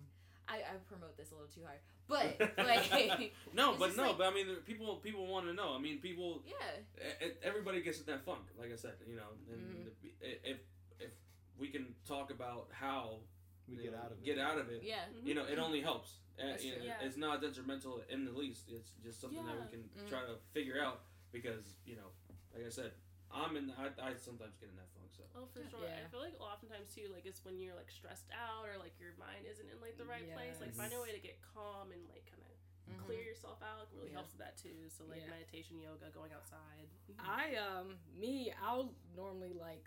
I, 0.50 0.56
I 0.58 0.76
promote 0.88 1.16
this 1.18 1.32
a 1.32 1.36
little 1.36 1.50
too 1.54 1.62
hard, 1.64 1.80
but 2.08 2.66
like 2.66 3.32
no, 3.54 3.76
but 3.78 3.96
no, 3.96 4.08
like- 4.08 4.18
but 4.18 4.28
I 4.28 4.34
mean, 4.34 4.48
people 4.66 4.96
people 4.98 5.28
want 5.28 5.46
to 5.46 5.54
know. 5.54 5.76
I 5.76 5.80
mean, 5.80 6.00
people, 6.00 6.42
yeah, 6.48 7.28
everybody 7.44 7.82
gets 7.82 8.00
in 8.00 8.06
that 8.08 8.26
funk. 8.26 8.40
Like 8.60 8.72
I 8.74 8.76
said, 8.76 8.94
you 9.08 9.16
know, 9.16 9.30
and 9.52 9.62
Mhm. 9.62 9.92
if 10.22 10.58
if 11.00 11.12
we 11.60 11.68
can 11.70 11.94
talk 12.08 12.32
about 12.32 12.68
how 12.72 13.20
We 13.68 13.76
get 13.84 13.92
know, 13.92 14.00
out 14.00 14.12
of 14.12 14.18
it. 14.18 14.24
get 14.26 14.40
out 14.40 14.58
of 14.58 14.70
it, 14.70 14.82
yeah. 14.84 15.06
you 15.24 15.36
know, 15.36 15.46
it 15.46 15.60
only 15.60 15.82
helps. 15.82 16.16
Uh, 16.40 16.56
you 16.60 16.72
know. 16.72 16.86
Yeah. 16.86 16.94
It's 17.06 17.18
not 17.18 17.42
detrimental 17.42 18.02
in 18.10 18.24
the 18.26 18.32
least. 18.32 18.70
It's 18.72 18.92
just 19.04 19.20
something 19.22 19.46
that 19.46 19.56
we 19.62 19.68
can 19.70 19.84
Mm. 20.00 20.10
try 20.10 20.22
to 20.22 20.36
figure 20.54 20.82
out 20.82 21.02
because 21.32 21.76
you 21.86 21.96
know, 21.98 22.10
like 22.56 22.66
I 22.66 22.70
said, 22.70 22.92
I'm 23.34 23.56
in. 23.58 23.70
I, 23.78 23.94
I 24.02 24.18
sometimes 24.18 24.58
get 24.58 24.70
in 24.74 24.78
that 24.82 24.90
funk. 24.98 25.14
So 25.14 25.24
Oh, 25.38 25.46
for 25.54 25.62
sure. 25.70 25.86
Yeah. 25.86 26.02
I 26.02 26.10
feel 26.10 26.20
like 26.22 26.36
oftentimes 26.42 26.90
too, 26.94 27.08
like 27.14 27.26
it's 27.30 27.46
when 27.46 27.62
you're 27.62 27.78
like 27.78 27.90
stressed 27.94 28.30
out 28.34 28.66
or 28.66 28.78
like 28.82 28.98
your 28.98 29.14
mind 29.22 29.46
isn't 29.46 29.70
in 29.70 29.78
like 29.82 29.98
the 30.02 30.06
right 30.10 30.26
place. 30.34 30.58
Like 30.58 30.74
Yes. 30.74 30.82
find 30.82 30.94
a 30.94 31.02
way 31.02 31.14
to 31.14 31.22
get 31.22 31.38
calm 31.42 31.94
and 31.94 32.02
like 32.10 32.26
kind 32.26 32.42
of 32.42 32.50
Mhm. 32.90 33.06
clear 33.06 33.22
yourself 33.22 33.62
out 33.62 33.88
really 33.94 34.10
Yeah. 34.10 34.18
helps 34.26 34.34
with 34.34 34.42
that 34.42 34.58
too. 34.58 34.90
So 34.90 35.06
like 35.06 35.22
Yeah. 35.22 35.30
meditation, 35.30 35.78
yoga, 35.80 36.10
going 36.10 36.34
outside. 36.34 36.90
I 37.22 37.56
um 37.56 38.00
me 38.18 38.54
I'll 38.62 38.94
normally 39.16 39.54
like 39.54 39.86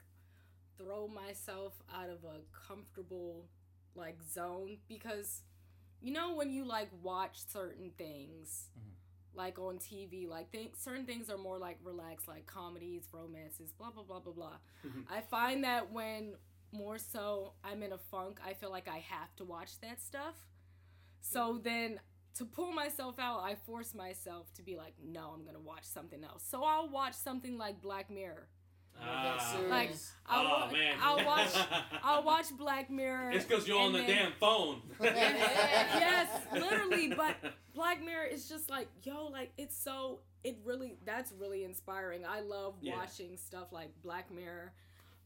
throw 0.78 1.08
myself 1.08 1.74
out 1.92 2.10
of 2.10 2.24
a 2.24 2.40
comfortable 2.52 3.48
like 3.94 4.22
zone 4.22 4.78
because 4.88 5.42
you 6.00 6.12
know 6.12 6.34
when 6.34 6.50
you 6.50 6.64
like 6.64 6.90
watch 7.02 7.38
certain 7.46 7.90
things 7.98 8.70
like 9.34 9.58
on 9.58 9.78
TV 9.78 10.28
like 10.28 10.50
think 10.50 10.76
certain 10.76 11.06
things 11.06 11.30
are 11.30 11.38
more 11.38 11.58
like 11.58 11.78
relaxed 11.82 12.28
like 12.28 12.46
comedies 12.46 13.04
romances 13.12 13.72
blah 13.78 13.90
blah 13.90 14.02
blah 14.02 14.20
blah 14.20 14.32
blah 14.32 14.56
mm-hmm. 14.86 15.00
I 15.10 15.20
find 15.20 15.64
that 15.64 15.90
when 15.92 16.34
more 16.72 16.98
so 16.98 17.52
I'm 17.64 17.82
in 17.82 17.92
a 17.92 17.98
funk 17.98 18.40
I 18.44 18.52
feel 18.52 18.70
like 18.70 18.88
I 18.88 18.98
have 18.98 19.34
to 19.36 19.44
watch 19.44 19.80
that 19.80 20.02
stuff 20.02 20.36
so 21.20 21.60
then 21.62 22.00
to 22.36 22.44
pull 22.44 22.72
myself 22.72 23.18
out, 23.18 23.40
I 23.40 23.54
force 23.54 23.94
myself 23.94 24.52
to 24.54 24.62
be 24.62 24.76
like, 24.76 24.94
no, 25.02 25.32
I'm 25.34 25.44
gonna 25.44 25.60
watch 25.60 25.84
something 25.84 26.24
else. 26.24 26.44
So 26.48 26.64
I'll 26.64 26.88
watch 26.88 27.14
something 27.14 27.58
like 27.58 27.82
Black 27.82 28.10
Mirror. 28.10 28.48
Ah. 29.00 29.56
Like, 29.68 29.92
I'll, 30.26 30.46
oh 30.46 30.66
wa- 30.66 30.72
man, 30.72 30.94
I'll 31.02 31.24
watch, 31.26 31.48
I'll 32.04 32.22
watch 32.22 32.46
Black 32.56 32.90
Mirror. 32.90 33.32
It's 33.32 33.44
because 33.44 33.66
you're 33.66 33.80
on 33.80 33.92
the 33.92 33.98
then- 33.98 34.08
damn 34.08 34.32
phone. 34.32 34.80
yes, 35.02 36.28
literally. 36.52 37.08
But 37.16 37.36
Black 37.74 38.02
Mirror 38.04 38.26
is 38.26 38.48
just 38.48 38.70
like, 38.70 38.88
yo, 39.02 39.26
like 39.26 39.52
it's 39.58 39.76
so. 39.76 40.20
It 40.44 40.58
really, 40.64 40.96
that's 41.04 41.32
really 41.32 41.62
inspiring. 41.64 42.24
I 42.26 42.40
love 42.40 42.74
Yeah. 42.80 42.96
watching 42.96 43.36
stuff 43.36 43.72
like 43.72 43.90
Black 44.02 44.30
Mirror. 44.32 44.72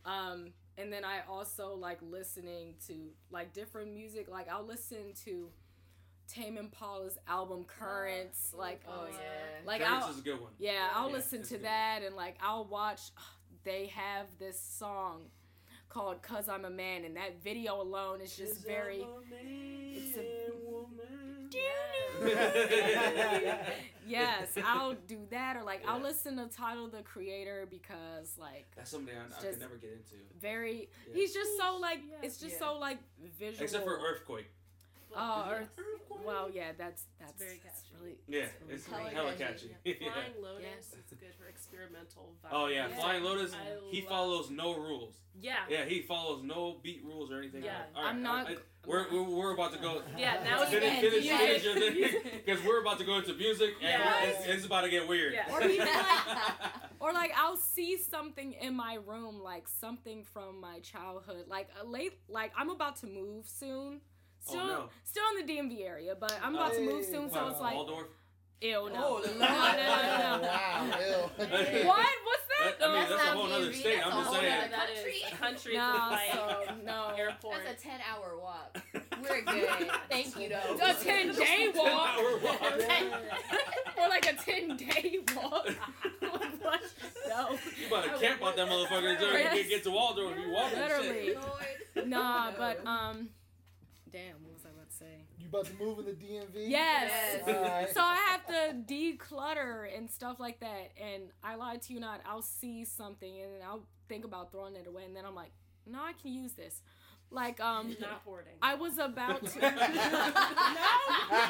Um, 0.04 0.52
and 0.78 0.92
then 0.92 1.04
I 1.06 1.20
also 1.28 1.74
like 1.74 1.98
listening 2.02 2.74
to 2.86 2.94
like 3.30 3.52
different 3.54 3.92
music. 3.94 4.28
Like 4.30 4.50
I'll 4.50 4.66
listen 4.66 5.14
to 5.24 5.48
Tame 6.28 6.58
Impala's 6.58 7.16
album 7.26 7.64
Currents. 7.64 8.52
Like, 8.56 8.82
Oh 8.86 9.06
yeah. 9.10 9.18
like 9.64 9.80
Currents 9.80 10.04
I'll, 10.06 10.12
is 10.12 10.18
a 10.18 10.22
good 10.22 10.40
one. 10.40 10.50
yeah, 10.58 10.88
I'll 10.94 11.08
Yeah, 11.08 11.14
listen 11.16 11.42
to 11.44 11.54
good. 11.54 11.64
that 11.64 12.00
and 12.04 12.14
like 12.14 12.36
I'll 12.42 12.64
watch. 12.66 13.00
They 13.66 13.86
have 13.96 14.26
this 14.38 14.60
song 14.60 15.22
called 15.88 16.22
"Cause 16.22 16.48
I'm 16.48 16.64
a 16.64 16.70
Man," 16.70 17.04
and 17.04 17.16
that 17.16 17.42
video 17.42 17.82
alone 17.82 18.20
is 18.20 18.36
just 18.36 18.64
very. 18.64 19.04
It's 19.32 20.16
a- 20.16 20.46
yes, 24.06 24.48
I'll 24.64 24.94
do 24.94 25.18
that, 25.30 25.56
or 25.56 25.64
like 25.64 25.82
I'll 25.86 26.00
listen 26.00 26.36
to 26.36 26.46
Tyler 26.46 26.88
the 26.88 27.02
Creator 27.02 27.66
because 27.70 28.36
like 28.38 28.66
That's 28.76 28.90
something 28.90 29.14
I, 29.16 29.22
I 29.24 29.40
could 29.40 29.48
just- 29.50 29.60
never 29.60 29.74
get 29.76 29.90
into. 29.90 30.14
very. 30.40 30.88
Yeah. 31.08 31.14
He's 31.14 31.34
just 31.34 31.56
so 31.58 31.76
like 31.80 31.98
Yeah. 32.08 32.14
it's 32.22 32.38
just 32.38 32.52
Yeah. 32.60 32.68
so 32.68 32.78
like 32.78 32.98
visual. 33.38 33.64
Except 33.64 33.84
for 33.84 33.98
Earthquake. 33.98 34.46
Oh, 35.14 35.44
Yeah. 35.46 35.52
Earth. 35.56 35.68
Well, 36.24 36.50
yeah, 36.52 36.72
that's 36.76 37.04
that's, 37.20 37.38
very 37.38 37.60
that's 37.62 37.82
catchy. 37.82 37.94
really 38.00 38.16
Yeah, 38.26 38.40
that's 38.40 38.62
really 38.62 38.74
it's 38.74 38.86
Hella 38.86 39.10
hella 39.10 39.32
catchy. 39.34 39.68
catchy. 39.68 39.76
Yeah. 39.84 39.94
Yeah. 40.00 40.12
Flying 40.12 40.32
Lotus 40.42 40.64
Yes. 40.64 40.86
is 40.98 41.18
good 41.20 41.34
for 41.38 41.46
experimental 41.48 42.32
vibes. 42.44 42.48
Oh 42.52 42.66
yeah, 42.66 42.88
Yeah. 42.88 42.96
Flying 42.96 43.22
Lotus. 43.22 43.52
I 43.54 43.56
He 43.90 44.00
love- 44.00 44.08
follows 44.10 44.50
no 44.50 44.74
rules. 44.74 45.14
Yeah. 45.40 45.56
Yeah, 45.68 45.84
he 45.84 46.02
follows 46.02 46.42
no 46.42 46.78
beat 46.82 47.02
rules 47.04 47.30
or 47.30 47.38
anything. 47.38 47.62
Yeah. 47.62 47.82
All 47.94 48.02
right, 48.02 48.10
I'm 48.10 48.22
not- 48.22 48.48
I- 48.48 48.52
I- 48.52 48.56
we're, 48.86 49.06
we're, 49.12 49.22
we're 49.38 49.54
about 49.54 49.72
to 49.74 49.78
go. 49.78 50.02
Yeah, 50.16 50.42
now 50.44 50.62
it's 50.62 50.70
finish, 50.72 51.00
finish, 51.00 51.24
yeah. 51.24 51.38
finish 51.38 51.64
your 51.64 51.74
thing 51.74 52.22
because 52.44 52.64
we're 52.64 52.80
about 52.80 52.98
to 52.98 53.04
go 53.04 53.16
into 53.18 53.34
music 53.34 53.74
and 53.82 53.88
Yeah. 54.02 54.24
it's, 54.24 54.46
it's 54.46 54.66
about 54.66 54.82
to 54.82 54.90
get 54.90 55.06
weird. 55.08 55.32
Yeah. 55.34 55.52
Or 55.52 55.62
even 55.62 55.86
like, 55.86 56.56
or 57.00 57.12
like 57.12 57.32
I'll 57.36 57.56
see 57.56 57.98
something 57.98 58.52
in 58.54 58.74
my 58.74 58.98
room, 59.06 59.40
like 59.42 59.68
something 59.68 60.24
from 60.24 60.60
my 60.60 60.80
childhood, 60.80 61.46
like 61.48 61.68
a 61.80 61.86
late, 61.86 62.14
like 62.28 62.52
I'm 62.56 62.70
about 62.70 62.96
to 62.96 63.06
move 63.06 63.46
soon. 63.46 64.00
Still, 64.46 64.60
Oh, 64.60 64.66
no. 64.66 64.88
still 65.02 65.24
in 65.40 65.44
the 65.46 65.52
DMV 65.52 65.82
area, 65.84 66.14
but 66.18 66.32
I'm 66.42 66.54
about 66.54 66.72
to 66.74 66.80
move 66.80 67.04
Hey, 67.04 67.12
soon, 67.12 67.30
so 67.30 67.36
Wow, 67.36 67.48
it's 67.50 67.60
like, 67.60 67.74
Waldorf. 67.74 68.06
ew, 68.60 68.70
no, 68.70 68.80
Oh, 68.94 69.22
no, 69.26 69.32
no, 69.32 69.38
no, 69.38 69.42
no, 69.42 70.40
no. 70.40 70.48
wow, 70.48 70.84
ew. 71.00 71.86
What? 71.88 72.06
What's 72.24 72.46
that? 72.46 72.78
That- 72.78 72.88
I 72.88 72.92
mean, 72.92 72.94
That's 72.94 73.10
that's 73.10 73.22
a 73.28 73.32
whole 73.32 73.52
other 73.52 73.72
state. 73.72 73.96
that's 73.96 74.06
I'm 74.14 74.22
just 74.24 74.32
saying. 74.36 74.52
other- 74.52 74.68
That 74.70 74.86
Country? 74.88 75.12
is 75.12 75.38
country. 75.38 75.74
No, 75.76 76.18
so 76.32 76.74
no. 76.84 77.12
airport. 77.16 77.56
That's 77.64 77.82
a 77.84 77.88
10 77.88 78.00
hour 78.08 78.38
walk. 78.40 78.78
We're 79.22 79.42
good. 79.42 79.90
Thank 80.08 80.38
you, 80.38 80.48
though. 80.50 80.76
A 80.80 80.94
10 80.94 81.34
day 81.34 81.72
walk. 81.74 82.08
Hour 82.18 82.38
walk. 82.38 82.62
or 83.98 84.08
like 84.08 84.26
a 84.32 84.36
10 84.36 84.76
day 84.76 85.18
walk. 85.34 85.66
what? 86.20 86.82
No. 87.28 87.50
You 87.80 87.86
about 87.88 88.04
to 88.04 88.10
camp 88.20 88.42
out 88.44 88.56
that 88.56 88.68
motherfucker 88.68 89.10
until 89.12 89.32
you 89.32 89.38
Yes. 89.38 89.54
get, 89.54 89.68
get 89.68 89.82
to 89.84 89.90
Waldorf. 89.90 90.36
If 90.38 90.44
you 90.46 90.52
walking 90.52 90.78
Literally. 90.78 91.24
shit. 91.26 91.36
Lord. 91.40 92.08
Nah, 92.08 92.50
No. 92.50 92.56
but 92.58 92.86
um, 92.86 93.28
damn, 94.12 94.42
what 94.44 94.54
was 94.54 94.64
I 94.64 94.70
about 94.70 94.90
to 94.90 94.96
say? 94.96 95.24
You 95.38 95.48
about 95.48 95.66
to 95.66 95.74
move 95.74 95.98
in 95.98 96.04
the 96.06 96.12
DMV? 96.12 96.68
Yes. 96.68 97.10
Yes. 97.46 97.48
Alright. 97.48 97.94
So 97.94 98.00
I 98.00 98.16
have 98.28 98.46
to 98.46 98.92
declutter 98.92 99.96
and 99.96 100.10
stuff 100.10 100.38
like 100.40 100.60
that, 100.60 100.92
and 101.00 101.24
I 101.42 101.56
lied 101.56 101.82
to 101.82 101.92
you 101.92 102.00
not. 102.00 102.20
I'll 102.26 102.42
see 102.42 102.84
something 102.84 103.40
and 103.40 103.54
then 103.54 103.60
I'll 103.64 103.86
think 104.08 104.24
about 104.24 104.52
throwing 104.52 104.76
it 104.76 104.86
away, 104.86 105.04
and 105.04 105.14
then 105.14 105.24
I'm 105.24 105.34
like, 105.34 105.50
no, 105.86 106.00
I 106.00 106.12
can 106.20 106.32
use 106.32 106.52
this. 106.52 106.82
Like 107.30 107.60
um, 107.60 107.94
not 108.00 108.22
hoarding. 108.24 108.52
I 108.62 108.74
was 108.76 108.98
about 108.98 109.44
to. 109.44 109.58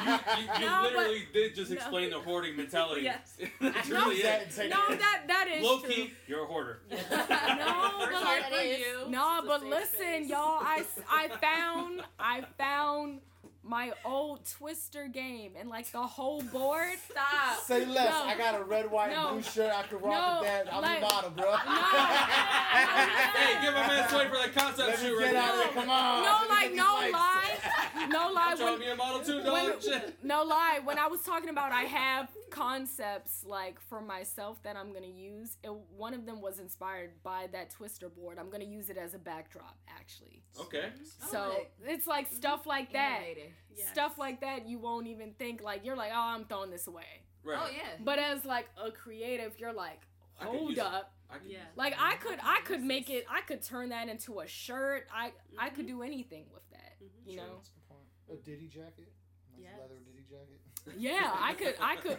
You, 0.07 0.43
you, 0.43 0.49
you 0.59 0.65
No, 0.65 0.81
but- 0.83 0.93
literally 0.93 1.27
did 1.33 1.55
just 1.55 1.69
no. 1.71 1.75
explain 1.77 2.09
the 2.09 2.19
hoarding 2.19 2.55
mentality. 2.57 3.01
Yes. 3.03 3.37
That's 3.61 3.89
No, 3.89 4.05
really 4.09 4.17
it. 4.17 4.49
No, 4.69 4.95
that 4.95 5.23
that 5.27 5.47
is 5.47 5.63
Low 5.63 5.79
true. 5.79 5.89
key, 5.89 6.13
you're 6.27 6.43
a 6.43 6.47
hoarder. 6.47 6.81
No, 6.91 6.97
First 6.97 8.11
but 8.11 8.21
like, 8.23 8.45
for 8.53 8.61
you. 8.61 9.09
No, 9.09 9.41
but 9.45 9.63
listen, 9.65 9.95
space. 9.97 10.29
y'all. 10.29 10.59
I, 10.61 10.83
I 11.09 11.27
found 11.41 12.01
I 12.19 12.43
found 12.57 13.19
my 13.67 13.91
old 14.05 14.45
Twister 14.49 15.07
game 15.07 15.51
and 15.59 15.69
like 15.69 15.91
the 15.91 16.01
whole 16.01 16.41
board. 16.41 16.97
Stop. 17.09 17.59
Say 17.65 17.85
less. 17.85 18.09
No. 18.09 18.23
I 18.25 18.37
got 18.37 18.59
a 18.59 18.63
red, 18.63 18.89
white, 18.89 19.11
No. 19.11 19.33
blue 19.33 19.41
shirt. 19.43 19.71
I 19.73 19.83
can 19.83 19.99
rock 19.99 20.13
No, 20.13 20.39
with 20.41 20.49
that. 20.49 20.73
I'm 20.73 20.81
like- 20.81 20.99
your 21.01 21.09
model, 21.09 21.29
bro. 21.31 21.51
hey, 21.55 23.61
give 23.61 23.73
my 23.73 23.87
man 23.87 24.09
Sway 24.09 24.27
for 24.27 24.35
that 24.37 24.53
concept 24.53 24.89
Let 24.89 24.99
shoot 24.99 25.19
get 25.19 25.25
right 25.27 25.35
out 25.35 25.55
now. 25.55 25.63
there. 25.63 25.73
Come 25.73 25.89
on. 25.89 26.23
No, 26.23 26.39
like 26.49 26.73
no 26.73 27.01
these 27.03 27.13
lie, 27.13 27.49
no 28.09 28.31
lie. 28.31 28.47
I'm 28.51 28.57
trying 28.57 28.57
to 28.57 28.63
When, 28.65 28.79
be 28.79 28.87
a 28.87 28.95
model 28.95 29.21
too, 29.21 29.51
when- 29.51 30.13
no 30.23 30.43
lie. 30.43 30.79
When 30.83 30.97
I 30.97 31.07
was 31.07 31.21
talking 31.21 31.49
about 31.49 31.71
I 31.71 31.83
have 31.83 32.29
concepts 32.49 33.43
like 33.45 33.79
for 33.89 34.01
myself 34.01 34.61
that 34.63 34.75
I'm 34.75 34.93
gonna 34.93 35.05
use. 35.07 35.57
It, 35.63 35.71
one 35.95 36.13
of 36.13 36.25
them 36.25 36.41
was 36.41 36.59
inspired 36.59 37.11
by 37.23 37.47
that 37.51 37.69
Twister 37.71 38.09
board. 38.09 38.37
I'm 38.39 38.49
gonna 38.49 38.63
use 38.63 38.89
it 38.89 38.97
as 38.97 39.13
a 39.13 39.19
backdrop 39.19 39.75
actually. 39.99 40.43
Okay. 40.59 40.89
So 41.29 41.51
sick. 41.55 41.71
it's 41.85 42.07
like 42.07 42.31
stuff 42.31 42.65
like 42.65 42.93
that. 42.93 43.21
Innovative. 43.25 43.51
Yes. 43.75 43.89
Stuff 43.91 44.17
like 44.17 44.41
that 44.41 44.67
you 44.67 44.79
won't 44.79 45.07
even 45.07 45.33
think 45.33 45.61
like 45.61 45.85
you're 45.85 45.95
like 45.95 46.11
oh 46.13 46.19
I'm 46.35 46.45
throwing 46.45 46.71
this 46.71 46.87
away. 46.87 47.23
Right. 47.43 47.59
Oh, 47.61 47.69
yeah. 47.71 47.83
But 48.03 48.19
as 48.19 48.43
like 48.45 48.67
a 48.83 48.91
creative, 48.91 49.53
you're 49.59 49.71
like, 49.73 50.01
hold 50.35 50.71
use 50.71 50.79
up. 50.79 51.13
I 51.29 51.35
Yeah. 51.47 51.59
Like 51.75 51.93
I 51.99 52.15
could 52.15 52.39
I 52.43 52.59
could 52.65 52.81
make 52.83 53.09
it 53.09 53.25
I 53.29 53.41
could 53.41 53.61
turn 53.61 53.89
that 53.89 54.09
into 54.09 54.39
a 54.39 54.47
shirt. 54.47 55.07
I 55.13 55.31
I 55.57 55.69
could 55.69 55.87
do 55.87 56.01
anything 56.01 56.45
with 56.53 56.63
that. 56.71 56.95
Mhm. 57.01 57.31
You 57.31 57.37
Sure. 57.37 57.47
know? 57.47 57.61
A 58.29 58.31
good 58.33 58.43
Diddy 58.43 58.67
jacket. 58.67 59.11
Nice 59.53 59.61
Yes. 59.63 59.79
leather 59.79 59.99
Diddy 59.99 60.23
jacket. 60.29 60.59
Yeah, 60.97 61.31
I 61.35 61.53
could 61.53 61.75
I 61.81 61.95
could 61.97 62.17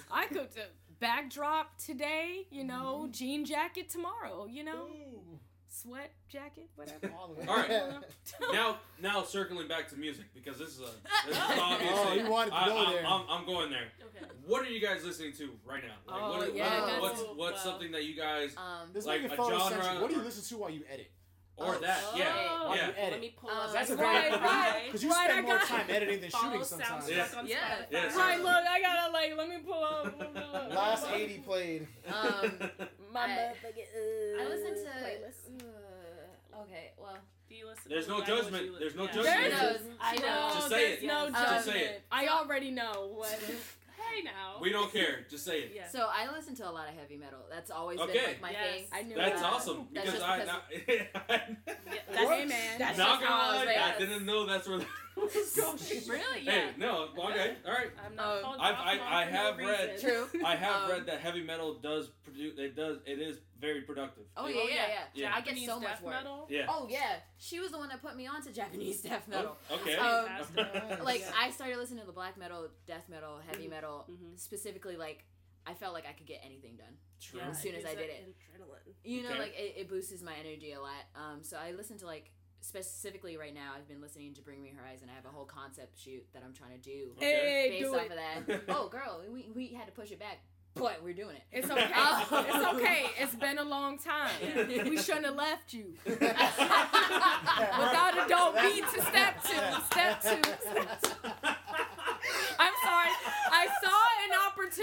I 0.10 0.26
could 0.26 0.40
uh, 0.58 0.62
backdrop 0.98 1.78
today, 1.78 2.46
you 2.50 2.64
know, 2.64 3.08
jean 3.10 3.44
jacket 3.44 3.88
tomorrow, 3.88 4.46
you 4.46 4.62
know, 4.64 4.88
Ooh. 4.88 5.09
Sweat 5.70 6.12
jacket, 6.28 6.68
whatever. 6.76 7.10
All, 7.18 7.32
of 7.32 7.38
it. 7.38 7.48
All 7.48 7.56
right. 7.56 7.70
Now, 8.52 8.78
now 9.00 9.22
circling 9.22 9.68
back 9.68 9.88
to 9.90 9.96
music 9.96 10.24
because 10.34 10.58
this 10.58 10.70
is 10.70 10.80
a 10.80 10.90
this 11.26 11.36
is 11.36 11.42
Oh, 11.48 11.60
obviously. 11.80 12.24
you 12.24 12.30
wanted 12.30 12.50
to 12.50 12.56
I, 12.56 12.66
go 12.66 12.76
I'm, 12.86 12.92
there. 12.92 13.06
I'm, 13.06 13.22
I'm 13.28 13.46
going 13.46 13.70
there. 13.70 13.86
Okay. 14.16 14.26
What 14.46 14.62
are 14.66 14.70
you 14.70 14.80
guys 14.80 15.04
listening 15.04 15.32
to 15.34 15.50
right 15.64 15.82
now? 15.84 15.94
Like, 16.12 16.22
Oh, 16.22 16.38
what, 16.38 16.54
yeah, 16.56 16.84
what- 16.98 17.00
what's 17.02 17.20
what's 17.36 17.64
well. 17.64 17.72
something 17.72 17.92
that 17.92 18.04
you 18.04 18.16
guys 18.16 18.54
Um, 18.56 18.90
Like 18.94 19.04
like 19.22 19.38
a 19.38 19.42
a 19.42 19.46
genre. 19.70 20.00
What 20.00 20.10
do 20.10 20.16
you 20.16 20.22
listen 20.22 20.42
to 20.44 20.56
while 20.60 20.70
you 20.70 20.82
edit? 20.92 21.10
or 21.56 21.74
Oh, 21.76 21.78
that? 21.80 22.02
Yeah, 22.16 22.32
oh. 22.34 22.68
While 22.68 22.76
yeah. 22.76 22.86
you 22.86 22.92
edit. 22.96 23.12
Let 23.12 23.20
me 23.20 23.34
pull 23.38 23.50
Um, 23.50 23.58
up. 23.58 23.72
That's 23.74 23.90
a 23.90 23.96
Right, 23.96 24.30
very 24.30 24.42
right. 24.42 24.82
because 24.86 25.02
you 25.04 25.10
Right, 25.10 25.24
spend 25.30 25.38
I 25.38 25.42
more 25.42 25.58
got- 25.58 25.66
time 25.68 25.86
editing 25.90 26.20
than 26.22 26.30
Follow 26.30 26.44
shooting 26.52 26.64
sometimes. 26.64 27.10
Yeah. 27.10 27.26
Soundstruck 27.26 27.48
Yeah. 27.48 27.58
Yeah, 27.90 28.16
Right, 28.16 28.38
look, 28.40 28.48
I 28.48 28.80
gotta 28.80 29.12
like 29.12 29.36
let 29.36 29.48
me 29.48 29.58
pull 29.58 29.84
up 29.84 30.18
Last 30.74 31.06
eighty 31.12 31.38
played. 31.38 31.86
um, 32.08 32.52
my 33.12 33.24
I- 33.24 33.28
motherfucking 33.28 34.40
I 34.40 34.44
uh, 34.44 34.48
listen 34.48 34.74
to. 34.74 34.90
playlist. 34.90 35.62
Uh, 35.62 36.60
okay, 36.62 36.92
well, 36.98 37.18
Do 37.48 37.54
you 37.54 37.66
listen 37.66 37.82
There's 37.88 38.08
no 38.08 38.14
I 38.22 38.26
know 38.26 38.34
what 38.34 38.42
judgment. 38.44 38.64
li- 38.72 38.76
There's 38.78 38.94
no 38.94 39.04
yeah. 39.04 39.12
judgment. 39.12 39.34
She 39.34 39.40
There's 39.50 39.62
knows. 39.62 39.80
I 40.00 40.14
no, 40.16 40.20
know. 40.26 40.50
Just 40.54 40.68
say 40.68 40.92
it. 40.92 41.02
no 41.04 41.30
Just 41.30 41.42
judgment. 41.42 41.64
say 41.64 41.84
it. 41.84 42.02
I 42.12 42.26
already 42.28 42.70
know 42.70 43.12
what. 43.14 43.38
Hey 44.12 44.22
now. 44.22 44.56
we 44.60 44.72
don't 44.72 44.90
care. 44.90 45.24
Just 45.30 45.44
say 45.44 45.60
it. 45.60 45.72
Yeah. 45.76 45.86
so 45.86 46.08
I 46.10 46.26
listen 46.34 46.56
to 46.56 46.68
a 46.68 46.72
lot 46.72 46.88
of 46.88 46.94
heavy 46.94 47.16
metal. 47.18 47.40
That's 47.50 47.70
always 47.70 48.00
Okay. 48.00 48.12
been 48.14 48.22
like 48.24 48.40
my 48.40 48.50
Yes. 48.50 48.74
thing. 48.74 48.84
I 48.92 49.02
knew 49.02 49.14
That's 49.14 49.40
that. 49.42 49.52
awesome 49.52 49.86
That's 49.92 50.06
because 50.06 50.20
just 50.20 50.30
I. 50.30 50.38
because- 50.40 51.06
I, 51.28 51.42
Yeah, 51.68 52.26
Hey 52.28 52.44
man, 52.46 52.78
That's 52.78 52.98
not 52.98 53.20
just 53.20 53.28
gonna 53.30 53.34
I 53.42 53.64
lie, 53.66 53.92
I 53.94 53.98
didn't 53.98 54.24
know 54.26 54.46
that's 54.46 54.66
where. 54.68 54.80
Really? 55.16 56.42
Yeah. 56.42 56.52
Hey, 56.52 56.70
no, 56.78 57.08
okay, 57.18 57.56
all 57.66 57.72
right. 57.72 57.90
I'm 58.04 58.14
not 58.16 58.44
Um, 58.44 58.56
I've- 58.60 58.76
off 58.76 58.86
I- 58.86 59.22
I 59.22 59.24
have 59.26 59.58
no 59.58 59.66
read- 59.68 60.00
True. 60.00 60.28
I 60.44 60.56
have 60.56 60.84
Um, 60.84 60.90
read 60.90 61.06
that 61.06 61.20
heavy 61.20 61.42
metal 61.42 61.74
does 61.74 62.08
produce. 62.24 62.58
It 62.58 62.74
does. 62.74 62.98
It 63.06 63.18
is 63.20 63.38
very 63.58 63.82
productive. 63.82 64.24
Oh 64.36 64.46
It- 64.46 64.56
yeah, 64.56 64.62
yeah, 64.64 64.74
yeah. 64.74 65.04
Yeah. 65.14 65.30
I 65.34 65.36
get 65.40 65.44
Japanese 65.46 65.66
so 65.68 65.80
much 65.80 65.88
death 65.90 66.02
work. 66.02 66.14
metal. 66.14 66.46
Yeah. 66.48 66.66
Oh 66.68 66.86
yeah, 66.88 67.20
she 67.38 67.60
was 67.60 67.70
the 67.70 67.78
one 67.78 67.88
that 67.90 68.00
put 68.00 68.16
me 68.16 68.26
on 68.26 68.42
to 68.42 68.52
Japanese 68.52 69.02
death 69.10 69.28
metal. 69.28 69.56
Okay. 69.70 69.96
Um, 69.96 70.28
Like 71.04 71.24
I 71.36 71.50
started 71.50 71.76
listening 71.78 72.00
to 72.00 72.06
the 72.06 72.12
black 72.12 72.36
metal, 72.36 72.68
death 72.86 73.08
metal, 73.08 73.38
heavy 73.46 73.66
Mhm. 73.66 73.70
metal, 73.70 74.06
Mhm. 74.10 74.38
specifically 74.38 74.96
like 74.96 75.24
I 75.66 75.74
felt 75.74 75.92
like 75.92 76.06
I 76.06 76.12
could 76.14 76.26
get 76.26 76.40
anything 76.42 76.76
done. 76.76 76.96
True. 77.20 77.40
As 77.40 77.60
soon 77.60 77.74
as 77.74 77.82
gives 77.84 77.92
I 77.94 77.94
did 77.96 78.08
it. 78.10 78.34
Adrenaline. 78.56 78.94
You 79.04 79.22
know, 79.24 79.30
Okay. 79.30 79.38
like 79.38 79.54
it, 79.54 79.74
it 79.76 79.88
boosts 79.88 80.22
my 80.22 80.34
energy 80.36 80.72
a 80.72 80.80
lot. 80.80 81.04
Um, 81.14 81.42
so 81.42 81.58
I 81.58 81.72
listened 81.72 82.00
to 82.00 82.06
like 82.06 82.32
specifically 82.60 83.36
right 83.36 83.54
now. 83.54 83.72
I've 83.76 83.88
been 83.88 84.00
listening 84.00 84.34
to 84.34 84.42
Bring 84.42 84.62
Me 84.62 84.72
Horizon. 84.76 85.08
I 85.10 85.14
have 85.14 85.24
a 85.24 85.28
whole 85.28 85.44
concept 85.44 85.98
shoot 85.98 86.24
that 86.34 86.42
I'm 86.44 86.52
trying 86.52 86.72
to 86.72 86.78
do 86.78 87.12
Okay. 87.16 87.26
Hey, 87.26 87.68
based 87.70 87.82
do 87.82 87.94
off 87.94 88.02
it. 88.02 88.12
of 88.12 88.18
that. 88.46 88.62
oh, 88.76 88.88
girl, 88.88 89.22
we, 89.32 89.48
we 89.54 89.68
had 89.68 89.86
to 89.86 89.92
push 89.92 90.10
it 90.10 90.18
back, 90.18 90.40
but 90.74 91.02
we're 91.02 91.14
doing 91.14 91.36
it. 91.36 91.42
It's 91.52 91.70
okay. 91.70 91.90
Oh. 91.94 92.44
it's 92.48 92.66
okay. 92.74 93.06
It's 93.18 93.34
been 93.34 93.58
a 93.58 93.64
long 93.64 93.98
time. 93.98 94.30
We 94.68 94.96
shouldn't 94.98 95.26
have 95.26 95.36
left 95.36 95.72
you. 95.72 95.94
Without 96.04 96.28
a 98.14 98.26
dope 98.28 98.60
beat 98.62 98.84
to 98.94 99.02
step 99.02 99.42
two. 99.42 99.56
Step 99.90 100.22
two. 100.22 100.42
Step 100.70 101.02
two. 101.02 101.30
I'm 102.58 102.74
sorry. 102.84 103.10
I 103.52 103.66
saw 103.82 104.00
an 104.24 104.32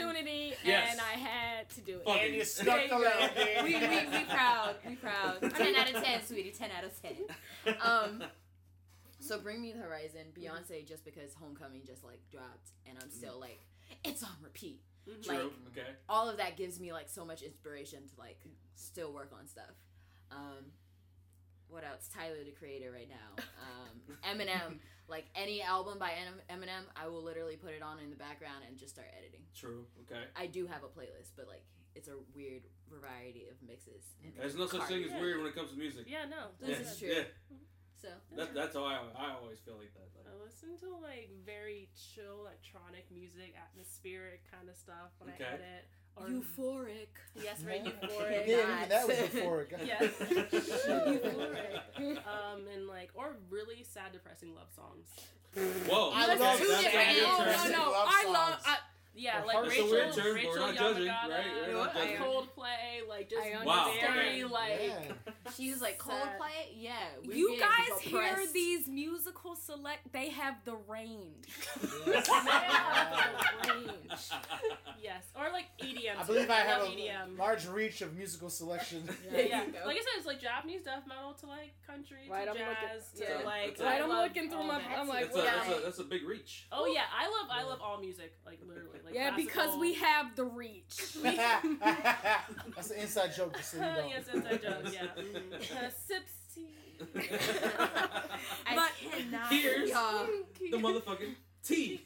opportunity 0.02 0.54
Yes. 0.64 0.90
and 0.92 1.02
I 1.02 1.18
had 1.20 1.70
to 1.72 1.82
do 1.82 1.98
it. 2.00 2.06
Fuck 2.06 2.18
And 2.22 2.34
you 2.36 2.42
it. 2.42 2.48
stuck 2.48 2.66
There 2.66 2.82
you 2.84 2.90
the 2.90 2.96
go. 2.98 3.64
we, 3.64 3.76
we, 3.76 4.18
we 4.20 4.24
proud. 4.26 4.76
We 4.88 4.96
proud. 4.96 5.42
10 5.56 5.76
out 5.76 5.94
of 5.96 6.04
10, 6.04 6.26
sweetie. 6.26 6.52
10 6.52 6.70
out 6.78 6.84
of 6.84 7.02
10. 7.02 7.78
Um, 7.82 8.24
so 9.20 9.40
Bring 9.40 9.62
Me 9.62 9.72
the 9.74 9.80
Horizon, 9.80 10.28
Beyonce, 10.38 10.88
just 10.88 11.04
because 11.06 11.34
Homecoming 11.34 11.82
just 11.86 12.04
like 12.04 12.20
dropped, 12.32 12.70
and 12.88 12.98
I'm 13.02 13.10
still 13.10 13.40
like, 13.40 13.60
it's 14.04 14.24
on 14.24 14.30
repeat. 14.42 14.82
Mhm. 15.10 15.24
True. 15.26 15.36
Like- 15.36 15.78
okay. 15.78 15.88
All 16.10 16.30
of 16.30 16.38
that 16.38 16.58
gives 16.58 16.80
me 16.80 16.94
like 16.94 17.10
so 17.10 17.26
much 17.26 17.42
inspiration 17.42 18.00
to 18.08 18.20
like 18.20 18.40
still 18.76 19.12
work 19.14 19.32
on 19.38 19.48
stuff. 19.48 19.74
Um, 20.32 20.66
what 21.70 21.84
else? 21.84 22.10
Tyler 22.14 22.44
the 22.46 22.52
Creator 22.52 22.92
right 22.92 23.10
now. 23.10 23.44
Um, 23.44 24.18
Eminem, 24.38 24.78
like 25.08 25.26
any 25.36 25.62
album 25.62 25.98
by 26.00 26.12
Eminem, 26.50 26.84
I 26.96 27.08
will 27.08 27.24
literally 27.24 27.56
put 27.56 27.72
it 27.74 27.82
on 27.82 28.00
in 28.00 28.10
the 28.10 28.16
background 28.16 28.64
and 28.68 28.78
just 28.78 28.94
start 28.94 29.08
editing. 29.18 29.42
True. 29.56 29.86
Okay. 30.04 30.24
I 30.36 30.48
do 30.48 30.68
have 30.68 30.84
a 30.84 30.88
playlist, 30.92 31.32
but 31.36 31.48
like 31.48 31.64
it's 31.96 32.08
a 32.10 32.18
weird 32.36 32.64
variety 32.92 33.48
of 33.50 33.56
mixes. 33.68 34.04
and 34.24 34.34
There's 34.38 34.56
no 34.56 34.68
such 34.68 34.84
thing 34.84 35.04
as 35.04 35.12
Yeah. 35.12 35.20
weird 35.20 35.38
when 35.40 35.48
it 35.48 35.56
comes 35.56 35.72
to 35.72 35.78
music. 35.78 36.06
Yeah, 36.08 36.26
no. 36.30 36.52
This 36.60 36.70
yeah. 36.80 36.86
is 36.86 37.00
true. 37.00 37.10
Yeah. 37.10 37.24
So 37.98 38.10
That, 38.38 38.54
that's 38.54 38.76
how 38.76 38.86
I, 38.86 39.02
I 39.18 39.34
always 39.42 39.58
feel 39.60 39.78
like 39.78 39.92
that. 39.96 40.06
I 40.30 40.36
listen 40.44 40.78
to 40.86 40.94
like 41.02 41.32
very 41.46 41.90
chill 41.98 42.42
electronic 42.46 43.10
music, 43.10 43.56
atmospheric 43.58 44.46
kind 44.52 44.70
of 44.70 44.76
stuff 44.76 45.16
when 45.18 45.34
Okay. 45.34 45.46
I 45.46 45.54
edit. 45.56 45.86
Or 46.20 46.28
euphoric. 46.28 47.08
yes, 47.36 47.64
right. 47.66 47.82
Yeah. 47.84 47.92
euphoric. 47.92 48.48
Yeah, 48.48 48.54
even 48.58 48.90
that 48.90 49.08
was 49.08 49.18
euphoric. 49.18 49.72
Yes. 49.86 50.12
euphoric. 50.88 52.18
Um, 52.18 52.62
and 52.74 52.88
like 52.88 53.12
or 53.14 53.36
really 53.50 53.84
sad, 53.84 54.12
depressing 54.14 54.56
love 54.56 54.68
songs. 54.76 55.08
whoa. 55.88 56.12
I 56.14 56.36
love 56.36 56.60
two 56.60 56.68
that's 56.68 56.82
a 56.82 56.84
different 56.84 57.08
weird 57.10 57.24
No, 57.24 57.38
no, 57.40 57.70
no. 57.72 57.94
I 57.96 58.26
love. 58.32 58.62
I, 58.66 58.78
Yeah, 59.18 59.42
like 59.44 59.56
heart- 59.56 59.68
It's 59.68 59.78
a 59.78 59.82
Rachel, 59.82 59.92
weird 59.92 60.14
term, 60.14 60.24
but 60.26 60.34
Rachel 60.36 60.52
we're 60.54 60.74
judging, 60.74 61.04
Yamagata, 61.08 61.30
right? 61.30 61.46
We're 61.68 61.74
not 61.74 61.96
like 61.96 62.04
judging. 62.04 62.18
Coldplay, 62.18 63.10
like 63.10 63.30
just 63.30 63.42
I 63.48 63.66
Wow, 63.66 63.92
very 64.00 64.44
like 64.44 64.80
Yeah. 64.88 65.52
She 65.56 65.72
was 65.72 65.82
like 65.82 65.98
Coldplay. 65.98 66.76
Yeah, 66.78 66.94
you 67.24 67.58
guys 67.60 68.00
hear 68.02 68.20
oppressed. 68.22 68.54
these 68.54 68.88
musical 68.88 69.56
select? 69.56 70.12
They 70.14 70.30
have 70.30 70.56
the 70.66 70.76
range. 70.88 71.48
Yes. 72.08 72.28
range. 73.68 74.32
Yes, 75.02 75.24
or 75.36 75.50
like 75.52 75.66
EDM. 75.82 76.20
I 76.20 76.24
believe 76.24 76.50
I 76.50 76.56
have 76.56 76.82
love 76.84 76.92
a 76.92 76.96
EDM. 76.96 77.38
large 77.38 77.68
reach 77.68 78.02
of 78.02 78.16
musical 78.16 78.50
selection. 78.50 79.08
There 79.32 79.42
yeah, 79.48 79.64
you 79.66 79.74
like 79.86 79.96
I 79.96 80.00
said, 80.00 80.18
it's 80.18 80.26
like 80.28 80.42
Japanese 80.42 80.84
death 80.84 81.04
metal 81.08 81.34
to 81.42 81.46
like 81.48 81.72
country 81.86 82.18
Right, 82.30 82.46
to 82.46 82.52
I'm 82.52 82.58
looking- 82.58 82.74
jazz 82.94 83.12
to 83.18 83.24
yeah. 83.24 83.46
like. 83.46 83.78
That's 83.78 83.82
a- 83.82 83.86
I 83.86 83.88
Right, 83.88 84.02
I'm 84.04 84.10
looking 84.10 84.50
through 84.50 84.64
my. 84.64 84.82
I'm 84.98 85.08
like, 85.08 85.26
That's 85.34 85.38
a, 85.38 85.42
that's, 85.42 85.70
a, 85.80 85.82
that's 85.84 86.00
a 86.00 86.04
big 86.04 86.24
reach. 86.28 86.68
Oh 86.72 86.86
yeah, 86.88 87.04
I 87.18 87.26
love 87.28 87.48
I 87.52 87.64
love 87.64 87.80
all 87.82 88.00
music, 88.00 88.34
like 88.46 88.60
literally. 88.68 89.00
Like 89.08 89.16
yeah, 89.16 89.36
because 89.36 89.78
we 89.80 89.94
have 89.94 90.36
the 90.36 90.44
reach. 90.46 91.18
That's 91.24 92.92
an 92.92 93.00
inside 93.00 93.34
joke, 93.36 93.56
just 93.58 93.72
so 93.72 93.78
you 93.78 93.84
know. 93.84 94.08
yes, 94.10 94.26
inside 94.34 94.62
joke. 94.62 94.94
Yeah. 94.94 95.78
Uh, 95.78 95.90
sips 96.08 96.32
tea. 96.54 96.68
I 98.66 98.76
But- 98.76 98.92
cannot. 99.12 99.50
Here's 99.52 99.90
y'all. 99.90 100.28
the 100.60 100.78
motherfucking 100.78 101.36
tea. 101.64 102.02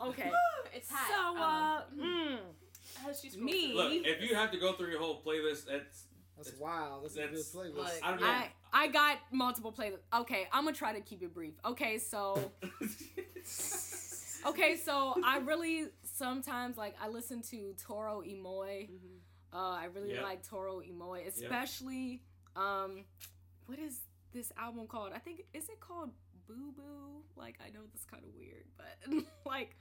okay. 0.00 0.30
It's 0.74 0.90
hot. 0.90 1.08
So, 1.08 1.36
Um, 1.36 1.42
uh, 1.42 1.82
mm, 2.04 2.38
As 3.10 3.20
she's 3.20 3.36
Me? 3.36 3.72
Look, 3.74 3.92
if 3.92 4.22
you 4.28 4.34
have 4.34 4.50
to 4.52 4.58
go 4.58 4.72
through 4.74 4.90
your 4.90 5.00
whole 5.00 5.20
playlist, 5.22 5.66
that's 5.66 6.04
That's 6.36 6.52
wild. 6.58 7.04
That's, 7.04 7.16
a 7.16 7.26
good 7.26 7.34
playlist. 7.34 7.76
Like- 7.76 8.02
I 8.04 8.10
don't 8.10 8.20
know. 8.20 8.26
I 8.26 8.50
I 8.72 8.88
got 8.88 9.18
multiple 9.32 9.72
playlists. 9.72 9.98
Okay, 10.20 10.46
I'm 10.52 10.64
gonna 10.64 10.76
try 10.76 10.92
to 10.92 11.00
keep 11.00 11.22
it 11.22 11.32
brief. 11.34 11.54
Okay, 11.64 11.98
so 11.98 12.52
okay, 14.46 14.76
so 14.76 15.14
I 15.24 15.38
really 15.38 15.86
sometimes 16.02 16.76
like 16.76 16.94
I 17.02 17.08
listen 17.08 17.42
to 17.42 17.74
Toro 17.84 18.20
y 18.24 18.34
Moi. 18.40 18.66
Mhm. 18.86 19.18
Uh, 19.52 19.56
I 19.56 19.86
really 19.94 20.12
Yep. 20.12 20.22
like 20.22 20.42
Toro 20.46 20.78
y 20.80 20.90
Moi, 20.92 21.20
especially 21.26 22.22
um, 22.56 23.04
what 23.66 23.78
is 23.78 24.00
this 24.32 24.52
album 24.58 24.86
called? 24.86 25.12
I 25.14 25.18
think 25.18 25.44
is 25.54 25.68
it 25.68 25.80
called 25.80 26.10
Boo 26.46 26.72
Boo? 26.76 27.22
Like 27.36 27.58
I 27.64 27.70
know 27.70 27.80
this 27.92 28.04
kind 28.04 28.22
of 28.24 28.30
weird, 28.34 28.64
but 28.76 29.24
like 29.46 29.76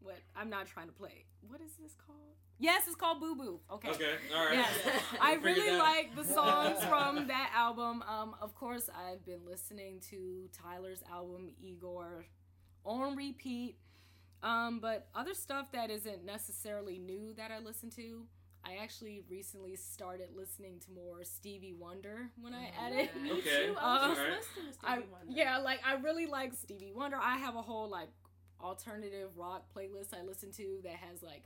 what? 0.00 0.18
I'm 0.36 0.50
not 0.50 0.66
trying 0.66 0.86
to 0.88 0.92
play. 0.92 1.24
What 1.48 1.60
is 1.60 1.72
this 1.80 1.94
called? 2.06 2.36
Yes, 2.58 2.86
it's 2.86 2.96
called 2.96 3.20
Boo 3.20 3.34
Boo. 3.34 3.60
Okay. 3.72 3.88
okay, 3.90 4.14
all 4.34 4.44
right. 4.46 4.54
Yes. 4.54 4.70
I 5.20 5.34
really 5.34 5.76
like 5.76 6.14
the 6.14 6.24
songs 6.24 6.82
from 6.88 7.26
that 7.26 7.50
album. 7.54 8.02
Um, 8.08 8.34
of 8.40 8.54
course, 8.54 8.88
I've 8.94 9.24
been 9.24 9.44
listening 9.44 10.00
to 10.10 10.48
Tyler's 10.52 11.02
album 11.10 11.50
Igor 11.60 12.26
on 12.84 13.16
repeat. 13.16 13.76
Um, 14.42 14.78
but 14.78 15.08
other 15.14 15.34
stuff 15.34 15.72
that 15.72 15.90
isn't 15.90 16.24
necessarily 16.24 16.98
new 16.98 17.32
that 17.36 17.50
I 17.50 17.58
listen 17.64 17.90
to, 17.90 18.26
I 18.62 18.76
actually 18.82 19.22
recently 19.28 19.74
started 19.74 20.28
listening 20.34 20.80
to 20.80 20.92
more 20.92 21.24
Stevie 21.24 21.72
Wonder 21.72 22.28
when 22.40 22.52
I 22.54 22.70
Oh, 22.80 22.86
edit. 22.86 23.10
yeah. 23.16 23.22
Me 23.22 23.30
Okay. 23.32 23.66
too. 23.66 23.74
I 23.80 24.08
was 24.08 24.18
Alright. 24.18 24.32
listening 24.38 24.72
to 24.72 24.78
I 24.86 24.94
Stevie 24.96 25.08
Wonder. 25.12 25.32
yeah, 25.32 25.58
like 25.58 25.80
I 25.84 25.94
really 25.94 26.26
like 26.26 26.52
Stevie 26.54 26.92
Wonder. 26.94 27.16
I 27.20 27.38
have 27.38 27.56
a 27.56 27.62
whole 27.62 27.88
like 27.88 28.08
alternative 28.62 29.30
rock 29.36 29.64
playlist 29.74 30.14
I 30.18 30.22
listen 30.22 30.52
to 30.52 30.78
that 30.84 30.92
has 30.96 31.22
like 31.22 31.42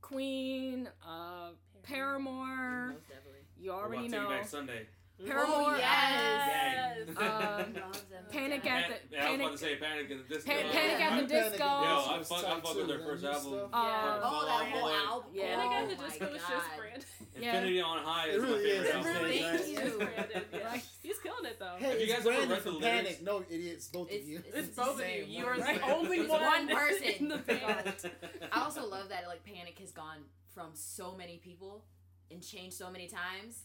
Queen, 0.00 0.88
uh, 1.06 1.50
Paramore. 1.82 2.88
Most 2.92 3.08
definitely. 3.08 3.40
You 3.58 3.72
already 3.72 4.06
about 4.08 4.10
to 4.10 4.16
know. 4.24 4.30
you 4.30 4.36
back 4.36 4.48
Sunday. 4.48 4.86
Paramore. 5.26 5.46
Oh, 5.74 5.76
yes. 5.76 6.96
Yes. 7.08 7.08
Um, 7.18 7.24
Love 7.24 7.74
them. 7.74 8.24
Panic 8.32 8.64
at 8.70 8.88
the 9.10 9.16
yeah, 9.16 9.26
I 9.26 9.30
was 9.32 9.40
about 9.40 9.52
to 9.52 9.58
say 9.58 9.76
Panic 9.76 10.10
at 10.10 10.28
the 10.28 10.34
Disco. 10.34 10.50
Pan- 10.50 10.64
Yeah. 10.66 10.72
Panic 10.72 10.92
at 10.92 10.98
the 10.98 11.04
I'm 11.04 11.10
Panic 11.10 11.28
Disco. 11.28 11.64
Yo, 11.64 11.68
I 11.68 12.18
was 12.18 12.28
fuck- 12.28 12.44
I 12.44 12.60
fuck 12.60 12.74
with 12.76 12.88
their 12.88 12.98
first 13.00 13.24
album. 13.24 13.40
stuff. 13.42 13.70
Uh, 13.72 14.20
Oh, 14.22 14.46
that 14.46 14.66
whole 14.72 14.88
album. 14.88 15.30
Yeah. 15.34 15.56
Panic 15.56 15.72
at 15.72 15.82
Oh 15.82 15.86
the 15.88 15.96
my 16.02 16.08
Disco 16.08 16.24
is 16.24 16.40
God. 16.42 16.48
just 16.50 16.76
Brandon. 16.78 17.04
Infinity 17.36 17.80
on 17.80 17.98
High 18.04 18.26
It 18.28 18.34
is 18.34 18.42
really 18.42 18.54
my 18.56 18.62
favorite 18.62 18.86
is. 18.88 18.94
album. 18.94 19.22
Really 19.22 19.38
Thank 19.38 19.68
you. 19.68 19.98
Brandon. 19.98 20.42
Yeah. 20.54 20.76
He's 21.02 21.18
killing 21.18 21.44
it 21.44 21.58
though. 21.58 21.74
Hey, 21.78 21.84
Have 21.90 22.00
you 22.00 22.06
guys 22.06 22.16
ever 22.16 22.24
Brandon 22.24 22.48
read 22.50 22.58
the 22.58 22.62
from 22.62 22.80
lyrics? 22.80 22.96
Panic. 22.96 23.22
No, 23.22 23.44
idiots, 23.50 23.88
both 23.88 24.08
It's- 24.08 24.22
of 24.22 24.28
you. 24.28 24.42
It's 24.46 24.56
It's 24.56 24.76
both 24.76 25.00
of 25.00 25.06
you. 25.06 25.24
You 25.28 25.44
are 25.46 25.56
the 25.58 25.82
only 25.82 26.16
It's 26.18 26.30
one, 26.30 26.40
one 26.42 26.68
person. 26.76 27.42
in 28.92 29.02
the 29.02 29.08
band. 29.08 29.12
I 29.12 29.14
also 29.14 29.14
love 29.14 29.22
that 29.22 29.28
like 29.28 29.44
Panic 29.44 29.78
has 29.78 29.92
gone 29.92 30.18
from 30.54 30.70
so 30.74 31.14
many 31.16 31.38
people 31.38 31.84
and 32.30 32.42
changed 32.42 32.76
so 32.76 32.90
many 32.90 33.08
times, 33.08 33.64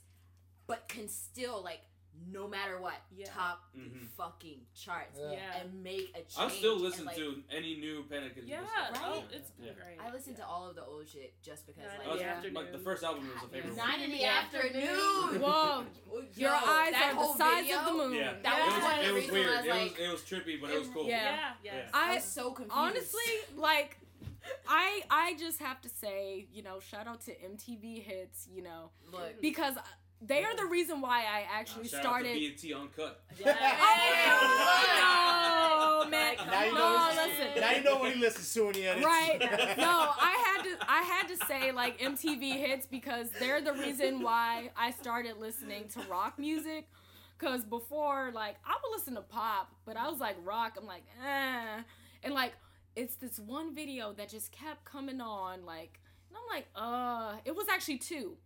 but 0.68 0.88
can 0.88 1.08
still 1.08 1.62
like 1.64 1.82
no 2.32 2.48
matter 2.48 2.80
what 2.80 2.94
Yeah. 3.14 3.26
top 3.30 3.60
the 3.74 3.82
Mhm. 3.82 4.08
fucking 4.16 4.66
charts 4.74 5.20
Yeah. 5.20 5.32
Yeah. 5.34 5.58
and 5.58 5.84
make 5.84 6.12
a 6.12 6.20
change. 6.20 6.34
I'll 6.38 6.50
still 6.50 6.78
listen 6.78 7.04
like, 7.04 7.18
to 7.18 7.44
any 7.52 7.76
new 7.76 8.06
Panic 8.06 8.38
at 8.38 8.44
the 8.44 8.48
Yeah. 8.48 8.62
Disco. 8.62 9.06
Oh, 9.06 9.12
Right? 9.20 9.26
it's 9.34 9.52
been 9.52 9.66
Yeah. 9.66 9.74
great. 9.74 10.00
I 10.00 10.12
listen 10.14 10.32
yeah. 10.32 10.38
to 10.40 10.48
all 10.48 10.70
of 10.70 10.76
the 10.78 10.86
old 10.86 11.10
shit 11.10 11.42
just 11.42 11.68
because 11.68 11.84
Nine 11.84 11.98
like 12.00 12.08
was- 12.08 12.20
the 12.20 12.24
Yeah. 12.26 12.50
like, 12.54 12.72
the 12.72 12.80
first 12.80 13.04
album 13.04 13.28
was 13.34 13.44
a 13.44 13.48
favorite 13.50 13.76
one. 13.76 13.90
nine 13.90 14.00
in 14.02 14.12
the 14.12 14.18
Yeah. 14.20 14.32
afternoon. 14.32 15.42
Whoa, 15.42 15.86
your 16.36 16.52
Yo, 16.52 16.56
eyes 16.56 16.94
are 16.94 17.14
the 17.16 17.34
size 17.38 17.62
video, 17.64 17.80
of 17.80 17.86
the 17.86 17.92
moon. 17.92 18.14
Yeah, 18.14 18.34
That 18.42 18.60
it 18.60 18.66
was 18.66 18.74
was, 18.76 18.84
one 18.84 18.94
of 18.94 19.00
the 19.04 19.10
it 19.10 19.12
was 19.12 19.16
reasons 19.24 19.32
weird. 19.34 19.48
I 19.50 19.58
was 19.58 19.66
it, 19.66 19.92
was, 19.92 20.00
it 20.00 20.12
was 20.14 20.22
trippy, 20.22 20.62
but 20.62 20.70
it 20.72 20.80
was 20.80 20.88
cool. 20.90 21.06
Yeah. 21.08 21.54
Yeah. 21.64 21.74
Yes. 21.74 21.92
I 21.94 22.12
I 22.12 22.16
was 22.16 22.24
so 22.24 22.52
confused. 22.54 22.72
honestly 22.78 23.40
like. 23.58 23.98
I 24.68 25.02
I 25.10 25.36
just 25.40 25.60
have 25.60 25.82
to 25.82 25.90
say, 25.90 26.48
you 26.54 26.64
know, 26.64 26.80
shout 26.80 27.08
out 27.08 27.22
to 27.26 27.32
MTV 27.32 28.04
Hits, 28.04 28.48
you 28.54 28.62
know, 28.64 28.90
look. 29.12 29.42
because 29.42 29.76
they 30.22 30.44
are 30.44 30.56
the 30.56 30.66
reason 30.66 31.02
why 31.02 31.20
I 31.22 31.44
actually 31.52 31.88
Shout 31.88 32.02
started. 32.02 32.30
out 32.30 32.58
to 32.58 32.68
BET 32.70 32.80
Uncut. 32.82 33.24
Oh 34.38 36.04
no, 36.06 36.10
man! 36.10 36.36
Now 36.50 36.64
you 36.64 36.72
know 36.74 36.78
No, 37.16 37.22
listen. 37.24 37.62
Now 37.62 37.72
you 37.72 37.84
know 37.84 37.98
what 37.98 38.14
he 38.14 38.20
listens 38.20 38.54
to 38.54 38.66
when 38.66 38.74
he 38.76 38.88
edits. 38.88 39.06
Right. 39.06 39.40
No, 39.78 40.12
I 40.20 40.44
had 40.46 40.64
to 40.64 40.92
I 40.92 41.02
had 41.02 41.28
to 41.28 41.46
say 41.46 41.72
like 41.72 42.00
MTV 42.00 42.54
hits 42.54 42.86
because 42.86 43.30
they're 43.40 43.62
the 43.62 43.74
reason 43.74 44.22
why 44.22 44.70
I 44.78 44.92
started 44.92 45.38
listening 45.40 45.90
to 45.94 46.02
rock 46.10 46.40
music. 46.40 46.88
Cause 47.38 47.66
before, 47.66 48.32
like, 48.34 48.56
I 48.66 48.78
would 48.82 48.98
listen 48.98 49.16
to 49.16 49.22
pop, 49.22 49.70
but 49.86 49.98
I 49.98 50.10
was 50.10 50.22
like 50.22 50.38
rock, 50.46 50.78
I'm 50.80 50.86
like, 50.88 51.04
eh. 51.22 51.82
And 52.24 52.34
like 52.34 52.54
it's 52.96 53.16
this 53.16 53.40
one 53.40 53.74
video 53.76 54.14
that 54.14 54.30
just 54.30 54.52
kept 54.52 54.86
coming 54.86 55.22
on, 55.22 55.66
like, 55.66 56.00
and 56.30 56.38
I'm 56.38 56.56
like, 56.56 56.68
uh 56.76 57.40
it 57.46 57.56
was 57.56 57.68
actually 57.70 57.98
two. 57.98 58.38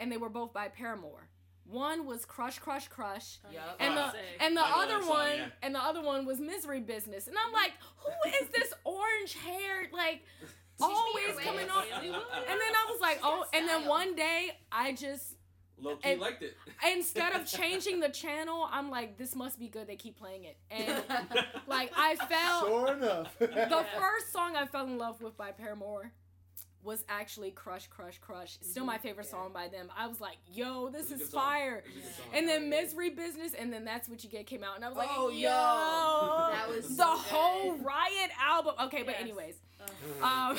And 0.00 0.10
they 0.10 0.16
were 0.16 0.28
both 0.28 0.52
by 0.52 0.68
Paramore. 0.68 1.28
One 1.66 2.04
was 2.04 2.24
Crush 2.24 2.58
Crush 2.58 2.88
Crush. 2.88 3.38
Yup. 3.52 3.76
And 3.80 3.96
the 3.96 4.12
and 4.40 4.56
the 4.56 4.60
I 4.60 4.82
other 4.82 4.94
that 4.94 5.02
song, 5.02 5.10
one 5.10 5.36
yeah. 5.36 5.46
and 5.62 5.74
the 5.74 5.82
other 5.82 6.02
one 6.02 6.26
was 6.26 6.40
Misery 6.40 6.80
Business. 6.80 7.26
And 7.26 7.36
I'm 7.38 7.52
like, 7.52 7.72
who 7.98 8.10
is 8.28 8.48
this 8.50 8.72
orange 8.84 9.34
haired 9.34 9.88
like 9.92 10.22
always 10.80 11.38
coming 11.42 11.70
on? 11.70 11.84
And 11.94 12.04
then 12.04 12.72
I 12.74 12.90
was 12.90 13.00
like, 13.00 13.20
oh, 13.22 13.46
and 13.54 13.66
then 13.68 13.86
one 13.86 14.14
day 14.14 14.50
I 14.70 14.92
just 14.92 15.33
Low 15.84 15.96
key 15.96 16.12
And- 16.12 16.20
liked 16.20 16.42
it. 16.42 16.56
instead 16.92 17.34
of 17.34 17.46
changing 17.58 18.00
the 18.00 18.08
channel, 18.08 18.68
I'm 18.70 18.90
like, 18.90 19.18
this 19.18 19.36
must 19.36 19.58
be 19.58 19.68
good. 19.68 19.86
They 19.86 19.96
keep 19.96 20.18
playing 20.18 20.44
it, 20.44 20.56
and 20.70 21.02
like 21.66 21.92
I 21.96 22.16
fell. 22.16 22.60
Sure 22.66 22.92
enough. 22.96 23.36
the 23.38 23.50
Yeah. 23.54 23.84
first 23.98 24.32
song 24.32 24.56
I 24.56 24.66
fell 24.66 24.86
in 24.86 24.98
love 24.98 25.20
with 25.22 25.36
by 25.36 25.52
Paramore 25.52 26.10
was 26.82 27.02
actually 27.08 27.50
Crush 27.50 27.86
Crush 27.86 28.18
Crush. 28.18 28.58
Still 28.60 28.84
my 28.84 28.98
favorite 28.98 29.24
Yeah. 29.26 29.38
song 29.38 29.52
by 29.54 29.68
them. 29.68 29.88
I 29.96 30.06
was 30.06 30.20
like, 30.20 30.36
yo, 30.52 30.90
this 30.90 31.10
is 31.10 31.30
fire. 31.30 31.82
It's 31.86 31.96
a 31.96 32.00
good 32.00 32.14
song. 32.14 32.26
And 32.34 32.48
then 32.48 32.68
Misery 32.68 33.08
Business, 33.10 33.54
and 33.54 33.72
then 33.72 33.84
That's 33.86 34.06
What 34.08 34.22
You 34.22 34.28
Get 34.30 34.46
came 34.46 34.62
out, 34.62 34.76
and 34.76 34.84
I 34.84 34.88
was 34.88 34.96
like, 34.98 35.08
Oh, 35.12 35.28
yo, 35.30 35.48
yo. 35.48 36.48
That 36.52 36.68
was 36.68 36.88
the 36.88 36.94
so 36.96 37.04
whole 37.06 37.72
good. 37.76 37.84
Riot 37.86 38.30
album. 38.42 38.74
Okay, 38.84 39.02
but 39.02 39.14
anyways, 39.18 39.54
Uh, 39.80 40.24
um, 40.24 40.58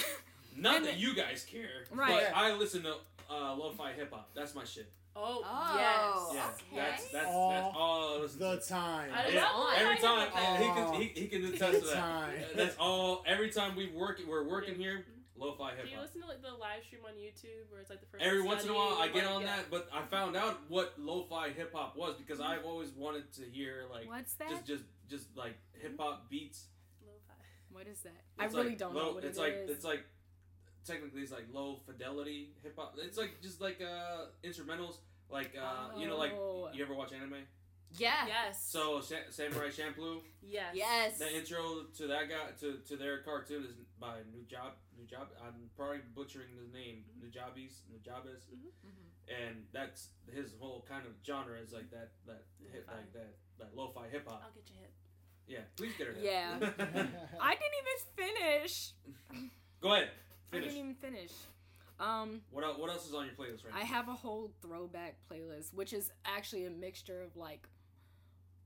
Not 0.57 0.81
that 0.81 0.83
then- 0.91 0.99
you 0.99 1.15
guys 1.15 1.43
care, 1.43 1.85
Right. 1.91 2.27
but 2.27 2.35
I 2.35 2.53
listen 2.53 2.81
to 2.83 2.95
uh, 3.29 3.53
lo-fi 3.55 3.91
hip 3.93 4.11
hop. 4.11 4.29
That's 4.35 4.53
my 4.55 4.63
shit. 4.63 4.91
Oh, 5.15 5.41
Oh. 5.45 6.31
yes. 6.33 6.35
Yeah, 6.35 6.77
Okay. 6.77 6.89
that's 6.91 7.11
that's 7.11 7.25
All 7.27 7.49
that's 7.51 7.75
all 7.77 8.17
I 8.17 8.21
listen 8.21 8.39
the 8.39 8.57
to. 8.59 8.67
time. 8.67 9.09
I 9.13 9.27
Yeah, 9.29 9.43
love 9.43 9.55
on. 9.55 9.75
every 9.77 9.97
time 9.97 10.19
hip 10.19 10.59
he 10.59 10.67
can 10.67 10.93
he, 11.01 11.21
he 11.21 11.27
can 11.27 11.45
attest 11.53 11.79
to 11.81 11.87
that. 11.87 11.95
time. 11.95 12.33
That's 12.55 12.75
all. 12.77 13.23
Every 13.25 13.49
time 13.49 13.75
we 13.75 13.87
work, 13.87 14.19
we're 14.27 14.43
working 14.47 14.75
here. 14.75 14.99
Mm-hmm. 14.99 15.11
Lo-fi 15.37 15.71
hip 15.71 15.79
hop. 15.79 15.85
Do 15.85 15.91
you 15.91 15.99
listen 15.99 16.21
to 16.21 16.27
like 16.27 16.41
the 16.41 16.53
live 16.53 16.81
stream 16.87 17.01
on 17.05 17.11
YouTube 17.13 17.69
where 17.69 17.81
it's 17.81 17.89
like 17.89 17.99
the 17.99 18.05
first 18.07 18.23
Every 18.23 18.41
once 18.41 18.63
in 18.63 18.69
a 18.69 18.73
while, 18.73 18.97
I 18.97 19.09
get 19.09 19.25
on 19.25 19.41
yeah. 19.41 19.47
that, 19.57 19.65
but 19.69 19.89
I 19.93 20.01
found 20.03 20.37
out 20.37 20.59
what 20.69 20.93
lo-fi 20.97 21.49
hip 21.49 21.73
hop 21.73 21.97
was 21.97 22.15
because 22.15 22.39
mm-hmm. 22.39 22.51
I've 22.51 22.63
always 22.65 22.91
wanted 22.95 23.31
to 23.33 23.41
hear 23.43 23.83
like 23.91 24.07
what's 24.07 24.33
that? 24.35 24.49
just 24.49 24.65
just 24.65 24.83
just 25.09 25.25
like 25.35 25.55
hip 25.73 25.95
hop 25.99 26.29
beats. 26.29 26.67
Lo-fi. 27.05 27.33
what 27.71 27.85
is 27.85 27.99
that? 28.01 28.13
I 28.39 28.45
It's 28.45 28.53
really 28.55 28.69
like 28.69 28.77
don't 28.77 28.95
low, 28.95 29.07
know 29.07 29.11
what 29.15 29.25
it's 29.25 29.37
it 29.37 29.41
like 29.41 29.53
is. 29.65 29.69
it's 29.71 29.83
like 29.83 30.05
technically 30.85 31.21
it's 31.21 31.31
like 31.31 31.45
low 31.51 31.79
fidelity 31.85 32.49
hip 32.63 32.75
hop. 32.77 32.95
It's 32.97 33.17
like 33.17 33.41
just 33.41 33.61
like 33.61 33.81
uh 33.81 34.25
instrumentals. 34.43 34.97
Like 35.29 35.53
uh 35.59 35.97
you 35.99 36.07
know 36.07 36.17
like 36.17 36.33
Oh. 36.33 36.69
you 36.73 36.83
ever 36.83 36.93
watch 36.93 37.11
anime? 37.13 37.43
Yeah. 37.97 38.27
Yes. 38.27 38.61
So 38.69 38.99
Sa- 39.01 39.29
Samurai 39.29 39.69
Champloo. 39.69 40.19
yes. 40.41 40.71
Yes. 40.75 41.17
The 41.19 41.33
intro 41.37 41.85
to 41.97 42.07
that 42.07 42.29
guy 42.29 42.51
to, 42.59 42.77
to 42.89 42.97
their 42.97 43.19
cartoon 43.19 43.63
is 43.63 43.71
by 43.99 44.17
Nujab 44.35 44.73
Nujab. 44.99 45.27
I'm 45.45 45.69
probably 45.77 45.99
butchering 46.13 46.49
the 46.59 46.77
name 46.77 47.05
Nujabes 47.21 47.81
Nujabes, 47.91 48.43
Mhm. 48.53 49.45
and 49.47 49.65
that's 49.71 50.09
his 50.33 50.53
whole 50.59 50.85
kind 50.89 51.05
of 51.05 51.13
genre 51.25 51.57
is 51.57 51.71
like 51.71 51.89
that 51.91 52.09
that 52.27 52.43
hip 52.71 52.85
Lo-fi. 52.87 52.97
like 52.97 53.13
that 53.13 53.33
that 53.59 53.75
lo-fi 53.75 54.07
hip 54.11 54.27
hop. 54.27 54.41
I'll 54.43 54.51
get 54.51 54.69
you 54.69 54.75
hit. 54.79 54.91
Yeah, 55.47 55.59
please 55.77 55.93
get 55.97 56.07
her. 56.07 56.13
there. 56.13 56.23
Yeah. 56.23 56.57
I 57.39 57.55
didn't 57.55 57.77
even 57.81 57.97
finish. 58.35 58.91
Go 59.79 59.93
ahead. 59.93 60.09
I 60.51 60.55
Finish. 60.57 60.73
didn't 60.73 60.79
even 60.89 60.95
finish. 60.95 61.31
Um, 61.99 62.41
What 62.51 62.63
else, 62.63 62.77
what 62.77 62.89
else 62.89 63.07
is 63.07 63.13
on 63.13 63.25
your 63.25 63.33
playlist 63.35 63.63
right 63.65 63.73
I 63.73 63.77
now? 63.77 63.81
I 63.83 63.85
have 63.85 64.09
a 64.09 64.13
whole 64.13 64.51
throwback 64.61 65.15
playlist, 65.31 65.73
which 65.73 65.93
is 65.93 66.11
actually 66.25 66.65
a 66.65 66.69
mixture 66.69 67.21
of 67.21 67.35
like, 67.37 67.67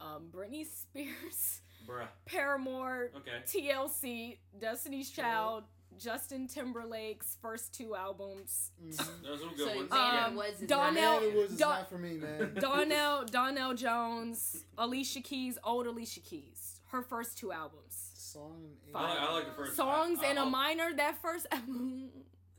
um, 0.01 0.29
Britney 0.31 0.65
Spears, 0.65 1.61
Bruh. 1.87 2.07
Paramore, 2.25 3.11
Okay. 3.17 3.41
TLC, 3.45 4.37
Destiny's 4.59 5.11
Child, 5.11 5.63
Justin 5.97 6.47
Timberlake's 6.47 7.37
first 7.41 7.73
two 7.73 7.95
albums, 7.95 8.71
Mhm. 8.83 8.97
Those 9.23 9.43
are 9.43 9.49
good 9.49 9.57
So 9.57 9.75
ones. 9.75 9.91
Um, 9.91 10.35
Woods 10.35 10.61
Donnell- 10.61 10.93
not- 10.93 11.21
Yeah, 11.21 11.27
it 11.27 11.35
was 11.35 11.51
it's 11.51 11.59
Don- 11.59 11.69
not 11.79 11.89
for 11.89 11.97
me, 11.97 12.17
man. 12.17 12.53
Donnell, 12.59 13.25
Donell 13.25 13.73
Jones, 13.75 14.65
Alicia 14.77 15.21
Keys, 15.21 15.57
old 15.63 15.85
Alicia 15.87 16.21
Keys, 16.21 16.81
her 16.87 17.01
first 17.01 17.37
two 17.37 17.51
albums. 17.51 18.08
Song 18.33 18.63
and 18.87 18.95
I 18.95 19.09
like, 19.09 19.19
I 19.19 19.33
like 19.33 19.45
the 19.47 19.51
first 19.53 19.75
Songs 19.75 20.19
I, 20.21 20.27
I, 20.27 20.31
in 20.31 20.37
a 20.37 20.41
I'll- 20.41 20.49
minor, 20.49 20.93
that 20.95 21.21
first. 21.21 21.47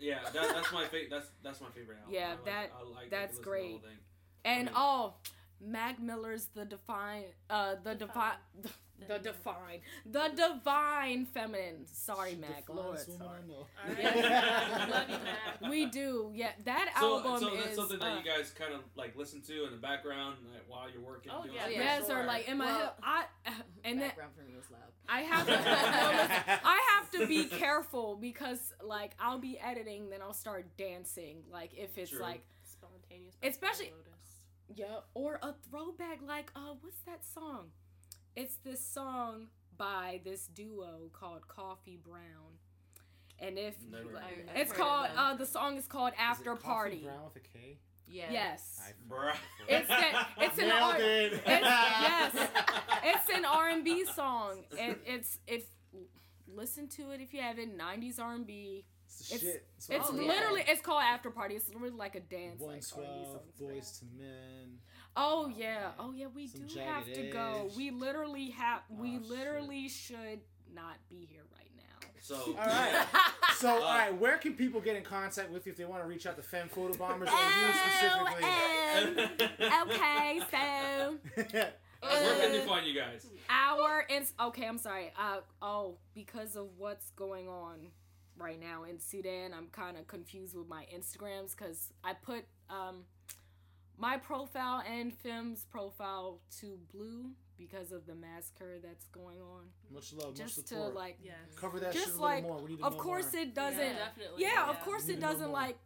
Yeah, 0.03 0.21
that, 0.25 0.33
that's 0.33 0.73
my 0.73 0.85
favorite. 0.87 1.11
That's 1.11 1.27
that's 1.43 1.61
my 1.61 1.69
favorite 1.75 1.99
album. 1.99 2.15
Yeah, 2.15 2.29
I 2.29 2.31
like, 2.31 2.45
that- 2.47 2.73
I 2.75 2.95
like 2.95 3.11
that's 3.11 3.39
to 3.39 3.41
listen 3.41 3.43
to 3.43 3.43
the 3.43 3.69
whole 3.69 3.79
great. 3.79 3.83
thing. 3.83 3.99
And 4.47 4.65
mean- 4.67 4.75
oh, 4.75 5.15
Mac 5.61 6.01
Miller's 6.01 6.47
The 6.55 6.65
define 6.65 7.25
uh, 7.51 7.75
The 7.85 7.95
Divine, 7.97 8.33
The 9.09 9.19
Divine, 9.19 9.81
The 10.07 10.31
Divine 10.35 11.27
Feminine. 11.27 11.87
Sorry, 11.87 12.31
She 12.33 12.37
Mac, 12.37 12.67
defines 12.67 12.69
Lord. 12.69 12.99
woman 13.09 13.19
Sorry. 13.19 13.41
I 13.43 13.47
know. 13.49 14.15
Alright. 14.15 14.91
Love 14.91 15.09
you, 15.11 15.17
Mac. 15.61 15.71
We 15.71 15.87
do, 15.87 16.31
yeah. 16.35 16.51
That 16.65 16.93
So, 16.99 17.17
album 17.17 17.41
so 17.41 17.55
is. 17.55 17.65
that's 17.65 17.77
something 17.77 17.99
that 17.99 18.13
uh, 18.13 18.19
you 18.19 18.25
guys 18.25 18.51
kind 18.57 18.73
of 18.75 18.81
like 18.97 19.17
listen 19.17 19.41
to 19.43 19.65
in 19.65 19.71
the 19.73 19.77
background 19.79 20.37
like, 20.53 20.63
while 20.69 20.91
you're 20.91 21.01
working. 21.03 21.33
Oh, 21.35 21.45
yeah, 21.45 21.61
something? 21.63 21.79
yeah, 21.79 21.99
Yes, 21.99 22.11
or 22.11 22.25
like 22.25 22.49
in 22.49 22.59
my 22.59 22.67
Well, 22.67 22.79
head, 22.79 22.91
I 23.03 23.25
and 23.85 24.01
then 24.01 24.09
background 24.09 24.33
for 24.37 24.43
me 24.43 24.53
is 24.59 24.71
loud. 24.71 24.81
I 25.09 25.21
have 25.23 25.47
to. 25.47 26.61
I 26.65 26.81
have 26.97 27.11
to 27.13 27.27
be 27.27 27.45
careful 27.47 28.17
because 28.17 28.73
like 28.83 29.13
I'll 29.19 29.39
be 29.39 29.59
editing, 29.59 30.11
then 30.11 30.23
I'll 30.23 30.33
start 30.33 30.67
dancing. 30.77 31.39
Like 31.51 31.71
if 31.75 31.99
it's 31.99 32.11
True. 32.11 32.21
like 32.21 32.43
Spontaneous. 32.65 33.35
Especially- 33.43 33.93
yeah, 34.77 34.87
or 35.15 35.41
a 35.43 35.53
throwback 35.69 36.21
like 36.25 36.53
uh, 36.55 36.75
what's 36.81 37.01
that 37.01 37.25
song? 37.25 37.71
It's 38.37 38.57
this 38.65 38.85
song 38.85 39.49
by 39.77 40.21
this 40.25 40.47
duo 40.47 41.11
called 41.13 41.43
Koffee 41.49 41.99
Brown, 42.03 42.59
and 43.39 43.59
if 43.59 43.75
Never 43.91 44.13
like, 44.15 44.23
heard 44.25 44.49
it's 44.55 44.71
heard 44.73 44.79
called 44.81 45.07
of 45.11 45.17
uh, 45.17 45.35
the 45.37 45.47
song 45.47 45.77
is 45.77 45.87
called 45.87 46.13
Is 46.13 46.19
it 46.19 46.23
After 46.23 46.51
Coffee 46.53 46.63
Party. 46.63 47.03
Brown 47.05 47.25
with 47.25 47.37
a 47.37 47.41
K? 47.59 47.79
Yeah. 48.07 48.31
Yes, 48.33 48.81
I've 48.85 48.95
It's 49.69 49.89
that- 49.89 50.29
it's 50.39 50.59
an 50.59 50.67
Nailed 50.69 50.83
art- 50.83 51.01
it. 51.01 51.33
It's, 51.33 51.45
yes, 51.47 52.49
it's 53.05 53.29
an 53.37 53.45
R 53.45 53.69
and 53.69 53.85
B 53.85 54.05
song. 54.05 54.65
It, 54.73 55.01
it's 55.07 55.39
if 55.47 55.65
listen 56.53 56.89
to 56.89 57.11
it 57.13 57.21
if 57.21 57.33
you 57.33 57.41
haven't. 57.41 57.79
'90s 57.79 58.19
R 58.21 58.35
and 58.35 58.47
B. 58.47 58.85
It's 59.07 59.29
the 59.29 59.35
It's- 59.37 59.41
shit. 59.53 59.67
It's, 59.77 59.91
It's 59.91 60.07
Oh, 60.09 60.13
I'm 60.13 60.23
yeah. 60.23 60.29
literally 60.29 60.65
it's 60.67 60.81
called 60.83 61.03
After 61.05 61.31
Party. 61.31 61.55
It's 61.57 61.69
literally 61.69 61.91
like 61.97 62.15
a 62.17 62.21
dance. 62.21 62.61
One 62.61 62.75
like, 62.75 62.83
R&B 62.97 63.05
twelve, 63.07 63.41
Boyz 63.61 64.03
II 64.03 64.09
Men. 64.19 64.79
Oh 65.17 65.49
yeah, 65.55 65.91
oh 65.99 66.13
yeah. 66.13 66.27
We 66.35 66.47
Some 66.47 66.67
do 66.67 66.79
have 66.81 67.13
to 67.13 67.23
go. 67.25 67.71
We 67.77 67.91
literally 67.91 68.51
have. 68.51 68.83
We 68.89 69.17
Oh, 69.17 69.21
shit. 69.21 69.29
literally 69.29 69.89
should 69.89 70.41
not 70.75 70.97
be 71.09 71.27
here 71.31 71.43
right 71.53 71.71
now. 71.77 72.09
So 72.21 72.37
All 72.59 72.67
right. 72.67 73.07
So, 73.61 73.69
Uh, 73.69 73.73
all 73.73 73.99
right, 73.99 74.19
where 74.19 74.39
can 74.39 74.55
people 74.55 74.81
get 74.81 74.97
in 74.97 75.03
contact 75.03 75.51
with 75.51 75.67
you 75.67 75.73
if 75.73 75.77
they 75.77 75.85
want 75.85 76.03
to 76.03 76.09
reach 76.09 76.25
out 76.25 76.35
to 76.37 76.43
Femme 76.43 76.71
Foto 76.71 76.97
Bombers 76.97 77.29
or 77.29 77.33
you 77.33 77.73
specifically? 77.75 78.49
Okay, 79.83 80.41
so 80.51 81.19
Where 82.01 82.41
can 82.41 82.53
they 82.53 82.65
find 82.67 82.87
you 82.87 82.95
guys? 82.95 83.27
our 83.51 84.07
ins. 84.09 84.33
Okay, 84.41 84.67
I'm 84.67 84.79
sorry. 84.79 85.13
Uh 85.19 85.41
oh, 85.61 85.99
because 86.15 86.57
of 86.57 86.69
what's 86.79 87.11
going 87.11 87.49
on 87.49 87.89
right 88.39 88.59
now 88.59 88.85
in 88.85 88.99
Sudan, 88.99 89.53
I'm 89.53 89.67
kind 89.67 89.99
of 89.99 90.07
confused 90.07 90.57
with 90.57 90.69
my 90.69 90.87
Instagrams 90.97 91.55
because 91.55 91.93
I 92.03 92.15
put 92.15 92.45
um 92.71 93.05
my 94.01 94.17
profile 94.17 94.83
and 94.91 95.13
Fem's 95.15 95.65
profile 95.65 96.41
to 96.61 96.79
blue 96.93 97.31
because 97.59 97.93
of 97.93 98.07
the 98.07 98.15
massacre 98.15 98.79
that's 98.83 99.05
going 99.09 99.39
on. 99.41 99.65
Much 99.93 100.13
love, 100.15 100.29
much 100.29 100.37
Just 100.39 100.55
to 100.61 100.67
support. 100.67 100.95
like 100.95 101.19
Yes. 101.23 101.35
Cover 101.57 101.79
that 101.81 101.93
just 101.93 102.07
shit 102.07 102.15
a 102.17 102.21
like- 102.23 102.43
little 102.45 102.57
more. 102.57 102.65
We 102.65 102.71
need 102.73 102.79
to 102.79 102.85
of 102.87 102.95
know 102.97 103.03
course 103.03 103.33
more. 103.35 103.43
it 103.43 103.55
doesn't 103.55 103.79
Yeah, 103.79 103.93
definitely. 103.99 104.43
yeah, 104.43 104.69
of 104.71 104.77
Yeah. 104.77 104.83
course 104.85 105.05
We 105.07 105.13
it 105.13 105.17
need 105.17 105.21
to 105.21 105.27
know 105.27 105.33
doesn't 105.33 105.47
more. 105.49 105.57
like 105.57 105.79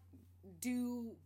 do 0.60 1.16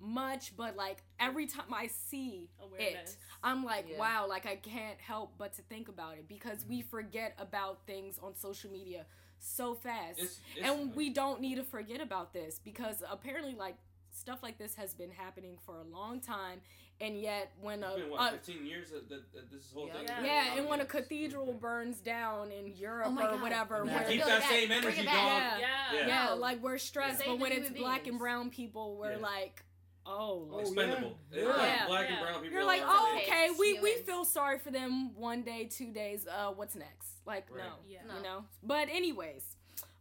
much 0.00 0.56
but 0.56 0.76
like 0.76 1.02
every 1.18 1.46
time 1.46 1.74
i 1.74 1.88
see 1.88 2.48
Awareness. 2.62 3.10
it 3.14 3.16
i'm 3.42 3.64
like 3.64 3.86
Yeah. 3.90 3.98
wow 3.98 4.26
like 4.28 4.46
i 4.46 4.54
can't 4.54 4.98
help 5.00 5.32
but 5.36 5.54
to 5.54 5.62
think 5.62 5.88
about 5.88 6.18
it 6.18 6.28
because 6.28 6.64
we 6.64 6.78
Mm-hmm. 6.80 6.88
forget 6.88 7.34
about 7.36 7.84
things 7.84 8.16
on 8.22 8.36
social 8.36 8.70
media 8.70 9.06
so 9.40 9.74
fast 9.74 10.20
It's, 10.20 10.38
it's, 10.56 10.64
and 10.64 10.94
we 10.94 11.10
don't 11.10 11.40
need 11.40 11.56
to 11.56 11.64
forget 11.64 12.00
about 12.00 12.32
this 12.32 12.60
because 12.64 13.02
apparently 13.10 13.54
like 13.54 13.76
stuff 14.18 14.42
like 14.42 14.58
this 14.58 14.74
has 14.74 14.94
been 14.94 15.10
happening 15.10 15.56
for 15.64 15.76
a 15.78 15.84
long 15.84 16.20
time 16.20 16.60
and 17.00 17.20
yet 17.20 17.52
when 17.60 17.84
a, 17.84 17.90
It's 17.92 18.00
been 18.00 18.10
what, 18.10 18.32
a 18.34 18.36
15 18.38 18.66
years 18.66 18.90
that, 18.90 19.08
that, 19.08 19.32
that 19.32 19.50
this 19.52 19.70
whole 19.72 19.86
Yeah. 19.86 19.92
thing. 19.94 20.04
Yeah. 20.08 20.24
yeah, 20.24 20.56
and 20.58 20.68
when 20.68 20.80
a 20.80 20.84
cathedral 20.84 21.52
burns 21.52 22.00
down 22.00 22.50
in 22.50 22.66
Europe 22.76 23.06
Oh 23.10 23.16
or 23.18 23.30
God. 23.32 23.40
whatever, 23.42 23.84
Yeah. 23.86 23.94
where 24.00 24.08
Keep 24.08 24.24
that 24.24 24.38
it 24.38 24.40
back. 24.40 24.50
same 24.50 24.72
energy, 24.72 25.00
it 25.00 25.04
dog. 25.04 25.14
back. 25.14 25.60
Yeah. 25.60 25.68
Yeah. 25.92 26.00
Yeah. 26.00 26.06
yeah, 26.08 26.30
like 26.32 26.60
we're 26.60 26.78
stressed, 26.78 27.18
Save 27.18 27.26
but 27.28 27.38
when 27.38 27.52
it's 27.52 27.68
human 27.68 27.82
black 27.82 28.06
and 28.08 28.18
brown 28.18 28.50
people, 28.50 28.96
we're 28.96 29.12
Yeah. 29.12 29.18
like, 29.18 29.64
oh, 30.06 30.48
Oh, 30.52 30.58
Expendable. 30.58 31.16
yeah. 31.30 31.38
It's 31.38 31.46
like 31.48 31.56
Yeah. 31.68 31.86
black 31.86 32.10
and 32.10 32.20
brown 32.20 32.34
people. 32.42 32.50
you're 32.58 32.64
like, 32.66 32.82
oh, 32.84 33.18
okay, 33.22 33.50
we 33.58 33.78
we 33.78 33.94
feel 33.98 34.24
sorry 34.24 34.58
for 34.58 34.72
them 34.72 35.14
one 35.14 35.42
day, 35.42 35.66
two 35.70 35.92
days. 35.92 36.26
Uh, 36.26 36.50
what's 36.52 36.74
next? 36.74 37.20
Like, 37.24 37.46
Right. 37.48 37.62
no, 37.64 37.74
Yeah. 37.86 38.02
you 38.02 38.08
No. 38.08 38.22
know. 38.22 38.44
But 38.64 38.88
anyways, 38.88 39.44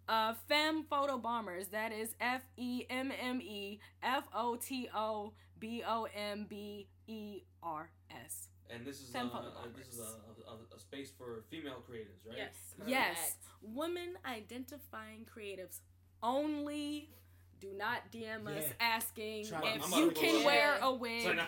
uh, 0.09 0.33
Femme 0.47 0.83
Foto 0.89 1.21
Bombers. 1.21 1.67
That 1.67 1.91
is 1.91 2.15
F 2.19 2.41
E 2.57 2.85
M 2.89 3.11
M 3.21 3.41
E 3.41 3.79
F 4.03 4.23
O 4.35 4.55
T 4.55 4.89
O 4.95 5.33
B 5.59 5.83
O 5.87 6.07
M 6.15 6.45
B 6.49 6.87
E 7.07 7.41
R 7.63 7.89
S. 8.25 8.49
And 8.69 8.85
this 8.85 9.01
is, 9.01 9.09
Femme 9.09 9.29
foto 9.29 9.45
this 9.77 9.87
is 9.87 9.99
a, 9.99 10.51
a, 10.51 10.75
a 10.75 10.79
space 10.79 11.09
for 11.17 11.43
female 11.49 11.81
creatives, 11.89 12.27
right? 12.27 12.35
Yes. 12.37 12.55
Yes, 12.85 13.15
Correct. 13.15 13.35
women 13.75 14.17
identifying 14.25 15.25
creatives 15.25 15.79
only. 16.21 17.09
Do 17.59 17.69
not 17.75 18.11
DM 18.11 18.45
us 18.45 18.65
Yeah. 18.67 18.73
asking 18.79 19.47
Try- 19.47 19.77
if 19.77 19.89
you 19.95 20.11
can 20.11 20.45
wear 20.45 20.73
look. 20.73 20.83
a 20.83 20.93
wig. 20.93 21.23
So 21.23 21.33
now- 21.33 21.47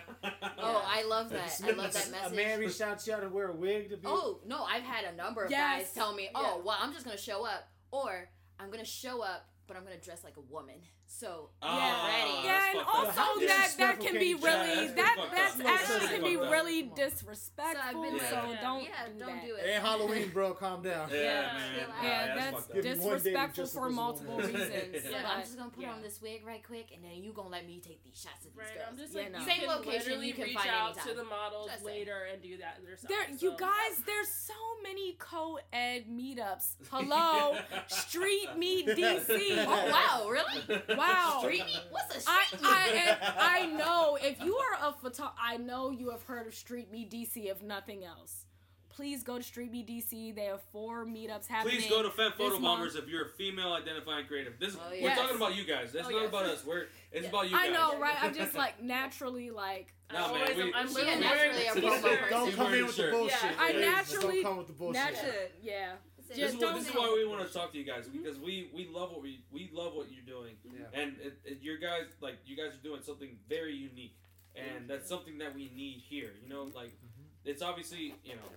Oh, 0.57 0.83
I 0.83 1.03
love 1.03 1.29
that. 1.29 1.61
I 1.63 1.67
love 1.69 1.77
that 1.77 1.93
message. 1.93 2.07
A 2.09 2.11
message. 2.13 2.35
man 2.35 2.59
reached 2.59 2.81
out 2.81 2.97
to 3.01 3.11
you 3.11 3.21
to 3.21 3.29
wear 3.29 3.49
a 3.49 3.55
wig 3.55 3.91
to 3.91 3.97
be. 3.97 4.07
Oh 4.07 4.39
no, 4.47 4.63
I've 4.63 4.81
had 4.81 5.05
a 5.05 5.15
number 5.15 5.43
of 5.45 5.51
Yes. 5.51 5.83
guys 5.83 5.93
tell 5.93 6.15
me, 6.15 6.29
"Oh, 6.33 6.41
Yeah. 6.57 6.63
well, 6.65 6.77
I'm 6.81 6.93
just 6.93 7.05
gonna 7.05 7.15
show 7.15 7.45
up, 7.45 7.67
or 7.91 8.27
I'm 8.59 8.69
gonna 8.69 8.85
show 8.85 9.21
up, 9.21 9.49
but 9.67 9.77
I'm 9.77 9.83
gonna 9.83 9.97
dress 9.97 10.23
like 10.23 10.37
a 10.37 10.41
woman." 10.41 10.81
So 11.11 11.49
Ah, 11.61 11.75
Yeah. 11.75 12.07
Ready. 12.07 12.45
Yeah, 12.45 12.69
and 12.69 12.79
that's 12.79 12.91
fucked 12.91 13.07
up. 13.09 13.15
How 13.15 13.27
also 13.33 13.45
that 13.47 13.73
that 13.79 13.99
can 13.99 14.11
can 14.11 14.19
be 14.19 14.33
really 14.35 14.85
Yeah, 14.85 14.91
that 14.93 15.17
that's 15.33 15.59
actually 15.59 16.07
can 16.07 16.21
be 16.23 16.37
really 16.37 16.83
Come 16.83 16.91
on. 16.91 16.95
so 16.97 17.03
I've 17.03 17.11
disrespectful. 17.11 18.01
been 18.03 18.19
So, 18.19 18.55
don't 18.61 18.83
yeah, 18.83 18.89
do 19.11 19.19
don't 19.19 19.27
that. 19.35 19.45
do 19.45 19.55
it. 19.55 19.65
Hey, 19.65 19.73
Halloween, 19.81 20.29
bro, 20.33 20.53
calm 20.53 20.83
down. 20.83 21.09
Yeah, 21.11 21.17
Yeah. 21.17 21.53
man. 21.57 21.71
Yeah, 21.75 22.03
Yeah, 22.03 22.25
that's 22.27 22.37
that's 22.37 22.55
fucked 22.67 22.69
up. 22.77 22.83
Give 22.83 22.83
me 22.85 22.89
one 22.91 22.99
day 22.99 23.09
to 23.09 23.13
disrespectful 23.23 23.65
for 23.67 23.89
multiple 23.89 24.37
reasons. 24.39 24.71
Yeah. 25.03 25.09
Look, 25.11 25.25
I'm 25.27 25.41
just 25.41 25.57
gonna 25.57 25.69
put 25.71 25.83
yeah. 25.83 25.93
on 25.93 26.01
this 26.03 26.21
wig 26.21 26.45
right 26.45 26.63
quick, 26.63 26.87
and 26.93 27.03
then 27.03 27.23
you 27.23 27.33
gonna 27.33 27.49
let 27.49 27.65
me 27.65 27.81
take 27.85 28.03
these 28.03 28.15
shots 28.21 28.45
of 28.45 28.53
these 28.53 28.59
Right. 28.59 28.73
girls. 28.75 28.87
I'm 28.91 28.97
just 28.97 29.13
Yeah, 29.13 29.21
like, 29.23 29.31
no. 29.33 29.39
you 29.39 29.45
Same 29.45 29.59
can 29.59 29.67
location, 29.67 29.99
literally 29.99 30.27
you 30.27 30.33
can 30.35 30.43
reach 30.45 30.57
find 30.57 30.69
out 30.69 30.99
to 31.07 31.13
the 31.15 31.23
models 31.23 31.71
later 31.83 32.27
and 32.31 32.41
do 32.41 32.57
that 32.57 32.77
yourself. 32.85 33.09
There, 33.09 33.35
you 33.39 33.57
guys, 33.57 33.97
there's 34.05 34.29
so 34.29 34.53
many 34.83 35.13
co-ed 35.17 36.05
meetups. 36.07 36.75
Hello, 36.91 37.57
Street 37.87 38.49
Meet 38.57 38.87
DC. 38.89 39.65
oh 39.67 39.89
wow, 39.91 40.29
really? 40.29 40.81
Wow. 40.99 41.37
Street 41.41 41.65
meet? 41.65 41.81
What's 41.91 42.27
a 42.27 42.29
I, 42.29 42.43
street 42.47 42.61
meet? 42.61 42.69
I, 42.71 42.87
and 42.87 43.17
I 43.39 43.65
know 43.77 44.17
if 44.21 44.41
you 44.43 44.55
are 44.55 44.89
a 44.89 44.93
photo, 44.93 45.29
I 45.41 45.57
know 45.57 45.91
you 45.91 46.09
have 46.11 46.23
heard 46.23 46.47
of 46.47 46.53
Street 46.55 46.91
Meet 46.91 47.11
DC, 47.11 47.49
if 47.49 47.61
nothing 47.63 48.03
else. 48.03 48.45
Please 48.89 49.23
go 49.23 49.37
to 49.37 49.43
Street 49.43 49.71
Meet 49.71 49.87
DC. 49.87 50.35
They 50.35 50.45
have 50.45 50.61
four 50.73 51.05
meetups 51.05 51.47
happening. 51.47 51.77
Please 51.77 51.89
go 51.89 52.03
to 52.03 52.09
Femme 52.09 52.33
Foto 52.37 52.61
Bombers 52.61 52.95
if 52.97 53.07
you're 53.07 53.27
a 53.27 53.29
female 53.29 53.71
identifying 53.71 54.25
creative. 54.25 54.59
This 54.59 54.73
is 54.73 54.77
Oh, 54.77 54.91
we're 55.01 55.15
talking 55.15 55.37
about 55.37 55.55
you 55.55 55.63
guys. 55.63 55.95
It's 55.95 56.05
Oh, 56.05 56.11
not 56.11 56.19
yes. 56.21 56.27
about 56.29 56.45
us. 56.45 56.65
We're 56.65 56.87
it's 57.13 57.23
Yeah. 57.23 57.29
about 57.29 57.45
you 57.49 57.55
guys. 57.55 57.69
I 57.69 57.71
know, 57.71 57.97
right? 57.97 58.15
I'm 58.21 58.33
just 58.33 58.55
like 58.55 58.83
naturally 58.83 59.51
like 59.51 59.93
I 60.09 60.13
Nah, 60.19 60.33
man, 60.33 60.41
always, 60.41 60.57
we- 60.57 60.73
I'm 60.73 60.87
She 60.89 60.93
literally 60.95 61.13
a 61.15 61.29
wearing 61.29 61.55
naturally 61.55 61.67
a 61.67 61.73
the 61.75 61.81
promo 61.81 62.01
t-shirt. 62.01 62.19
person. 62.19 62.29
Don't 62.37 62.53
come 62.55 62.73
in 62.73 62.85
with 62.87 62.95
the 62.97 63.03
the 63.03 63.11
bullshit. 63.11 63.37
Yeah. 63.43 63.51
I 63.57 63.67
ladies. 63.67 63.85
naturally- 63.85 64.33
Don't 64.35 64.43
come 64.43 64.57
with 64.57 64.67
the 64.67 64.73
bullshit. 64.73 65.01
natural. 65.13 65.33
Yeah. 65.63 65.91
This 66.29 66.37
is, 66.37 66.55
what, 66.55 66.61
don't 66.61 66.75
this 66.75 66.87
is 66.87 66.93
why 66.93 67.11
we 67.13 67.25
want 67.27 67.45
to 67.47 67.51
talk 67.51 67.71
to 67.71 67.77
you 67.77 67.83
guys 67.83 68.07
because 68.07 68.37
we 68.37 68.69
we 68.73 68.87
love 68.93 69.11
what 69.11 69.21
we 69.21 69.41
we 69.51 69.69
love 69.73 69.95
what 69.95 70.07
you're 70.11 70.25
doing. 70.25 70.55
Yeah. 70.63 71.01
and 71.01 71.15
it, 71.21 71.39
it, 71.43 71.57
your 71.61 71.77
guys 71.77 72.05
like 72.21 72.37
you 72.45 72.55
guys 72.55 72.75
are 72.75 72.83
doing 72.83 73.01
something 73.01 73.37
very 73.49 73.73
unique 73.73 74.15
and 74.55 74.87
that's 74.87 75.07
something 75.07 75.37
that 75.39 75.55
we 75.55 75.71
need 75.75 76.01
here 76.07 76.31
you 76.43 76.49
know 76.49 76.63
like 76.75 76.89
mm-hmm. 76.89 77.25
it's 77.45 77.61
obviously 77.61 78.13
you 78.23 78.35
know 78.35 78.49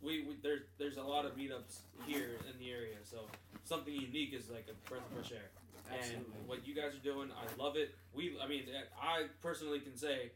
we, 0.00 0.24
we 0.24 0.36
there's 0.42 0.62
there's 0.78 0.96
a 0.96 1.02
lot 1.02 1.24
of 1.24 1.32
meetups 1.36 1.82
here 2.06 2.38
in 2.50 2.58
the 2.58 2.70
area 2.70 2.96
so 3.04 3.18
something 3.64 3.94
unique 3.94 4.32
is 4.34 4.50
like 4.50 4.66
a 4.68 4.88
breath 4.88 5.02
of 5.10 5.18
fresh 5.18 5.32
air. 5.32 5.50
And 5.92 6.24
what 6.46 6.66
you 6.66 6.74
guys 6.74 6.94
are 6.94 7.04
doing 7.04 7.30
I 7.32 7.62
love 7.62 7.76
it. 7.76 7.94
We 8.14 8.36
I 8.42 8.48
mean 8.48 8.64
I 9.00 9.26
personally 9.42 9.80
can 9.80 9.96
say 9.96 10.32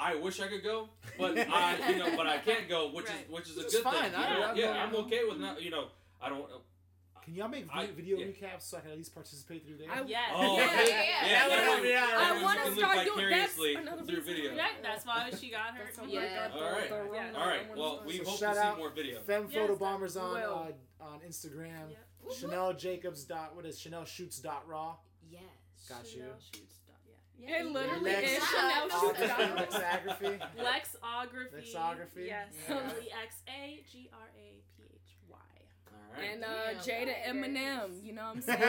I 0.00 0.14
wish 0.14 0.40
I 0.40 0.46
could 0.48 0.62
go, 0.62 0.88
but 1.18 1.36
I, 1.38 1.90
you 1.90 1.98
know, 1.98 2.16
but 2.16 2.26
I 2.26 2.38
can't 2.38 2.68
go, 2.68 2.90
which 2.92 3.06
Right. 3.08 3.24
is 3.26 3.30
which 3.30 3.48
is 3.48 3.56
a 3.56 3.58
Which 3.58 3.66
is 3.66 3.72
good 3.74 3.82
fine. 3.84 4.02
thing. 4.10 4.12
you 4.12 4.16
I- 4.18 4.38
know? 4.38 4.44
I'm 4.46 4.56
yeah, 4.56 4.66
not- 4.74 4.88
I'm 4.88 4.94
okay 4.96 5.24
with 5.24 5.38
not, 5.38 5.60
you 5.62 5.70
know, 5.70 5.88
I 6.20 6.28
don't. 6.28 6.48
can 7.24 7.34
y'all 7.34 7.48
make 7.48 7.66
I- 7.72 7.86
video 7.88 8.18
yeah. 8.18 8.26
recaps 8.26 8.62
so 8.62 8.78
I 8.78 8.80
can 8.80 8.92
at 8.92 8.96
least 8.96 9.12
participate 9.12 9.66
through 9.66 9.78
there? 9.78 9.90
I- 9.90 10.02
Yes. 10.06 10.30
Oh, 10.34 10.56
Yeah, 10.58 10.64
okay. 10.66 10.88
yeah, 10.88 11.02
yeah. 11.02 11.26
yeah. 11.26 11.48
That 11.48 11.48
would 11.50 11.58
help 11.68 11.82
me 11.82 11.94
out. 11.94 12.06
that 12.08 12.18
I 12.20 12.42
wanna 12.42 12.60
start 12.60 12.74
doing- 12.76 12.94
that's 12.96 13.08
vicariously 13.10 13.74
another 13.74 14.02
through 14.04 14.16
reason. 14.20 14.34
video. 14.34 14.54
Yeah, 14.54 14.68
that's 14.82 15.04
why 15.04 15.30
she 15.38 15.50
got 15.50 15.74
her. 15.74 15.84
That's 15.84 15.98
Yeah. 16.08 16.48
got 16.48 16.56
All 16.60 16.72
right. 16.72 16.88
the 16.88 16.94
Yeah. 16.94 17.00
Rona. 17.26 17.38
All 17.38 17.46
right. 17.48 17.76
Well, 17.76 18.02
we 18.06 18.18
So 18.18 18.24
hope 18.30 18.38
shout 18.38 18.54
to 18.54 18.60
see 18.60 18.66
out 18.66 18.78
more 18.78 18.90
video. 18.90 19.20
Femme 19.20 19.48
Yes, 19.50 19.54
Photo 19.60 19.76
Bombers 19.76 20.16
on 20.16 20.36
uh, 20.36 20.72
on 21.00 21.20
Instagram. 21.20 21.90
Yeah. 21.90 22.32
Chanel 22.34 22.72
Jacobs 22.74 23.24
dot 23.24 23.54
what 23.56 23.66
is 23.66 23.78
Chanel 23.80 24.04
Shoots 24.04 24.38
dot 24.38 24.66
raw. 24.68 24.96
Yes. 25.28 25.42
Got 25.88 26.04
you. 26.14 26.24
Shoots 26.40 26.50
dot- 26.76 26.77
yeah. 27.38 27.60
It 27.60 27.66
literally 27.72 28.10
Lex- 28.12 28.30
is 28.32 28.44
Chanel 28.48 28.88
Shoots 28.88 29.20
okay. 29.20 29.26
Dot. 29.28 29.56
Lexagraphy. 29.70 30.38
Lexagraphy. 30.58 31.74
Lexagraphy. 31.74 32.26
Yes. 32.26 32.52
L 32.68 32.76
E 33.02 33.08
X 33.24 33.42
A 33.48 33.82
G 33.90 34.10
R 34.12 34.18
A 34.36 34.60
P 34.76 34.82
H 34.94 35.16
Y. 35.28 35.36
All 35.36 36.16
right. 36.16 36.30
And 36.32 36.44
uh, 36.44 36.48
Damn, 36.72 36.82
Jada 36.82 37.06
right. 37.06 37.26
Eminem, 37.28 38.04
you 38.04 38.12
know 38.12 38.22
what 38.22 38.36
I'm 38.36 38.42
saying? 38.42 38.60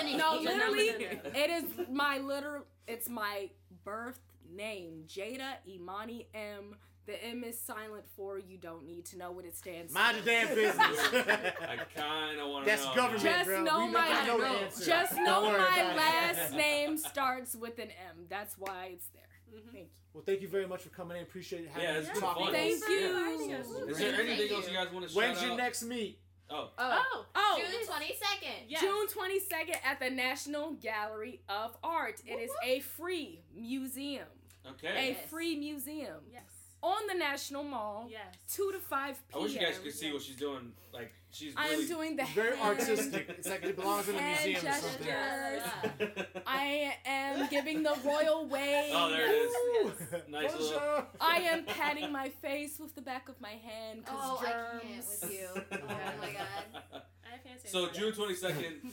Anemone. 0.00 0.16
no, 0.18 0.40
literally, 0.40 0.88
it 0.88 1.50
is 1.50 1.64
my 1.90 2.18
literal. 2.18 2.64
It's 2.86 3.08
my 3.08 3.50
birth 3.84 4.20
name, 4.54 5.04
Jada 5.06 5.54
Imani 5.68 6.26
M. 6.34 6.76
The 7.06 7.22
M 7.24 7.42
is 7.42 7.58
silent 7.58 8.04
for 8.16 8.38
you. 8.38 8.58
Don't 8.58 8.86
need 8.86 9.04
to 9.06 9.18
know 9.18 9.32
what 9.32 9.44
it 9.44 9.56
stands 9.56 9.92
Mind 9.92 10.18
for. 10.18 10.30
your 10.30 10.44
damn 10.44 10.54
business. 10.54 10.76
I 11.12 11.76
kind 11.96 12.38
of 12.40 12.48
want 12.48 12.64
to 12.64 12.70
That's 12.70 12.84
know. 12.84 12.94
government, 12.94 13.22
Just 13.24 13.46
bro. 13.46 13.62
know 13.64 13.86
we 13.86 13.92
my- 13.92 14.26
know 14.26 14.38
the 14.38 14.44
know. 14.46 14.56
answer. 14.58 14.84
Just 14.84 15.16
know 15.16 15.42
my 15.42 15.54
about 15.56 15.78
it. 15.92 15.96
last 15.96 16.52
name 16.54 16.96
starts 16.96 17.56
with 17.56 17.78
an 17.78 17.88
M. 17.90 18.26
That's 18.28 18.56
why 18.56 18.90
it's 18.92 19.08
there. 19.08 19.22
Mhm. 19.60 19.72
Thank 19.72 19.88
Well, 20.14 20.22
thank 20.24 20.42
you 20.42 20.48
very 20.48 20.66
much 20.66 20.82
for 20.82 20.90
coming 20.90 21.16
in. 21.16 21.24
Appreciate 21.24 21.66
having 21.68 21.82
Yeah, 21.82 21.94
us 21.98 22.04
it's 22.08 22.12
been 22.12 22.20
fun. 22.20 22.52
Thank 22.52 22.80
you. 22.88 23.56
us. 23.58 23.66
Is 23.90 23.98
there 23.98 24.14
anything 24.20 24.48
you. 24.48 24.54
else 24.54 24.68
you 24.68 24.74
guys 24.74 24.92
want 24.92 25.06
to 25.06 25.12
say? 25.12 25.16
When's 25.16 25.38
shout 25.38 25.44
your 25.46 25.52
out? 25.54 25.58
next 25.58 25.82
meet? 25.82 26.18
Oh, 26.50 26.70
Oh, 26.78 27.02
Oh. 27.14 27.26
Oh, 27.34 27.58
June 27.58 27.86
twenty 27.86 28.14
second. 28.14 28.68
Yes. 28.68 28.80
June 28.82 29.06
22nd 29.08 29.76
at 29.84 29.98
the 30.00 30.10
National 30.10 30.72
Gallery 30.74 31.40
of 31.48 31.76
Art. 31.82 32.20
It 32.26 32.34
is 32.40 32.50
a 32.62 32.80
free 32.80 33.42
museum. 33.54 34.26
okay. 34.72 34.88
A 34.88 35.08
Yes. 35.12 35.28
free 35.30 35.56
museum 35.56 36.20
Yes. 36.30 36.42
On 36.82 37.06
the 37.06 37.14
National 37.14 37.62
Mall, 37.62 38.08
Yes. 38.10 38.34
2 38.54 38.72
to 38.72 38.78
5 38.78 39.28
p.m. 39.28 39.40
I 39.40 39.42
wish 39.44 39.54
you 39.54 39.60
guys 39.60 39.78
could 39.78 39.92
see 39.94 40.12
what 40.12 40.22
she's 40.22 40.36
doing. 40.36 40.72
Like 40.92 41.12
she's 41.30 41.54
I 41.56 41.70
really. 41.70 41.82
am 41.84 41.88
doing 41.88 42.16
the 42.16 42.24
very 42.34 42.56
hand- 42.56 42.78
artistic. 42.80 43.26
It's 43.30 43.48
like 43.48 43.62
it 43.64 43.76
belongs 43.76 44.08
in 44.08 44.16
a 44.16 44.18
hand 44.18 44.50
museum 44.50 44.72
or 44.74 44.76
something. 44.78 45.06
gestures. 45.06 46.26
I 46.46 46.94
am 47.06 47.48
giving 47.48 47.82
the 47.82 47.96
royal 48.04 48.46
wave. 48.54 48.90
Oh, 48.92 49.10
there 49.10 49.26
it 49.26 49.34
is. 49.34 49.52
Woo! 49.84 49.92
Nice 50.28 50.52
little- 50.58 51.04
I 51.20 51.36
am 51.38 51.64
patting 51.64 52.10
my 52.12 52.28
face 52.42 52.78
with 52.78 52.94
the 52.94 53.02
back 53.02 53.28
of 53.28 53.40
my 53.40 53.50
hand 53.52 54.04
because 54.04 54.18
Oh, 54.20 54.42
germs. 54.42 54.82
I 54.84 54.86
can't 54.86 55.06
with 55.22 55.32
you. 55.32 55.48
Oh 55.72 55.86
my 56.20 56.32
god. 56.32 57.02
I 57.24 57.30
have 57.36 57.44
hand 57.44 57.60
So. 57.64 57.88
June 57.90 58.12
twenty 58.12 58.34
second, 58.34 58.92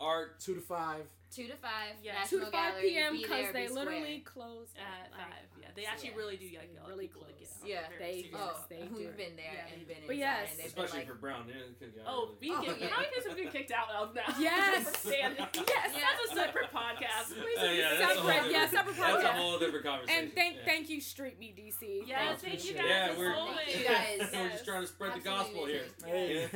art. 0.00 0.40
Two 0.40 0.54
to 0.54 0.60
five. 0.60 1.04
Two 1.36 1.46
to 1.52 1.56
five. 1.60 2.00
Yeah. 2.02 2.24
Two 2.24 2.40
to 2.40 2.46
five 2.48 2.80
Gallery, 2.80 2.88
p.m. 2.96 3.12
because 3.12 3.28
there, 3.28 3.52
they 3.52 3.66
be 3.68 3.72
literally 3.76 4.24
square. 4.24 4.32
close 4.48 4.68
at 4.80 5.12
like, 5.12 5.20
five. 5.20 5.44
Yeah, 5.60 5.68
they 5.76 5.84
actually 5.84 6.16
Yeah. 6.16 6.16
really 6.16 6.36
do 6.40 6.48
like 6.56 6.72
They 6.72 6.80
really 6.88 7.06
people 7.12 7.28
to 7.28 7.36
get 7.36 7.44
close. 7.44 7.60
out 7.60 7.68
Yeah, 7.68 7.84
very 7.92 8.00
they- 8.00 8.22
seriously. 8.24 8.40
Oh, 8.40 8.64
They 8.72 8.82
do. 8.88 8.94
we've 8.96 9.16
been 9.20 9.36
there 9.36 9.52
Yeah. 9.52 9.68
and 9.76 9.84
been 9.86 9.96
inside. 10.00 10.06
But 10.08 10.16
yes. 10.16 10.48
and 10.56 10.66
Especially 10.66 10.98
been 11.04 11.08
for 11.12 11.14
Brown. 11.20 11.44
They 11.46 11.52
didn't 11.60 11.76
kick 11.78 11.92
you 11.92 12.00
out 12.00 12.08
Oh, 12.08 12.22
early. 12.24 12.36
we 12.40 12.48
Oh, 12.56 12.62
get, 12.64 12.80
yeah. 12.80 12.88
how 12.88 13.00
many 13.04 13.12
kids 13.12 13.26
have 13.28 13.36
been 13.36 13.52
kicked 13.52 13.72
out 13.76 13.90
of 13.92 14.14
now? 14.16 14.24
Yes. 14.40 14.96
For. 15.04 15.12
Yes. 15.12 15.92
That's 15.92 16.22
a 16.24 16.34
separate 16.34 16.72
podcast. 16.72 17.36
Uh, 17.36 17.44
yeah, 17.68 17.94
that's 18.00 18.16
a 18.16 18.20
whole 18.20 18.30
Separate, 18.32 18.52
yeah, 18.52 18.60
different- 18.64 18.96
separate 18.96 18.96
That's 18.96 19.24
a 19.24 19.32
whole 19.32 19.58
different 19.58 19.84
conversation. 19.84 20.22
And 20.24 20.32
thank 20.34 20.56
thank 20.64 20.88
you, 20.88 21.00
Street 21.00 21.38
Meet 21.38 21.56
DC. 21.56 22.02
Yes, 22.06 22.40
Thank 22.40 22.60
thank 22.60 22.64
you 22.64 22.70
you. 22.72 22.76
guys. 22.78 22.86
Yeah, 22.88 23.18
we're- 23.18 23.34
always. 23.34 23.56
Thank 23.66 23.78
you 23.78 23.84
guys. 23.84 24.30
We're 24.32 24.48
just 24.50 24.64
trying 24.64 24.80
to 24.82 24.86
spread 24.86 25.14
the 25.14 25.20
gospel 25.20 25.66
here. 25.66 25.84
Hey. 26.04 26.48
It's 26.52 26.54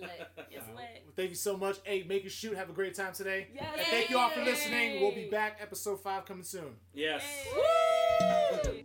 lit. 0.00 0.28
It's 0.50 0.68
lit. 0.76 1.04
Thank 1.16 1.30
you 1.30 1.36
so 1.36 1.56
much. 1.56 1.78
Hey, 1.84 2.02
make 2.02 2.24
it 2.26 2.32
shoot. 2.32 2.56
Have 2.56 2.68
a 2.68 2.72
great 2.74 2.94
time 2.94 3.12
today. 3.14 3.48
Yes. 3.54 3.85
And 3.86 3.96
thank 3.98 4.10
you 4.10 4.18
all 4.18 4.30
for 4.30 4.42
listening. 4.42 5.00
We'll 5.00 5.14
be 5.14 5.28
back. 5.28 5.58
Episode 5.60 6.00
five 6.02 6.24
coming 6.24 6.42
soon. 6.42 6.74
yes. 6.92 7.22
Yay. 8.64 8.84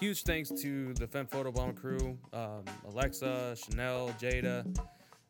Huge 0.00 0.22
thanks 0.24 0.50
to 0.62 0.94
the 0.94 1.06
Femme 1.06 1.26
Foto 1.26 1.54
Bomb 1.54 1.74
crew, 1.74 2.18
um, 2.32 2.64
Alexa, 2.88 3.54
Chanel, 3.56 4.08
Jada, 4.20 4.66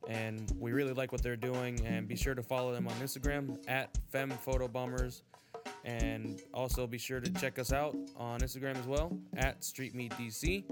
and 0.09 0.51
we 0.59 0.73
really 0.73 0.95
like 0.95 1.13
what 1.13 1.23
they're 1.23 1.37
doing. 1.37 1.85
And 1.85 2.09
be 2.09 2.17
sure 2.17 2.35
to 2.35 2.43
follow 2.43 2.73
them 2.73 2.89
on 2.89 2.95
Instagram 2.95 3.59
at 3.69 3.99
Femme 4.11 4.33
Foto 4.47 4.73
Bombers, 4.73 5.25
and 5.85 6.41
also 6.55 6.87
be 6.87 6.97
sure 6.97 7.21
to 7.21 7.31
check 7.33 7.59
us 7.59 7.71
out 7.73 7.95
on 8.17 8.41
Instagram 8.41 8.77
as 8.79 8.87
well 8.87 9.15
at 9.37 9.63
Street 9.63 9.95
Meet 9.95 10.13
DC. 10.13 10.65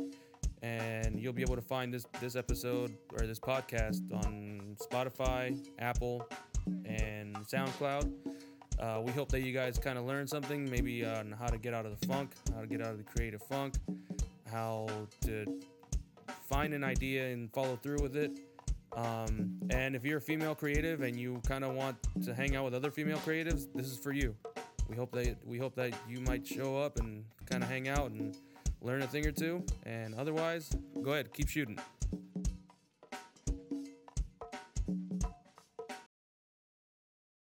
And 0.63 1.21
you'll 1.21 1.33
be 1.35 1.43
able 1.43 1.57
to 1.57 1.63
find 1.63 1.93
this 1.93 2.07
this 2.21 2.37
episode 2.37 2.97
or 3.13 3.27
this 3.27 3.39
podcast 3.41 4.13
on 4.25 4.77
Spotify, 4.81 5.59
Apple, 5.79 6.27
and 6.85 7.37
SoundCloud. 7.37 8.13
Uh, 8.79 9.01
we 9.05 9.13
hope 9.13 9.29
that 9.31 9.43
you 9.43 9.53
guys 9.53 9.79
kind 9.79 9.99
of 9.99 10.05
learn 10.05 10.27
something, 10.27 10.69
maybe 10.71 11.05
on 11.05 11.33
how 11.39 11.47
to 11.47 11.59
get 11.59 11.75
out 11.75 11.85
of 11.85 11.99
the 11.99 12.07
funk, 12.07 12.33
how 12.55 12.63
to 12.63 12.67
get 12.67 12.81
out 12.81 12.93
of 12.93 12.99
the 12.99 13.05
creative 13.05 13.43
funk, 13.43 13.75
how 14.51 14.87
to 15.21 15.61
find 16.49 16.73
an 16.73 16.83
idea 16.83 17.29
and 17.29 17.53
follow 17.53 17.77
through 17.77 18.01
with 18.01 18.17
it. 18.17 18.33
Um, 18.97 19.59
and 19.71 19.95
if 19.95 20.05
you're 20.05 20.19
a 20.19 20.21
female 20.21 20.55
creative 20.55 21.03
and 21.03 21.19
you 21.19 21.41
kind 21.47 21.63
of 21.63 21.75
want 21.75 21.97
to 22.25 22.35
hang 22.35 22.57
out 22.57 22.65
with 22.65 22.75
other 22.75 22.91
female 22.91 23.19
creatives, 23.19 23.67
this 23.75 23.87
is 23.87 23.99
for 23.99 24.13
you. 24.13 24.35
We 24.89 24.97
hope 24.97 25.13
that 25.13 25.37
we 25.47 25.59
hope 25.59 25.77
that 25.77 25.93
you 26.09 26.21
might 26.21 26.45
show 26.45 26.77
up 26.77 26.99
and 26.99 27.25
kind 27.47 27.63
of 27.63 27.69
hang 27.69 27.89
out 27.89 28.11
and 28.11 28.37
learn 28.81 29.03
a 29.03 29.07
thing 29.07 29.27
or 29.27 29.33
two. 29.33 29.65
And 29.85 30.15
otherwise, 30.15 30.75
go 31.03 31.13
ahead, 31.13 31.33
keep 31.33 31.49
shooting. 31.49 31.79